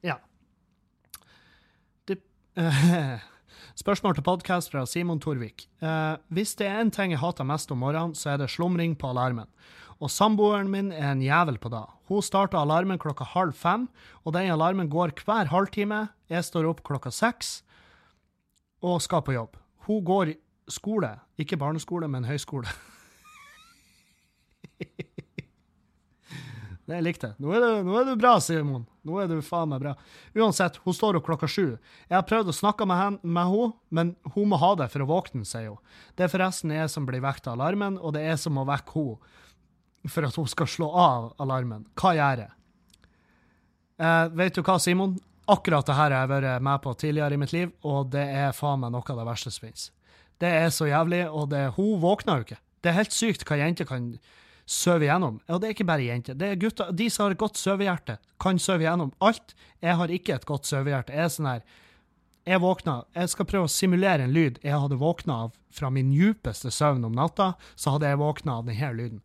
Ja. 0.05 0.17
Det, 2.09 2.17
eh, 2.57 3.19
spørsmål 3.83 4.17
til 4.17 4.25
podkast 4.25 4.73
fra 4.73 4.85
Simon 4.89 5.21
Torvik. 5.21 5.67
Eh, 5.81 6.15
hvis 6.33 6.55
det 6.57 6.69
er 6.69 6.81
én 6.81 6.93
ting 6.93 7.13
jeg 7.13 7.21
hater 7.21 7.47
mest 7.47 7.73
om 7.73 7.83
morgenen, 7.85 8.17
så 8.17 8.33
er 8.33 8.41
det 8.41 8.49
slumring 8.53 8.97
på 8.97 9.13
alarmen. 9.13 9.49
Og 9.97 10.11
samboeren 10.13 10.69
min 10.69 10.91
er 10.93 11.11
en 11.11 11.23
jævel 11.25 11.57
på 11.61 11.71
det. 11.73 11.85
Hun 12.09 12.25
starter 12.25 12.59
alarmen 12.59 12.99
klokka 13.01 13.25
halv 13.33 13.53
fem, 13.57 13.87
og 14.25 14.33
den 14.35 14.51
alarmen 14.53 14.89
går 14.89 15.15
hver 15.21 15.49
halvtime. 15.53 16.07
Jeg 16.29 16.45
står 16.45 16.69
opp 16.69 16.83
klokka 16.85 17.13
seks 17.13 17.61
og 18.85 19.01
skal 19.01 19.23
på 19.25 19.33
jobb. 19.33 19.57
Hun 19.87 20.03
går 20.05 20.35
skole. 20.71 21.19
Ikke 21.39 21.57
barneskole, 21.59 22.07
men 22.11 22.25
høyskole. 22.27 22.67
det 26.87 27.01
likte 27.03 27.27
jeg. 27.31 27.35
Nå 27.43 27.47
nå 27.85 27.93
er 27.99 28.05
du 28.07 28.15
bra, 28.19 28.39
Simon. 28.43 28.85
Nå 29.07 29.13
er 29.21 29.27
du 29.31 29.37
faen 29.45 29.69
meg 29.71 29.81
bra. 29.83 29.93
Uansett, 30.35 30.79
hun 30.83 30.95
står 30.95 31.17
opp 31.19 31.27
klokka 31.27 31.47
sju. 31.51 31.77
Jeg 32.09 32.15
har 32.17 32.27
prøvd 32.27 32.51
å 32.51 32.59
snakke 32.59 32.87
med 32.89 32.97
henne, 32.99 33.71
men 33.89 34.15
hun 34.35 34.51
må 34.51 34.57
ha 34.61 34.71
det 34.79 34.89
for 34.93 35.03
å 35.05 35.09
våkne, 35.09 35.45
sier 35.47 35.71
hun. 35.71 35.81
Det 36.15 36.23
er 36.27 36.33
forresten 36.33 36.75
jeg 36.75 36.91
som 36.93 37.07
blir 37.07 37.23
vekket 37.23 37.51
av 37.51 37.59
alarmen, 37.59 37.99
og 37.99 38.09
det 38.15 38.21
er 38.23 38.33
jeg 38.35 38.43
som 38.47 38.57
må 38.57 38.63
vekke 38.67 38.91
henne 38.99 39.17
for 40.07 40.23
at 40.23 40.35
hun 40.39 40.47
skal 40.47 40.67
slå 40.71 40.87
av 40.95 41.33
alarmen. 41.43 41.83
Hva 41.99 42.13
gjør 42.15 42.45
jeg? 42.45 42.53
Eh, 43.97 44.25
vet 44.37 44.55
du 44.55 44.61
hva, 44.61 44.77
Simon? 44.79 45.17
Akkurat 45.47 45.87
det 45.87 45.95
her 45.95 46.11
har 46.11 46.25
jeg 46.25 46.31
vært 46.31 46.63
med 46.63 46.81
på 46.83 46.93
tidligere 46.99 47.35
i 47.35 47.39
mitt 47.41 47.53
liv, 47.55 47.71
og 47.87 48.11
det 48.13 48.23
er 48.23 48.55
faen 48.55 48.81
meg 48.83 48.91
noe 48.93 49.03
av 49.03 49.21
det 49.21 49.27
verste 49.27 49.51
som 49.53 49.67
finnes. 49.67 49.89
Det 50.41 50.49
er 50.49 50.69
så 50.73 50.85
jævlig, 50.85 51.23
og 51.29 51.49
det, 51.49 51.63
hun 51.77 52.01
våkner 52.01 52.39
jo 52.39 52.47
ikke. 52.47 52.59
Det 52.83 52.91
er 52.91 52.99
helt 52.99 53.15
sykt 53.15 53.45
hva 53.47 53.57
jenter 53.57 53.87
kan 53.89 54.11
sove 54.67 55.07
igjennom. 55.07 55.39
Og 55.47 55.61
det 55.61 55.69
er 55.69 55.75
ikke 55.75 55.87
bare 55.87 56.05
jenter. 56.05 56.37
Det 56.37 56.51
er 56.51 56.59
gutter, 56.61 56.91
De 56.91 57.09
som 57.09 57.25
har 57.25 57.35
et 57.35 57.41
godt 57.41 57.57
sovehjerte, 57.57 58.17
kan 58.39 58.59
sove 58.59 58.85
igjennom 58.85 59.13
alt. 59.23 59.55
Jeg 59.81 59.95
har 59.97 60.13
ikke 60.13 60.35
et 60.35 60.45
godt 60.45 60.67
sovehjerte. 60.69 61.15
Jeg 61.15 61.25
er 61.25 61.33
sånn 61.33 61.49
her 61.49 61.61
Jeg 62.47 62.61
våkna 62.63 63.03
Jeg 63.15 63.29
skal 63.29 63.45
prøve 63.45 63.67
å 63.67 63.71
simulere 63.71 64.23
en 64.23 64.31
lyd 64.31 64.59
jeg 64.63 64.71
hadde 64.79 64.99
våkna 65.01 65.33
av 65.47 65.55
fra 65.71 65.89
min 65.91 66.13
djupeste 66.13 66.71
søvn 66.71 67.03
om 67.07 67.15
natta. 67.15 67.55
Så 67.75 67.95
hadde 67.95 68.11
jeg 68.11 68.21
våkna 68.21 68.59
av 68.59 68.69
denne 68.69 68.93
lyden. 68.93 69.21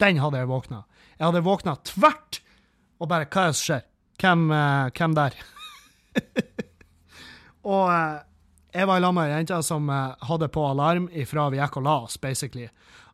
Den 0.00 0.20
hadde 0.20 0.38
jeg 0.38 0.48
våkna. 0.48 0.84
Jeg 1.16 1.24
hadde 1.24 1.44
våkna 1.44 1.76
tvert, 1.88 2.40
og 3.00 3.08
bare 3.08 3.28
Hva 3.28 3.46
er 3.46 3.52
det 3.52 3.56
som 3.56 3.64
skjer? 3.70 3.86
Hvem, 4.20 4.50
uh, 4.52 4.90
hvem 4.96 5.16
der? 5.16 5.36
Og 7.66 7.90
eh, 7.90 8.22
jeg 8.76 8.88
var 8.88 9.02
lag 9.02 9.14
med 9.16 9.30
ei 9.30 9.38
jente 9.38 9.58
som 9.66 9.90
eh, 9.90 10.14
hadde 10.28 10.48
på 10.52 10.64
alarm 10.68 11.08
ifra 11.14 11.48
vi 11.52 11.60
gikk 11.60 11.80
og 11.80 11.86
la 11.86 11.96
oss, 12.06 12.18
basically. 12.22 12.68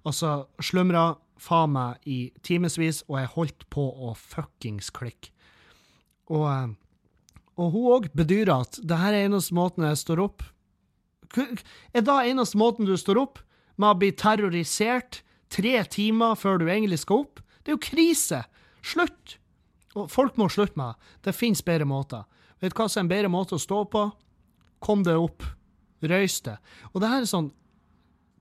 Og 0.05 0.17
så 0.17 0.43
slumra 0.63 1.15
faen 1.43 1.75
meg 1.75 2.07
i 2.07 2.19
timevis, 2.47 3.03
og 3.09 3.19
jeg 3.21 3.33
holdt 3.35 3.67
på 3.73 3.87
å 3.91 4.13
fuckings 4.19 4.93
klikke. 4.95 5.33
Og, 6.33 6.47
eh, 6.51 7.39
og 7.61 7.75
hun 7.75 7.89
òg 7.97 8.11
bedyrer 8.17 8.67
at 8.67 8.81
det 8.83 8.99
her 9.01 9.17
er 9.17 9.29
eneste 9.29 9.55
måten 9.57 9.85
jeg 9.85 9.99
står 10.01 10.23
opp 10.23 10.45
Er 11.33 12.05
da 12.05 12.23
eneste 12.29 12.59
måten 12.61 12.85
du 12.85 12.93
står 12.97 13.19
opp, 13.21 13.39
med 13.81 13.89
å 13.89 13.97
bli 13.97 14.11
terrorisert 14.13 15.23
tre 15.53 15.79
timer 15.89 16.37
før 16.37 16.61
du 16.61 16.67
egentlig 16.67 16.99
skal 17.01 17.25
opp? 17.25 17.41
Det 17.65 17.73
er 17.73 17.79
jo 17.79 17.87
krise! 17.87 18.43
Slutt! 18.85 19.39
Og 19.97 20.11
folk 20.13 20.37
må 20.37 20.51
slutte 20.53 20.77
med 20.77 20.93
det. 20.93 21.13
Det 21.29 21.37
finnes 21.37 21.65
bedre 21.65 21.89
måter. 21.89 22.27
Vet 22.61 22.75
du 22.75 22.79
hva 22.79 22.89
som 22.89 23.01
er 23.01 23.07
en 23.07 23.13
bedre 23.15 23.31
måte 23.33 23.57
å 23.57 23.63
stå 23.63 23.81
på? 23.93 24.05
Kom 24.83 25.05
deg 25.07 25.21
opp. 25.21 25.45
Røys 26.03 26.41
deg. 26.43 26.59
Og 26.93 27.03
det 27.03 27.11
her 27.13 27.23
er 27.23 27.31
sånn 27.31 27.53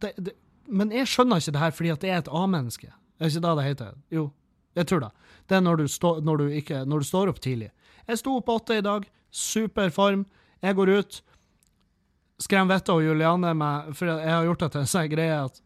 det, 0.02 0.16
det, 0.18 0.34
Men 0.66 0.90
jeg 0.96 1.10
skjønner 1.10 1.42
ikke 1.42 1.54
det 1.54 1.62
her 1.62 1.74
fordi 1.78 1.92
at 1.94 2.04
det 2.04 2.10
er 2.10 2.22
et 2.24 2.32
A-menneske. 2.34 2.90
Er 2.90 3.28
det 3.28 3.34
ikke 3.36 3.46
det 3.46 3.56
det 3.60 3.66
heter? 3.68 3.98
Jo, 4.10 4.28
jeg 4.78 4.90
tror 4.90 5.04
det. 5.06 5.12
Det 5.50 5.58
er 5.58 5.66
når 5.66 5.82
du, 5.82 5.88
stå, 5.92 6.14
når 6.26 6.42
du, 6.42 6.46
ikke, 6.58 6.86
når 6.90 7.04
du 7.04 7.10
står 7.12 7.30
opp 7.30 7.42
tidlig. 7.44 7.70
Jeg 8.08 8.22
sto 8.22 8.38
opp 8.40 8.50
åtte 8.50 8.80
i 8.80 8.86
dag. 8.86 9.06
Super 9.30 9.92
form. 9.94 10.26
Jeg 10.64 10.78
går 10.78 10.94
ut. 10.98 11.20
Skrem 12.42 12.72
Vette 12.72 12.94
og 12.94 13.04
Juliane 13.06 13.52
meg 13.54 13.92
For 13.94 14.10
jeg 14.10 14.32
har 14.32 14.48
gjort 14.48 14.64
det 14.64 14.72
til 14.74 14.82
en 14.82 14.90
sånn 14.90 15.12
greie 15.12 15.36
at 15.44 15.62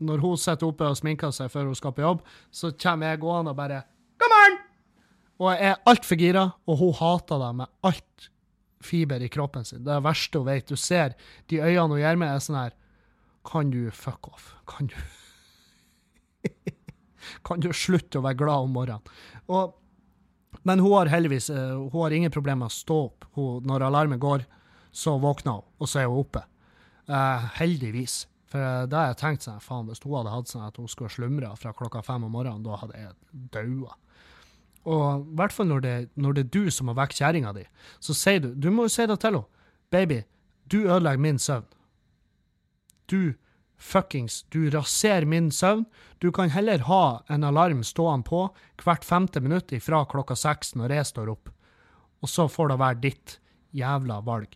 når 0.00 0.20
hun 0.24 0.36
sitter 0.40 0.68
oppe 0.68 0.88
og 0.88 0.96
sminker 0.96 1.32
seg 1.36 1.50
før 1.52 1.68
hun 1.68 1.76
skal 1.76 1.92
på 1.92 2.04
jobb, 2.04 2.20
så 2.50 2.70
kommer 2.72 3.10
jeg 3.10 3.20
gående 3.20 3.52
og 3.52 3.58
bare 3.58 3.82
God 4.20 4.32
morgen! 4.32 4.58
Og 5.40 5.50
jeg 5.52 5.70
er 5.70 5.82
altfor 5.88 6.20
gira, 6.20 6.44
og 6.68 6.78
hun 6.80 6.94
hater 6.96 7.40
det 7.40 7.50
med 7.58 7.70
alt 7.88 8.29
fiber 8.84 9.22
i 9.22 9.28
kroppen 9.28 9.64
sin. 9.64 9.84
Det 9.84 9.92
er 9.92 10.00
det 10.00 10.08
verste 10.08 10.40
hun 10.40 10.48
vet. 10.48 10.68
Du 10.68 10.76
ser 10.76 11.16
de 11.52 11.60
øynene 11.60 11.94
hun 11.94 12.02
gjør 12.02 12.20
med, 12.20 12.34
er 12.34 12.44
sånn 12.44 12.60
her 12.60 12.76
Kan 13.46 13.70
du 13.72 13.90
fuck 13.94 14.28
off? 14.28 14.54
Kan 14.68 14.90
du 14.92 14.96
Kan 17.46 17.60
du 17.60 17.70
slutte 17.76 18.20
å 18.20 18.24
være 18.24 18.40
glad 18.40 18.66
om 18.66 18.74
morgenen? 18.76 19.04
Og, 19.52 19.76
men 20.64 20.80
hun 20.80 20.94
har 20.96 21.12
heldigvis 21.12 21.50
eh, 21.52 21.76
hun 21.76 22.00
har 22.00 22.16
ingen 22.16 22.32
problemer 22.32 22.64
med 22.64 22.72
å 22.72 22.78
stå 22.78 22.96
opp. 23.06 23.28
Hun, 23.36 23.68
når 23.68 23.84
alarmen 23.86 24.20
går, 24.20 24.46
så 24.90 25.18
våkner 25.20 25.60
hun, 25.60 25.68
og 25.78 25.90
så 25.90 26.02
er 26.02 26.08
hun 26.10 26.22
oppe. 26.24 26.42
Uh, 27.10 27.44
heldigvis. 27.58 28.24
For 28.50 28.86
da 28.90 29.02
har 29.02 29.12
jeg 29.12 29.20
tenkt 29.20 29.46
sånn, 29.46 29.60
faen, 29.62 29.86
hvis 29.90 30.02
hun 30.02 30.16
hadde 30.16 30.32
hatt 30.32 30.50
sånn 30.50 30.66
at 30.66 30.78
hun 30.80 30.88
skulle 30.90 31.12
slumre 31.12 31.52
fra 31.60 31.74
klokka 31.76 32.02
fem 32.06 32.24
om 32.26 32.32
morgenen, 32.34 32.64
da 32.66 32.78
hadde 32.80 32.98
jeg 32.98 33.44
daua. 33.54 33.94
Og 34.88 35.26
i 35.26 35.36
hvert 35.36 35.52
fall 35.52 35.68
når 35.68 35.84
det, 35.84 35.94
når 36.16 36.36
det 36.36 36.44
er 36.46 36.52
du 36.54 36.70
som 36.72 36.88
har 36.88 36.96
vekket 37.02 37.20
kjerringa 37.20 37.52
di, 37.56 37.66
så 38.00 38.16
sier 38.16 38.40
du 38.40 38.54
Du 38.54 38.70
må 38.70 38.88
jo 38.88 38.94
si 38.94 39.06
det 39.06 39.18
til 39.20 39.34
henne. 39.34 39.44
Baby, 39.90 40.22
du 40.70 40.84
ødelegger 40.86 41.20
min 41.20 41.38
søvn. 41.38 41.66
Du 43.10 43.34
fuckings 43.80 44.44
Du 44.52 44.70
raserer 44.70 45.26
min 45.26 45.50
søvn. 45.50 45.84
Du 46.18 46.30
kan 46.32 46.50
heller 46.50 46.78
ha 46.78 47.22
en 47.28 47.44
alarm 47.44 47.82
stående 47.82 48.28
på 48.28 48.48
hvert 48.84 49.04
femte 49.04 49.40
minutt 49.40 49.72
fra 49.82 50.04
klokka 50.04 50.36
seks 50.36 50.74
når 50.76 50.96
jeg 50.96 51.06
står 51.06 51.30
opp. 51.32 51.50
Og 52.20 52.28
så 52.28 52.48
får 52.48 52.68
det 52.68 52.80
være 52.80 53.00
ditt 53.00 53.38
jævla 53.72 54.20
valg. 54.20 54.52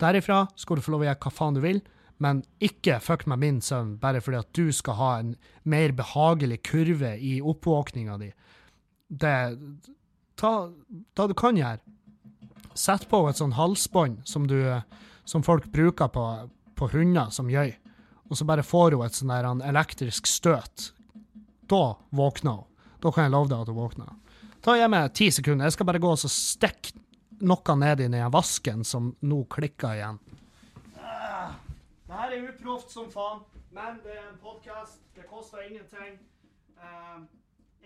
Derifra 0.00 0.46
skal 0.56 0.78
du 0.78 0.84
få 0.84 0.94
lov 0.94 1.02
å 1.04 1.10
gjøre 1.10 1.20
hva 1.24 1.32
faen 1.34 1.58
du 1.58 1.60
vil, 1.64 1.82
men 2.20 2.42
ikke 2.60 2.98
fuck 3.00 3.26
med 3.28 3.40
min 3.40 3.60
søvn 3.64 3.96
bare 4.00 4.20
fordi 4.20 4.38
at 4.40 4.52
du 4.56 4.72
skal 4.76 4.96
ha 4.98 5.10
en 5.20 5.34
mer 5.64 5.92
behagelig 5.96 6.60
kurve 6.68 7.14
i 7.16 7.38
oppvåkninga 7.40 8.18
di. 8.20 8.30
Det 9.10 9.58
ta, 10.38 10.70
ta 11.14 11.26
du 11.26 11.34
kan 11.34 11.58
gjøre. 11.58 11.82
Sett 12.78 13.08
på 13.10 13.24
et 13.28 13.40
sånn 13.40 13.56
halsbånd 13.58 14.22
som, 14.28 14.46
du, 14.46 14.62
som 15.28 15.42
folk 15.42 15.66
bruker 15.74 16.08
på, 16.14 16.24
på 16.78 16.88
hunder 16.94 17.32
som 17.34 17.50
gjøy, 17.50 17.74
og 18.30 18.38
så 18.38 18.46
bare 18.46 18.64
får 18.64 18.94
hun 18.94 19.04
et 19.04 19.18
sånn 19.18 19.34
der 19.34 19.48
elektrisk 19.68 20.30
støt. 20.30 20.92
Da 21.70 21.84
våkner 22.14 22.62
hun. 22.62 22.66
Da 23.02 23.10
kan 23.12 23.26
jeg 23.26 23.34
love 23.34 23.50
deg 23.50 23.64
at 23.64 23.72
hun 23.72 23.80
våkner. 23.80 24.16
Ta 24.62 24.76
meg 24.92 25.12
ti 25.16 25.30
sekunder. 25.32 25.66
Jeg 25.66 25.74
skal 25.74 25.88
bare 25.88 26.02
gå 26.02 26.10
og 26.12 26.30
stikke 26.30 26.94
noe 27.40 27.76
ned 27.80 28.02
i 28.04 28.08
den 28.12 28.32
vasken 28.32 28.84
som 28.84 29.14
nå 29.24 29.44
klikker 29.50 29.96
igjen. 29.96 30.18
Det 32.10 32.18
her 32.18 32.34
er 32.34 32.48
uproft 32.50 32.90
som 32.92 33.06
faen, 33.10 33.40
men 33.72 34.00
det 34.04 34.16
er 34.18 34.26
en 34.28 34.38
podkast. 34.42 35.00
Det 35.14 35.24
koster 35.30 35.62
ingenting. 35.64 36.18
Eh, 36.76 37.18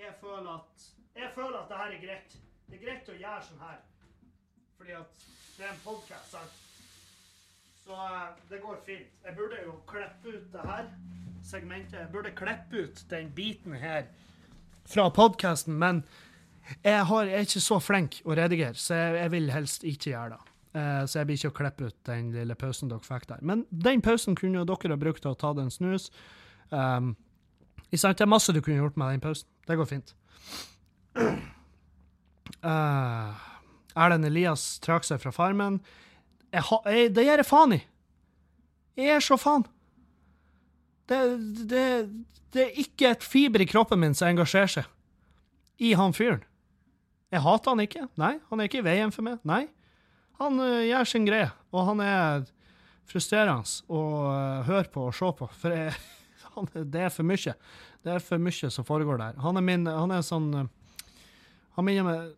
jeg 0.01 0.15
føler 0.21 0.57
at 0.57 0.87
jeg 1.23 1.31
føler 1.35 1.59
at 1.59 1.70
det 1.70 1.77
her 1.77 1.97
er 1.97 2.03
greit. 2.07 2.36
Det 2.66 2.78
er 2.78 2.85
greit 2.85 3.09
å 3.09 3.16
gjøre 3.19 3.47
sånn 3.49 3.65
her. 3.65 3.81
Fordi 4.78 4.97
at 4.99 5.24
det 5.57 5.66
er 5.66 5.73
en 5.73 5.82
podkast, 5.85 6.31
sant? 6.35 6.61
Så 7.85 7.95
eh, 7.95 8.28
det 8.51 8.61
går 8.62 8.78
fint. 8.86 9.11
Jeg 9.24 9.36
burde 9.36 9.61
jo 9.65 9.78
klippe 9.89 10.36
ut 10.36 10.47
det 10.53 10.65
her 10.65 10.89
segmentet. 11.45 11.99
Jeg 12.01 12.12
burde 12.12 12.32
klippe 12.36 12.86
ut 12.86 13.05
den 13.11 13.31
biten 13.36 13.77
her 13.78 14.09
fra 14.89 15.09
podkasten, 15.09 15.77
men 15.81 16.03
jeg, 16.85 17.05
har, 17.07 17.24
jeg 17.24 17.36
er 17.36 17.47
ikke 17.47 17.61
så 17.61 17.78
flink 17.81 18.19
å 18.24 18.36
redigere, 18.36 18.77
så 18.81 18.97
jeg, 18.97 19.16
jeg 19.20 19.32
vil 19.32 19.53
helst 19.53 19.86
ikke 19.89 20.11
gjøre 20.11 20.35
det. 20.35 20.51
Uh, 20.74 21.05
så 21.07 21.20
jeg 21.20 21.28
blir 21.28 21.39
ikke 21.39 21.53
å 21.53 21.57
klippe 21.61 21.89
ut 21.89 21.99
den 22.09 22.32
lille 22.35 22.57
pausen 22.59 22.91
dere 22.91 23.05
fikk 23.05 23.28
der. 23.31 23.45
Men 23.47 23.62
den 23.70 24.03
pausen 24.03 24.35
kunne 24.39 24.59
jo 24.59 24.66
dere 24.69 24.97
ha 24.97 25.01
brukt 25.01 25.23
til 25.23 25.31
å 25.31 25.39
ta 25.39 25.53
en 25.61 25.70
snus. 25.70 26.11
Um? 26.70 27.15
Det 27.95 28.03
er 28.03 28.27
masse 28.27 28.51
du 28.51 28.59
kunne 28.59 28.81
gjort 28.81 28.97
med 28.99 29.12
den 29.15 29.23
pausen. 29.23 29.47
Det 29.69 29.77
går 29.78 29.86
fint. 29.86 30.16
Uh, 32.65 33.35
Erlend 33.95 34.27
Elias 34.27 34.78
trakk 34.82 35.07
seg 35.07 35.20
fra 35.23 35.32
Farmen. 35.35 35.78
Jeg 36.55 36.66
ha, 36.70 36.81
jeg, 36.91 37.12
det 37.15 37.27
gjør 37.27 37.43
jeg 37.43 37.49
faen 37.49 37.77
i! 37.77 37.81
Jeg 38.99 39.16
er 39.16 39.24
så 39.24 39.39
faen. 39.41 39.66
Det, 41.11 41.19
det, 41.69 41.85
det 42.55 42.62
er 42.65 42.81
ikke 42.81 43.11
et 43.12 43.27
fiber 43.27 43.62
i 43.62 43.69
kroppen 43.69 44.01
min 44.01 44.15
som 44.16 44.31
engasjerer 44.31 44.70
seg 44.78 44.91
i 45.82 45.93
han 45.99 46.15
fyren. 46.15 46.45
Jeg 47.35 47.43
hater 47.43 47.74
han 47.74 47.82
ikke. 47.82 48.05
Nei, 48.20 48.36
han 48.49 48.61
er 48.61 48.69
ikke 48.70 48.81
i 48.81 48.86
veien 48.86 49.12
for 49.15 49.27
meg. 49.27 49.41
Nei. 49.47 49.65
Han 50.39 50.61
uh, 50.62 50.82
gjør 50.86 51.09
sin 51.09 51.27
greie, 51.27 51.51
og 51.74 51.89
han 51.91 52.03
er 52.05 52.47
frustrerende 53.11 53.66
å 53.91 54.03
uh, 54.31 54.62
høre 54.66 54.91
på 54.91 55.09
og 55.11 55.16
se 55.16 55.31
på, 55.39 55.49
for 55.61 55.74
jeg, 55.74 55.93
han, 56.55 56.70
det 56.95 57.05
er 57.07 57.12
for 57.15 57.27
mye. 57.27 57.55
Det 58.05 58.15
er 58.15 58.23
for 58.23 58.43
mye 58.43 58.70
som 58.70 58.86
foregår 58.86 59.20
der. 59.20 59.39
Han 59.43 59.59
er 59.59 59.66
min 59.66 59.86
Han 59.91 60.15
er 60.15 60.24
sånn 60.27 60.49
uh, 60.55 60.70
Han 61.75 61.87
minner 61.87 62.07
meg 62.07 62.33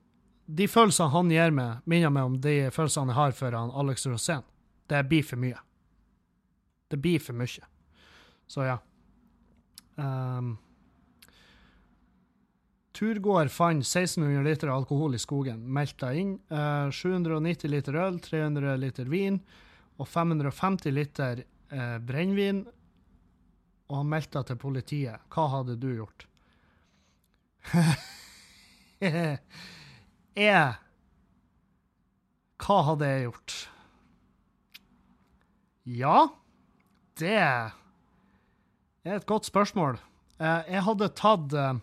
De 0.46 0.68
følelsene 0.70 1.10
han 1.10 1.30
gir 1.32 1.54
meg, 1.54 1.80
minner 1.90 2.12
meg 2.14 2.28
om 2.28 2.36
de 2.40 2.58
følelsene 2.74 3.10
jeg 3.10 3.18
har 3.18 3.32
for 3.34 3.56
han 3.56 3.72
Alex 3.74 4.06
Rosén. 4.06 4.44
Det 4.86 5.00
blir 5.10 5.24
for 5.26 5.42
mye. 5.42 5.58
Det 6.86 7.00
blir 7.02 7.18
for 7.18 7.34
mye. 7.34 7.66
Så 8.46 8.62
ja. 8.62 8.76
Um, 9.96 10.54
Turgåer 12.96 13.50
fant 13.52 13.82
1600 13.82 14.44
liter 14.46 14.70
alkohol 14.72 15.18
i 15.18 15.20
skogen. 15.20 15.64
Melta 15.66 16.12
inn. 16.14 16.36
Uh, 16.48 16.88
790 16.94 17.68
liter 17.72 17.98
øl, 18.06 18.20
300 18.22 18.76
liter 18.80 19.10
vin 19.10 19.40
og 19.96 20.08
550 20.08 20.94
liter 20.94 21.42
uh, 21.72 21.98
brennevin. 21.98 22.62
Og 23.90 23.98
han 24.00 24.14
meldte 24.14 24.46
til 24.46 24.62
politiet. 24.62 25.26
Hva 25.32 25.48
hadde 25.58 25.76
du 25.80 25.90
gjort? 25.90 26.28
jeg 29.04 29.38
Hva 32.66 32.76
hadde 32.88 33.08
jeg 33.10 33.26
gjort? 33.26 33.56
Ja, 35.86 36.18
det 37.20 37.34
er 37.36 37.74
et 39.04 39.26
godt 39.28 39.46
spørsmål. 39.46 40.00
Eh, 40.40 40.62
jeg 40.72 40.82
hadde 40.88 41.12
tatt 41.16 41.54
eh, 41.54 41.76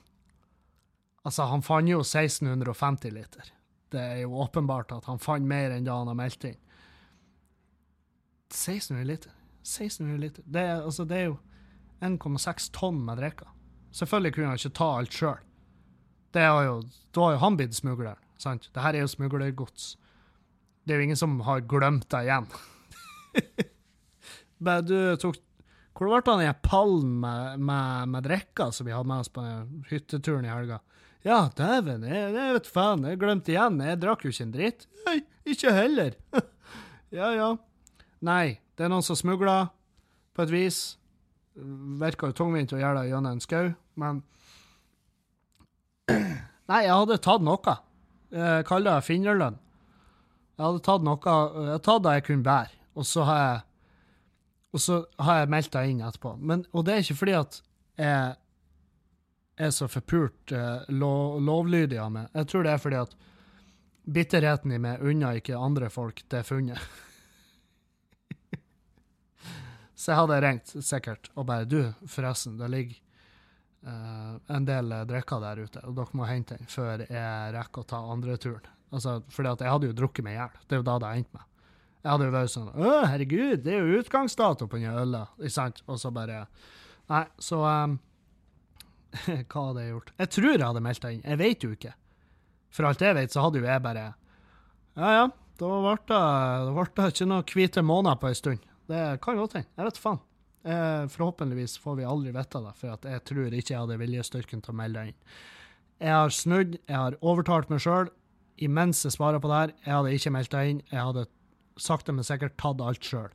Altså, 1.23 1.45
han 1.47 1.61
fant 1.63 1.87
jo 1.87 2.01
1650 2.03 3.13
liter. 3.15 3.53
Det 3.93 4.01
er 4.01 4.17
jo 4.25 4.41
åpenbart 4.43 4.91
at 4.91 5.05
han 5.07 5.21
fant 5.23 5.45
mer 5.47 5.71
enn 5.71 5.85
det 5.85 5.93
han 5.93 6.09
har 6.11 6.17
meldt 6.19 6.49
inn. 6.49 6.57
1600 8.51 9.07
liter. 9.07 9.31
1600 9.63 10.19
liter. 10.19 10.43
Det 10.43 10.65
er, 10.67 10.81
altså, 10.83 11.05
det 11.07 11.21
er 11.21 11.29
jo 11.29 11.37
1,6 12.03 12.67
tonn 12.75 12.99
med 13.05 13.21
drikker. 13.21 13.47
Selvfølgelig 13.95 14.35
kunne 14.35 14.51
han 14.51 14.59
ikke 14.59 14.75
ta 14.81 14.89
alt 14.97 15.15
sjøl. 15.15 15.39
Da 16.33 16.49
har 16.49 16.65
jo 16.67 17.41
han 17.41 17.57
blitt 17.59 17.75
smugler. 17.77 18.17
sant? 18.41 18.69
Det 18.73 18.81
her 18.81 18.97
er 18.97 19.05
jo 19.05 19.11
smuglergods. 19.11 19.93
Det 20.83 20.93
er 20.93 20.99
jo 20.99 21.07
ingen 21.07 21.19
som 21.19 21.39
har 21.47 21.63
glemt 21.69 22.09
det 22.11 22.25
igjen. 22.25 22.47
Men 24.63 24.85
du 24.87 24.97
tok 25.19 25.39
Hvor 25.93 26.09
ble 26.09 26.19
det 26.25 26.31
av 26.33 26.41
den 26.41 26.61
pallen 26.65 27.11
med, 27.21 27.59
med, 27.61 28.09
med 28.09 28.25
drikka 28.25 28.71
som 28.73 28.87
vi 28.87 28.93
hadde 28.95 29.07
med 29.07 29.23
oss 29.23 29.29
på 29.31 29.43
hytteturen 29.91 30.47
i 30.47 30.51
helga? 30.51 30.79
Ja, 31.23 31.45
dæven, 31.55 32.03
jeg, 32.03 32.33
jeg 32.35 32.55
vet 32.57 32.67
faen, 32.67 33.05
jeg 33.07 33.19
glemte 33.21 33.53
igjen, 33.53 33.77
jeg 33.79 33.99
drakk 34.01 34.25
jo 34.25 34.31
ikke 34.33 34.43
en 34.43 34.55
dritt. 34.55 34.87
Nei, 35.05 35.15
ikke 35.53 35.71
heller. 35.71 36.17
ja, 37.19 37.29
ja. 37.37 37.53
Nei, 38.25 38.57
det 38.75 38.83
er 38.83 38.91
noen 38.91 39.05
som 39.05 39.15
smugler, 39.15 39.69
på 40.35 40.43
et 40.43 40.51
vis. 40.51 40.81
Virker 42.01 42.33
jo 42.33 42.37
tungvint 42.41 42.73
å 42.75 42.81
gjøre 42.81 43.03
det 43.05 43.13
gjennom 43.13 43.37
en 43.37 43.43
skau, 43.45 43.71
men 44.01 44.19
Nei, 46.71 46.85
jeg 46.85 46.95
hadde 46.95 47.19
tatt 47.23 47.43
noe. 47.43 47.75
Eh, 48.33 48.61
Kall 48.67 48.87
det 48.87 48.95
finnerlønn. 49.07 49.59
Jeg 50.53 50.63
hadde 50.63 50.83
tatt 50.85 51.03
noe 51.05 51.19
Jeg 51.19 51.67
hadde 51.67 51.83
tatt 51.83 52.05
det 52.05 52.15
jeg 52.17 52.25
kunne 52.29 52.47
bære, 52.47 52.81
og 52.95 53.07
så 53.09 53.27
har 53.27 53.43
jeg 53.43 53.61
så 54.81 55.03
har 55.21 55.43
jeg 55.43 55.49
meldt 55.53 55.73
deg 55.75 55.91
inn 55.91 55.99
etterpå. 56.01 56.31
Men, 56.41 56.63
og 56.73 56.85
det 56.85 56.93
er 56.93 57.03
ikke 57.03 57.19
fordi 57.19 57.33
at 57.37 57.59
jeg 58.01 58.33
er 59.61 59.73
så 59.75 59.85
forpult 59.85 60.53
lov, 60.89 61.37
lovlydig 61.45 61.99
av 62.01 62.09
meg. 62.15 62.31
Jeg 62.33 62.49
tror 62.49 62.65
det 62.65 62.71
er 62.73 62.81
fordi 62.81 62.97
at 63.03 63.13
bitterheten 64.17 64.73
i 64.73 64.79
meg 64.81 65.03
unna 65.05 65.35
ikke 65.37 65.59
andre 65.59 65.91
folk 65.93 66.23
det 66.33 66.41
funnet. 66.47 66.81
så 69.99 70.11
jeg 70.11 70.21
hadde 70.23 70.41
ringt 70.47 70.73
sikkert 70.73 71.29
og 71.35 71.45
bare 71.51 71.69
Du, 71.69 71.93
forresten, 72.09 72.57
det 72.57 72.71
ligger 72.73 73.02
uh, 73.87 74.35
en 74.55 74.67
del 74.67 74.93
drikker 75.09 75.41
der 75.43 75.63
ute, 75.63 75.81
og 75.87 75.97
dere 75.97 76.19
må 76.19 76.27
hente 76.29 76.59
den 76.59 76.69
før 76.71 77.05
jeg 77.05 77.55
rekker 77.57 77.83
å 77.83 77.89
ta 77.89 78.03
andre 78.13 78.37
turen. 78.41 78.69
Altså, 78.93 79.17
at 79.25 79.63
jeg 79.65 79.73
hadde 79.73 79.89
jo 79.89 79.97
drukket 79.97 80.25
meg 80.25 80.35
i 80.35 80.39
hjel. 80.39 80.61
Det 80.67 80.75
er 80.75 80.81
jo 80.83 80.87
da 80.87 80.99
det 81.01 81.11
endte 81.17 81.39
med. 81.39 81.49
Jeg 82.03 82.11
hadde 82.11 82.25
jo 82.27 82.33
vært 82.33 82.51
sånn 82.51 82.71
Å, 82.75 82.89
herregud, 83.07 83.61
det 83.63 83.75
er 83.77 83.85
jo 83.85 83.99
utgangsdato 84.01 84.67
på 84.67 84.79
den 84.81 84.91
øla, 84.91 85.21
ikke 85.39 85.53
sant? 85.55 85.79
Og 85.87 85.99
så 86.01 86.11
bare 86.11 86.41
Nei, 87.11 87.23
så 87.39 87.61
um, 87.63 87.95
Hva 89.51 89.63
hadde 89.69 89.85
jeg 89.85 89.93
gjort? 89.93 90.11
Jeg 90.19 90.31
tror 90.35 90.49
jeg 90.51 90.65
hadde 90.65 90.83
meldt 90.83 91.05
deg 91.05 91.15
inn. 91.15 91.23
Jeg 91.23 91.39
vet 91.39 91.63
jo 91.63 91.71
ikke. 91.75 91.93
For 92.73 92.89
alt 92.89 93.03
jeg 93.05 93.15
vet, 93.15 93.31
så 93.31 93.45
hadde 93.45 93.61
jo 93.61 93.69
jeg 93.69 93.85
bare 93.85 94.05
Ja, 94.99 95.13
ja, 95.15 95.25
da 95.61 95.71
ble 95.85 95.95
det, 96.09 96.85
det 96.97 97.09
ikke 97.13 97.29
noen 97.29 97.55
hvite 97.55 97.85
måneder 97.85 98.19
på 98.19 98.29
ei 98.29 98.37
stund. 98.37 98.69
Det 98.91 99.03
kan 99.23 99.39
godt 99.39 99.57
hende. 99.59 99.71
Jeg 99.77 99.87
vet 99.87 100.01
faen. 100.03 100.21
Eh, 100.63 101.07
forhåpentligvis 101.07 101.77
får 101.77 101.95
vi 101.95 102.05
aldri 102.07 102.31
vite 102.31 102.59
det, 102.63 102.71
for 102.79 102.95
jeg 103.03 103.23
tror 103.27 103.51
ikke 103.51 103.73
jeg 103.73 103.81
hadde 103.81 103.99
viljestyrken 103.99 104.61
til 104.63 104.71
å 104.71 104.79
melde 104.79 105.07
inn. 105.09 105.15
Jeg 105.99 106.15
har 106.15 106.35
snudd, 106.35 106.77
jeg 106.87 106.95
har 106.95 107.17
overtalt 107.19 107.71
meg 107.71 107.81
sjøl. 107.83 108.11
Imens 108.63 109.01
jeg 109.03 109.15
svarer 109.15 109.41
på 109.43 109.49
det 109.51 109.57
her, 109.59 109.73
jeg 109.83 109.93
hadde 109.97 110.13
ikke 110.15 110.31
meldt 110.35 110.53
deg 110.53 110.69
inn. 110.71 110.83
Jeg 110.91 111.07
hadde 111.09 111.25
sakte, 111.83 112.15
men 112.15 112.27
sikkert 112.27 112.55
tatt 112.61 112.83
alt 112.83 113.03
sjøl. 113.03 113.33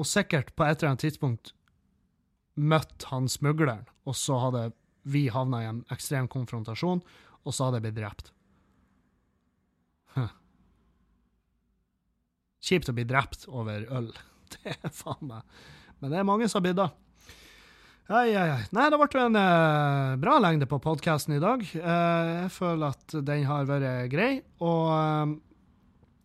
Og 0.00 0.08
sikkert 0.08 0.54
på 0.56 0.64
et 0.64 0.78
eller 0.78 0.94
annet 0.94 1.04
tidspunkt 1.04 1.52
møtt 2.56 3.08
han 3.10 3.28
smugleren, 3.32 3.84
og 4.08 4.16
så 4.16 4.38
hadde 4.46 4.62
vi 5.08 5.26
havna 5.32 5.62
i 5.62 5.68
en 5.68 5.82
ekstrem 5.92 6.28
konfrontasjon, 6.32 7.02
og 7.42 7.52
så 7.52 7.68
hadde 7.68 7.80
jeg 7.80 7.86
blitt 7.88 7.98
drept. 8.00 8.32
Huh. 10.16 10.32
Kjipt 12.64 12.92
å 12.92 12.96
bli 12.96 13.06
drept 13.08 13.48
over 13.48 13.84
øl. 13.92 14.12
Det 14.52 14.76
er 14.78 14.92
faen 14.92 15.28
meg 15.28 15.62
Men 16.02 16.10
det 16.10 16.18
er 16.18 16.26
mange 16.26 16.48
som 16.50 16.64
har 16.64 16.74
det. 16.74 16.88
Ai, 18.10 18.34
ai, 18.34 18.48
ai. 18.50 18.62
Nei, 18.74 18.88
det 18.90 18.98
ble 18.98 19.20
en 19.22 19.38
eh, 19.38 20.16
bra 20.20 20.34
lengde 20.42 20.66
på 20.66 20.80
podkasten 20.82 21.36
i 21.36 21.40
dag. 21.40 21.62
Eh, 21.62 22.30
jeg 22.42 22.50
føler 22.50 22.90
at 22.90 23.14
den 23.22 23.44
har 23.46 23.68
vært 23.70 24.10
grei. 24.10 24.32
Og 24.66 24.88
eh, 24.96 25.36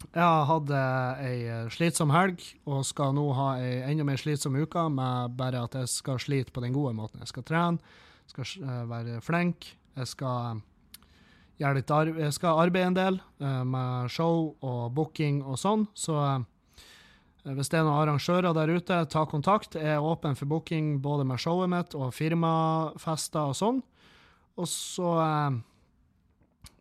jeg 0.07 0.23
har 0.23 0.47
hatt 0.49 0.73
ei 0.73 1.35
eh, 1.45 1.69
slitsom 1.73 2.11
helg, 2.15 2.41
og 2.65 2.81
skal 2.89 3.13
nå 3.13 3.27
ha 3.37 3.51
ei 3.61 3.77
enda 3.85 4.07
mer 4.09 4.17
slitsom 4.17 4.57
uke, 4.57 4.87
med 4.89 5.37
bare 5.37 5.61
at 5.69 5.77
jeg 5.77 5.93
skal 5.93 6.17
slite 6.25 6.55
på 6.55 6.65
den 6.65 6.73
gode 6.73 6.95
måten. 6.97 7.21
Jeg 7.21 7.29
skal 7.35 7.45
trene, 7.45 7.95
skal 8.33 8.49
eh, 8.65 8.83
være 8.89 9.21
flink, 9.21 9.69
jeg 10.01 10.09
skal 10.09 10.65
gjøre 11.61 11.77
litt 11.77 11.93
arbeid, 11.93 12.23
jeg 12.25 12.37
skal 12.41 12.65
arbeide 12.65 12.89
en 12.89 12.97
del 12.97 13.15
med 13.65 14.11
show 14.13 14.51
og 14.61 14.91
booking 14.97 15.39
og 15.45 15.57
sånn. 15.61 15.87
Så 15.97 16.17
hvis 17.45 17.69
det 17.71 17.79
er 17.79 17.85
noen 17.85 18.01
arrangører 18.01 18.55
der 18.55 18.71
ute, 18.73 18.99
ta 19.11 19.25
kontakt. 19.29 19.77
Jeg 19.77 19.97
er 19.97 20.03
åpen 20.03 20.35
for 20.35 20.49
booking 20.49 20.97
både 21.03 21.23
med 21.27 21.39
showet 21.39 21.71
mitt 21.71 21.95
og 21.95 22.13
firmafester 22.15 23.53
og 23.53 23.57
sånn. 23.59 23.81
Og 24.57 24.67
så 24.71 25.11
uh, 25.21 25.59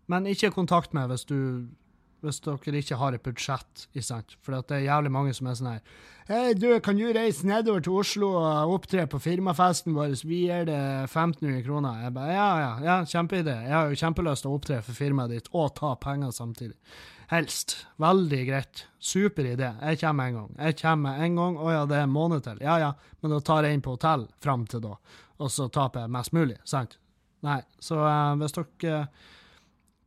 Men 0.09 0.27
ikke 0.31 0.55
kontakt 0.55 0.95
meg 0.97 1.11
hvis 1.11 1.27
du 1.28 1.69
hvis 2.24 2.41
dere 2.43 2.81
ikke 2.81 2.99
har 2.99 3.15
et 3.15 3.23
budsjett. 3.23 3.87
For 4.43 4.57
det 4.57 4.74
er 4.74 4.87
jævlig 4.87 5.12
mange 5.15 5.35
som 5.37 5.49
er 5.51 5.59
sånn 5.59 5.73
her 5.74 5.83
Hei, 6.27 6.55
du, 6.59 6.69
kan 6.83 6.99
du 6.99 7.05
reise 7.15 7.47
nedover 7.47 7.85
til 7.87 7.99
Oslo 8.01 8.33
og 8.41 8.73
opptre 8.74 9.05
på 9.07 9.20
firmafesten 9.23 9.95
vår? 9.95 10.16
Vi 10.27 10.41
gir 10.49 10.65
det 10.66 10.78
1500 11.07 11.61
kroner. 11.62 12.01
Jeg 12.03 12.15
bare, 12.16 12.33
ja, 12.35 12.49
ja, 12.59 12.73
ja, 12.83 12.97
kjempeidé. 13.07 13.55
Jeg 13.69 13.77
har 13.77 13.93
jo 13.93 14.01
kjempelyst 14.01 14.43
til 14.43 14.51
å 14.51 14.57
opptre 14.59 14.81
for 14.83 14.99
firmaet 14.99 15.37
ditt 15.37 15.53
og 15.53 15.70
ta 15.78 15.93
penger 16.03 16.35
samtidig. 16.35 16.74
Helst. 17.28 17.86
Veldig 17.97 18.43
greit. 18.47 18.85
Super 18.98 19.44
idé. 19.44 19.73
Jeg 19.82 20.01
kommer 20.01 20.28
en 20.28 20.35
gang. 20.35 20.51
Jeg 20.59 20.77
kommer 20.78 21.23
en 21.24 21.39
gang. 21.39 21.57
Å 21.59 21.73
ja, 21.74 21.86
det 21.86 21.97
er 21.98 22.05
en 22.07 22.15
måned 22.15 22.44
til. 22.47 22.61
Ja 22.62 22.77
ja, 22.78 22.93
men 23.20 23.35
da 23.35 23.40
tar 23.43 23.66
jeg 23.66 23.74
inn 23.74 23.82
på 23.82 23.97
hotell 23.97 24.28
fram 24.43 24.66
til 24.70 24.85
da, 24.85 24.94
og 25.43 25.51
så 25.51 25.66
taper 25.73 26.05
jeg 26.05 26.15
mest 26.15 26.36
mulig, 26.36 26.59
sant? 26.65 26.98
Nei, 27.47 27.59
så 27.82 27.98
uh, 28.01 28.36
hvis 28.40 28.55
dere 28.57 29.01
uh, 29.03 29.32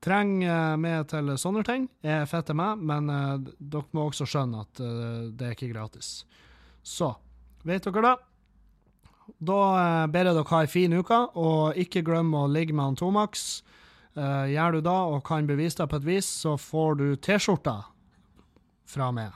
trenger 0.04 0.80
med 0.80 1.10
til 1.12 1.34
sånne 1.40 1.64
ting, 1.68 1.90
er 2.02 2.28
fette 2.30 2.56
meg, 2.58 2.80
men 2.80 3.12
uh, 3.12 3.36
dere 3.60 3.96
må 3.96 4.08
også 4.08 4.28
skjønne 4.28 4.64
at 4.64 4.82
uh, 4.84 5.28
det 5.36 5.50
er 5.50 5.58
ikke 5.58 5.74
gratis. 5.74 6.24
Så 6.84 7.12
vet 7.68 7.84
dere 7.86 8.06
det? 8.08 8.16
Da 9.52 9.60
uh, 9.76 10.08
ber 10.12 10.32
jeg 10.32 10.40
dere 10.40 10.52
ha 10.54 10.64
ei 10.64 10.70
en 10.70 10.74
fin 10.74 10.96
uke, 10.96 11.20
og 11.36 11.80
ikke 11.84 12.06
glem 12.08 12.32
å 12.36 12.48
ligge 12.50 12.76
med 12.76 12.94
han 12.94 13.00
Tomax. 13.00 13.50
Uh, 14.18 14.46
gjør 14.50 14.72
du 14.76 14.80
da 14.86 14.98
og 15.14 15.22
kan 15.28 15.48
bevise 15.48 15.78
deg 15.80 15.90
på 15.92 16.00
et 16.00 16.08
vis, 16.08 16.28
så 16.44 16.56
får 16.60 16.98
du 17.00 17.08
T-skjorta 17.16 17.78
fra 18.90 19.12
meg. 19.16 19.32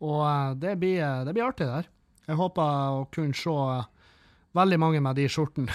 Og 0.00 0.56
det 0.60 0.76
blir, 0.80 1.00
det, 1.26 1.32
blir, 1.36 1.44
artig, 1.44 1.66
der. 1.68 1.88
Jeg 2.28 2.36
håper 2.38 2.62
å 3.00 3.08
kunne 3.12 3.36
se 3.36 3.50
veldig 4.56 4.78
mange 4.80 5.00
med 5.04 5.16
de 5.18 5.26
skjortene. 5.30 5.72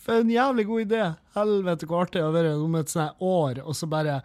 For 0.00 0.20
en 0.20 0.30
jævlig 0.30 0.64
god 0.68 0.80
idé! 0.84 1.02
Helvete, 1.36 1.86
hvor 1.88 2.04
artig 2.04 2.20
det 2.20 2.30
være 2.34 2.52
vært 2.52 2.64
om 2.66 2.74
et 2.78 2.92
sånt 2.92 3.14
år, 3.24 3.54
og 3.64 3.74
så 3.76 3.84
bare 3.90 4.20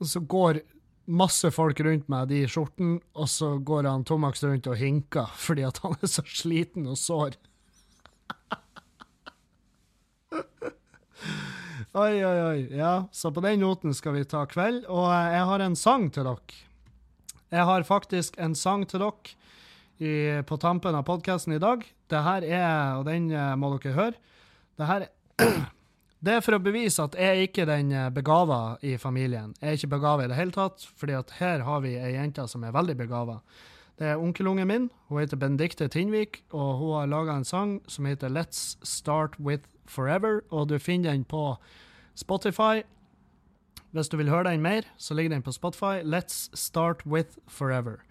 Og 0.00 0.06
så 0.08 0.20
går 0.20 0.52
masse 1.10 1.50
folk 1.54 1.80
rundt 1.84 2.08
meg 2.12 2.28
de 2.30 2.44
skjortene, 2.48 3.00
og 3.18 3.28
så 3.30 3.56
går 3.58 3.88
han 3.90 4.04
Tomax 4.06 4.44
rundt 4.46 4.68
og 4.70 4.78
hinker 4.80 5.30
fordi 5.38 5.66
at 5.66 5.80
han 5.84 5.96
er 5.98 6.10
så 6.10 6.22
sliten 6.26 6.86
og 6.90 6.98
sår. 7.00 7.36
oi, 11.98 12.14
oi, 12.24 12.38
oi. 12.46 12.60
Ja, 12.78 12.94
så 13.12 13.32
på 13.34 13.42
den 13.44 13.60
noten 13.64 13.94
skal 13.96 14.16
vi 14.18 14.24
ta 14.28 14.44
kveld. 14.50 14.84
Og 14.86 15.08
jeg 15.10 15.44
har 15.50 15.66
en 15.66 15.78
sang 15.78 16.08
til 16.14 16.28
dere. 16.28 16.60
Jeg 17.50 17.66
har 17.66 17.82
faktisk 17.88 18.38
en 18.38 18.54
sang 18.54 18.86
til 18.86 19.02
dere 19.02 19.34
i, 20.00 20.12
på 20.46 20.56
tampen 20.62 20.96
av 20.96 21.04
podkasten 21.08 21.56
i 21.56 21.62
dag. 21.62 21.82
Det 22.10 22.22
her 22.26 22.46
er, 22.46 22.96
og 23.00 23.04
den 23.10 23.30
eh, 23.34 23.56
må 23.58 23.74
dere 23.76 23.94
høre 23.94 24.16
Det 24.78 24.86
her 24.88 25.06
det 26.20 26.36
er 26.36 26.42
for 26.44 26.56
å 26.56 26.62
bevise 26.62 27.00
at 27.00 27.16
jeg 27.16 27.32
er 27.32 27.46
ikke 27.46 27.64
den 27.68 27.92
eh, 27.96 28.10
begava 28.12 28.76
i 28.84 28.96
familien. 29.00 29.54
Jeg 29.60 29.68
er 29.68 29.78
ikke 29.78 29.94
begava 29.96 30.26
i 30.26 30.28
det 30.28 30.36
hele 30.36 30.52
tatt, 30.52 30.84
fordi 31.00 31.16
at 31.16 31.32
her 31.38 31.64
har 31.64 31.80
vi 31.84 31.94
ei 31.96 32.12
jente 32.12 32.44
som 32.50 32.64
er 32.64 32.74
veldig 32.76 32.96
begava. 32.98 33.38
Det 34.00 34.08
er 34.08 34.20
onkelungen 34.20 34.68
min. 34.68 34.88
Hun 35.08 35.20
heter 35.20 35.40
Benedicte 35.40 35.88
Tinnvik, 35.88 36.42
og 36.52 36.78
hun 36.80 36.94
har 36.98 37.08
laga 37.12 37.36
en 37.36 37.48
sang 37.48 37.78
som 37.88 38.08
heter 38.08 38.32
Let's 38.32 38.76
Start 38.84 39.38
With 39.40 39.64
Forever, 39.88 40.40
og 40.50 40.68
du 40.68 40.78
finner 40.78 41.12
den 41.12 41.24
på 41.24 41.56
Spotify. 42.14 42.84
Hvis 43.92 44.08
du 44.08 44.16
vil 44.20 44.30
høre 44.30 44.50
den 44.52 44.62
mer, 44.62 44.84
så 44.96 45.14
ligger 45.14 45.34
den 45.34 45.42
på 45.42 45.52
Spotify. 45.52 46.04
Let's 46.04 46.48
Start 46.54 47.04
With 47.06 47.40
Forever. 47.48 48.04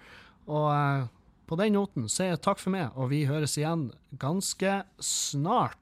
Og 0.45 0.69
uh, 0.73 1.07
på 1.49 1.57
den 1.57 1.73
noten 1.73 2.10
sier 2.10 2.34
jeg 2.34 2.41
takk 2.45 2.61
for 2.61 2.73
meg, 2.73 2.90
og 2.94 3.10
vi 3.14 3.23
høres 3.30 3.57
igjen 3.57 3.91
ganske 4.22 4.81
snart. 5.02 5.78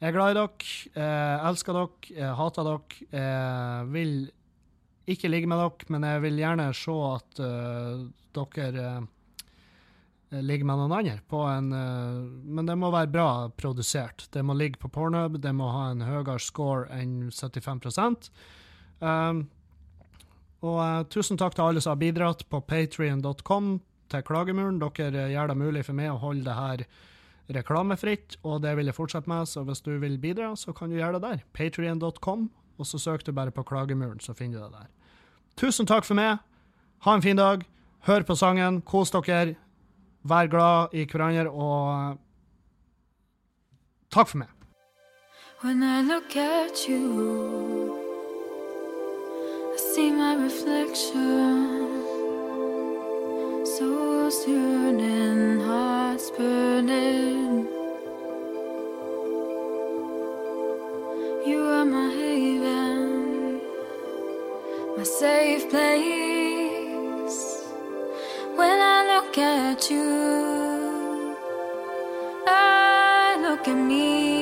Jeg 0.00 0.08
er 0.08 0.14
glad 0.16 0.32
i 0.32 0.36
dere, 0.38 0.66
jeg 0.96 1.40
elsker 1.50 1.76
dere, 1.76 2.12
jeg 2.16 2.36
hater 2.38 2.64
dere. 2.64 3.00
Jeg 3.12 3.88
vil 3.92 4.14
ikke 5.12 5.28
ligge 5.28 5.50
med 5.50 5.60
dere, 5.60 5.88
men 5.92 6.06
jeg 6.08 6.22
vil 6.24 6.38
gjerne 6.40 6.68
se 6.76 6.94
at 7.04 7.42
uh, 7.44 8.06
dere 8.38 8.84
uh, 8.96 10.40
ligger 10.40 10.70
med 10.70 10.80
noen 10.80 10.94
andre. 11.02 11.18
På 11.28 11.42
en, 11.50 11.68
uh, 11.76 12.22
men 12.48 12.70
det 12.70 12.78
må 12.80 12.88
være 12.94 13.12
bra 13.12 13.28
produsert. 13.60 14.24
Det 14.32 14.40
må 14.40 14.56
ligge 14.56 14.80
på 14.80 14.88
Pornhub, 14.88 15.36
det 15.36 15.52
må 15.56 15.68
ha 15.74 15.90
en 15.90 16.06
høyere 16.06 16.38
score 16.40 16.88
enn 16.96 17.28
75 17.28 18.32
um, 19.04 19.44
Og 20.64 21.12
tusen 21.12 21.36
takk 21.36 21.58
til 21.58 21.66
alle 21.66 21.84
som 21.84 21.92
har 21.92 22.00
bidratt 22.00 22.48
på 22.48 22.64
patrion.com 22.64 23.72
til 24.08 24.24
klagemuren. 24.24 24.80
Dere 24.80 25.28
gjør 25.28 25.52
det 25.52 25.60
mulig 25.60 25.84
for 25.84 26.00
meg 26.00 26.14
å 26.14 26.20
holde 26.24 26.48
det 26.48 26.56
her 26.56 26.88
reklamefritt, 27.54 28.36
og 28.44 28.62
det 28.62 28.76
vil 28.78 28.90
jeg 28.90 28.96
fortsette 28.96 29.30
med. 29.30 29.48
Så 29.48 29.64
hvis 29.66 29.82
du 29.84 29.92
vil 29.98 30.18
bidra, 30.18 30.52
så 30.56 30.72
kan 30.76 30.90
du 30.90 30.96
gjøre 30.98 31.18
det 31.18 31.22
der. 31.22 31.42
Patrion.com, 31.52 32.50
og 32.78 32.86
så 32.86 32.98
søker 32.98 33.30
du 33.30 33.32
bare 33.32 33.50
på 33.50 33.62
klagemuren, 33.62 34.20
så 34.20 34.34
finner 34.34 34.58
du 34.58 34.64
det 34.64 34.72
der. 34.80 34.88
Tusen 35.60 35.86
takk 35.86 36.04
for 36.04 36.14
meg. 36.18 36.38
Ha 37.04 37.14
en 37.14 37.22
fin 37.22 37.36
dag. 37.36 37.66
Hør 38.06 38.22
på 38.22 38.34
sangen. 38.36 38.80
Kos 38.82 39.10
dere. 39.10 39.56
Vær 40.22 40.46
glad 40.52 40.92
i 40.92 41.06
hverandre, 41.08 41.48
og 41.50 42.18
takk 44.12 44.28
for 44.28 44.38
meg. 44.42 44.48
When 45.62 45.82
I 45.82 46.00
look 46.02 46.36
at 46.36 46.88
you, 46.88 47.92
I 49.74 49.76
see 49.94 50.10
my 50.10 50.36
reflection. 50.36 51.88
Souls 53.66 54.46
yearning, 54.48 55.60
It's 56.22 56.30
burning. 56.32 57.66
You 61.46 61.60
are 61.76 61.86
my 61.86 62.10
haven, 62.12 63.62
my 64.98 65.02
safe 65.02 65.70
place. 65.70 67.40
When 68.54 68.78
I 68.94 68.98
look 69.12 69.38
at 69.38 69.90
you, 69.90 71.36
I 72.46 73.38
look 73.40 73.66
at 73.66 73.78
me. 73.78 74.39